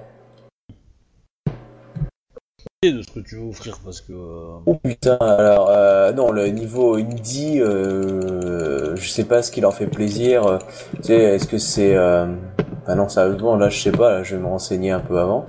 de 2.82 3.02
ce 3.02 3.10
que 3.10 3.20
tu 3.20 3.36
veux 3.36 3.42
offrir 3.50 3.78
parce 3.84 4.00
que. 4.00 4.12
euh, 4.12 4.56
Oh 4.64 4.74
putain, 4.82 5.18
alors 5.20 5.68
euh, 5.68 6.12
non, 6.12 6.30
le 6.32 6.46
niveau 6.48 6.94
indie, 6.94 7.60
euh, 7.60 8.96
je 8.96 9.06
sais 9.08 9.24
pas 9.24 9.42
ce 9.42 9.50
qui 9.50 9.60
leur 9.60 9.74
fait 9.74 9.86
plaisir. 9.86 10.46
euh, 10.46 10.58
Tu 10.96 11.02
sais, 11.08 11.16
est-ce 11.16 11.46
que 11.46 11.58
c'est... 11.58 11.94
Euh... 11.94 12.26
Bah 12.86 12.94
non, 12.94 13.08
sérieusement, 13.10 13.56
là 13.56 13.68
je 13.68 13.78
sais 13.78 13.92
pas, 13.92 14.10
là 14.12 14.22
je 14.22 14.34
vais 14.34 14.40
me 14.42 14.46
renseigner 14.48 14.90
un 14.92 15.00
peu 15.00 15.18
avant. 15.18 15.44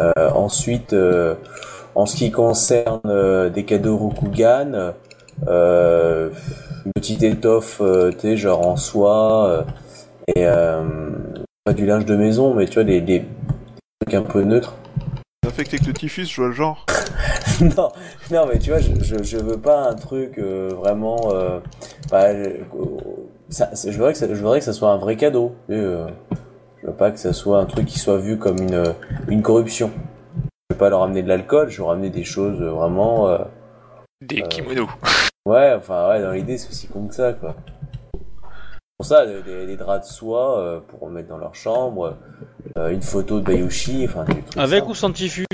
Euh, 0.00 0.12
ensuite, 0.34 0.92
euh, 0.94 1.36
en 1.94 2.06
ce 2.06 2.16
qui 2.16 2.32
concerne 2.32 3.00
euh, 3.06 3.50
des 3.50 3.64
cadeaux 3.64 3.96
Rokugan, 3.96 4.92
euh, 5.46 6.30
une 6.86 6.92
petite 6.92 7.22
étoffe, 7.22 7.80
euh, 7.80 8.10
tu 8.10 8.20
sais, 8.20 8.36
genre 8.36 8.66
en 8.66 8.76
soie, 8.76 9.48
euh, 9.48 9.62
et 10.36 10.46
euh, 10.46 10.82
pas 11.64 11.72
du 11.72 11.86
linge 11.86 12.04
de 12.04 12.16
maison, 12.16 12.54
mais 12.54 12.66
tu 12.66 12.74
vois, 12.74 12.84
des, 12.84 13.00
des 13.00 13.24
trucs 14.00 14.14
un 14.14 14.22
peu 14.22 14.42
neutres. 14.42 14.74
Infecté 15.46 15.76
avec 15.76 15.86
le 15.86 15.92
typhus, 15.94 16.26
je 16.26 16.36
vois 16.36 16.48
le 16.48 16.52
genre. 16.54 16.84
non, 17.60 17.90
non, 18.30 18.46
mais 18.46 18.58
tu 18.58 18.70
vois, 18.70 18.80
je, 18.80 18.90
je, 19.02 19.22
je 19.22 19.36
veux 19.38 19.58
pas 19.58 19.88
un 19.88 19.94
truc 19.94 20.38
euh, 20.38 20.68
vraiment. 20.76 21.18
Euh, 21.32 21.60
bah, 22.10 22.26
euh, 22.26 22.58
ça, 23.48 23.70
je, 23.74 23.90
voudrais 23.96 24.12
que 24.12 24.18
ça, 24.18 24.26
je 24.28 24.34
voudrais 24.34 24.58
que 24.58 24.64
ça 24.64 24.72
soit 24.72 24.90
un 24.90 24.98
vrai 24.98 25.16
cadeau. 25.16 25.54
euh, 25.70 26.06
je 26.82 26.86
veux 26.86 26.92
pas 26.92 27.10
que 27.10 27.18
ça 27.18 27.32
soit 27.32 27.58
un 27.58 27.64
truc 27.66 27.86
qui 27.86 27.98
soit 27.98 28.18
vu 28.18 28.38
comme 28.38 28.58
une, 28.60 28.74
euh, 28.74 28.92
une 29.28 29.42
corruption. 29.42 29.90
Je 30.70 30.74
veux 30.74 30.78
pas 30.78 30.90
leur 30.90 31.02
amener 31.02 31.22
de 31.22 31.28
l'alcool, 31.28 31.70
je 31.70 31.78
veux 31.78 31.84
leur 31.84 31.92
amener 31.92 32.10
des 32.10 32.24
choses 32.24 32.60
vraiment. 32.62 33.28
euh, 33.28 33.38
Des 34.20 34.42
Euh, 34.42 34.46
kimonos. 34.48 34.88
ouais, 35.46 35.74
enfin, 35.76 36.08
ouais, 36.10 36.22
dans 36.22 36.32
l'idée, 36.32 36.58
c'est 36.58 36.68
aussi 36.68 36.86
con 36.88 37.06
que 37.08 37.14
ça, 37.14 37.32
quoi. 37.32 37.56
Pour 38.98 39.06
ça, 39.06 39.24
des, 39.26 39.76
draps 39.76 40.08
de 40.08 40.12
soie 40.12 40.58
euh, 40.58 40.80
pour 40.80 41.00
remettre 41.00 41.28
dans 41.28 41.38
leur 41.38 41.54
chambre, 41.54 42.16
euh, 42.76 42.88
une 42.90 43.00
photo 43.02 43.38
de 43.38 43.44
Bayushi, 43.44 44.04
enfin, 44.08 44.24
des 44.24 44.42
trucs 44.42 44.56
Avec 44.56 44.80
simples. 44.80 44.90
ou 44.90 44.94
sans 44.96 45.12
typhus 45.12 45.46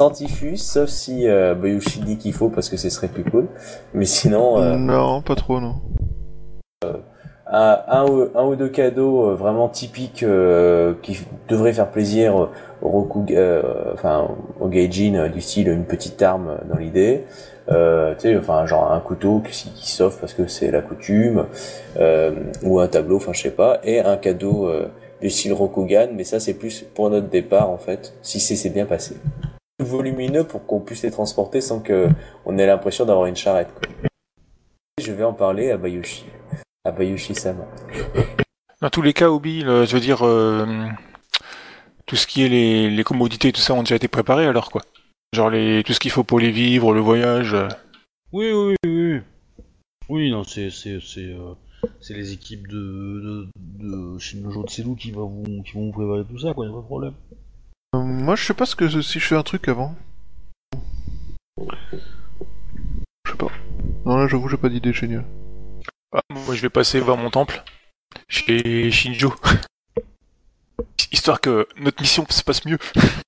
Santifus, 0.00 0.58
sauf 0.58 0.88
si 0.88 1.26
euh, 1.26 1.54
Bayushi 1.56 2.00
dit 2.00 2.18
qu'il 2.18 2.32
faut 2.34 2.48
parce 2.50 2.68
que 2.68 2.76
ce 2.76 2.88
serait 2.90 3.08
plus 3.08 3.24
cool. 3.24 3.48
Mais 3.94 4.04
sinon, 4.04 4.60
euh, 4.60 4.76
Non, 4.76 5.22
pas 5.22 5.34
trop, 5.34 5.58
non. 5.58 5.74
un, 7.50 7.80
un 7.88 8.06
ou, 8.06 8.28
un 8.36 8.44
ou 8.44 8.54
deux 8.56 8.68
cadeaux 8.68 9.30
euh, 9.30 9.34
vraiment 9.34 9.68
typiques 9.68 10.22
euh, 10.22 10.94
qui 11.02 11.18
devraient 11.48 11.72
faire 11.72 11.90
plaisir 11.90 12.40
euh, 12.44 12.48
au 12.82 12.90
Roku, 12.90 13.24
euh, 13.30 13.62
enfin 13.94 14.28
au 14.60 14.68
Gaijin 14.68 15.14
euh, 15.14 15.28
du 15.28 15.40
style 15.40 15.68
une 15.68 15.86
petite 15.86 16.20
arme 16.22 16.48
euh, 16.50 16.58
dans 16.70 16.76
l'idée. 16.78 17.24
Euh, 17.68 18.14
tu 18.14 18.22
sais, 18.22 18.36
enfin 18.36 18.64
genre 18.66 18.92
un 18.92 19.00
couteau 19.00 19.40
qui, 19.40 19.70
qui 19.72 19.90
s'offre 19.90 20.20
parce 20.20 20.34
que 20.34 20.46
c'est 20.46 20.70
la 20.70 20.82
coutume, 20.82 21.46
euh, 21.98 22.32
ou 22.62 22.78
un 22.78 22.86
tableau, 22.86 23.16
enfin 23.16 23.32
je 23.32 23.42
sais 23.42 23.50
pas, 23.50 23.80
et 23.82 24.00
un 24.00 24.16
cadeau 24.16 24.68
euh, 24.68 24.88
du 25.20 25.30
style 25.30 25.52
Rokugan, 25.52 26.10
mais 26.14 26.24
ça 26.24 26.38
c'est 26.38 26.54
plus 26.54 26.82
pour 26.94 27.10
notre 27.10 27.28
départ 27.28 27.70
en 27.70 27.78
fait, 27.78 28.14
si 28.22 28.38
c'est 28.40 28.70
bien 28.70 28.86
passé. 28.86 29.16
Volumineux 29.80 30.44
pour 30.44 30.64
qu'on 30.66 30.80
puisse 30.80 31.02
les 31.02 31.10
transporter 31.10 31.60
sans 31.60 31.80
que 31.80 32.08
on 32.44 32.56
ait 32.56 32.66
l'impression 32.66 33.04
d'avoir 33.04 33.26
une 33.26 33.36
charrette. 33.36 33.68
Quoi. 33.74 33.88
Je 35.02 35.12
vais 35.12 35.24
en 35.24 35.34
parler 35.34 35.70
à 35.70 35.76
Bayushi, 35.76 36.26
à 36.84 36.92
Bayushi 36.92 37.34
Sama. 37.34 37.64
Dans 38.80 38.90
tous 38.90 39.02
les 39.02 39.12
cas, 39.12 39.28
Obi, 39.28 39.62
je 39.62 39.92
veux 39.92 40.00
dire, 40.00 40.24
euh, 40.24 40.64
tout 42.06 42.16
ce 42.16 42.26
qui 42.26 42.44
est 42.44 42.48
les, 42.48 42.90
les 42.90 43.04
commodités, 43.04 43.52
tout 43.52 43.60
ça 43.60 43.74
ont 43.74 43.80
déjà 43.82 43.96
été 43.96 44.08
préparés 44.08 44.46
alors 44.46 44.70
quoi. 44.70 44.82
Genre 45.32 45.50
les, 45.50 45.82
tout 45.84 45.92
ce 45.92 46.00
qu'il 46.00 46.10
faut 46.10 46.24
pour 46.24 46.40
les 46.40 46.50
vivres, 46.50 46.92
le 46.92 47.00
voyage. 47.00 47.56
Oui, 48.32 48.50
oui, 48.52 48.74
oui, 48.84 49.12
oui. 49.14 49.20
Oui, 50.08 50.30
non, 50.30 50.44
c'est 50.44 50.70
c'est 50.70 51.00
c'est 51.00 51.32
euh, 51.32 51.54
c'est 52.00 52.14
les 52.14 52.32
équipes 52.32 52.68
de 52.68 52.76
de, 52.76 53.48
de 53.78 54.18
Shinjo 54.18 54.64
Tselu 54.64 54.94
qui 54.96 55.10
va 55.10 55.22
vous 55.22 55.62
qui 55.64 55.72
vont 55.72 55.86
vous 55.86 55.92
préparer 55.92 56.24
tout 56.24 56.38
ça, 56.38 56.54
quoi. 56.54 56.66
Y 56.66 56.68
a 56.68 56.72
pas 56.72 56.78
de 56.78 56.84
problème. 56.84 57.14
Euh, 57.94 57.98
moi, 57.98 58.36
je 58.36 58.44
sais 58.44 58.54
pas 58.54 58.66
ce 58.66 58.76
que 58.76 58.88
si 59.02 59.18
je 59.18 59.26
fais 59.26 59.34
un 59.36 59.42
truc 59.42 59.68
avant. 59.68 59.94
Je 63.24 63.30
sais 63.30 63.36
pas. 63.36 63.50
Non, 64.04 64.16
là, 64.16 64.28
j'avoue, 64.28 64.48
j'ai 64.48 64.56
pas 64.56 64.68
d'idée 64.68 64.92
géniale. 64.92 65.24
Ah, 66.12 66.20
moi, 66.30 66.54
je 66.54 66.62
vais 66.62 66.70
passer 66.70 67.00
voir 67.00 67.16
mon 67.16 67.30
temple 67.30 67.64
chez 68.28 68.90
Shinjo, 68.90 69.34
histoire 71.12 71.40
que 71.40 71.66
notre 71.78 72.00
mission 72.00 72.24
se 72.28 72.44
passe 72.44 72.64
mieux. 72.64 72.78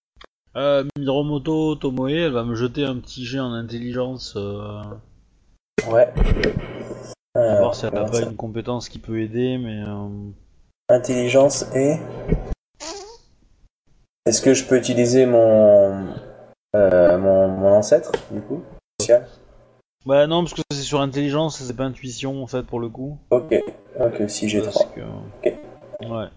Euh, 0.57 0.85
Miromoto 0.99 1.77
Tomoe, 1.77 2.09
elle 2.11 2.33
va 2.33 2.45
me 2.45 2.55
jeter 2.55 2.85
un 2.85 2.97
petit 2.97 3.25
jet 3.25 3.39
en 3.41 3.53
intelligence, 3.53 4.35
euh, 4.37 4.83
Ouais. 5.89 6.13
Euh, 7.37 7.59
voir 7.59 7.75
si 7.75 7.87
elle 7.87 7.97
a 7.97 8.05
pas 8.05 8.23
une 8.23 8.35
compétence 8.37 8.89
qui 8.89 8.99
peut 8.99 9.21
aider, 9.21 9.59
mais 9.59 9.81
euh, 9.83 10.09
Intelligence 10.89 11.67
et. 11.75 11.97
Est-ce 14.27 14.43
que 14.43 14.55
je 14.55 14.65
peux 14.65 14.77
utiliser 14.77 15.27
mon. 15.27 16.09
Euh, 16.77 17.19
mon, 17.19 17.49
mon 17.49 17.69
ancêtre, 17.75 18.13
du 18.31 18.41
coup 18.41 18.63
Social 19.01 19.27
bah 20.07 20.27
non, 20.27 20.43
parce 20.43 20.55
que 20.55 20.63
c'est 20.71 20.83
sur 20.83 21.01
intelligence, 21.01 21.59
c'est 21.59 21.77
pas 21.77 21.85
intuition 21.85 22.43
en 22.43 22.47
fait 22.47 22.63
pour 22.63 22.81
le 22.81 22.89
coup. 22.89 23.19
Ok, 23.31 23.55
ok, 24.01 24.31
si 24.31 24.49
j'ai 24.49 24.63
Parce 24.63 24.75
3. 24.75 24.87
que- 24.95 25.01
Ok. 25.47 25.59
Ouais. 26.09 26.29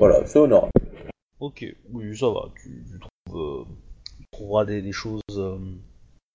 Voilà, 0.00 0.24
c'est 0.24 0.38
honorable. 0.38 0.72
Ok, 1.40 1.62
oui, 1.90 2.16
ça 2.16 2.30
va. 2.30 2.48
Tu, 2.56 2.86
tu 2.90 2.98
trouves, 2.98 3.38
euh, 3.38 3.64
tu 4.18 4.26
trouveras 4.32 4.64
des, 4.64 4.80
des 4.80 4.92
choses 4.92 5.20
euh, 5.36 5.58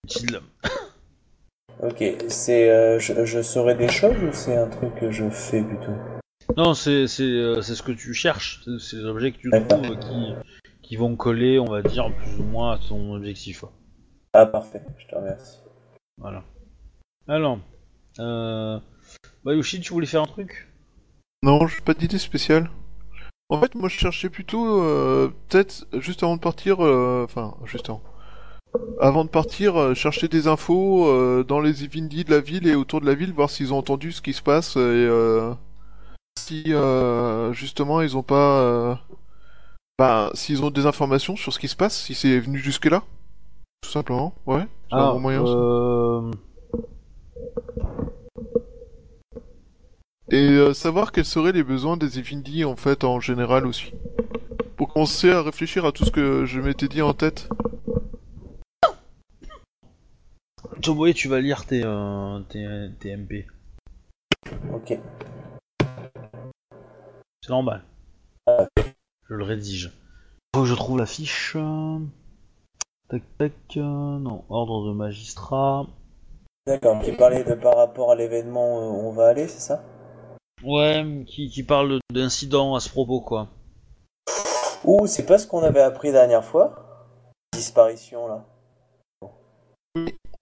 utiles. 0.04 0.40
Ok, 1.84 2.02
c'est. 2.30 2.70
Euh, 2.70 3.00
je, 3.00 3.26
je 3.26 3.42
saurai 3.42 3.76
des 3.76 3.90
choses 3.90 4.16
ou 4.24 4.32
c'est 4.32 4.56
un 4.56 4.70
truc 4.70 4.96
que 4.96 5.12
je 5.12 5.30
fais 5.30 5.62
plutôt? 5.62 5.92
Non, 6.56 6.74
c'est 6.74 7.06
c'est 7.08 7.24
euh, 7.24 7.62
c'est 7.62 7.76
ce 7.76 7.84
que 7.84 7.92
tu 7.92 8.14
cherches. 8.14 8.62
C'est 8.64 8.80
c'est 8.80 8.96
les 8.96 9.04
objets 9.04 9.34
que 9.34 9.40
tu 9.40 9.50
D'accord. 9.50 9.82
trouves 9.82 10.00
qui 10.00 10.34
qui 10.84 10.96
vont 10.96 11.18
coller, 11.18 11.60
on 11.60 11.66
va 11.66 11.82
dire, 11.82 12.16
plus 12.16 12.40
ou 12.40 12.44
moins 12.44 12.76
à 12.76 12.78
ton 12.78 13.14
objectif. 13.14 13.66
Ah, 14.34 14.46
parfait, 14.46 14.84
je 14.98 15.06
te 15.08 15.16
remercie. 15.16 15.60
Voilà. 16.18 16.46
Alors, 17.28 17.60
euh... 18.20 18.80
bah 19.44 19.54
Yoshi, 19.54 19.82
tu 19.82 19.92
voulais 19.92 20.08
faire 20.08 20.22
un 20.22 20.28
truc? 20.28 20.70
Non, 21.44 21.68
j'ai 21.68 21.82
pas 21.82 21.94
d'idée 21.94 22.20
spéciale. 22.20 22.70
En 23.50 23.60
fait, 23.62 23.76
moi, 23.76 23.90
je 23.90 23.98
cherchais 23.98 24.30
plutôt, 24.30 24.82
euh, 24.82 25.30
peut-être, 25.50 25.86
juste 25.94 26.24
avant 26.24 26.36
de 26.36 26.42
partir, 26.42 26.84
euh, 26.84 27.24
enfin, 27.26 27.54
juste 27.66 27.90
avant. 27.90 28.02
Avant 29.00 29.24
de 29.24 29.30
partir, 29.30 29.78
euh, 29.80 29.94
chercher 29.94 30.28
des 30.28 30.48
infos 30.48 31.08
euh, 31.08 31.44
dans 31.44 31.60
les 31.62 31.84
Ivindi 31.84 32.24
de 32.26 32.32
la 32.32 32.40
ville 32.42 32.68
et 32.68 32.76
autour 32.76 33.02
de 33.02 33.06
la 33.06 33.16
ville, 33.16 33.34
voir 33.34 33.50
s'ils 33.50 33.74
ont 33.74 33.78
entendu 33.78 34.12
ce 34.12 34.22
qui 34.22 34.34
se 34.34 34.42
passe 34.42 34.76
et 34.76 34.80
euh, 34.80 35.54
si, 36.40 36.64
euh, 36.70 37.54
justement, 37.54 38.02
ils 38.02 38.18
ont 38.18 38.24
pas... 38.24 38.62
euh, 38.62 38.96
Bah, 40.00 40.32
s'ils 40.34 40.64
ont 40.64 40.72
des 40.72 40.86
informations 40.88 41.36
sur 41.36 41.54
ce 41.54 41.60
qui 41.60 41.68
se 41.68 41.76
passe, 41.76 41.96
si 42.02 42.16
c'est 42.16 42.40
venu 42.40 42.58
jusque-là. 42.60 43.04
Tout 43.82 43.92
simplement, 43.92 44.34
ouais. 44.46 44.66
C'est 44.90 44.96
un 44.98 45.14
bon 45.14 45.20
moyen, 45.20 45.46
ça. 45.46 46.38
Et 50.32 50.50
euh, 50.50 50.74
savoir 50.74 51.12
quels 51.12 51.26
seraient 51.26 51.52
les 51.52 51.64
besoins 51.64 51.98
des 51.98 52.18
Evindi 52.18 52.66
en 52.66 52.76
fait 52.76 53.04
en 53.04 53.20
général 53.20 53.68
aussi. 53.68 53.94
Pour 54.76 54.92
commencer 54.92 55.30
à 55.30 55.44
réfléchir 55.44 55.86
à 55.86 55.92
tout 55.92 56.04
ce 56.04 56.12
que 56.12 56.46
je 56.46 56.60
m'étais 56.60 56.88
dit 56.88 57.04
en 57.04 57.14
tête. 57.14 57.48
Tomoe, 60.82 61.14
tu 61.14 61.28
vas 61.28 61.40
lire 61.40 61.66
tes, 61.66 61.84
euh, 61.86 62.40
tes, 62.50 62.68
tes 63.00 63.16
MP. 63.16 63.46
Ok. 64.74 65.00
C'est 67.42 67.50
normal. 67.50 67.84
Je 68.48 69.36
le 69.36 69.44
rédige. 69.44 69.92
Faut 70.56 70.62
que 70.62 70.68
je 70.68 70.74
trouve 70.74 70.98
la 70.98 71.06
fiche. 71.06 71.56
Tac 73.10 73.22
tac. 73.38 73.54
euh, 73.78 73.82
non, 73.82 74.44
ordre 74.50 74.88
de 74.88 74.94
magistrat. 74.94 75.86
D'accord, 76.66 77.00
qui 77.04 77.12
parlait 77.12 77.44
de 77.44 77.54
par 77.54 77.78
rapport 77.78 78.12
à 78.12 78.16
l'événement 78.16 78.90
où 78.90 79.08
on 79.08 79.12
va 79.12 79.28
aller, 79.28 79.48
c'est 79.48 79.60
ça? 79.60 79.84
Ouais, 80.64 81.24
qui, 81.28 81.50
qui 81.50 81.64
parle 81.64 82.00
d'incidents 82.12 82.76
à 82.76 82.80
ce 82.80 82.90
propos, 82.90 83.22
quoi. 83.22 83.50
Ouh, 84.84 85.08
c'est 85.08 85.26
pas 85.26 85.38
ce 85.38 85.48
qu'on 85.48 85.64
avait 85.64 85.82
appris 85.82 86.10
la 86.12 86.20
dernière 86.20 86.46
fois? 86.46 86.76
Disparition, 87.54 88.28
là. 88.28 88.46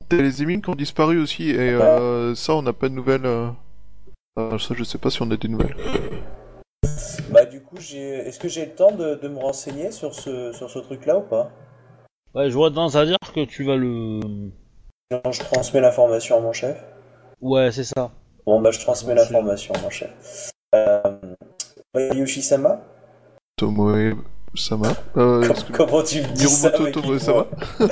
T'as 0.10 0.18
les 0.18 0.44
émines 0.44 0.62
qui 0.62 0.70
ont 0.70 0.76
disparu 0.76 1.20
aussi 1.20 1.50
et 1.50 1.70
euh, 1.70 2.36
ça 2.36 2.56
on 2.56 2.62
n'a 2.62 2.74
pas 2.74 2.90
de 2.90 2.94
nouvelles. 2.94 3.26
euh. 3.26 3.50
Euh, 4.38 4.60
ça 4.60 4.74
je 4.76 4.84
sais 4.84 4.98
pas 4.98 5.10
si 5.10 5.22
on 5.22 5.32
a 5.32 5.38
des 5.38 5.48
nouvelles. 5.48 5.76
Bah 7.30 7.46
du 7.46 7.62
coup, 7.62 7.78
j'ai... 7.80 8.18
est-ce 8.18 8.40
que 8.40 8.48
j'ai 8.48 8.66
le 8.66 8.74
temps 8.74 8.92
de, 8.92 9.16
de 9.16 9.28
me 9.28 9.40
renseigner 9.40 9.92
sur 9.92 10.14
ce, 10.14 10.52
sur 10.54 10.70
ce 10.70 10.80
truc-là 10.80 11.18
ou 11.18 11.22
pas? 11.22 11.52
Ouais, 12.36 12.50
je 12.50 12.56
vois 12.56 12.70
tendance 12.70 12.96
à 12.96 13.06
dire 13.06 13.18
que 13.34 13.46
tu 13.46 13.64
vas 13.64 13.76
le. 13.76 14.20
Je 15.12 15.40
transmets 15.40 15.82
l'information 15.82 16.38
à 16.38 16.42
mon 16.42 16.52
chef. 16.52 16.84
Ouais, 17.42 17.72
c'est 17.72 17.86
ça. 17.86 18.12
Bon, 18.46 18.62
bah 18.62 18.72
je 18.72 18.80
transmets 18.80 19.16
l'information 19.16 19.74
mon 19.82 19.90
chef. 19.90 20.52
Euh... 20.76 21.02
Yoshi-sama 22.14 22.82
Tomoe 23.58 24.16
Sama. 24.56 24.90
Euh, 25.18 25.48
Comment 25.72 26.04
tu 26.04 26.22
me 26.22 26.28
dis 26.34 26.48
ça 26.48 26.70
Tomoe 26.72 27.20
Sama. 27.20 27.46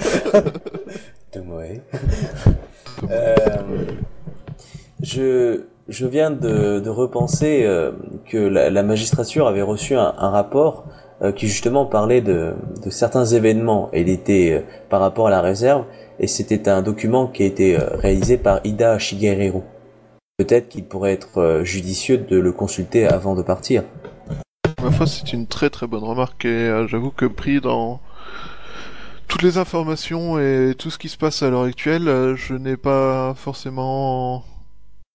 Tomoe. 1.32 1.82
Euh, 3.10 3.36
je, 5.02 5.64
je 5.88 6.06
viens 6.06 6.32
de, 6.32 6.80
de 6.80 6.90
repenser 6.90 7.64
euh, 7.64 7.92
que 8.26 8.38
la, 8.38 8.70
la 8.70 8.84
magistrature 8.84 9.48
avait 9.48 9.62
reçu 9.62 9.96
un, 9.96 10.14
un 10.18 10.30
rapport 10.30 10.86
qui 11.36 11.48
justement 11.48 11.86
parlait 11.86 12.22
de, 12.22 12.56
de 12.84 12.90
certains 12.90 13.26
événements 13.26 13.90
et 13.94 14.02
il 14.02 14.10
était 14.10 14.66
par 14.90 15.02
rapport 15.02 15.28
à 15.28 15.30
la 15.30 15.42
réserve 15.42 15.86
et 16.20 16.26
c'était 16.26 16.68
un 16.68 16.82
document 16.82 17.28
qui 17.28 17.44
a 17.44 17.46
été 17.46 17.78
réalisé 17.78 18.38
par 18.38 18.60
Ida 18.64 18.98
Shigeru. 18.98 19.62
Peut-être 20.42 20.70
qu'il 20.70 20.86
pourrait 20.86 21.14
être 21.14 21.38
euh, 21.38 21.64
judicieux 21.64 22.18
de 22.18 22.36
le 22.36 22.52
consulter 22.52 23.06
avant 23.06 23.36
de 23.36 23.44
partir. 23.44 23.84
Ma 24.82 24.90
foi, 24.90 25.06
c'est 25.06 25.34
une 25.34 25.46
très 25.46 25.70
très 25.70 25.86
bonne 25.86 26.04
remarque 26.04 26.46
et 26.46 26.48
euh, 26.48 26.88
j'avoue 26.88 27.12
que 27.12 27.28
pris 27.28 27.62
dans 27.62 28.02
toutes 29.28 29.44
les 29.44 29.60
informations 29.60 30.40
et 30.40 30.74
tout 30.76 30.90
ce 30.90 30.98
qui 30.98 31.10
se 31.10 31.18
passe 31.18 31.44
à 31.44 31.52
l'heure 31.52 31.62
actuelle, 31.62 32.08
euh, 32.08 32.36
je 32.36 32.56
n'ai 32.56 32.76
pas 32.76 33.36
forcément. 33.36 34.44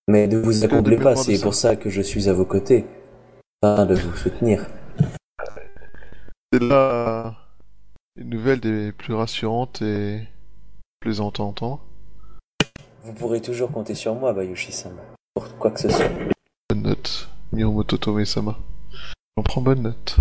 Mais 0.07 0.29
ne 0.29 0.39
vous 0.39 0.53
de 0.53 0.65
accablez 0.65 0.97
pas, 0.97 1.17
c'est 1.17 1.41
pour 1.41 1.55
ça 1.55 1.75
que 1.75 1.91
je 1.91 2.03
suis 2.03 2.29
à 2.29 2.33
vos 2.33 2.45
côtés, 2.45 2.87
afin 3.63 3.85
de 3.85 3.97
vous 3.97 4.17
soutenir. 4.17 4.65
C'est 6.53 6.63
là 6.63 7.35
les 8.15 8.23
nouvelles 8.23 8.61
des 8.61 8.93
plus 8.93 9.15
rassurantes 9.15 9.83
et 9.83 10.21
plaisantes 11.01 11.41
à 11.41 11.53
Vous 13.03 13.13
pourrez 13.13 13.41
toujours 13.41 13.73
compter 13.73 13.97
sur 13.97 14.15
moi, 14.15 14.33
Bayushi-sama, 14.33 15.16
pour 15.37 15.59
quoi 15.59 15.71
que 15.71 15.81
ce 15.81 15.91
soit. 15.91 16.09
Bonne 16.71 16.83
note, 16.83 17.29
Mirumoto 17.53 17.99
Tomoe 17.99 18.25
Sama. 18.25 18.59
J'en 19.37 19.43
prends 19.43 19.61
bonne 19.61 19.83
note. 19.83 20.17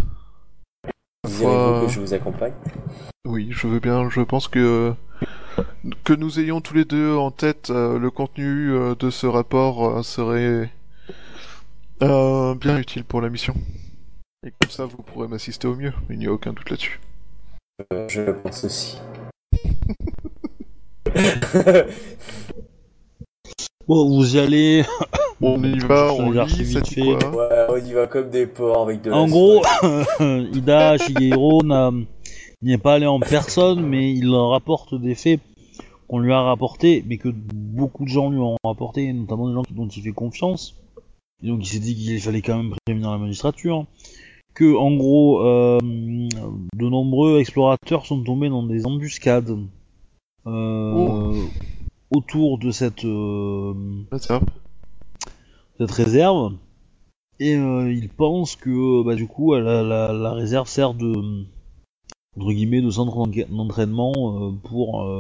Que 1.24 1.88
je 1.88 2.00
vous 2.02 2.14
accompagne 2.14 2.52
Oui, 3.26 3.48
je 3.52 3.68
veux 3.68 3.80
bien. 3.80 4.10
Je 4.10 4.20
pense 4.20 4.50
que 4.50 4.94
que 6.04 6.12
nous 6.12 6.42
ayons 6.42 6.60
tous 6.60 6.74
les 6.74 6.84
deux 6.84 7.16
en 7.16 7.32
tête 7.32 7.70
euh, 7.70 7.98
le 7.98 8.12
contenu 8.12 8.72
euh, 8.72 8.94
de 8.96 9.10
ce 9.10 9.26
rapport 9.26 9.88
euh, 9.88 10.04
serait 10.04 10.70
bien 12.02 12.78
utile 12.78 13.06
pour 13.06 13.22
la 13.22 13.30
mission. 13.30 13.56
Et 14.46 14.52
comme 14.60 14.70
ça, 14.70 14.86
vous 14.86 15.02
pourrez 15.02 15.30
m'assister 15.30 15.66
au 15.66 15.76
mieux. 15.76 15.94
Il 16.10 16.20
n'y 16.20 16.28
a 16.28 16.32
aucun 16.34 16.52
doute 16.52 16.70
là-dessus. 16.70 17.00
Je 18.10 18.20
le 18.20 18.36
pense 18.36 18.66
aussi. 18.66 19.00
Bon, 23.88 24.08
vous 24.10 24.36
y 24.36 24.40
allez. 24.40 24.84
On 25.42 25.62
y 25.62 25.78
va, 25.80 26.14
on 26.14 26.32
lit, 26.32 26.46
vite 26.64 26.68
ça 26.74 26.80
dit 26.80 26.94
fait. 26.96 27.02
quoi 27.02 27.36
ouais, 27.50 27.66
on 27.70 27.76
y 27.86 27.92
va 27.92 28.08
comme 28.08 28.30
des 28.30 28.48
porcs 28.48 28.84
avec 28.84 29.02
de 29.02 29.10
la 29.10 29.18
En 29.18 29.28
gros, 29.28 29.62
Ida 30.54 30.98
Shigeru 30.98 31.58
n'a- 31.66 31.92
n'y 32.62 32.72
est 32.72 32.78
pas 32.78 32.94
allé 32.94 33.06
en 33.06 33.20
personne, 33.20 33.82
mais 33.86 34.14
il 34.14 34.34
rapporte 34.34 34.96
des 35.00 35.14
faits 35.14 35.42
qu'on 36.08 36.20
lui 36.20 36.32
a 36.32 36.40
rapportés, 36.42 37.04
mais 37.06 37.18
que 37.18 37.28
beaucoup 37.54 38.06
de 38.06 38.10
gens 38.10 38.30
lui 38.30 38.40
ont 38.40 38.56
rapporté, 38.64 39.12
notamment 39.12 39.50
des 39.50 39.54
gens 39.56 39.64
dont 39.72 39.88
il 39.90 40.02
fait 40.04 40.14
confiance. 40.14 40.76
Et 41.44 41.48
donc 41.50 41.60
il 41.64 41.68
s'est 41.68 41.80
dit 41.80 41.96
qu'il 41.96 42.20
fallait 42.22 42.42
quand 42.42 42.56
même 42.56 42.74
prévenir 42.86 43.12
la 43.12 43.18
magistrature. 43.18 43.86
Que 44.54 44.74
en 44.74 44.96
gros, 44.96 45.42
euh, 45.46 45.80
de 45.82 46.90
nombreux 46.90 47.40
explorateurs 47.42 48.06
sont 48.06 48.24
tombés 48.24 48.48
dans 48.50 48.64
des 48.64 48.86
embuscades 48.86 49.58
euh, 50.48 50.94
Oh. 50.96 51.34
Autour 52.12 52.58
de 52.60 52.72
cette 52.72 53.06
euh, 53.06 53.74
ça. 54.18 54.42
cette 55.80 55.92
réserve. 55.92 56.54
Et 57.40 57.56
euh, 57.56 57.92
il 57.92 58.10
pense 58.10 58.56
que 58.56 59.04
bah, 59.04 59.16
du 59.16 59.28
coup 59.28 59.54
la, 59.56 59.84
la, 59.84 60.14
la 60.14 60.32
réserve 60.34 60.68
sert 60.68 60.94
de 60.94 61.14
entre 62.38 62.52
guillemets 62.52 62.82
de 62.82 62.90
centre 62.90 63.28
d'entraînement 63.50 64.14
euh, 64.18 64.52
pour 64.64 65.04
euh, 65.04 65.20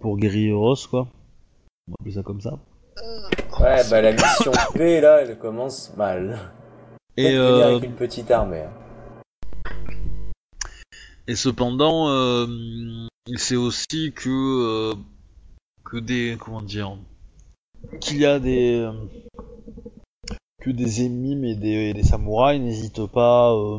pour 0.00 0.16
guerrilleros 0.16 0.76
quoi. 0.88 1.08
On 1.88 1.92
va 1.92 1.96
appeler 2.00 2.14
ça 2.14 2.22
comme 2.22 2.40
ça. 2.40 2.58
Ouais, 3.60 3.82
bah 3.90 4.00
la 4.00 4.12
mission 4.12 4.52
P, 4.74 5.00
là, 5.00 5.22
elle 5.22 5.38
commence 5.38 5.92
mal. 5.96 6.38
Et, 7.16 7.34
euh, 7.34 7.76
avec 7.76 7.84
une 7.84 7.94
petite 7.96 8.30
armée. 8.30 8.62
hein. 8.62 8.70
et 11.26 11.34
cependant, 11.34 12.08
euh, 12.08 12.46
il 13.26 13.38
sait 13.38 13.56
aussi 13.56 14.12
que 14.14 14.28
euh, 14.30 14.94
que 15.90 15.96
des 15.98 16.36
comment 16.38 16.62
dire 16.62 16.96
qu'il 18.00 18.18
y 18.18 18.26
a 18.26 18.38
des 18.38 18.74
euh, 18.74 18.92
que 20.62 20.70
des 20.70 21.02
émimes 21.02 21.44
et 21.44 21.54
des, 21.54 21.94
des 21.94 22.02
samouraïs 22.02 22.60
n'hésitent 22.60 23.06
pas 23.06 23.54
euh, 23.54 23.78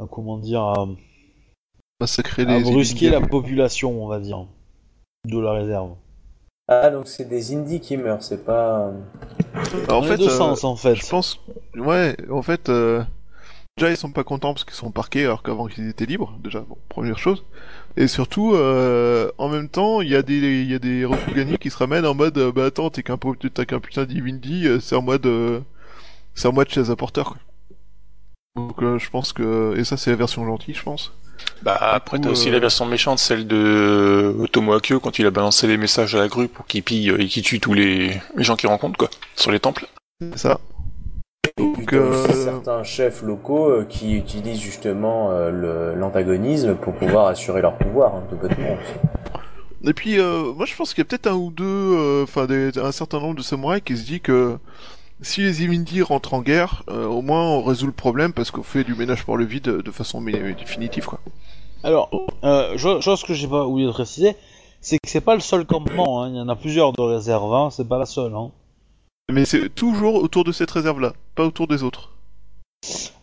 à 0.00 0.06
comment 0.10 0.38
dire 0.38 0.62
à, 0.62 0.88
Massacrer 2.00 2.42
à 2.42 2.58
les 2.58 2.62
brusquer 2.64 3.10
la 3.10 3.20
population, 3.20 4.02
on 4.02 4.08
va 4.08 4.18
dire, 4.18 4.46
de 5.26 5.38
la 5.38 5.52
réserve. 5.52 5.94
Ah, 6.66 6.90
donc 6.90 7.06
c'est 7.06 7.28
des 7.28 7.54
indies 7.54 7.80
qui 7.80 7.96
meurent, 7.96 8.22
c'est 8.22 8.44
pas... 8.44 8.92
Alors, 9.88 9.98
en 9.98 10.00
Dans 10.00 10.00
les 10.00 10.08
fait, 10.08 10.18
deux 10.18 10.26
euh, 10.26 10.38
sens, 10.38 10.64
en 10.64 10.74
fait. 10.74 10.96
je 10.96 11.06
pense. 11.08 11.38
Ouais, 11.76 12.16
en 12.30 12.42
fait. 12.42 12.68
euh, 12.68 13.04
Déjà, 13.76 13.90
ils 13.90 13.96
sont 13.96 14.12
pas 14.12 14.22
contents 14.22 14.54
parce 14.54 14.64
qu'ils 14.64 14.74
sont 14.74 14.92
parqués 14.92 15.24
alors 15.24 15.42
qu'avant 15.42 15.66
qu'ils 15.66 15.88
étaient 15.88 16.06
libres, 16.06 16.38
déjà, 16.42 16.60
bon, 16.60 16.78
première 16.88 17.18
chose. 17.18 17.44
Et 17.96 18.06
surtout, 18.06 18.54
euh, 18.54 19.32
en 19.36 19.48
même 19.48 19.68
temps, 19.68 20.00
il 20.00 20.10
y 20.10 20.14
a 20.14 20.22
des, 20.22 20.36
il 20.36 20.70
y 20.70 20.74
a 20.74 20.78
des 20.78 21.04
Rokugani 21.04 21.58
qui 21.58 21.70
se 21.70 21.78
ramènent 21.78 22.06
en 22.06 22.14
mode, 22.14 22.38
euh, 22.38 22.52
bah 22.52 22.66
attends, 22.66 22.90
t'es 22.90 23.02
qu'un, 23.02 23.16
qu'un 23.16 23.80
putain 23.80 24.04
d'Ivindi, 24.04 24.68
euh, 24.68 24.78
c'est 24.78 24.94
en 24.94 25.02
mode, 25.02 25.26
euh, 25.26 25.58
c'est 26.36 26.46
en 26.46 26.52
mode 26.52 26.68
chaise 26.68 26.92
à 26.92 26.96
porteur, 26.96 27.30
quoi. 27.30 27.38
Donc, 28.54 28.80
euh, 28.84 29.00
je 29.00 29.10
pense 29.10 29.32
que, 29.32 29.74
et 29.76 29.82
ça, 29.82 29.96
c'est 29.96 30.10
la 30.10 30.16
version 30.16 30.46
gentille, 30.46 30.74
je 30.74 30.82
pense. 30.82 31.12
Bah 31.62 31.76
après 31.76 32.20
t'as 32.20 32.30
aussi 32.30 32.48
euh, 32.48 32.52
la 32.52 32.60
version 32.60 32.86
méchante, 32.86 33.18
celle 33.18 33.48
de 33.48 34.36
Otomo 34.38 34.72
Akio 34.74 35.00
quand 35.00 35.18
il 35.18 35.26
a 35.26 35.32
balancé 35.32 35.66
les 35.66 35.76
messages 35.76 36.14
à 36.14 36.18
la 36.18 36.28
grue 36.28 36.46
pour 36.46 36.64
qu'il 36.64 36.84
pille 36.84 37.10
euh, 37.10 37.20
et 37.20 37.26
qu'il 37.26 37.42
tue 37.42 37.58
tous 37.58 37.74
les, 37.74 38.20
les 38.36 38.44
gens 38.44 38.54
qu'il 38.54 38.68
rencontre 38.68 38.96
quoi, 38.96 39.10
sur 39.34 39.50
les 39.50 39.58
temples. 39.58 39.88
C'est 40.20 40.38
ça. 40.38 40.60
Et 41.58 41.62
puis 41.74 41.84
Donc, 41.84 41.92
euh, 41.92 42.26
certains 42.32 42.82
chefs 42.84 43.22
locaux 43.22 43.68
euh, 43.70 43.84
qui 43.88 44.14
utilisent 44.14 44.60
justement 44.60 45.30
euh, 45.30 45.94
l'antagonisme 45.94 46.74
pour 46.76 46.94
pouvoir 46.94 47.26
assurer 47.26 47.62
leur 47.62 47.76
pouvoir, 47.76 48.14
hein, 48.16 48.22
tout 48.30 48.36
bêtement 48.36 48.72
aussi. 48.74 49.88
Et 49.88 49.92
puis, 49.92 50.18
euh, 50.18 50.52
moi, 50.54 50.64
je 50.66 50.74
pense 50.74 50.94
qu'il 50.94 51.02
y 51.02 51.06
a 51.06 51.08
peut-être 51.08 51.26
un 51.26 51.34
ou 51.34 51.50
deux, 51.50 52.22
enfin, 52.22 52.46
des- 52.46 52.78
un 52.78 52.92
certain 52.92 53.20
nombre 53.20 53.34
de 53.36 53.42
samouraïs 53.42 53.82
qui 53.84 53.96
se 53.96 54.04
dit 54.06 54.20
que 54.20 54.56
si 55.20 55.42
les 55.42 55.62
Ivindi 55.62 56.00
rentrent 56.02 56.32
en 56.34 56.40
guerre, 56.40 56.82
euh, 56.88 57.06
au 57.06 57.20
moins 57.22 57.42
on 57.42 57.62
résout 57.62 57.86
le 57.86 57.92
problème 57.92 58.32
parce 58.32 58.50
qu'on 58.50 58.62
fait 58.62 58.82
du 58.84 58.94
ménage 58.94 59.24
pour 59.24 59.36
le 59.36 59.44
vide 59.44 59.64
de 59.64 59.90
façon 59.90 60.20
définitive, 60.22 61.04
quoi. 61.06 61.20
Alors, 61.82 62.10
euh, 62.44 62.76
cho- 62.78 63.00
chose 63.02 63.22
que 63.24 63.34
j'ai 63.34 63.46
pas 63.46 63.66
oublié 63.66 63.86
de 63.86 63.92
préciser, 63.92 64.36
c'est 64.80 64.96
que 64.96 65.08
c'est 65.08 65.20
pas 65.20 65.34
le 65.34 65.40
seul 65.40 65.66
campement, 65.66 66.22
hein. 66.22 66.30
il 66.30 66.36
y 66.36 66.40
en 66.40 66.48
a 66.48 66.56
plusieurs 66.56 66.92
de 66.92 67.02
réserves, 67.02 67.52
hein. 67.52 67.68
c'est 67.70 67.86
pas 67.86 67.98
la 67.98 68.06
seule. 68.06 68.34
Hein. 68.34 68.50
Mais 69.32 69.44
c'est 69.44 69.74
toujours 69.74 70.16
autour 70.16 70.44
de 70.44 70.52
cette 70.52 70.70
réserve-là, 70.70 71.14
pas 71.34 71.44
autour 71.44 71.66
des 71.66 71.82
autres. 71.82 72.10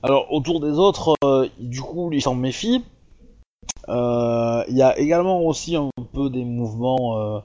Alors, 0.04 0.32
autour 0.34 0.60
des 0.60 0.72
autres, 0.72 1.16
euh, 1.24 1.48
du 1.60 1.82
coup, 1.82 2.12
ils 2.12 2.22
s'en 2.22 2.34
méfient. 2.34 2.84
Euh, 3.88 4.64
Il 4.68 4.76
y 4.76 4.82
a 4.82 4.98
également 4.98 5.42
aussi 5.42 5.76
un 5.76 5.90
peu 6.14 6.30
des 6.30 6.44
mouvements, 6.44 7.42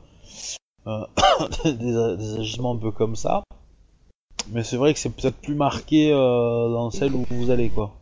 euh, 0.87 1.05
des, 1.65 1.73
des 1.74 2.39
agissements 2.39 2.73
un 2.73 2.78
peu 2.78 2.91
comme 2.91 3.15
ça. 3.15 3.43
Mais 4.51 4.65
c'est 4.65 4.77
vrai 4.77 4.95
que 4.95 5.01
c'est 5.01 5.11
peut-être 5.11 5.37
plus 5.37 5.55
marqué 5.55 6.12
dans 6.12 6.91
celle 6.91 7.15
où 7.15 7.24
vous 7.31 7.51
allez, 7.51 7.69
quoi. 7.69 7.95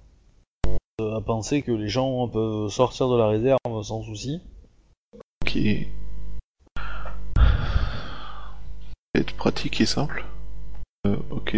À 1.01 1.21
penser 1.21 1.63
que 1.63 1.73
les 1.73 1.89
gens 1.89 2.29
peuvent 2.29 2.69
sortir 2.69 3.09
de 3.09 3.17
la 3.17 3.27
réserve 3.27 3.83
sans 3.83 4.05
souci. 4.05 4.41
Ok. 5.43 5.57
Être 9.17 9.35
pratique 9.37 9.81
et 9.81 9.87
simple. 9.87 10.25
Euh, 11.07 11.17
ok. 11.31 11.55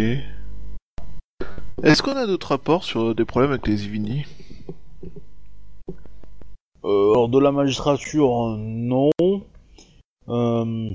Est-ce 1.83 2.01
qu'on 2.01 2.15
a 2.15 2.25
d'autres 2.25 2.49
rapports 2.49 2.83
sur 2.83 3.15
des 3.15 3.23
problèmes 3.23 3.51
avec 3.51 3.67
les 3.67 3.85
Ivini 3.85 4.25
Euh, 6.83 7.11
alors 7.11 7.27
de 7.29 7.39
la 7.39 7.51
magistrature, 7.51 8.45
euh, 8.45 8.57
non. 8.57 9.09
Euh, 10.29 10.89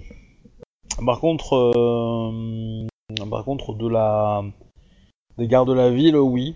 par 1.05 1.21
contre, 1.21 1.55
euh, 1.77 2.87
par 3.29 3.45
contre 3.45 3.75
de 3.75 3.89
la 3.89 4.43
des 5.39 5.49
gardes 5.49 5.69
de 5.69 5.75
la 5.75 5.91
ville, 5.91 6.17
oui. 6.17 6.55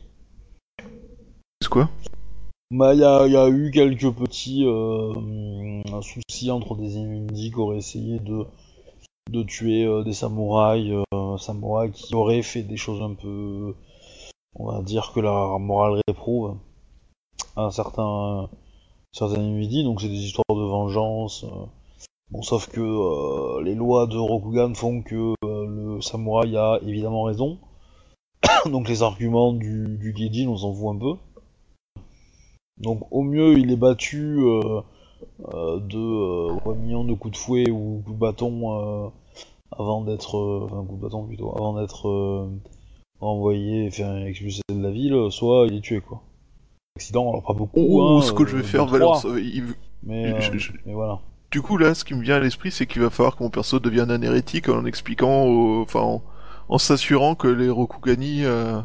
C'est 1.60 1.68
quoi? 1.68 1.89
Bah 2.70 2.94
il 2.94 3.01
y 3.01 3.05
a, 3.05 3.27
y 3.27 3.36
a 3.36 3.48
eu 3.48 3.70
quelques 3.70 4.10
petits 4.10 4.64
soucis 6.02 6.51
entre 6.51 6.74
des 6.74 6.97
Imundi 6.97 7.51
qui 7.51 7.56
auraient 7.56 7.78
essayé 7.78 8.18
de 8.18 8.44
de 9.30 9.42
tuer 9.42 9.84
euh, 9.84 10.04
des 10.04 10.12
samouraïs, 10.12 10.92
euh, 11.12 11.36
samouraïs 11.38 11.92
qui 11.92 12.14
auraient 12.14 12.42
fait 12.42 12.62
des 12.62 12.76
choses 12.76 13.02
un 13.02 13.14
peu, 13.14 13.74
on 14.54 14.66
va 14.66 14.82
dire 14.82 15.12
que 15.12 15.20
la 15.20 15.58
morale 15.58 16.00
réprouve 16.08 16.56
à 17.56 17.70
certains 17.70 18.48
certains 19.12 19.42
donc 19.82 20.00
c'est 20.00 20.08
des 20.08 20.24
histoires 20.24 20.44
de 20.50 20.64
vengeance. 20.64 21.44
euh. 21.44 21.66
Bon, 22.30 22.42
sauf 22.42 22.68
que 22.68 23.62
les 23.62 23.74
lois 23.74 24.06
de 24.08 24.16
Rokugan 24.18 24.74
font 24.74 25.00
que 25.02 25.34
le 25.42 26.00
samouraï 26.00 26.56
a 26.56 26.80
évidemment 26.84 27.22
raison. 27.22 27.58
donc 28.66 28.88
les 28.88 29.02
arguments 29.02 29.52
du, 29.52 29.96
du 29.96 30.12
Gaijin, 30.12 30.48
on 30.48 30.56
s'en 30.56 30.72
un 30.90 30.98
peu. 30.98 31.14
Donc 32.78 33.06
au 33.12 33.22
mieux, 33.22 33.58
il 33.58 33.70
est 33.70 33.76
battu 33.76 34.40
de 35.40 36.52
euh, 36.52 36.56
3 36.59 36.74
millions 36.74 37.05
de 37.05 37.14
coups 37.14 37.32
de 37.32 37.36
fouet 37.38 37.70
ou 37.70 38.02
coups 38.05 38.16
de 38.16 38.20
bâton 38.20 39.06
euh, 39.06 39.09
avant 39.76 40.02
d'être... 40.02 40.36
euh, 40.36 40.64
enfin, 40.64 40.84
coups 40.84 40.98
de 41.01 41.02
bâton 41.05 41.24
plutôt, 41.26 41.52
avant 41.56 41.74
d'être 41.80 42.09
euh, 42.09 42.48
envoyé, 43.20 43.88
enfin, 43.88 44.24
expulsé 44.26 44.62
de 44.70 44.82
la 44.82 44.90
ville, 44.90 45.16
soit 45.30 45.66
il 45.68 45.76
est 45.76 45.80
tué, 45.80 46.01
quoi. 46.01 46.22
Accident, 46.97 47.28
alors 47.30 47.43
pas 47.43 47.52
beaucoup, 47.52 47.80
Oh, 48.01 48.18
hein, 48.18 48.22
ce 48.22 48.32
que 48.32 48.47
je 48.47 48.56
vais 48.56 48.62
euh, 48.62 48.66
faire, 48.66 48.86
Valence. 48.86 49.26
euh, 49.26 49.40
il- 49.40 49.74
mais, 50.02 50.32
euh, 50.32 50.40
je- 50.40 50.59
je- 50.59 50.72
mais 50.86 50.94
voilà. 50.94 51.20
Du 51.51 51.62
coup, 51.62 51.76
là, 51.78 51.94
ce 51.94 52.05
qui 52.05 52.14
me 52.14 52.22
vient 52.22 52.36
à 52.36 52.40
l'esprit, 52.40 52.70
c'est 52.70 52.86
qu'il 52.86 53.02
va 53.02 53.10
falloir 53.10 53.36
que 53.36 53.43
mon 53.43 53.51
perso 53.51 53.78
devienne 53.78 54.10
un 54.10 54.20
hérétique 54.22 54.68
en 54.68 54.84
expliquant, 54.84 55.80
enfin, 55.80 56.01
en, 56.01 56.22
en 56.68 56.78
s'assurant 56.78 57.34
que 57.34 57.48
les 57.48 57.70
Rokugani 57.70 58.44
euh, 58.44 58.80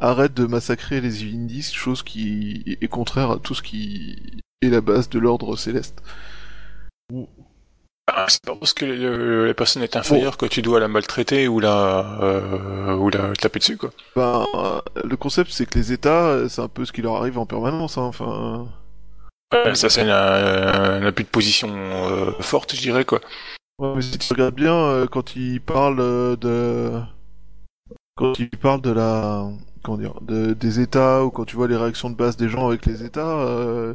arrêtent 0.00 0.34
de 0.34 0.46
massacrer 0.46 1.00
les 1.00 1.24
Ivindis, 1.24 1.70
chose 1.72 2.02
qui 2.02 2.64
est 2.80 2.88
contraire 2.88 3.30
à 3.30 3.38
tout 3.38 3.54
ce 3.54 3.62
qui 3.62 4.16
est 4.62 4.68
la 4.68 4.80
base 4.80 5.08
de 5.08 5.18
l'ordre 5.18 5.56
céleste. 5.56 6.02
Ah, 8.08 8.26
c'est 8.28 8.44
pas 8.44 8.54
parce 8.54 8.72
que 8.72 8.84
le- 8.84 9.46
la 9.46 9.54
personne 9.54 9.82
est 9.82 9.96
inférieure 9.96 10.36
que 10.36 10.46
tu 10.46 10.62
dois 10.62 10.78
la 10.78 10.88
maltraiter 10.88 11.48
ou 11.48 11.58
la, 11.58 12.18
euh, 12.22 12.94
ou 12.94 13.10
la 13.10 13.32
taper 13.32 13.58
dessus, 13.58 13.76
quoi. 13.76 13.90
Ben, 14.14 14.46
euh, 14.54 14.80
le 15.04 15.16
concept, 15.16 15.50
c'est 15.50 15.66
que 15.66 15.76
les 15.78 15.92
États, 15.92 16.26
euh, 16.28 16.48
c'est 16.48 16.62
un 16.62 16.68
peu 16.68 16.84
ce 16.84 16.92
qui 16.92 17.02
leur 17.02 17.16
arrive 17.16 17.38
en 17.38 17.46
permanence, 17.46 17.98
hein, 17.98 18.02
enfin... 18.02 18.68
Ouais, 19.52 19.74
ça, 19.74 19.88
c'est 19.88 20.08
un, 20.08 21.02
appui 21.04 21.24
de 21.24 21.28
position 21.28 21.68
euh, 21.72 22.32
forte, 22.40 22.74
je 22.74 22.80
dirais, 22.80 23.04
quoi. 23.04 23.20
Ouais, 23.78 23.92
mais 23.96 24.02
si 24.02 24.18
tu 24.18 24.32
regardes 24.32 24.54
bien, 24.54 25.06
quand 25.10 25.36
il 25.36 25.60
parle 25.60 26.36
de... 26.38 26.92
Quand 28.16 28.38
il 28.38 28.50
parle 28.50 28.80
de 28.80 28.90
la... 28.90 29.48
Comment 29.82 29.98
dire 29.98 30.14
de, 30.22 30.54
Des 30.54 30.80
États, 30.80 31.24
ou 31.24 31.30
quand 31.30 31.44
tu 31.44 31.56
vois 31.56 31.68
les 31.68 31.76
réactions 31.76 32.10
de 32.10 32.16
base 32.16 32.36
des 32.36 32.48
gens 32.48 32.68
avec 32.68 32.86
les 32.86 33.04
États... 33.04 33.38
Euh... 33.40 33.94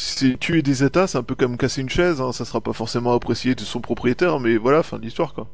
Si 0.00 0.38
tuer 0.38 0.62
des 0.62 0.84
États, 0.84 1.06
c'est 1.06 1.18
un 1.18 1.22
peu 1.22 1.34
comme 1.34 1.56
casser 1.56 1.80
une 1.80 1.88
chaise, 1.88 2.20
hein, 2.20 2.32
ça 2.32 2.44
sera 2.44 2.60
pas 2.60 2.72
forcément 2.72 3.12
apprécié 3.14 3.54
de 3.54 3.60
son 3.62 3.80
propriétaire, 3.80 4.38
mais 4.40 4.56
voilà, 4.56 4.82
fin 4.82 4.96
de 4.98 5.02
l'histoire, 5.02 5.34
quoi. 5.34 5.48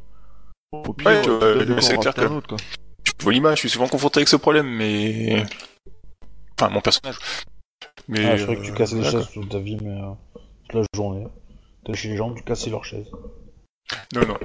Au 0.72 0.92
pire, 0.92 1.06
Ouais, 1.08 1.22
euh, 1.28 1.80
c'est 1.80 1.96
clair 1.98 2.14
que- 2.14 2.24
autre, 2.26 2.48
quoi. 2.48 2.58
Je 3.18 3.24
vois 3.24 3.32
l'image, 3.32 3.56
je 3.56 3.60
suis 3.60 3.70
souvent 3.70 3.88
confronté 3.88 4.18
avec 4.18 4.28
ce 4.28 4.36
problème, 4.36 4.66
mais... 4.68 5.44
Enfin, 6.58 6.70
mon 6.70 6.80
personnage. 6.80 7.16
Mais, 8.08 8.24
Ah, 8.24 8.36
je 8.36 8.42
croyais 8.42 8.60
que 8.60 8.66
tu 8.66 8.72
euh, 8.72 8.74
cassais 8.74 8.96
des 8.96 9.04
chaises 9.04 9.30
toute 9.32 9.48
ta 9.48 9.58
vie, 9.60 9.78
mais 9.82 9.98
euh, 10.00 10.10
toute 10.68 10.74
la 10.74 10.82
journée. 10.94 11.26
T'es 11.86 11.94
chez 11.94 12.08
les 12.08 12.16
gens, 12.16 12.34
tu 12.34 12.42
cassais 12.42 12.70
leurs 12.70 12.84
chaises. 12.84 13.10
Non, 14.14 14.26
non. 14.26 14.38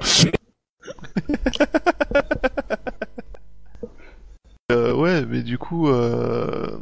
Euh, 4.72 4.94
ouais, 4.94 5.24
mais 5.26 5.42
du 5.42 5.58
coup, 5.58 5.88
euh... 5.88 6.78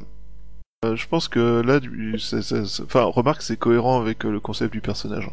euh, 0.84 0.96
je 0.96 1.08
pense 1.08 1.28
que 1.28 1.60
là, 1.64 1.80
du... 1.80 2.18
c'est- 2.18 2.42
c'est- 2.42 2.66
c'est- 2.66 2.82
enfin, 2.82 3.02
remarque, 3.04 3.42
c'est 3.42 3.56
cohérent 3.56 4.00
avec 4.00 4.24
euh, 4.24 4.30
le 4.30 4.40
concept 4.40 4.72
du 4.72 4.80
personnage. 4.80 5.24
hein. 5.26 5.32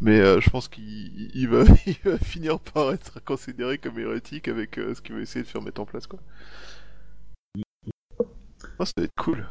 Mais 0.00 0.20
euh, 0.20 0.40
je 0.40 0.50
pense 0.50 0.68
qu'il 0.68 1.30
il 1.34 1.48
va... 1.48 1.64
il 1.86 1.96
va 2.04 2.18
finir 2.18 2.58
par 2.60 2.92
être 2.92 3.22
considéré 3.24 3.78
comme 3.78 3.98
hérétique 3.98 4.48
avec 4.48 4.78
euh, 4.78 4.94
ce 4.94 5.00
qu'il 5.00 5.14
va 5.14 5.20
essayer 5.20 5.42
de 5.44 5.48
faire 5.48 5.62
mettre 5.62 5.80
en 5.80 5.86
place, 5.86 6.06
quoi. 6.06 6.18
Oh, 8.78 8.84
ça 8.84 8.92
va 8.96 9.04
être 9.04 9.12
cool. 9.18 9.46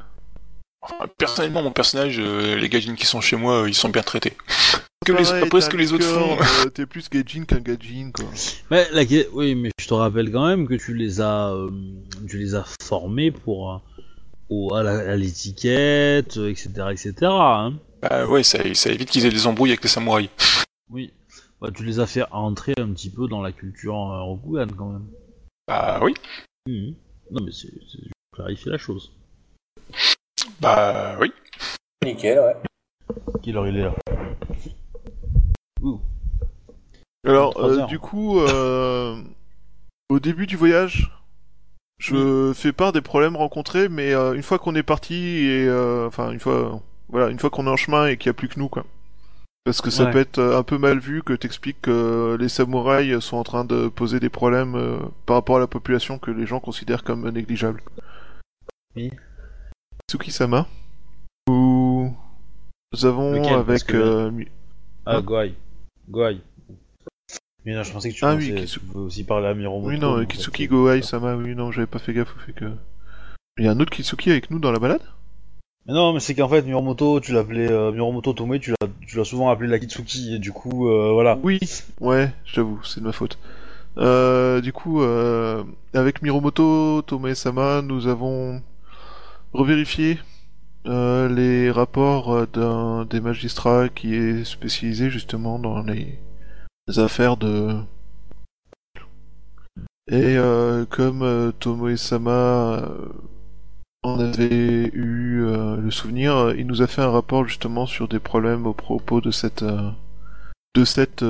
Enfin, 0.82 1.07
personnellement, 1.18 1.64
mon 1.64 1.72
personnage, 1.72 2.18
euh, 2.19 2.56
les 2.57 2.69
gadgets 2.69 2.95
qui 2.95 3.07
sont 3.07 3.22
chez 3.22 3.36
moi, 3.38 3.64
euh, 3.64 3.69
ils 3.69 3.73
sont 3.73 3.90
bien 3.90 4.03
traités. 4.03 4.34
Que 5.06 5.11
les- 5.11 5.22
Pareil, 5.23 5.44
après 5.44 5.61
ce 5.61 5.69
que 5.69 5.77
les 5.77 5.94
autres 5.94 6.03
font. 6.06 6.36
euh, 6.65 6.69
T'es 6.72 6.88
plus 6.88 7.07
Gaijin 7.11 7.44
qu'un 7.45 7.60
Gaijin, 7.60 8.10
quoi. 8.11 8.26
Mais 8.72 8.88
la... 8.91 9.03
oui, 9.34 9.53
mais 9.53 9.69
je 9.80 9.88
te 9.88 9.94
rappelle 9.94 10.32
quand 10.32 10.48
même 10.48 10.68
que 10.68 10.73
tu 10.73 10.95
les 10.95 11.22
as, 11.22 11.52
euh, 11.52 11.69
tu 12.27 12.40
les 12.40 12.56
as 12.56 12.65
formés 12.82 13.30
pour 13.30 13.72
euh, 13.72 13.77
au- 14.49 14.73
à 14.73 14.84
la- 14.84 15.11
à 15.11 15.15
l'étiquette, 15.15 16.38
euh, 16.38 16.49
etc., 16.49 16.69
etc. 16.91 17.13
Hein. 17.23 17.73
Bah 18.01 18.26
ouais, 18.27 18.43
ça, 18.43 18.59
ça 18.76 18.91
évite 18.91 19.09
qu'ils 19.09 19.26
aient 19.26 19.30
des 19.31 19.47
embrouilles 19.47 19.72
avec 19.72 19.84
les 19.84 19.89
samouraïs. 19.89 20.30
Oui. 20.91 21.11
Bah, 21.59 21.69
tu 21.73 21.84
les 21.84 21.99
as 21.99 22.05
fait 22.05 22.23
entrer 22.31 22.73
un 22.77 22.89
petit 22.91 23.09
peu 23.09 23.27
dans 23.27 23.41
la 23.41 23.51
culture 23.51 23.95
euh, 23.95 24.22
Rokugan 24.22 24.67
quand 24.77 24.89
même. 24.89 25.07
Bah 25.67 25.99
oui. 26.03 26.13
Mhm. 26.67 26.93
Non 27.31 27.41
mais 27.43 27.51
c'est, 27.51 27.72
c'est... 27.91 28.03
je 28.03 28.11
clarifie 28.35 28.69
la 28.69 28.77
chose. 28.77 29.11
Bah 30.59 31.17
oui. 31.19 31.31
Nickel, 32.03 32.38
ouais. 32.39 32.55
Quelle 33.41 33.57
heure 33.57 33.67
il 33.67 33.77
est 33.77 33.81
là? 33.84 33.95
Ouh. 35.81 35.99
Alors, 37.26 37.57
euh, 37.59 37.85
du 37.88 37.97
coup, 37.97 38.39
euh, 38.41 39.19
au 40.09 40.19
début 40.19 40.45
du 40.45 40.55
voyage, 40.57 41.11
je 41.99 42.51
fais 42.53 42.73
part 42.73 42.91
des 42.91 43.01
problèmes 43.01 43.35
rencontrés, 43.35 43.89
mais 43.89 44.13
euh, 44.13 44.34
une 44.34 44.43
fois 44.43 44.59
qu'on 44.59 44.76
est 44.76 44.84
parti 44.84 45.13
et 45.15 45.67
euh, 45.67 46.07
enfin 46.07 46.31
une 46.31 46.39
fois, 46.39 46.81
voilà, 47.09 47.30
une 47.30 47.39
fois 47.39 47.49
qu'on 47.49 47.67
est 47.67 47.69
en 47.69 47.77
chemin 47.77 48.07
et 48.07 48.17
qu'il 48.17 48.30
n'y 48.30 48.35
a 48.35 48.38
plus 48.38 48.49
que 48.49 48.59
nous, 48.59 48.69
quoi. 48.69 48.85
Parce 49.63 49.81
que 49.81 49.89
ça 49.89 50.05
Ouais. 50.05 50.11
peut 50.11 50.19
être 50.19 50.38
euh, 50.38 50.59
un 50.59 50.63
peu 50.63 50.77
mal 50.77 50.99
vu 50.99 51.23
que 51.23 51.34
t'expliques 51.34 51.81
que 51.81 52.38
les 52.39 52.49
samouraïs 52.49 53.19
sont 53.19 53.38
en 53.38 53.43
train 53.43 53.65
de 53.65 53.88
poser 53.88 54.19
des 54.19 54.30
problèmes 54.30 54.76
euh, 54.76 54.99
par 55.26 55.38
rapport 55.38 55.57
à 55.57 55.59
la 55.59 55.65
population 55.67 56.19
que 56.19 56.30
les 56.30 56.45
gens 56.45 56.59
considèrent 56.59 57.03
comme 57.03 57.27
négligeable. 57.31 57.81
Oui. 58.95 59.11
Tsuki-sama, 60.09 60.67
où 61.49 62.13
nous 62.93 63.05
avons 63.05 63.31
Lequel, 63.34 63.53
avec 63.53 63.84
que- 63.85 63.97
euh, 63.97 64.31
Mi- 64.31 64.47
Ah 65.07 65.22
Goai. 65.22 65.55
Goai. 66.09 66.39
Mais 67.65 67.73
non, 67.73 67.83
je 67.83 67.91
pensais 67.91 68.09
que 68.11 68.15
tu, 68.15 68.23
Ah 68.23 68.35
oui, 68.35 68.53
aussi 68.93 69.23
parler 69.23 69.47
à 69.47 69.53
Miromoto. 69.53 69.89
Oui, 69.89 69.99
non, 69.99 70.19
fait, 70.19 70.27
Kitsuki 70.27 70.63
c'est- 70.63 70.67
Goai 70.67 71.01
Sama, 71.01 71.35
oui, 71.35 71.55
non, 71.55 71.71
j'avais 71.71 71.87
pas 71.87 71.99
fait 71.99 72.13
gaffe 72.13 72.35
au 72.35 72.39
fait 72.39 72.53
que. 72.53 72.65
Il 73.57 73.65
y 73.65 73.67
a 73.67 73.71
un 73.71 73.79
autre 73.79 73.91
Kitsuki 73.91 74.29
avec 74.29 74.51
nous 74.51 74.59
dans 74.59 74.71
la 74.71 74.79
balade? 74.79 75.01
Mais 75.87 75.93
non, 75.93 76.13
mais 76.13 76.19
c'est 76.19 76.35
qu'en 76.35 76.49
fait, 76.49 76.61
Miromoto, 76.63 77.19
tu 77.19 77.31
l'appelais 77.31 77.71
euh, 77.71 77.91
Miromoto 77.91 78.33
Tomei, 78.33 78.59
tu 78.59 78.73
l'as, 79.15 79.23
souvent 79.23 79.49
appelé 79.49 79.69
la 79.69 79.79
Kitsuki, 79.79 80.35
et 80.35 80.39
du 80.39 80.51
coup, 80.51 80.89
euh, 80.89 81.11
voilà. 81.13 81.39
Oui, 81.43 81.59
ouais, 82.01 82.31
j'avoue, 82.45 82.83
c'est 82.83 82.99
de 82.99 83.05
ma 83.05 83.11
faute. 83.11 83.39
Euh, 83.97 84.61
du 84.61 84.73
coup, 84.73 85.01
avec 85.93 86.21
Miromoto 86.21 87.01
Tome-sama, 87.01 87.81
nous 87.81 88.07
avons 88.07 88.61
revérifié 89.53 90.19
les 90.85 91.71
rapports 91.71 92.45
d'un 92.47 93.05
des 93.05 93.21
magistrats 93.21 93.89
qui 93.89 94.13
est 94.13 94.43
spécialisé 94.43 95.09
justement 95.09 95.57
dans 95.57 95.81
les 95.81 96.19
affaires 96.87 97.37
de. 97.37 97.81
Et 100.07 100.37
euh, 100.37 100.85
comme 100.85 101.23
euh, 101.23 101.51
Tomoe-sama 101.51 102.31
euh, 102.31 103.07
en 104.03 104.19
avait 104.19 104.91
eu 104.93 105.41
le 105.45 105.89
souvenir, 105.89 106.53
il 106.55 106.67
nous 106.67 106.83
a 106.83 106.87
fait 106.87 107.01
un 107.01 107.09
rapport 107.09 107.45
justement 107.47 107.87
sur 107.87 108.07
des 108.07 108.19
problèmes 108.19 108.67
au 108.67 108.73
propos 108.73 109.19
de 109.19 109.31
cette 109.31 109.63
de 109.63 110.85
cette 110.85 111.25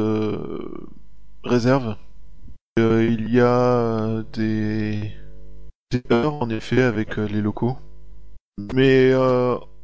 réserve. 1.45 1.95
Il 2.77 3.34
y 3.34 3.40
a 3.40 4.23
des 4.34 5.14
des 5.91 6.02
erreurs 6.10 6.41
en 6.41 6.49
effet 6.49 6.82
avec 6.82 7.15
les 7.15 7.41
locaux, 7.41 7.77
mais 8.73 9.14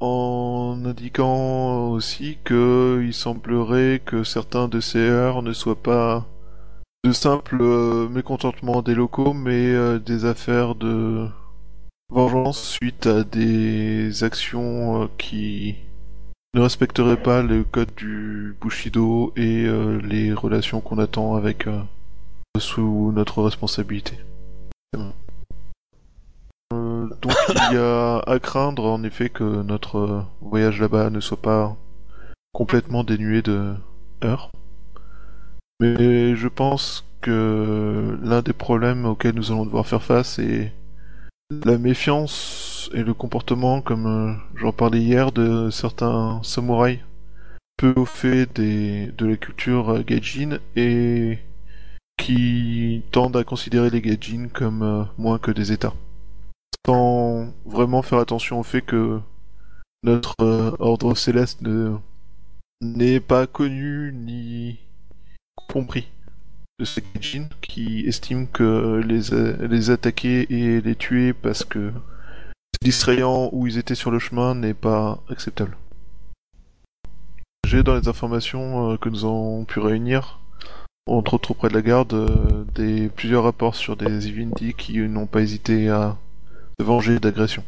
en 0.02 0.84
indiquant 0.84 1.90
aussi 1.92 2.38
que 2.44 3.02
il 3.06 3.14
semblerait 3.14 4.02
que 4.04 4.24
certains 4.24 4.68
de 4.68 4.80
ces 4.80 5.00
erreurs 5.00 5.44
ne 5.44 5.54
soient 5.54 5.82
pas 5.82 6.26
de 7.04 7.12
simples 7.12 7.58
euh, 7.62 8.10
mécontentements 8.10 8.82
des 8.82 8.96
locaux, 8.96 9.34
mais 9.34 9.72
euh, 9.74 10.00
des 10.00 10.26
affaires 10.26 10.76
de 10.76 11.28
vengeance 12.10 12.78
suite 12.82 13.08
à 13.08 13.24
des 13.24 14.24
actions 14.24 15.04
euh, 15.04 15.08
qui 15.18 15.76
ne 16.54 16.62
respecteraient 16.62 17.22
pas 17.22 17.42
le 17.44 17.64
code 17.64 17.94
du 17.96 18.56
Bushido 18.60 19.34
et 19.38 19.68
les 20.04 20.34
relations 20.34 20.82
qu'on 20.82 20.98
attend 20.98 21.36
avec 21.36 21.66
sous 22.60 23.14
notre 23.14 23.42
responsabilité. 23.42 24.18
Donc 27.22 27.34
il 27.48 27.76
y 27.76 27.78
a 27.78 28.20
à 28.20 28.40
craindre 28.40 28.86
en 28.86 29.04
effet 29.04 29.30
que 29.30 29.44
notre 29.64 29.98
euh, 29.98 30.22
voyage 30.42 30.80
là-bas 30.80 31.10
ne 31.10 31.20
soit 31.20 31.42
pas 31.42 31.76
complètement 32.54 33.04
dénué 33.04 33.42
de 33.42 33.74
heurts. 34.24 34.52
Mais 35.80 36.36
je 36.36 36.48
pense 36.48 37.06
que 37.22 38.18
l'un 38.22 38.42
des 38.42 38.54
problèmes 38.54 39.06
auxquels 39.06 39.36
nous 39.36 39.52
allons 39.52 39.66
devoir 39.66 39.88
faire 39.88 40.04
face 40.04 40.40
est 40.40 40.74
la 41.66 41.78
méfiance 41.78 42.90
et 42.94 43.04
le 43.04 43.14
comportement, 43.14 43.82
comme 43.82 44.06
euh, 44.06 44.34
j'en 44.56 44.72
parlais 44.72 45.02
hier, 45.02 45.32
de 45.32 45.70
certains 45.70 46.40
samouraïs 46.44 47.00
peu 47.78 47.94
au 47.96 48.06
fait 48.06 48.48
de 48.54 49.26
la 49.26 49.38
culture 49.38 49.90
euh, 49.90 50.04
gaijin 50.04 50.60
et 50.76 51.40
qui 52.18 53.02
tendent 53.12 53.38
à 53.38 53.44
considérer 53.44 53.90
les 53.90 54.02
gaijin 54.02 54.50
comme 54.54 55.08
moins 55.18 55.40
que 55.40 55.50
des 55.50 55.72
états. 55.72 55.94
Sans 56.86 57.54
vraiment 57.66 58.02
faire 58.02 58.20
attention 58.20 58.60
au 58.60 58.64
fait 58.64 58.82
que 58.82 59.20
notre 60.04 60.36
euh, 60.42 60.76
ordre 60.80 61.16
céleste 61.16 61.62
ne 61.62 61.98
n'est 62.82 63.20
pas 63.20 63.46
connu 63.46 64.12
ni 64.14 64.80
compris 65.70 66.10
de 66.80 66.86
ces 66.86 67.04
gaijin 67.14 67.48
qui 67.62 68.08
estiment 68.08 68.48
que 68.48 69.02
les, 69.06 69.68
les 69.68 69.90
attaquer 69.92 70.52
et 70.52 70.82
les 70.82 70.96
tuer 70.96 71.34
parce 71.34 71.64
que 71.64 71.92
c'est 72.74 72.84
distrayant 72.84 73.50
ou 73.52 73.68
ils 73.68 73.78
étaient 73.78 73.94
sur 73.94 74.10
le 74.10 74.18
chemin 74.18 74.56
n'est 74.56 74.74
pas 74.74 75.24
acceptable. 75.30 75.78
J'ai 77.68 77.84
dans 77.84 77.96
les 77.96 78.08
informations 78.08 78.92
euh, 78.92 78.98
que 78.98 79.10
nous 79.10 79.24
avons 79.24 79.64
pu 79.66 79.80
réunir, 79.80 80.40
entre 81.06 81.36
autres 81.36 81.52
auprès 81.52 81.70
de 81.70 81.74
la 81.76 81.82
garde, 81.82 82.14
euh, 82.14 82.66
des 82.76 83.08
plusieurs 83.10 83.44
rapports 83.44 83.76
sur 83.76 83.96
des 83.96 84.28
Ivindi 84.28 84.74
qui 84.74 84.98
n'ont 84.98 85.28
pas 85.28 85.42
hésité 85.42 85.90
à 85.90 86.18
se 86.82 86.86
venger 86.88 87.20
d'agressions, 87.20 87.64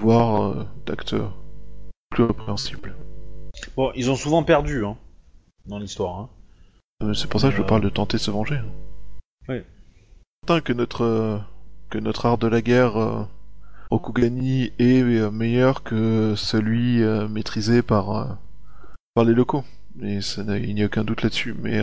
voire 0.00 0.42
euh, 0.42 0.66
d'actes 0.86 1.14
plus 2.10 2.24
répréhensibles. 2.24 2.96
Bon, 3.76 3.92
ils 3.94 4.10
ont 4.10 4.16
souvent 4.16 4.42
perdu, 4.42 4.84
hein, 4.84 4.96
dans 5.66 5.78
l'histoire. 5.78 6.18
Hein. 6.18 6.28
Euh, 7.04 7.14
C'est 7.14 7.28
pour 7.28 7.40
ça 7.40 7.50
que 7.50 7.56
je 7.56 7.62
Euh. 7.62 7.66
parle 7.66 7.82
de 7.82 7.88
tenter 7.88 8.16
de 8.16 8.22
se 8.22 8.32
venger. 8.32 8.58
Oui. 9.48 9.60
Certain 10.42 10.60
que 10.60 10.72
notre 10.72 11.04
euh, 11.04 11.38
que 11.90 11.98
notre 11.98 12.26
art 12.26 12.38
de 12.38 12.48
la 12.48 12.60
guerre 12.60 13.28
Rokugani 13.90 14.72
est 14.80 15.30
meilleur 15.30 15.82
que 15.84 16.34
celui 16.36 17.00
maîtrisé 17.30 17.82
par 17.82 18.38
par 19.14 19.24
les 19.24 19.32
locaux. 19.32 19.64
Et 20.02 20.20
ça 20.20 20.42
il 20.58 20.74
n'y 20.74 20.82
a 20.82 20.86
aucun 20.86 21.04
doute 21.04 21.22
là-dessus. 21.22 21.54
Mais 21.62 21.80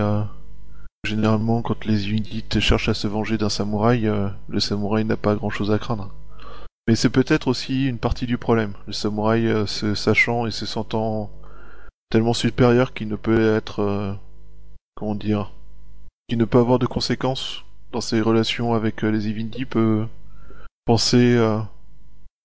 généralement, 1.05 1.61
quand 1.61 1.85
les 1.85 2.09
unités 2.09 2.59
cherchent 2.61 2.89
à 2.89 2.93
se 2.93 3.07
venger 3.07 3.37
d'un 3.37 3.49
samouraï, 3.49 4.07
euh, 4.07 4.27
le 4.49 4.59
samouraï 4.59 5.05
n'a 5.05 5.17
pas 5.17 5.35
grand-chose 5.35 5.71
à 5.71 5.79
craindre. 5.79 6.11
Mais 6.87 6.95
c'est 6.95 7.09
peut-être 7.09 7.47
aussi 7.47 7.87
une 7.87 7.97
partie 7.97 8.27
du 8.27 8.37
problème. 8.37 8.73
Le 8.87 8.93
samouraï 8.93 9.47
euh, 9.47 9.65
se 9.65 9.95
sachant 9.95 10.45
et 10.45 10.51
se 10.51 10.65
sentant 10.65 11.31
tellement 12.09 12.33
supérieur 12.33 12.93
qu'il 12.93 13.07
ne 13.07 13.15
peut 13.15 13.55
être 13.55 13.79
euh, 13.81 14.13
comment 14.95 15.15
dire, 15.15 15.51
qui 16.29 16.37
ne 16.37 16.45
peut 16.45 16.57
avoir 16.57 16.79
de 16.79 16.85
conséquences 16.85 17.63
dans 17.91 18.01
ses 18.01 18.21
relations 18.21 18.73
avec 18.73 19.03
euh, 19.03 19.09
les 19.09 19.27
Ivindi 19.27 19.65
peut 19.65 20.07
penser 20.85 21.35
euh, 21.35 21.59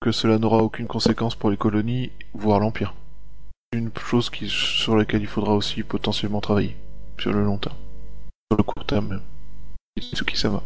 que 0.01 0.13
cela 0.13 0.39
n'aura 0.39 0.59
aucune 0.59 0.87
conséquence 0.87 1.35
pour 1.35 1.51
les 1.51 1.57
colonies, 1.57 2.11
voire 2.35 2.61
l'Empire. 2.61 2.95
Une 3.73 3.91
chose 3.97 4.31
qui, 4.31 4.49
sur 4.49 4.97
laquelle 4.97 5.23
il 5.23 5.29
faudra 5.29 5.55
aussi 5.55 5.83
potentiellement 5.83 6.41
travailler, 6.41 6.77
sur 7.19 7.33
le 7.33 7.45
long 7.45 7.59
terme. 7.59 7.77
Sur 8.51 8.59
le 8.59 8.65
court 8.65 8.85
terme 8.85 9.09
même. 9.09 9.23
Itsuki 9.97 10.37
Sama. 10.37 10.63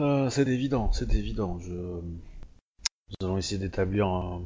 Euh, 0.00 0.30
c'est 0.30 0.48
évident, 0.48 0.90
c'est 0.92 1.12
évident. 1.14 1.58
Je... 1.60 1.72
Nous 3.20 3.26
allons 3.26 3.38
essayer 3.38 3.58
d'établir 3.58 4.06
un 4.06 4.42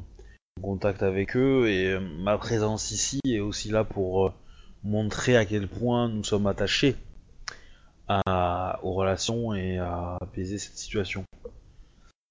contact 0.61 1.03
avec 1.03 1.35
eux 1.35 1.67
et 1.69 1.93
euh, 1.93 1.99
ma 1.99 2.37
présence 2.37 2.91
ici 2.91 3.19
est 3.25 3.39
aussi 3.39 3.69
là 3.69 3.83
pour 3.83 4.27
euh, 4.27 4.33
montrer 4.83 5.37
à 5.37 5.45
quel 5.45 5.67
point 5.67 6.09
nous 6.09 6.23
sommes 6.23 6.47
attachés 6.47 6.95
aux 8.09 8.93
relations 8.93 9.53
et 9.53 9.77
à 9.79 10.17
apaiser 10.21 10.57
cette 10.57 10.77
situation. 10.77 11.25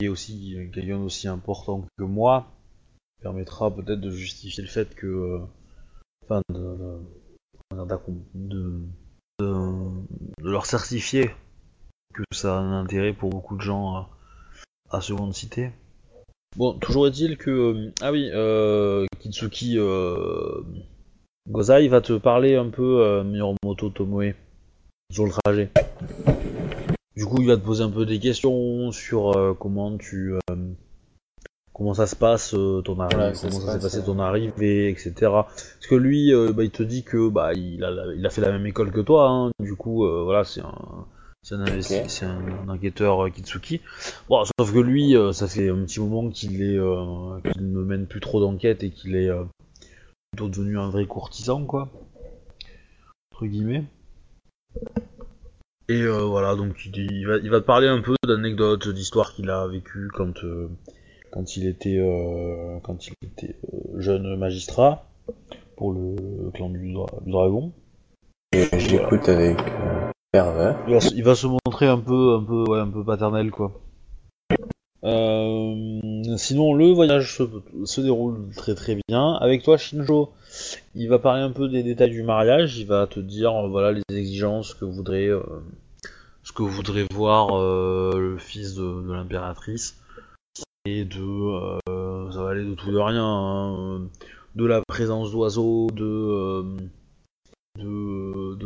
Et 0.01 0.09
aussi 0.09 0.57
quelqu'un 0.73 0.99
d'aussi 0.99 1.29
important 1.29 1.85
que 1.99 2.05
moi 2.05 2.51
permettra 3.23 3.75
peut-être 3.75 4.01
de 4.01 4.11
justifier 4.11 4.63
le 4.63 4.69
fait 4.69 4.95
que, 4.95 5.07
euh, 5.07 5.41
enfin, 6.25 6.43
de, 6.51 7.01
leur 10.43 10.67
certifier 10.67 11.31
que 12.15 12.23
ça 12.33 12.57
a 12.57 12.61
un 12.61 12.81
intérêt 12.81 13.13
pour 13.13 13.31
beaucoup 13.31 13.57
de 13.57 13.63
gens 13.63 14.09
à 14.91 15.01
Seconde 15.01 15.35
Cité. 15.35 15.73
Bon, 16.57 16.73
toujours 16.73 17.07
est-il 17.07 17.37
que... 17.37 17.51
euh, 17.51 17.93
ah 18.01 18.13
oui, 18.13 18.31
euh, 18.33 19.05
Kitsuki 19.21 19.75
euh, 19.79 20.63
Gozai 21.51 21.87
va 21.89 22.01
te 22.01 22.15
parler 22.15 22.57
un 22.57 22.71
peu, 22.71 23.03
euh, 23.03 23.25
Miromoto 23.25 23.91
Tomoe, 23.91 24.33
sur 25.13 25.27
le 25.27 25.33
trajet. 25.33 25.71
Du 27.15 27.27
coup, 27.27 27.43
il 27.43 27.47
va 27.47 27.57
te 27.59 27.63
poser 27.65 27.85
un 27.85 27.91
peu 27.91 28.07
des 28.07 28.19
questions 28.19 28.91
sur 28.91 29.37
euh, 29.37 29.53
comment 29.53 29.99
tu... 29.99 30.35
comment 31.75 31.93
ça 31.93 32.07
se 32.07 32.17
passe, 32.17 32.53
ton 32.53 33.01
arrivée, 33.01 33.17
Voilà, 33.17 33.33
comment 33.39 33.61
ça 33.61 33.73
s'est 33.75 33.81
passé 33.81 34.03
ton 34.03 34.19
arrivée, 34.19 34.89
etc. 34.89 35.13
Parce 35.21 35.87
que 35.91 35.95
lui, 35.95 36.33
bah, 36.55 36.65
il 36.65 36.71
te 36.71 36.83
dit 36.83 37.05
que 37.05 37.29
bah, 37.29 37.53
il, 37.53 37.85
a, 37.85 37.91
il 38.17 38.25
a 38.25 38.31
fait 38.31 38.41
la 38.41 38.51
même 38.51 38.67
école 38.67 38.93
que 38.93 39.01
toi, 39.01 39.29
hein. 39.29 39.51
du 39.61 39.77
coup, 39.77 40.09
voilà, 40.25 40.45
c'est 40.45 40.63
un... 40.63 41.07
C'est 41.47 42.25
un, 42.25 42.69
enquêteur 42.69 43.25
euh, 43.25 43.31
Kitsuki. 43.31 43.81
Bon, 44.29 44.43
sauf 44.59 44.73
que 44.73 44.81
lui, 44.81 45.15
euh, 45.15 45.33
ça 45.33 45.47
fait 45.47 45.69
un 45.69 45.85
petit 45.85 46.01
moment 46.01 46.29
qu'il 46.29 46.61
est, 46.61 46.77
euh, 46.77 47.39
ne 47.61 47.83
mène 47.85 48.07
plus 48.07 48.19
trop 48.19 48.41
d'enquêtes 48.41 48.83
et 48.83 48.91
qu'il 48.91 49.15
est 49.15 49.29
euh, 49.29 49.45
plutôt 50.33 50.49
devenu 50.49 50.77
un 50.77 50.91
vrai 50.91 51.07
courtisan, 51.07 51.65
quoi. 51.65 51.89
Entre 53.33 53.47
guillemets. 53.47 53.85
Et 55.89 56.03
euh, 56.03 56.23
voilà, 56.23 56.57
donc 56.57 56.85
il, 56.85 57.27
va, 57.29 57.37
il 57.37 57.49
va 57.49 57.61
te 57.61 57.67
parler 57.67 57.87
un 57.87 58.01
peu 58.01 58.17
d'anecdotes, 58.27 58.89
d'histoires 58.89 59.33
qu'il 59.33 59.49
a 59.49 59.69
vécues 59.69 60.11
quand, 60.13 60.41
quand 61.31 61.57
il 61.57 61.69
était, 61.69 62.03
quand 62.83 63.07
il 63.07 63.15
était 63.23 63.55
jeune 63.99 64.35
magistrat 64.35 65.09
pour 65.77 65.93
le 65.93 66.51
clan 66.55 66.71
du, 66.71 66.93
dra- 66.93 67.21
du 67.25 67.31
dragon. 67.31 67.73
Et 68.51 68.67
je 68.81 68.97
l'écoute 68.97 69.29
avec 69.29 69.59
Il 70.89 71.23
va, 71.23 71.35
se- 71.35 71.47
montrer 71.47 71.87
un 71.87 71.99
peu, 71.99 72.35
un 72.35 72.43
peu, 72.43 72.79
un 72.79 72.89
peu 72.89 73.05
paternel, 73.05 73.51
quoi. 73.51 73.73
Euh, 75.05 76.37
sinon, 76.37 76.75
le 76.75 76.93
voyage 76.93 77.37
se, 77.85 78.01
déroule 78.01 78.51
très 78.57 78.75
très 78.75 78.99
bien. 79.09 79.35
Avec 79.35 79.63
toi, 79.63 79.77
Shinjo, 79.77 80.33
il 80.95 81.09
va 81.09 81.19
parler 81.19 81.43
un 81.43 81.53
peu 81.53 81.69
des 81.69 81.83
détails 81.83 82.11
du 82.11 82.23
mariage. 82.23 82.79
Il 82.79 82.87
va 82.87 83.07
te 83.07 83.21
dire, 83.21 83.55
euh, 83.55 83.69
voilà, 83.69 83.93
les 83.93 84.03
exigences 84.17 84.75
que 84.75 84.85
voudrait, 84.85 85.29
euh, 85.29 85.43
que 86.55 86.63
voudrait 86.63 87.07
voir 87.13 87.49
le 87.59 88.37
fils 88.39 88.75
de, 88.75 89.13
l'impératrice. 89.13 89.97
Et 90.85 91.05
de, 91.05 91.79
ça 92.33 92.43
va 92.43 92.51
aller 92.51 92.65
de 92.65 92.75
tout 92.75 92.91
de 92.93 92.99
rien. 92.99 93.25
hein, 93.25 94.01
de 94.57 94.65
la 94.65 94.81
présence 94.89 95.31
d'oiseaux, 95.33 95.89
de, 95.93 96.65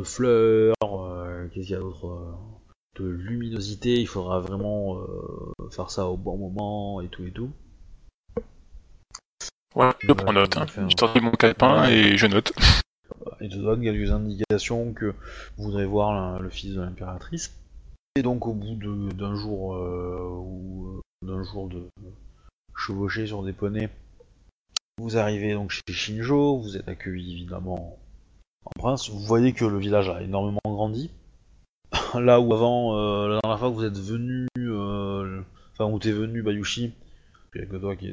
fleurs, 0.05 0.75
qu'est-ce 1.53 1.67
qu'il 1.67 1.75
y 1.75 1.79
a 1.79 1.81
d'autre 1.81 2.07
euh, 2.07 2.33
De 3.03 3.07
luminosité, 3.09 4.01
il 4.01 4.07
faudra 4.07 4.41
vraiment 4.41 4.99
euh, 4.99 5.53
faire 5.71 5.91
ça 5.91 6.07
au 6.07 6.17
bon 6.17 6.37
moment 6.37 7.01
et 7.01 7.09
tout 7.09 7.25
et 7.25 7.33
tout. 7.33 7.51
Ouais, 9.77 9.91
je 10.01 10.09
Ouais, 10.09 10.15
prends 10.15 10.33
note. 10.33 10.57
Hein. 10.57 10.67
Je 10.89 10.95
sortis 10.99 11.21
mon 11.21 11.31
calepin 11.33 11.83
Ouais. 11.83 11.93
et 11.95 12.17
je 12.17 12.27
note. 12.27 12.53
Il 13.41 13.49
te 13.49 13.57
donne 13.57 13.83
quelques 13.83 14.11
indications 14.11 14.93
que 14.93 15.15
voudrait 15.57 15.87
voir 15.87 16.13
la- 16.35 16.39
le 16.41 16.51
fils 16.51 16.75
de 16.75 16.81
l'impératrice. 16.81 17.57
Et 18.17 18.23
donc 18.23 18.47
au 18.47 18.53
bout 18.55 18.75
d'un 18.75 19.35
jour 19.37 19.77
euh, 19.77 20.19
ou 20.29 20.89
euh, 20.89 21.27
d'un 21.27 21.43
jour 21.45 21.69
de 21.69 21.85
chevaucher 22.77 23.27
sur 23.27 23.43
des 23.45 23.53
poneys, 23.53 23.89
vous 24.99 25.17
arrivez 25.17 25.55
donc 25.55 25.71
chez 25.71 25.81
Shinjo, 25.93 26.59
vous 26.59 26.77
êtes 26.77 26.89
accueilli 26.89 27.33
évidemment 27.33 27.99
en 28.65 28.71
prince. 28.79 29.09
Vous 29.11 29.21
voyez 29.21 29.53
que 29.53 29.65
le 29.65 29.79
village 29.79 30.09
a 30.09 30.23
énormément 30.23 30.59
grandi. 30.67 31.11
Là 32.19 32.41
où 32.41 32.53
avant, 32.53 32.97
euh, 32.97 33.29
la 33.29 33.41
dernière 33.43 33.59
fois 33.59 33.71
que 33.71 33.75
vous 33.75 33.85
êtes 33.85 33.99
venu, 33.99 34.49
euh, 34.59 35.43
enfin 35.73 35.85
où 35.85 35.99
t'es 35.99 36.13
venu 36.13 36.43
Bayushi, 36.43 36.93
il 37.55 37.61
y 37.61 37.65
a 37.65 37.67
que 37.67 37.77
toi 37.77 37.95
qui 37.95 38.13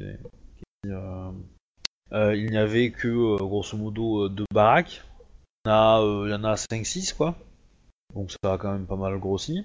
euh, 2.12 2.34
il 2.36 2.50
n'y 2.50 2.56
avait 2.56 2.90
que 2.90 3.36
grosso 3.42 3.76
modo 3.76 4.28
deux 4.28 4.44
baraques. 4.52 5.02
Il 5.64 5.68
y 5.68 5.72
en 5.72 5.74
a, 5.74 6.00
euh, 6.00 6.28
il 6.28 6.30
y 6.30 6.34
en 6.34 6.44
a 6.44 6.54
5-6 6.54 7.14
quoi. 7.14 7.34
Donc 8.14 8.30
ça 8.30 8.52
a 8.52 8.58
quand 8.58 8.72
même 8.72 8.86
pas 8.86 8.96
mal 8.96 9.18
grossi. 9.18 9.64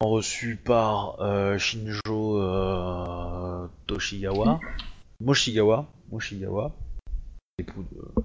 Reçu 0.00 0.56
par 0.56 1.16
Shinjo 1.58 2.40
Toshigawa. 3.86 4.60
Moshigawa. 5.20 5.86
Moshigawa. 6.10 6.72
Époux 7.58 7.84
de, 7.92 8.22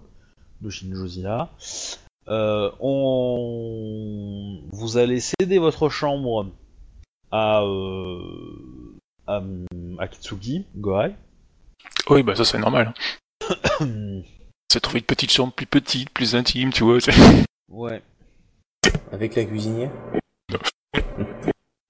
de 0.61 0.69
Shinjo 0.69 1.07
Zia. 1.07 1.49
Euh, 2.27 2.71
on... 2.79 4.61
Vous 4.71 4.97
allez 4.97 5.19
céder 5.19 5.57
votre 5.57 5.89
chambre 5.89 6.47
à, 7.31 7.63
euh, 7.63 8.19
à, 9.27 9.41
à 9.99 10.07
Kitsugi, 10.07 10.65
Gohai. 10.75 11.15
Oui, 12.09 12.23
bah 12.23 12.35
ça 12.35 12.45
c'est 12.45 12.59
normal. 12.59 12.93
C'est 14.71 14.81
trouver 14.81 14.99
une 14.99 15.05
petite 15.05 15.31
chambre 15.31 15.51
plus 15.51 15.65
petite, 15.65 16.11
plus 16.11 16.35
intime, 16.35 16.71
tu 16.71 16.83
vois. 16.83 16.99
ouais. 17.69 18.03
Avec 19.11 19.35
la 19.35 19.45
cuisinière 19.45 19.91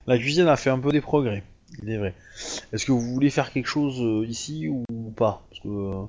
La 0.07 0.17
cuisine 0.17 0.47
a 0.47 0.55
fait 0.55 0.69
un 0.69 0.79
peu 0.79 0.93
des 0.93 1.01
progrès, 1.01 1.43
il 1.83 1.89
est 1.89 1.97
vrai. 1.97 2.15
Est-ce 2.71 2.85
que 2.85 2.93
vous 2.93 3.01
voulez 3.01 3.29
faire 3.29 3.51
quelque 3.51 3.67
chose 3.67 4.01
euh, 4.01 4.25
ici 4.25 4.69
ou 4.69 4.85
pas? 5.11 5.45
Parce 5.49 5.61
que 5.61 5.67
euh, 5.67 6.05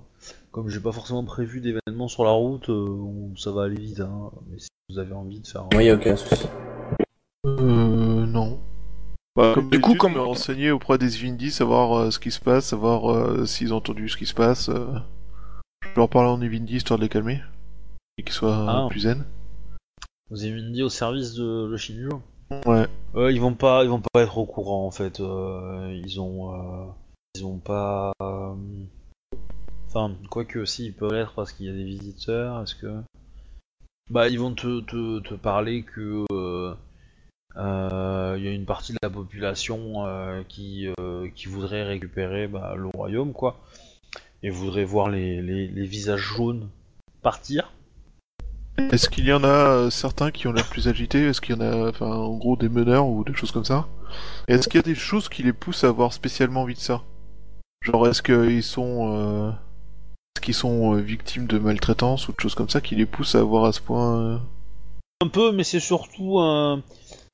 comme 0.53 0.69
j'ai 0.69 0.81
pas 0.81 0.93
forcément 0.93 1.25
prévu 1.25 1.61
d'événements 1.61 2.09
sur 2.09 2.25
la 2.25 2.31
route, 2.31 2.69
euh, 2.71 2.87
où 2.89 3.33
ça 3.37 3.53
va 3.53 3.65
aller 3.65 3.77
vite. 3.81 4.01
Hein, 4.01 4.31
mais 4.49 4.59
si 4.59 4.69
vous 4.89 4.99
avez 4.99 5.13
envie 5.13 5.41
de 5.41 5.47
faire. 5.47 5.67
Moi, 5.73 5.83
y 5.83 5.91
a 5.91 5.95
aucun 5.95 6.17
souci. 6.17 6.47
Euh, 7.47 8.27
non. 8.27 8.59
Bah, 9.37 9.53
comme 9.55 9.71
Du 9.71 9.81
coup, 9.81 9.95
comme- 9.95 10.15
me 10.15 10.21
renseigner 10.21 10.71
auprès 10.71 10.99
des 10.99 11.09
Vindi, 11.09 11.51
savoir 11.51 11.97
euh, 11.99 12.11
ce 12.11 12.19
qui 12.19 12.31
se 12.31 12.41
passe, 12.41 12.67
savoir 12.67 13.11
euh, 13.11 13.47
s'ils 13.47 13.73
ont 13.73 13.77
entendu 13.79 14.09
ce 14.09 14.17
qui 14.17 14.27
se 14.27 14.35
passe. 14.35 14.69
euh. 14.69 14.87
Je 15.83 15.89
peux 15.95 16.01
leur 16.01 16.09
parler 16.11 16.29
en 16.29 16.39
Vindi 16.39 16.77
histoire 16.77 16.99
de 16.99 17.05
les 17.05 17.09
calmer. 17.09 17.41
Et 18.19 18.23
qu'ils 18.23 18.33
soient 18.35 18.67
Ah. 18.69 18.87
plus 18.91 19.01
zen. 19.01 19.25
Avez 20.33 20.51
mis 20.53 20.83
au 20.83 20.89
service 20.89 21.35
de, 21.35 21.69
de 21.71 21.77
Shinjo 21.77 22.21
Ouais. 22.67 22.87
Euh, 23.15 23.33
ils 23.33 23.41
vont 23.41 23.55
pas, 23.55 23.83
ils 23.85 23.91
vont 23.91 24.03
pas 24.13 24.23
être 24.23 24.37
au 24.39 24.45
courant 24.47 24.87
en 24.87 24.91
fait. 24.91 25.21
Euh, 25.21 25.93
ils 26.05 26.21
ont, 26.21 26.53
euh, 26.55 26.87
ils 27.37 27.45
ont 27.47 27.59
pas. 27.59 28.13
Enfin, 29.93 30.15
quoique 30.31 30.65
si, 30.67 30.87
ils 30.87 30.93
peuvent 30.93 31.13
l'être 31.13 31.33
parce 31.35 31.51
qu'il 31.51 31.67
y 31.67 31.69
a 31.69 31.73
des 31.73 31.83
visiteurs. 31.83 32.63
Est-ce 32.63 32.77
que 32.77 33.03
Bah, 34.09 34.29
ils 34.29 34.39
vont 34.39 34.55
te, 34.55 34.81
te, 34.83 35.19
te 35.19 35.35
parler 35.35 35.83
que 35.83 36.25
euh, 36.33 36.75
euh, 37.57 38.35
il 38.39 38.45
y 38.45 38.47
a 38.47 38.53
une 38.53 38.67
partie 38.67 38.93
de 38.93 38.99
la 39.03 39.11
population 39.11 40.07
euh, 40.07 40.43
qui 40.49 40.87
qui 41.35 41.49
voudrait 41.49 41.83
récupérer 41.83 42.47
bah, 42.47 42.75
le 42.77 42.87
royaume 42.87 43.33
quoi, 43.33 43.59
et 44.45 44.51
voudrait 44.51 44.85
voir 44.85 45.11
les, 45.11 45.43
les, 45.43 45.67
les 45.67 45.87
visages 45.87 46.21
jaunes 46.21 46.69
partir. 47.21 47.73
Est-ce 48.79 49.11
qu'il 49.11 49.27
y 49.27 49.33
en 49.33 49.43
a 49.43 49.91
certains 49.91 50.31
qui 50.31 50.47
ont 50.47 50.53
l'air 50.53 50.69
plus 50.69 50.87
agités? 50.87 51.25
Est-ce 51.27 51.41
qu'il 51.41 51.57
y 51.57 51.59
en 51.59 51.63
a, 51.63 51.89
enfin, 51.89 52.07
en 52.07 52.37
gros, 52.37 52.57
des 52.57 52.69
meneurs 52.69 53.09
ou 53.09 53.25
des 53.25 53.35
choses 53.35 53.51
comme 53.51 53.65
ça? 53.65 53.89
Est-ce 54.47 54.69
qu'il 54.69 54.79
y 54.79 54.85
a 54.85 54.87
des 54.87 54.95
choses 54.95 55.29
qui 55.29 55.43
les 55.43 55.53
poussent 55.53 55.83
à 55.83 55.89
avoir 55.89 56.13
spécialement 56.13 56.63
envie 56.63 56.75
de 56.75 56.79
ça? 56.79 57.03
Genre, 57.83 58.09
est-ce 58.09 58.23
qu'ils 58.23 58.63
sont, 58.63 59.55
est-ce 60.37 60.43
qu'ils 60.45 60.55
sont 60.55 60.95
euh, 60.95 61.01
victimes 61.01 61.47
de 61.47 61.59
maltraitance 61.59 62.29
ou 62.29 62.33
de 62.33 62.41
choses 62.41 62.55
comme 62.55 62.69
ça 62.69 62.81
qui 62.81 62.95
les 62.95 63.07
poussent 63.07 63.35
à 63.35 63.41
avoir 63.41 63.65
à 63.65 63.73
ce 63.73 63.81
point 63.81 64.21
euh, 64.21 64.39
Un 65.23 65.29
peu, 65.29 65.53
mais 65.53 65.65
c'est 65.65 65.81
surtout 65.81 66.39
un, 66.39 66.83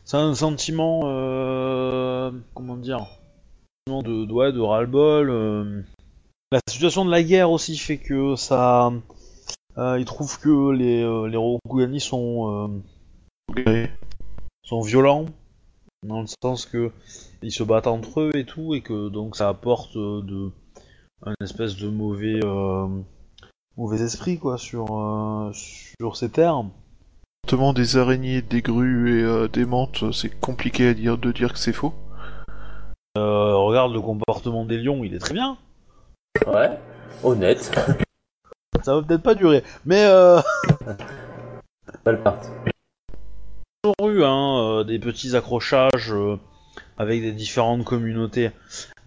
c'est 0.04 0.16
un 0.16 0.34
sentiment, 0.34 1.02
euh, 1.04 2.30
comment 2.54 2.76
dire, 2.76 3.06
de, 3.88 4.24
de, 4.24 4.32
ouais, 4.32 4.52
de 4.52 4.60
ras-le-bol. 4.60 5.30
euh. 5.30 5.82
La 6.52 6.60
situation 6.68 7.04
de 7.04 7.10
la 7.10 7.22
guerre 7.22 7.50
aussi 7.50 7.76
fait 7.76 7.98
que 7.98 8.36
ça, 8.36 8.92
euh, 9.78 9.98
ils 9.98 10.04
trouvent 10.04 10.38
que 10.38 10.70
les 10.70 11.00
les 11.28 11.36
Rokugani 11.36 11.98
sont 12.00 12.82
sont 14.62 14.80
violents 14.80 15.26
dans 16.04 16.20
le 16.20 16.26
sens 16.42 16.66
que 16.66 16.92
ils 17.42 17.50
se 17.50 17.64
battent 17.64 17.88
entre 17.88 18.20
eux 18.20 18.30
et 18.36 18.44
tout 18.44 18.74
et 18.74 18.80
que 18.80 19.08
donc 19.08 19.34
ça 19.36 19.48
apporte 19.48 19.96
de 19.96 20.52
un 21.26 21.34
espèce 21.44 21.76
de 21.76 21.88
mauvais 21.88 22.40
euh, 22.44 22.86
mauvais 23.76 24.00
esprit 24.02 24.38
quoi 24.38 24.58
sur 24.58 24.96
euh, 24.98 25.50
sur 25.52 26.16
ces 26.16 26.30
terres. 26.30 26.62
Comportement 27.42 27.72
des 27.72 27.96
araignées, 27.96 28.42
des 28.42 28.62
grues 28.62 29.20
et 29.20 29.22
euh, 29.22 29.48
des 29.48 29.64
menthes, 29.64 30.12
c'est 30.12 30.30
compliqué 30.40 30.88
à 30.88 30.94
dire 30.94 31.18
de 31.18 31.32
dire 31.32 31.52
que 31.52 31.58
c'est 31.58 31.72
faux. 31.72 31.94
Euh, 33.18 33.54
regarde 33.56 33.92
le 33.92 34.00
comportement 34.00 34.64
des 34.64 34.78
lions, 34.78 35.04
il 35.04 35.14
est 35.14 35.18
très 35.18 35.34
bien. 35.34 35.56
Ouais. 36.46 36.78
Honnête. 37.22 37.72
Ça 38.82 38.94
va 38.94 39.02
peut-être 39.02 39.22
pas 39.22 39.34
durer, 39.34 39.64
mais 39.84 40.04
euh, 40.04 40.40
Mal 42.04 42.22
parti. 42.22 42.50
toujours 43.82 44.10
eu 44.10 44.22
hein, 44.22 44.58
euh, 44.60 44.84
des 44.84 44.98
petits 44.98 45.34
accrochages 45.34 46.12
euh, 46.12 46.38
avec 46.98 47.20
des 47.20 47.32
différentes 47.32 47.84
communautés. 47.84 48.50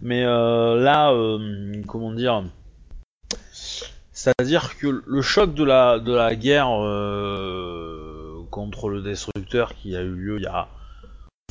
Mais 0.00 0.24
euh, 0.24 0.80
là, 0.80 1.12
euh, 1.12 1.82
comment 1.86 2.12
dire, 2.12 2.44
c'est-à-dire 4.12 4.76
que 4.78 5.02
le 5.06 5.22
choc 5.22 5.54
de 5.54 5.64
la 5.64 5.98
de 5.98 6.12
la 6.12 6.34
guerre 6.34 6.70
euh, 6.70 8.44
contre 8.50 8.88
le 8.88 9.02
destructeur 9.02 9.74
qui 9.74 9.96
a 9.96 10.02
eu 10.02 10.14
lieu 10.14 10.36
il 10.38 10.44
y 10.44 10.46
a 10.46 10.68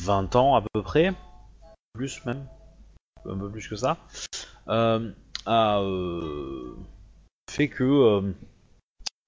20 0.02 0.36
ans 0.36 0.56
à 0.56 0.62
peu 0.72 0.82
près, 0.82 1.12
plus 1.94 2.24
même, 2.24 2.44
un 3.28 3.36
peu 3.36 3.50
plus 3.50 3.68
que 3.68 3.76
ça, 3.76 3.98
a 4.66 5.80
fait 7.50 7.68
que 7.68 8.22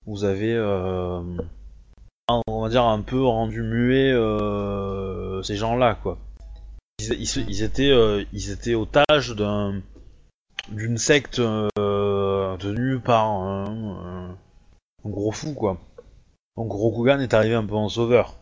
vous 0.06 0.24
avez 0.24 0.58
on 2.46 2.62
va 2.62 2.68
dire 2.68 2.84
un 2.84 3.02
peu 3.02 3.22
rendu 3.22 3.62
muet 3.62 4.12
ces 5.42 5.56
gens-là 5.56 5.96
quoi. 5.96 6.18
Euh, 7.10 8.24
ils 8.32 8.50
étaient 8.50 8.74
otages 8.74 9.34
d'un 9.34 9.80
d'une 10.68 10.98
secte 10.98 11.40
euh, 11.40 12.56
tenue 12.58 13.00
par 13.00 13.26
un, 13.30 14.36
gros 15.04 15.32
fou 15.32 15.54
quoi. 15.54 15.78
Donc 16.56 16.72
Rokugan 16.72 17.18
est 17.20 17.34
arrivé 17.34 17.54
un 17.54 17.66
peu 17.66 17.74
en 17.74 17.88
sauveur. 17.88 18.36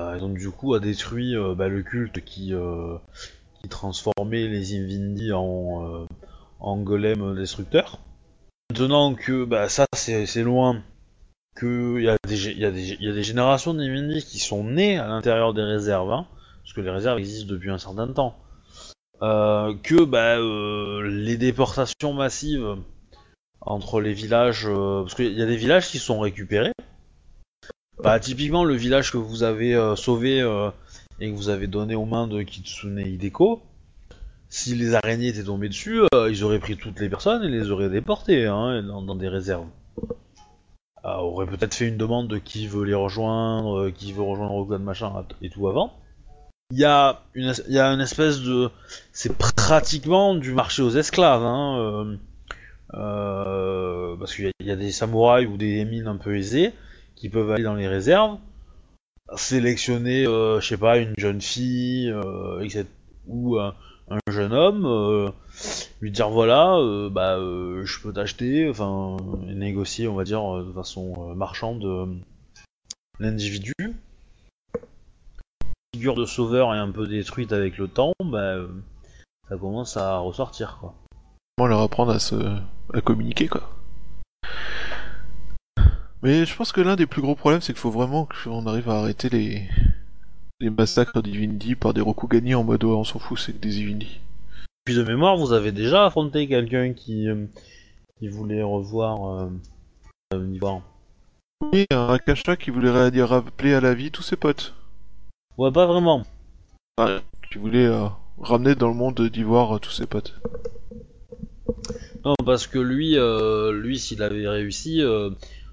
Euh, 0.00 0.16
et 0.16 0.20
donc 0.20 0.36
du 0.36 0.50
coup 0.50 0.74
a 0.74 0.80
détruit 0.80 1.34
euh, 1.34 1.54
bah, 1.54 1.68
le 1.68 1.82
culte 1.82 2.22
qui 2.24 2.52
qui 3.60 3.68
transformait 3.68 4.48
les 4.48 4.76
Invindi 4.76 5.32
en 5.32 6.06
en 6.60 6.76
golem 6.78 7.34
destructeurs. 7.34 7.98
Maintenant 8.70 9.14
que 9.14 9.44
bah, 9.44 9.68
ça 9.68 9.86
c'est 9.94 10.42
loin 10.42 10.82
qu'il 11.58 12.02
y 12.02 12.08
a 12.10 12.18
des 12.26 13.22
générations 13.22 13.72
d'Invindi 13.72 14.22
qui 14.22 14.38
sont 14.38 14.64
nées 14.64 14.98
à 14.98 15.06
l'intérieur 15.08 15.54
des 15.54 15.62
réserves, 15.62 16.12
hein, 16.12 16.26
parce 16.66 16.74
que 16.74 16.80
les 16.80 16.90
réserves 16.90 17.20
existent 17.20 17.48
depuis 17.48 17.70
un 17.70 17.78
certain 17.78 18.08
temps. 18.08 18.36
Euh, 19.22 19.72
que 19.84 20.04
bah, 20.04 20.36
euh, 20.38 21.08
les 21.08 21.36
déportations 21.36 22.12
massives 22.12 22.76
entre 23.60 24.00
les 24.00 24.12
villages, 24.12 24.66
euh, 24.66 25.02
parce 25.02 25.14
qu'il 25.14 25.32
y 25.32 25.42
a 25.42 25.46
des 25.46 25.56
villages 25.56 25.86
qui 25.86 26.00
sont 26.00 26.18
récupérés. 26.18 26.72
Bah, 28.02 28.18
typiquement 28.18 28.64
le 28.64 28.74
village 28.74 29.12
que 29.12 29.16
vous 29.16 29.44
avez 29.44 29.94
sauvé 29.96 30.40
et 31.20 31.30
que 31.30 31.36
vous 31.36 31.50
avez 31.50 31.68
donné 31.68 31.94
aux 31.94 32.04
mains 32.04 32.26
de 32.26 32.42
Kitsune 32.42 32.98
Hideko, 32.98 33.62
si 34.48 34.74
les 34.74 34.94
araignées 34.94 35.28
étaient 35.28 35.44
tombées 35.44 35.68
dessus, 35.68 36.00
ils 36.28 36.42
auraient 36.42 36.58
pris 36.58 36.76
toutes 36.76 36.98
les 36.98 37.08
personnes 37.08 37.44
et 37.44 37.48
les 37.48 37.70
auraient 37.70 37.88
déportées 37.88 38.46
hein, 38.46 38.82
dans, 38.82 39.14
des 39.14 39.28
réserves 39.28 39.68
euh, 41.04 41.14
aurait 41.18 41.46
peut-être 41.46 41.74
fait 41.74 41.86
une 41.86 41.96
demande 41.96 42.26
de 42.26 42.38
qui 42.38 42.66
veut 42.66 42.84
les 42.84 42.94
rejoindre, 42.94 43.90
qui 43.90 44.12
veut 44.12 44.22
rejoindre 44.22 44.52
Rogan 44.52 44.82
machin 44.82 45.24
et 45.40 45.48
tout 45.48 45.68
avant. 45.68 45.92
Il 46.72 46.78
y 46.78 46.84
a 46.84 47.22
une, 47.34 47.52
y 47.68 47.78
a 47.78 47.92
espèce 48.00 48.40
de, 48.40 48.70
c'est 49.12 49.36
pratiquement 49.38 50.34
du 50.34 50.52
marché 50.52 50.82
aux 50.82 50.90
esclaves, 50.90 51.44
hein, 51.44 51.78
euh, 51.78 52.16
euh, 52.94 54.16
parce 54.16 54.34
qu'il 54.34 54.50
y, 54.60 54.70
a- 54.70 54.76
des 54.76 54.90
samouraïs 54.90 55.48
ou 55.48 55.56
des 55.56 55.84
mines 55.84 56.08
un 56.08 56.16
peu 56.16 56.36
aisés 56.36 56.72
qui 57.14 57.28
peuvent 57.28 57.50
aller 57.52 57.62
dans 57.62 57.76
les 57.76 57.86
réserves, 57.86 58.38
sélectionner, 59.36 60.26
euh, 60.26 60.60
je 60.60 60.66
sais 60.66 60.76
pas, 60.76 60.98
une 60.98 61.14
jeune 61.16 61.40
fille, 61.40 62.10
euh, 62.10 62.66
ou 63.28 63.58
un, 63.58 63.74
un 64.10 64.18
jeune 64.28 64.52
homme. 64.52 65.32
lui 66.00 66.10
dire 66.10 66.30
voilà, 66.30 66.76
bah 67.10 67.38
je 67.38 68.00
peux 68.00 68.12
t'acheter, 68.12 68.68
enfin 68.68 69.16
négocier 69.46 70.08
on 70.08 70.14
va 70.14 70.24
dire 70.24 70.42
de 70.64 70.72
façon 70.72 71.32
marchande 71.36 72.18
l'individu. 73.20 73.72
Figure 76.06 76.22
de 76.22 76.24
sauveur 76.24 76.72
est 76.72 76.78
un 76.78 76.92
peu 76.92 77.08
détruite 77.08 77.52
avec 77.52 77.78
le 77.78 77.88
temps, 77.88 78.12
bah 78.24 78.58
ça 79.48 79.56
commence 79.56 79.96
à 79.96 80.18
ressortir 80.18 80.76
quoi. 80.78 80.94
Comment 81.58 81.66
leur 81.66 81.80
apprendre 81.80 82.12
à 82.12 82.20
se 82.20 82.36
à 82.94 83.00
communiquer 83.00 83.48
quoi. 83.48 83.68
Mais 86.22 86.46
je 86.46 86.54
pense 86.54 86.70
que 86.70 86.80
l'un 86.80 86.94
des 86.94 87.06
plus 87.06 87.22
gros 87.22 87.34
problèmes 87.34 87.60
c'est 87.60 87.72
qu'il 87.72 87.80
faut 87.80 87.90
vraiment 87.90 88.28
qu'on 88.44 88.68
arrive 88.68 88.88
à 88.88 89.00
arrêter 89.00 89.28
les 89.30 89.68
les 90.60 90.70
massacres 90.70 91.20
d'Ivindi 91.22 91.74
par 91.74 91.92
des 91.92 92.02
Rokugani 92.02 92.54
en 92.54 92.62
mode 92.62 92.84
on 92.84 93.02
s'en 93.02 93.18
fout 93.18 93.40
c'est 93.40 93.54
que 93.54 93.58
des 93.58 93.80
Ivindi. 93.80 94.20
Puis 94.84 94.94
de 94.94 95.02
mémoire, 95.02 95.36
vous 95.36 95.52
avez 95.52 95.72
déjà 95.72 96.06
affronté 96.06 96.46
quelqu'un 96.46 96.92
qui, 96.92 97.28
euh, 97.28 97.46
qui 98.20 98.28
voulait 98.28 98.62
revoir 98.62 99.40
euh, 99.40 99.50
euh. 100.34 100.78
Et 101.72 101.86
un 101.90 102.10
Akasha 102.10 102.54
qui 102.54 102.70
voulait 102.70 102.92
rappeler 103.22 103.74
à 103.74 103.80
la 103.80 103.92
vie 103.92 104.12
tous 104.12 104.22
ses 104.22 104.36
potes. 104.36 104.72
Ouais, 105.58 105.70
pas 105.72 105.86
vraiment. 105.86 106.22
Qui 107.50 107.58
voulait 107.58 107.86
euh, 107.86 108.06
ramener 108.38 108.74
dans 108.74 108.88
le 108.88 108.94
monde 108.94 109.20
d'Ivoire 109.28 109.76
euh, 109.76 109.78
tous 109.78 109.90
ses 109.90 110.06
potes. 110.06 110.34
Non, 112.24 112.34
parce 112.44 112.66
que 112.66 112.78
lui, 112.78 113.16
euh, 113.18 113.72
lui 113.72 113.98
s'il 113.98 114.22
avait 114.22 114.48
réussi, 114.48 115.00
euh, 115.00 115.30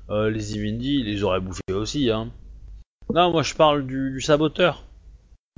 les 0.09 0.55
Imendi, 0.55 0.99
il 0.99 1.05
les 1.05 1.23
aurait 1.23 1.39
bouffés 1.39 1.73
aussi. 1.73 2.09
Hein. 2.11 2.29
Non, 3.13 3.31
moi 3.31 3.43
je 3.43 3.53
parle 3.55 3.85
du, 3.85 4.11
du 4.11 4.21
saboteur. 4.21 4.83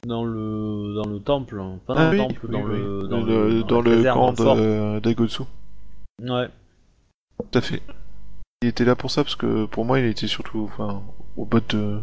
Dans 0.06 0.26
le, 0.26 0.94
dans 0.96 1.10
le 1.10 1.20
temple. 1.20 1.60
hein. 1.60 1.80
Pas 1.86 1.94
dans 1.96 2.00
Ah 2.02 2.12
le 2.12 2.20
oui, 2.20 2.28
temple, 2.28 2.46
oui, 2.46 2.52
dans, 2.52 2.64
oui. 2.64 2.78
le, 2.78 3.08
dans, 3.08 3.22
le, 3.22 3.50
le, 3.50 3.64
dans 3.64 3.82
le 3.82 4.04
camp 4.04 5.00
d'Agotsu. 5.02 5.44
Ouais. 6.22 6.50
Tout 7.40 7.58
à 7.58 7.62
fait. 7.62 7.82
Il 8.62 8.70
était 8.70 8.86
là 8.86 8.96
pour 8.96 9.12
ça 9.12 9.24
parce 9.24 9.36
que 9.36 9.66
pour 9.66 9.86
moi 9.86 10.00
il 10.00 10.06
était 10.06 10.28
surtout 10.28 10.70
enfin, 10.72 11.02
au 11.38 11.46
bout 11.46 11.62
de 11.76 12.00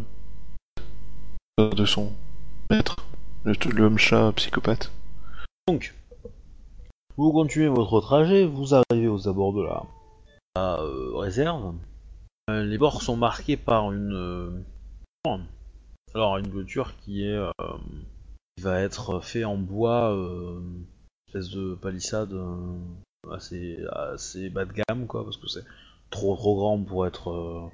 de 1.58 1.84
son 1.84 2.12
maître, 2.70 2.96
le- 3.44 3.52
l'homme 3.76 3.98
chat 3.98 4.32
psychopathe. 4.32 4.90
Donc, 5.68 5.94
vous 7.16 7.30
continuez 7.32 7.68
votre 7.68 8.00
trajet, 8.00 8.46
vous 8.46 8.74
arrivez 8.74 9.08
aux 9.08 9.28
abords 9.28 9.52
de 9.52 9.62
la, 9.62 9.82
la, 10.56 10.80
euh, 10.80 11.16
réserve. 11.16 11.74
Euh, 12.50 12.64
les 12.64 12.78
bords 12.78 13.02
sont 13.02 13.16
marqués 13.16 13.56
par 13.58 13.92
une. 13.92 14.12
euh, 14.14 14.62
alors, 16.14 16.38
une 16.38 16.50
clôture 16.50 16.94
qui 17.00 17.24
est. 17.26 17.36
euh, 17.36 17.50
qui 18.56 18.62
va 18.64 18.80
être 18.80 19.20
fait 19.20 19.44
en 19.44 19.56
bois, 19.56 20.10
euh, 20.14 20.58
une 20.58 20.84
espèce 21.28 21.50
de 21.50 21.74
palissade 21.74 22.32
euh, 22.32 22.78
assez, 23.30 23.78
assez 23.92 24.48
bas 24.50 24.64
de 24.64 24.72
gamme, 24.72 25.06
quoi, 25.06 25.24
parce 25.24 25.36
que 25.36 25.48
c'est 25.48 25.64
trop 26.10 26.34
trop 26.34 26.56
grand 26.56 26.82
pour 26.82 27.06
être. 27.06 27.30
euh, 27.30 27.68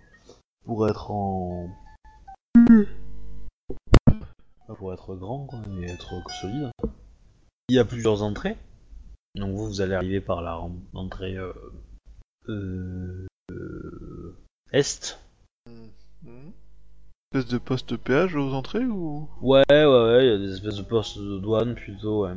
pour 0.65 0.89
être 0.89 1.11
en. 1.13 1.69
Pour 4.77 4.93
être 4.93 5.15
grand, 5.16 5.47
quoi, 5.47 5.61
mais 5.69 5.90
être 5.90 6.23
solide. 6.40 6.70
Il 7.69 7.77
y 7.77 7.78
a 7.78 7.85
plusieurs 7.85 8.23
entrées. 8.23 8.57
Donc 9.35 9.55
vous, 9.57 9.66
vous 9.66 9.81
allez 9.81 9.95
arriver 9.95 10.20
par 10.20 10.43
la 10.43 10.61
entrée 10.95 11.36
euh, 11.36 11.53
euh, 12.49 13.27
est. 14.73 15.19
Espèce 17.32 17.51
de 17.51 17.59
poste 17.59 17.97
péage 17.97 18.35
aux 18.36 18.53
entrées 18.53 18.85
ou? 18.85 19.28
Ouais, 19.43 19.65
ouais, 19.69 19.85
ouais, 19.85 20.27
il 20.27 20.31
y 20.31 20.35
a 20.35 20.39
des 20.39 20.53
espèces 20.55 20.77
de 20.77 20.82
postes 20.82 21.19
de 21.19 21.39
douane 21.39 21.74
plutôt, 21.74 22.24
ouais. 22.24 22.35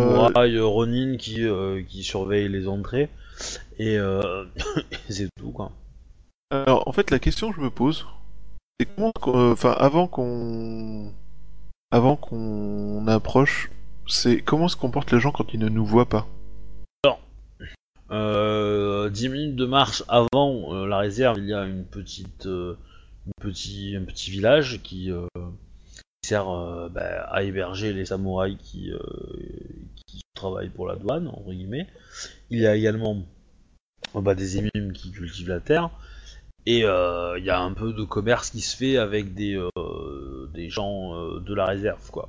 Euh, 0.00 0.28
Ouais, 0.34 0.50
il 0.50 0.54
y 0.54 0.58
a 0.58 0.64
Ronin 0.64 1.16
qui, 1.16 1.42
euh, 1.42 1.82
qui 1.82 2.02
surveille 2.02 2.48
les 2.48 2.68
entrées. 2.68 3.08
Et 3.78 3.98
euh, 3.98 4.44
c'est 5.08 5.28
tout, 5.38 5.52
quoi. 5.52 5.72
Alors 6.50 6.86
en 6.86 6.92
fait 6.92 7.10
la 7.10 7.18
question 7.18 7.50
que 7.50 7.56
je 7.56 7.60
me 7.60 7.70
pose, 7.70 8.06
comment, 8.84 9.12
qu'on- 9.12 9.52
enfin 9.52 9.72
avant 9.72 10.06
qu'on, 10.06 11.12
avant 11.90 12.16
qu'on 12.16 13.06
approche, 13.08 13.70
c'est 14.06 14.40
comment 14.42 14.68
se 14.68 14.76
comportent 14.76 15.12
les 15.12 15.20
gens 15.20 15.32
quand 15.32 15.52
ils 15.54 15.60
ne 15.60 15.68
nous 15.68 15.86
voient 15.86 16.08
pas? 16.08 16.26
Euh, 18.12 19.10
10 19.10 19.28
minutes 19.30 19.56
de 19.56 19.66
marche 19.66 20.04
avant 20.06 20.72
euh, 20.74 20.86
la 20.86 20.98
réserve, 20.98 21.38
il 21.38 21.46
y 21.46 21.52
a 21.52 21.64
une 21.64 21.84
petite, 21.84 22.46
euh, 22.46 22.76
petit, 23.40 23.96
un 23.96 24.04
petit 24.04 24.30
village 24.30 24.80
qui, 24.84 25.10
euh, 25.10 25.26
sert 26.24 26.48
euh, 26.48 26.88
bah, 26.88 27.24
à 27.32 27.42
héberger 27.42 27.92
les 27.92 28.04
samouraïs 28.04 28.58
qui, 28.60 28.92
euh, 28.92 28.98
travaillent 30.34 30.68
pour 30.70 30.86
la 30.86 30.94
douane, 30.96 31.26
entre 31.28 31.50
guillemets. 31.50 31.88
Il 32.50 32.60
y 32.60 32.66
a 32.66 32.76
également 32.76 33.24
euh, 34.14 34.34
des 34.34 34.58
émimes 34.58 34.92
qui 34.92 35.10
cultivent 35.10 35.48
la 35.48 35.60
terre. 35.60 35.90
Et 36.66 36.84
euh, 36.84 37.38
il 37.38 37.44
y 37.44 37.50
a 37.50 37.60
un 37.60 37.72
peu 37.72 37.92
de 37.92 38.02
commerce 38.02 38.50
qui 38.50 38.60
se 38.60 38.76
fait 38.76 38.96
avec 38.98 39.34
des, 39.34 39.54
euh, 39.56 40.50
des 40.52 40.68
gens 40.68 41.14
euh, 41.14 41.40
de 41.40 41.54
la 41.54 41.64
réserve, 41.66 42.10
quoi. 42.10 42.28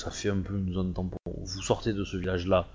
Ça 0.00 0.10
fait 0.10 0.30
un 0.30 0.40
peu 0.40 0.54
une 0.56 0.72
zone 0.72 0.92
tampon. 0.92 1.16
Vous 1.26 1.62
sortez 1.62 1.92
de 1.92 2.02
ce 2.04 2.16
village-là, 2.16 2.66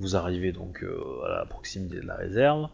vous 0.00 0.16
arrivez 0.16 0.52
donc 0.52 0.82
euh, 0.82 1.22
à 1.24 1.30
la 1.30 1.46
proximité 1.46 1.96
de 2.00 2.06
la 2.06 2.16
réserve. 2.16 2.68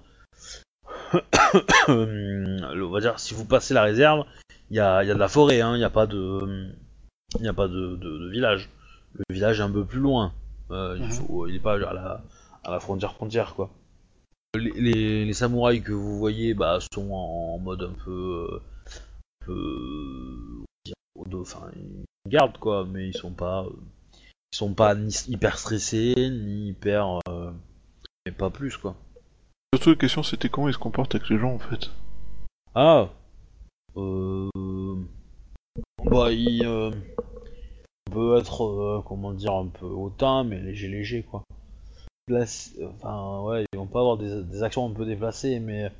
On 1.88 2.90
va 2.90 3.00
dire, 3.00 3.18
si 3.20 3.34
vous 3.34 3.44
passez 3.44 3.74
la 3.74 3.82
réserve, 3.82 4.24
il 4.70 4.76
y 4.76 4.80
a, 4.80 5.02
il 5.04 5.08
y 5.08 5.10
a 5.10 5.14
de 5.14 5.18
la 5.18 5.28
forêt, 5.28 5.60
hein, 5.60 5.74
il 5.74 5.78
n'y 5.78 5.84
a 5.84 5.90
pas 5.90 6.06
de, 6.06 6.70
a 7.44 7.52
pas 7.52 7.68
de, 7.68 7.96
de- 7.96 8.18
de 8.18 8.28
village. 8.30 8.68
Le 9.14 9.24
village 9.34 9.60
est 9.60 9.62
un 9.64 9.70
peu 9.70 9.84
plus 9.84 10.00
loin. 10.00 10.32
Euh, 10.70 10.96
il, 10.98 11.04
Mhm. 11.04 11.10
faut, 11.12 11.46
il 11.46 11.56
est 11.56 11.60
pas 11.60 11.74
à 11.74 11.78
la, 11.92 12.22
à 12.64 12.70
la 12.70 12.80
frontière 12.80 13.12
frontière 13.14 13.54
quoi. 13.54 13.70
Les, 14.54 14.70
les- 14.72 15.24
les 15.24 15.32
samouraïs 15.32 15.82
que 15.82 15.92
vous 15.92 16.18
voyez 16.18 16.54
bah, 16.54 16.78
sont 16.92 17.10
en 17.12 17.58
mode 17.58 17.82
un 17.82 17.94
peu, 18.04 18.48
euh, 18.50 18.60
un 19.42 19.46
peu 19.46 20.64
enfin 21.40 21.70
ils 21.76 22.04
gardent 22.30 22.58
quoi, 22.58 22.84
mais 22.84 23.08
ils 23.08 23.16
sont 23.16 23.30
pas, 23.32 23.62
euh, 23.64 23.70
ils 24.52 24.56
sont 24.56 24.74
pas 24.74 24.94
ni 24.94 25.12
hyper 25.28 25.58
stressés 25.58 26.14
ni 26.16 26.68
hyper, 26.70 27.20
euh, 27.28 27.52
mais 28.26 28.32
pas 28.32 28.50
plus 28.50 28.76
quoi. 28.76 28.96
Surtout 29.74 29.90
la 29.90 29.96
question 29.96 30.22
c'était 30.24 30.48
comment 30.48 30.68
ils 30.68 30.74
se 30.74 30.78
comportent 30.78 31.14
avec 31.14 31.28
les 31.28 31.38
gens 31.38 31.54
en 31.54 31.58
fait. 31.60 31.90
Ah 32.74 33.08
euh... 33.96 34.48
Bah, 36.04 36.32
il 36.32 36.64
euh, 36.66 36.90
peut 38.10 38.36
être, 38.38 38.64
euh, 38.64 39.02
comment 39.06 39.32
dire, 39.32 39.52
un 39.52 39.68
peu 39.68 39.86
hautain, 39.86 40.42
mais 40.44 40.58
léger, 40.58 40.88
léger, 40.88 41.22
quoi. 41.22 41.44
Enfin, 42.32 43.40
ouais, 43.42 43.64
ils 43.72 43.78
vont 43.78 43.86
pas 43.86 44.00
avoir 44.00 44.16
des, 44.16 44.62
actions 44.62 44.88
un 44.88 44.92
peu 44.92 45.04
déplacées, 45.04 45.60
mais 45.60 45.90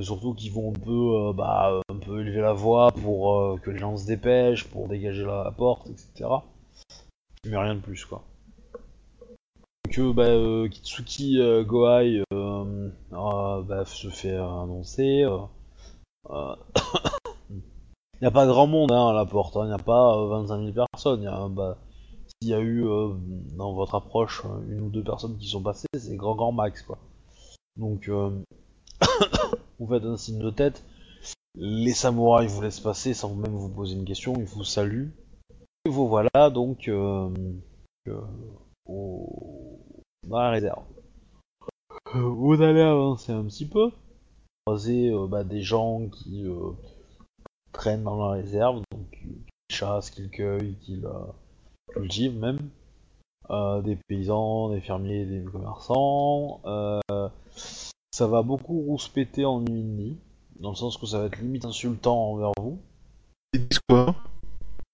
surtout 0.00 0.34
qu'ils 0.34 0.52
vont 0.52 0.70
un 0.70 0.78
peu, 0.78 1.28
euh, 1.30 1.32
bah, 1.32 1.80
un 1.88 1.96
peu 1.96 2.20
élever 2.20 2.40
la 2.40 2.52
voix 2.52 2.92
pour 2.92 3.34
euh, 3.34 3.56
que 3.58 3.70
les 3.70 3.78
gens 3.78 3.96
se 3.96 4.06
dépêchent, 4.06 4.64
pour 4.64 4.88
dégager 4.88 5.24
la 5.24 5.52
porte, 5.56 5.88
etc. 5.88 6.30
Mais 7.44 7.56
rien 7.56 7.74
de 7.74 7.80
plus, 7.80 8.04
quoi. 8.04 8.22
Que 9.90 10.12
bah, 10.12 10.24
euh, 10.24 10.68
Kitsuki 10.68 11.38
Gohai 11.64 12.22
euh, 12.32 12.90
euh, 13.12 13.62
bah, 13.62 13.84
se 13.86 14.08
fait 14.08 14.36
annoncer. 14.36 15.26
Il 18.20 18.22
n'y 18.22 18.28
a 18.28 18.32
pas 18.32 18.46
grand 18.46 18.66
monde 18.66 18.90
hein, 18.90 19.10
à 19.10 19.12
la 19.12 19.24
porte, 19.24 19.54
il 19.54 19.68
n'y 19.68 19.72
a 19.72 19.78
pas 19.78 20.16
euh, 20.16 20.26
25 20.26 20.72
000 20.74 20.86
personnes. 20.92 21.54
bah, 21.54 21.78
S'il 22.40 22.50
y 22.50 22.54
a 22.54 22.60
eu 22.60 22.86
euh, 22.86 23.14
dans 23.56 23.72
votre 23.72 23.96
approche 23.96 24.44
une 24.68 24.82
ou 24.82 24.90
deux 24.90 25.02
personnes 25.02 25.36
qui 25.38 25.48
sont 25.48 25.62
passées, 25.62 25.88
c'est 25.92 26.16
grand 26.16 26.36
grand 26.36 26.52
max 26.52 26.82
quoi. 26.82 26.98
Donc 27.76 28.08
euh, 28.08 28.30
vous 29.80 29.88
faites 29.88 30.04
un 30.04 30.16
signe 30.16 30.38
de 30.38 30.50
tête, 30.50 30.84
les 31.56 31.94
samouraïs 31.94 32.48
vous 32.48 32.62
laissent 32.62 32.78
passer 32.78 33.12
sans 33.12 33.34
même 33.34 33.56
vous 33.56 33.68
poser 33.68 33.96
une 33.96 34.04
question, 34.04 34.34
ils 34.36 34.44
vous 34.44 34.62
saluent. 34.62 35.12
Et 35.84 35.90
vous 35.90 36.06
voilà 36.06 36.50
donc 36.50 36.86
euh, 36.86 37.28
dans 38.86 40.38
la 40.38 40.50
réserve. 40.50 40.84
Vous 42.14 42.62
allez 42.62 42.82
avancer 42.82 43.32
un 43.32 43.44
petit 43.46 43.66
peu, 43.66 43.90
croiser 44.64 45.12
bah, 45.28 45.42
des 45.42 45.62
gens 45.62 46.08
qui 46.08 46.46
traînent 47.72 48.04
dans 48.04 48.28
la 48.28 48.34
réserve, 48.34 48.82
donc 48.92 49.10
qui 49.10 49.44
chassent, 49.70 50.10
qu'ils 50.10 50.30
cueillent, 50.30 50.76
qu'ils 50.76 51.06
cultivent 51.88 52.38
même. 52.38 52.70
Euh, 53.50 53.80
des 53.80 53.96
paysans, 53.96 54.68
des 54.68 54.80
fermiers, 54.80 55.24
des 55.24 55.42
commerçants. 55.42 56.60
Euh, 56.66 57.00
ça 58.10 58.26
va 58.26 58.42
beaucoup 58.42 58.80
rouspéter 58.80 59.46
en 59.46 59.60
Nuindi, 59.60 60.18
dans 60.60 60.70
le 60.70 60.74
sens 60.74 60.98
que 60.98 61.06
ça 61.06 61.20
va 61.20 61.26
être 61.26 61.38
limite 61.38 61.64
insultant 61.64 62.32
envers 62.32 62.52
vous. 62.60 62.78
Ils 63.54 63.66
disent 63.66 63.80
quoi? 63.88 64.14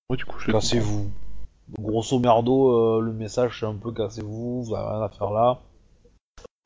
Moi 0.08 0.16
du 0.16 0.24
coup 0.24 0.38
je 0.38 0.46
les 0.46 0.52
comprends. 0.52 0.60
Cassez-vous. 0.60 1.10
Grosso 1.80 2.18
merdo, 2.20 2.70
euh, 2.70 3.00
le 3.00 3.12
message 3.12 3.58
c'est 3.58 3.66
un 3.66 3.74
peu 3.74 3.90
cassez-vous, 3.90 4.62
vous 4.62 4.74
avez 4.74 4.86
rien 4.86 5.02
à 5.02 5.08
faire 5.08 5.30
là. 5.30 5.60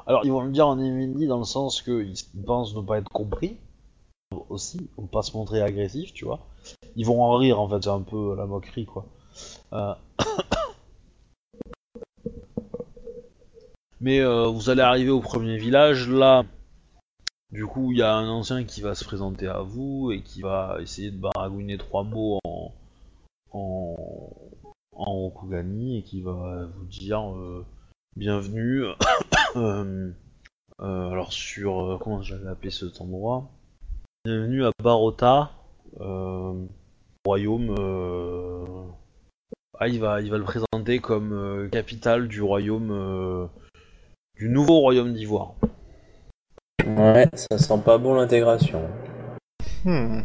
Alors 0.06 0.26
ils 0.26 0.32
vont 0.32 0.42
le 0.42 0.50
dire 0.50 0.66
en 0.66 0.76
Nuindi 0.76 1.26
dans 1.26 1.38
le 1.38 1.44
sens 1.44 1.80
qu'ils 1.80 2.14
pensent 2.44 2.74
ne 2.74 2.82
pas 2.82 2.98
être 2.98 3.10
compris. 3.10 3.56
Aussi, 4.50 4.90
faut 4.94 5.02
pas 5.02 5.22
se 5.22 5.34
montrer 5.34 5.62
agressif, 5.62 6.12
tu 6.12 6.26
vois. 6.26 6.40
Ils 6.96 7.06
vont 7.06 7.22
en 7.22 7.36
rire 7.36 7.60
en 7.60 7.68
fait, 7.68 7.82
c'est 7.82 7.88
un 7.88 8.02
peu 8.02 8.34
la 8.36 8.44
moquerie 8.44 8.84
quoi. 8.84 9.06
Euh, 9.72 9.94
Mais 14.00 14.20
euh, 14.20 14.46
vous 14.46 14.70
allez 14.70 14.82
arriver 14.82 15.10
au 15.10 15.20
premier 15.20 15.56
village, 15.58 16.08
là, 16.08 16.44
du 17.50 17.66
coup, 17.66 17.90
il 17.92 17.98
y 17.98 18.02
a 18.02 18.14
un 18.14 18.28
ancien 18.28 18.62
qui 18.64 18.80
va 18.80 18.94
se 18.94 19.04
présenter 19.04 19.48
à 19.48 19.60
vous 19.60 20.12
et 20.12 20.22
qui 20.22 20.40
va 20.40 20.78
essayer 20.80 21.10
de 21.10 21.18
baragouiner 21.18 21.78
trois 21.78 22.04
mots 22.04 22.38
en, 22.44 22.72
en, 23.52 23.96
Rokugani 24.92 25.98
et 25.98 26.02
qui 26.02 26.20
va 26.22 26.66
vous 26.66 26.84
dire 26.84 27.34
euh, 27.34 27.64
bienvenue. 28.16 28.84
alors 30.78 31.32
sur 31.32 31.98
comment 32.00 32.22
j'avais 32.22 32.48
appelé 32.48 32.70
cet 32.70 33.00
endroit? 33.00 33.48
Bienvenue 34.24 34.64
à 34.64 34.70
Barota, 34.80 35.50
royaume. 37.24 37.74
Euh, 39.80 39.84
Ah, 39.84 39.88
il 39.88 40.00
va, 40.00 40.20
il 40.20 40.30
va 40.30 40.38
le 40.38 40.44
présenter 40.44 40.98
comme 40.98 41.32
euh, 41.32 41.68
capitale 41.68 42.28
du 42.28 42.42
royaume, 42.42 42.90
euh, 42.90 43.46
du 44.36 44.48
nouveau 44.48 44.80
royaume 44.80 45.12
d'Ivoire. 45.12 45.54
Ouais, 46.86 47.28
ça 47.34 47.58
sent 47.58 47.80
pas 47.84 47.98
bon 47.98 48.14
l'intégration. 48.14 48.82
Hmm. 49.84 50.20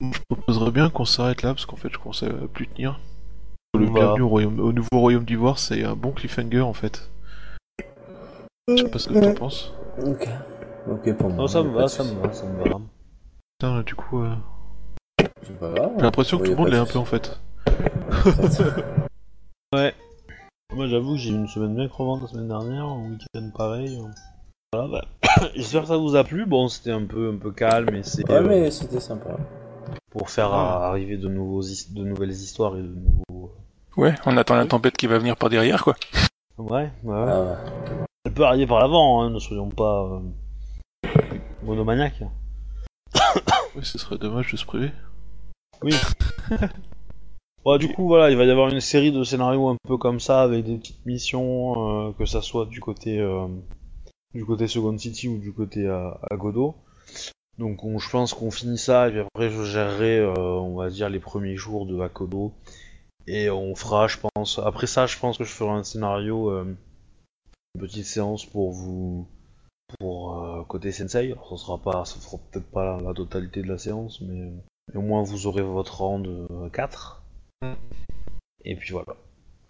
Je 0.00 0.18
proposerais 0.28 0.70
bien 0.70 0.90
qu'on 0.90 1.04
s'arrête 1.04 1.42
là, 1.42 1.54
parce 1.54 1.64
qu'en 1.66 1.76
fait, 1.76 1.88
je 1.90 1.98
commence 1.98 2.22
à 2.22 2.28
plus 2.52 2.68
tenir. 2.68 3.00
Le 3.78 3.86
Bah. 3.86 3.92
bienvenu 3.94 4.22
au, 4.22 4.28
royaume, 4.28 4.60
au 4.60 4.72
nouveau 4.72 4.88
royaume 5.00 5.24
d'Ivoire, 5.24 5.58
c'est 5.58 5.84
un 5.84 5.94
bon 5.96 6.12
cliffhanger 6.12 6.60
en 6.62 6.72
fait. 6.72 7.10
Je 8.68 8.76
sais 8.76 8.88
pas 8.90 8.98
ce 8.98 9.08
que 9.08 9.18
t'en 9.18 9.34
penses. 9.34 9.72
Ok. 10.04 10.28
Ok 10.90 11.16
pour 11.16 11.28
moi. 11.28 11.38
Non, 11.38 11.46
ça 11.46 11.62
me 11.62 11.70
va, 11.70 11.88
ça 11.88 12.04
me 12.04 12.20
va, 12.20 12.32
ça 12.32 12.46
me 12.46 12.64
va. 12.64 12.80
Putain, 13.58 13.82
du 13.82 13.94
coup, 13.94 14.22
euh, 14.22 14.34
C'est 15.42 15.58
pas 15.58 15.70
grave. 15.70 15.92
j'ai 15.96 16.02
l'impression 16.02 16.38
que 16.38 16.44
tout 16.44 16.50
le 16.50 16.56
monde 16.56 16.68
y 16.68 16.70
a 16.70 16.72
l'est 16.74 16.84
pas 16.84 16.90
un 16.90 16.92
peu 16.92 16.98
en 16.98 17.04
fait. 17.04 17.38
Ouais. 19.74 19.94
Moi 20.74 20.86
j'avoue 20.88 21.12
que 21.12 21.18
j'ai 21.18 21.30
eu 21.30 21.34
une 21.34 21.48
semaine 21.48 21.74
bien 21.74 21.88
crevante 21.88 22.22
la 22.22 22.28
semaine 22.28 22.48
dernière, 22.48 22.84
un 22.84 23.10
week-end 23.10 23.50
pareil. 23.56 24.00
Voilà, 24.72 24.88
bah, 24.88 25.04
j'espère 25.54 25.82
que 25.82 25.88
ça 25.88 25.96
vous 25.96 26.16
a 26.16 26.24
plu. 26.24 26.46
Bon, 26.46 26.68
c'était 26.68 26.92
un 26.92 27.04
peu, 27.04 27.32
un 27.34 27.38
peu 27.38 27.50
calme, 27.50 27.88
mais 27.92 28.02
c'est 28.02 28.28
Ouais, 28.28 28.36
euh, 28.36 28.46
mais 28.46 28.70
c'était 28.70 29.00
sympa. 29.00 29.36
pour 30.10 30.30
faire 30.30 30.50
Ouais. 30.50 30.56
euh, 30.56 30.88
arriver 30.88 31.16
de, 31.16 31.28
nouveaux 31.28 31.62
de 31.62 32.04
nouvelles 32.04 32.30
histoires 32.30 32.76
et 32.76 32.82
de 32.82 32.94
nouveaux. 33.28 33.52
Ouais, 33.96 34.14
on 34.26 34.36
attend 34.36 34.56
la 34.56 34.66
tempête 34.66 34.96
qui 34.96 35.06
va 35.06 35.18
venir 35.18 35.36
par 35.36 35.50
derrière, 35.50 35.82
quoi. 35.84 35.94
Ouais, 36.58 36.90
ouais, 37.04 37.14
ouais. 37.14 37.30
Ah 37.32 37.42
ouais. 37.42 38.06
Elle 38.24 38.32
peut 38.32 38.44
arriver 38.44 38.66
par 38.66 38.80
l'avant, 38.80 39.22
hein, 39.22 39.30
ne 39.30 39.38
soyons 39.38 39.68
pas 39.70 40.04
euh, 40.04 40.20
monomaniaques. 41.62 42.22
Oui, 43.76 43.84
ce 43.84 43.98
serait 43.98 44.16
dommage 44.16 44.50
de 44.52 44.56
se 44.56 44.64
priver. 44.64 44.90
Oui. 45.82 45.92
Ouais, 47.66 47.76
du 47.78 47.92
coup, 47.92 48.06
voilà, 48.06 48.30
il 48.30 48.36
va 48.38 48.44
y 48.44 48.50
avoir 48.50 48.68
une 48.70 48.80
série 48.80 49.12
de 49.12 49.22
scénarios 49.24 49.68
un 49.68 49.76
peu 49.86 49.98
comme 49.98 50.20
ça, 50.20 50.40
avec 50.42 50.64
des 50.64 50.78
petites 50.78 51.04
missions, 51.04 52.08
euh, 52.08 52.12
que 52.12 52.24
ça 52.24 52.40
soit 52.40 52.64
du 52.66 52.80
côté 52.80 53.18
euh, 53.20 53.46
du 54.34 54.44
côté 54.46 54.68
Second 54.68 54.98
City 54.98 55.28
ou 55.28 55.38
du 55.38 55.52
côté 55.52 55.88
à, 55.88 56.20
à 56.30 56.36
Godot. 56.36 56.76
Donc, 57.58 57.84
on- 57.84 57.98
je 57.98 58.10
pense 58.10 58.34
qu'on 58.34 58.50
finit 58.52 58.78
ça, 58.78 59.08
et 59.08 59.12
puis 59.12 59.20
après, 59.20 59.50
je 59.50 59.64
gérerai, 59.64 60.18
euh, 60.20 60.34
on 60.38 60.76
va 60.76 60.90
dire, 60.90 61.10
les 61.10 61.20
premiers 61.20 61.56
jours 61.56 61.86
de 61.86 62.00
Akodo. 62.00 62.52
Et 63.28 63.50
on 63.50 63.74
fera, 63.76 64.08
je 64.08 64.18
pense, 64.18 64.58
après 64.60 64.86
ça, 64.88 65.06
je 65.06 65.18
pense 65.18 65.38
que 65.38 65.44
je 65.44 65.52
ferai 65.52 65.70
un 65.72 65.84
scénario, 65.84 66.50
euh, 66.50 66.76
une 67.74 67.80
petite 67.82 68.06
séance 68.06 68.44
pour 68.46 68.72
vous, 68.72 69.26
pour 70.00 70.42
euh, 70.42 70.64
côté 70.64 70.92
Sensei. 70.92 71.32
Alors, 71.32 71.48
ça 71.50 71.56
sera 71.66 71.78
pas, 71.78 72.04
ça 72.04 72.16
fera 72.20 72.38
peut-être 72.50 72.70
pas 72.70 72.84
la, 72.98 73.02
la 73.02 73.14
totalité 73.14 73.62
de 73.62 73.68
la 73.68 73.78
séance, 73.78 74.20
mais, 74.22 74.52
mais 74.92 74.96
au 74.98 75.02
moins 75.02 75.22
vous 75.22 75.46
aurez 75.46 75.62
votre 75.62 76.00
rang 76.02 76.18
de 76.20 76.46
4. 76.72 77.22
Et 78.64 78.76
puis 78.76 78.92
voilà. 78.92 79.16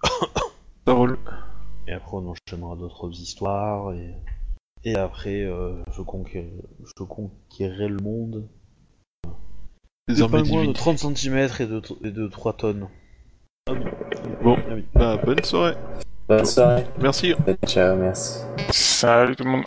Ça 0.87 0.93
roule. 0.93 1.19
Et 1.87 1.93
après, 1.93 2.17
on 2.17 2.35
enchaînera 2.35 2.77
d'autres 2.77 3.11
histoires. 3.11 3.93
Et, 3.93 4.15
et 4.85 4.97
après, 4.97 5.43
euh, 5.43 5.83
je, 5.93 6.03
conquérir, 6.03 6.51
je 6.81 7.05
conquérirai 7.05 7.89
le 7.89 7.99
monde. 7.99 8.49
Des 10.09 10.15
pingouins 10.23 10.41
de 10.41 10.45
divine. 10.45 10.73
30 10.73 10.99
cm 10.99 11.37
et 11.61 11.67
de, 11.67 11.83
et 12.05 12.11
de 12.11 12.29
3 12.29 12.53
tonnes. 12.55 12.89
Ah. 13.69 13.75
Bon. 14.43 14.57
Ah 14.57 14.75
oui. 14.75 14.85
Bah, 14.95 15.17
bonne 15.19 15.43
soirée. 15.43 15.77
Bonne 16.29 16.45
soirée. 16.45 16.87
Merci. 17.01 17.35
Ciao, 17.67 17.97
merci. 17.97 18.41
Salut 18.71 19.37
tout 19.37 19.45
le 19.45 19.51
monde. 19.51 19.65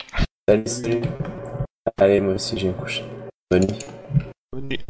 Salut, 0.48 0.66
salut. 0.66 1.02
Allez, 1.98 2.20
moi 2.20 2.34
aussi, 2.34 2.58
j'ai 2.58 2.68
une 2.68 2.74
couche. 2.74 3.02
Bonne 3.50 3.66
nuit. 3.66 3.78
Bonne 4.52 4.68
nuit. 4.68 4.80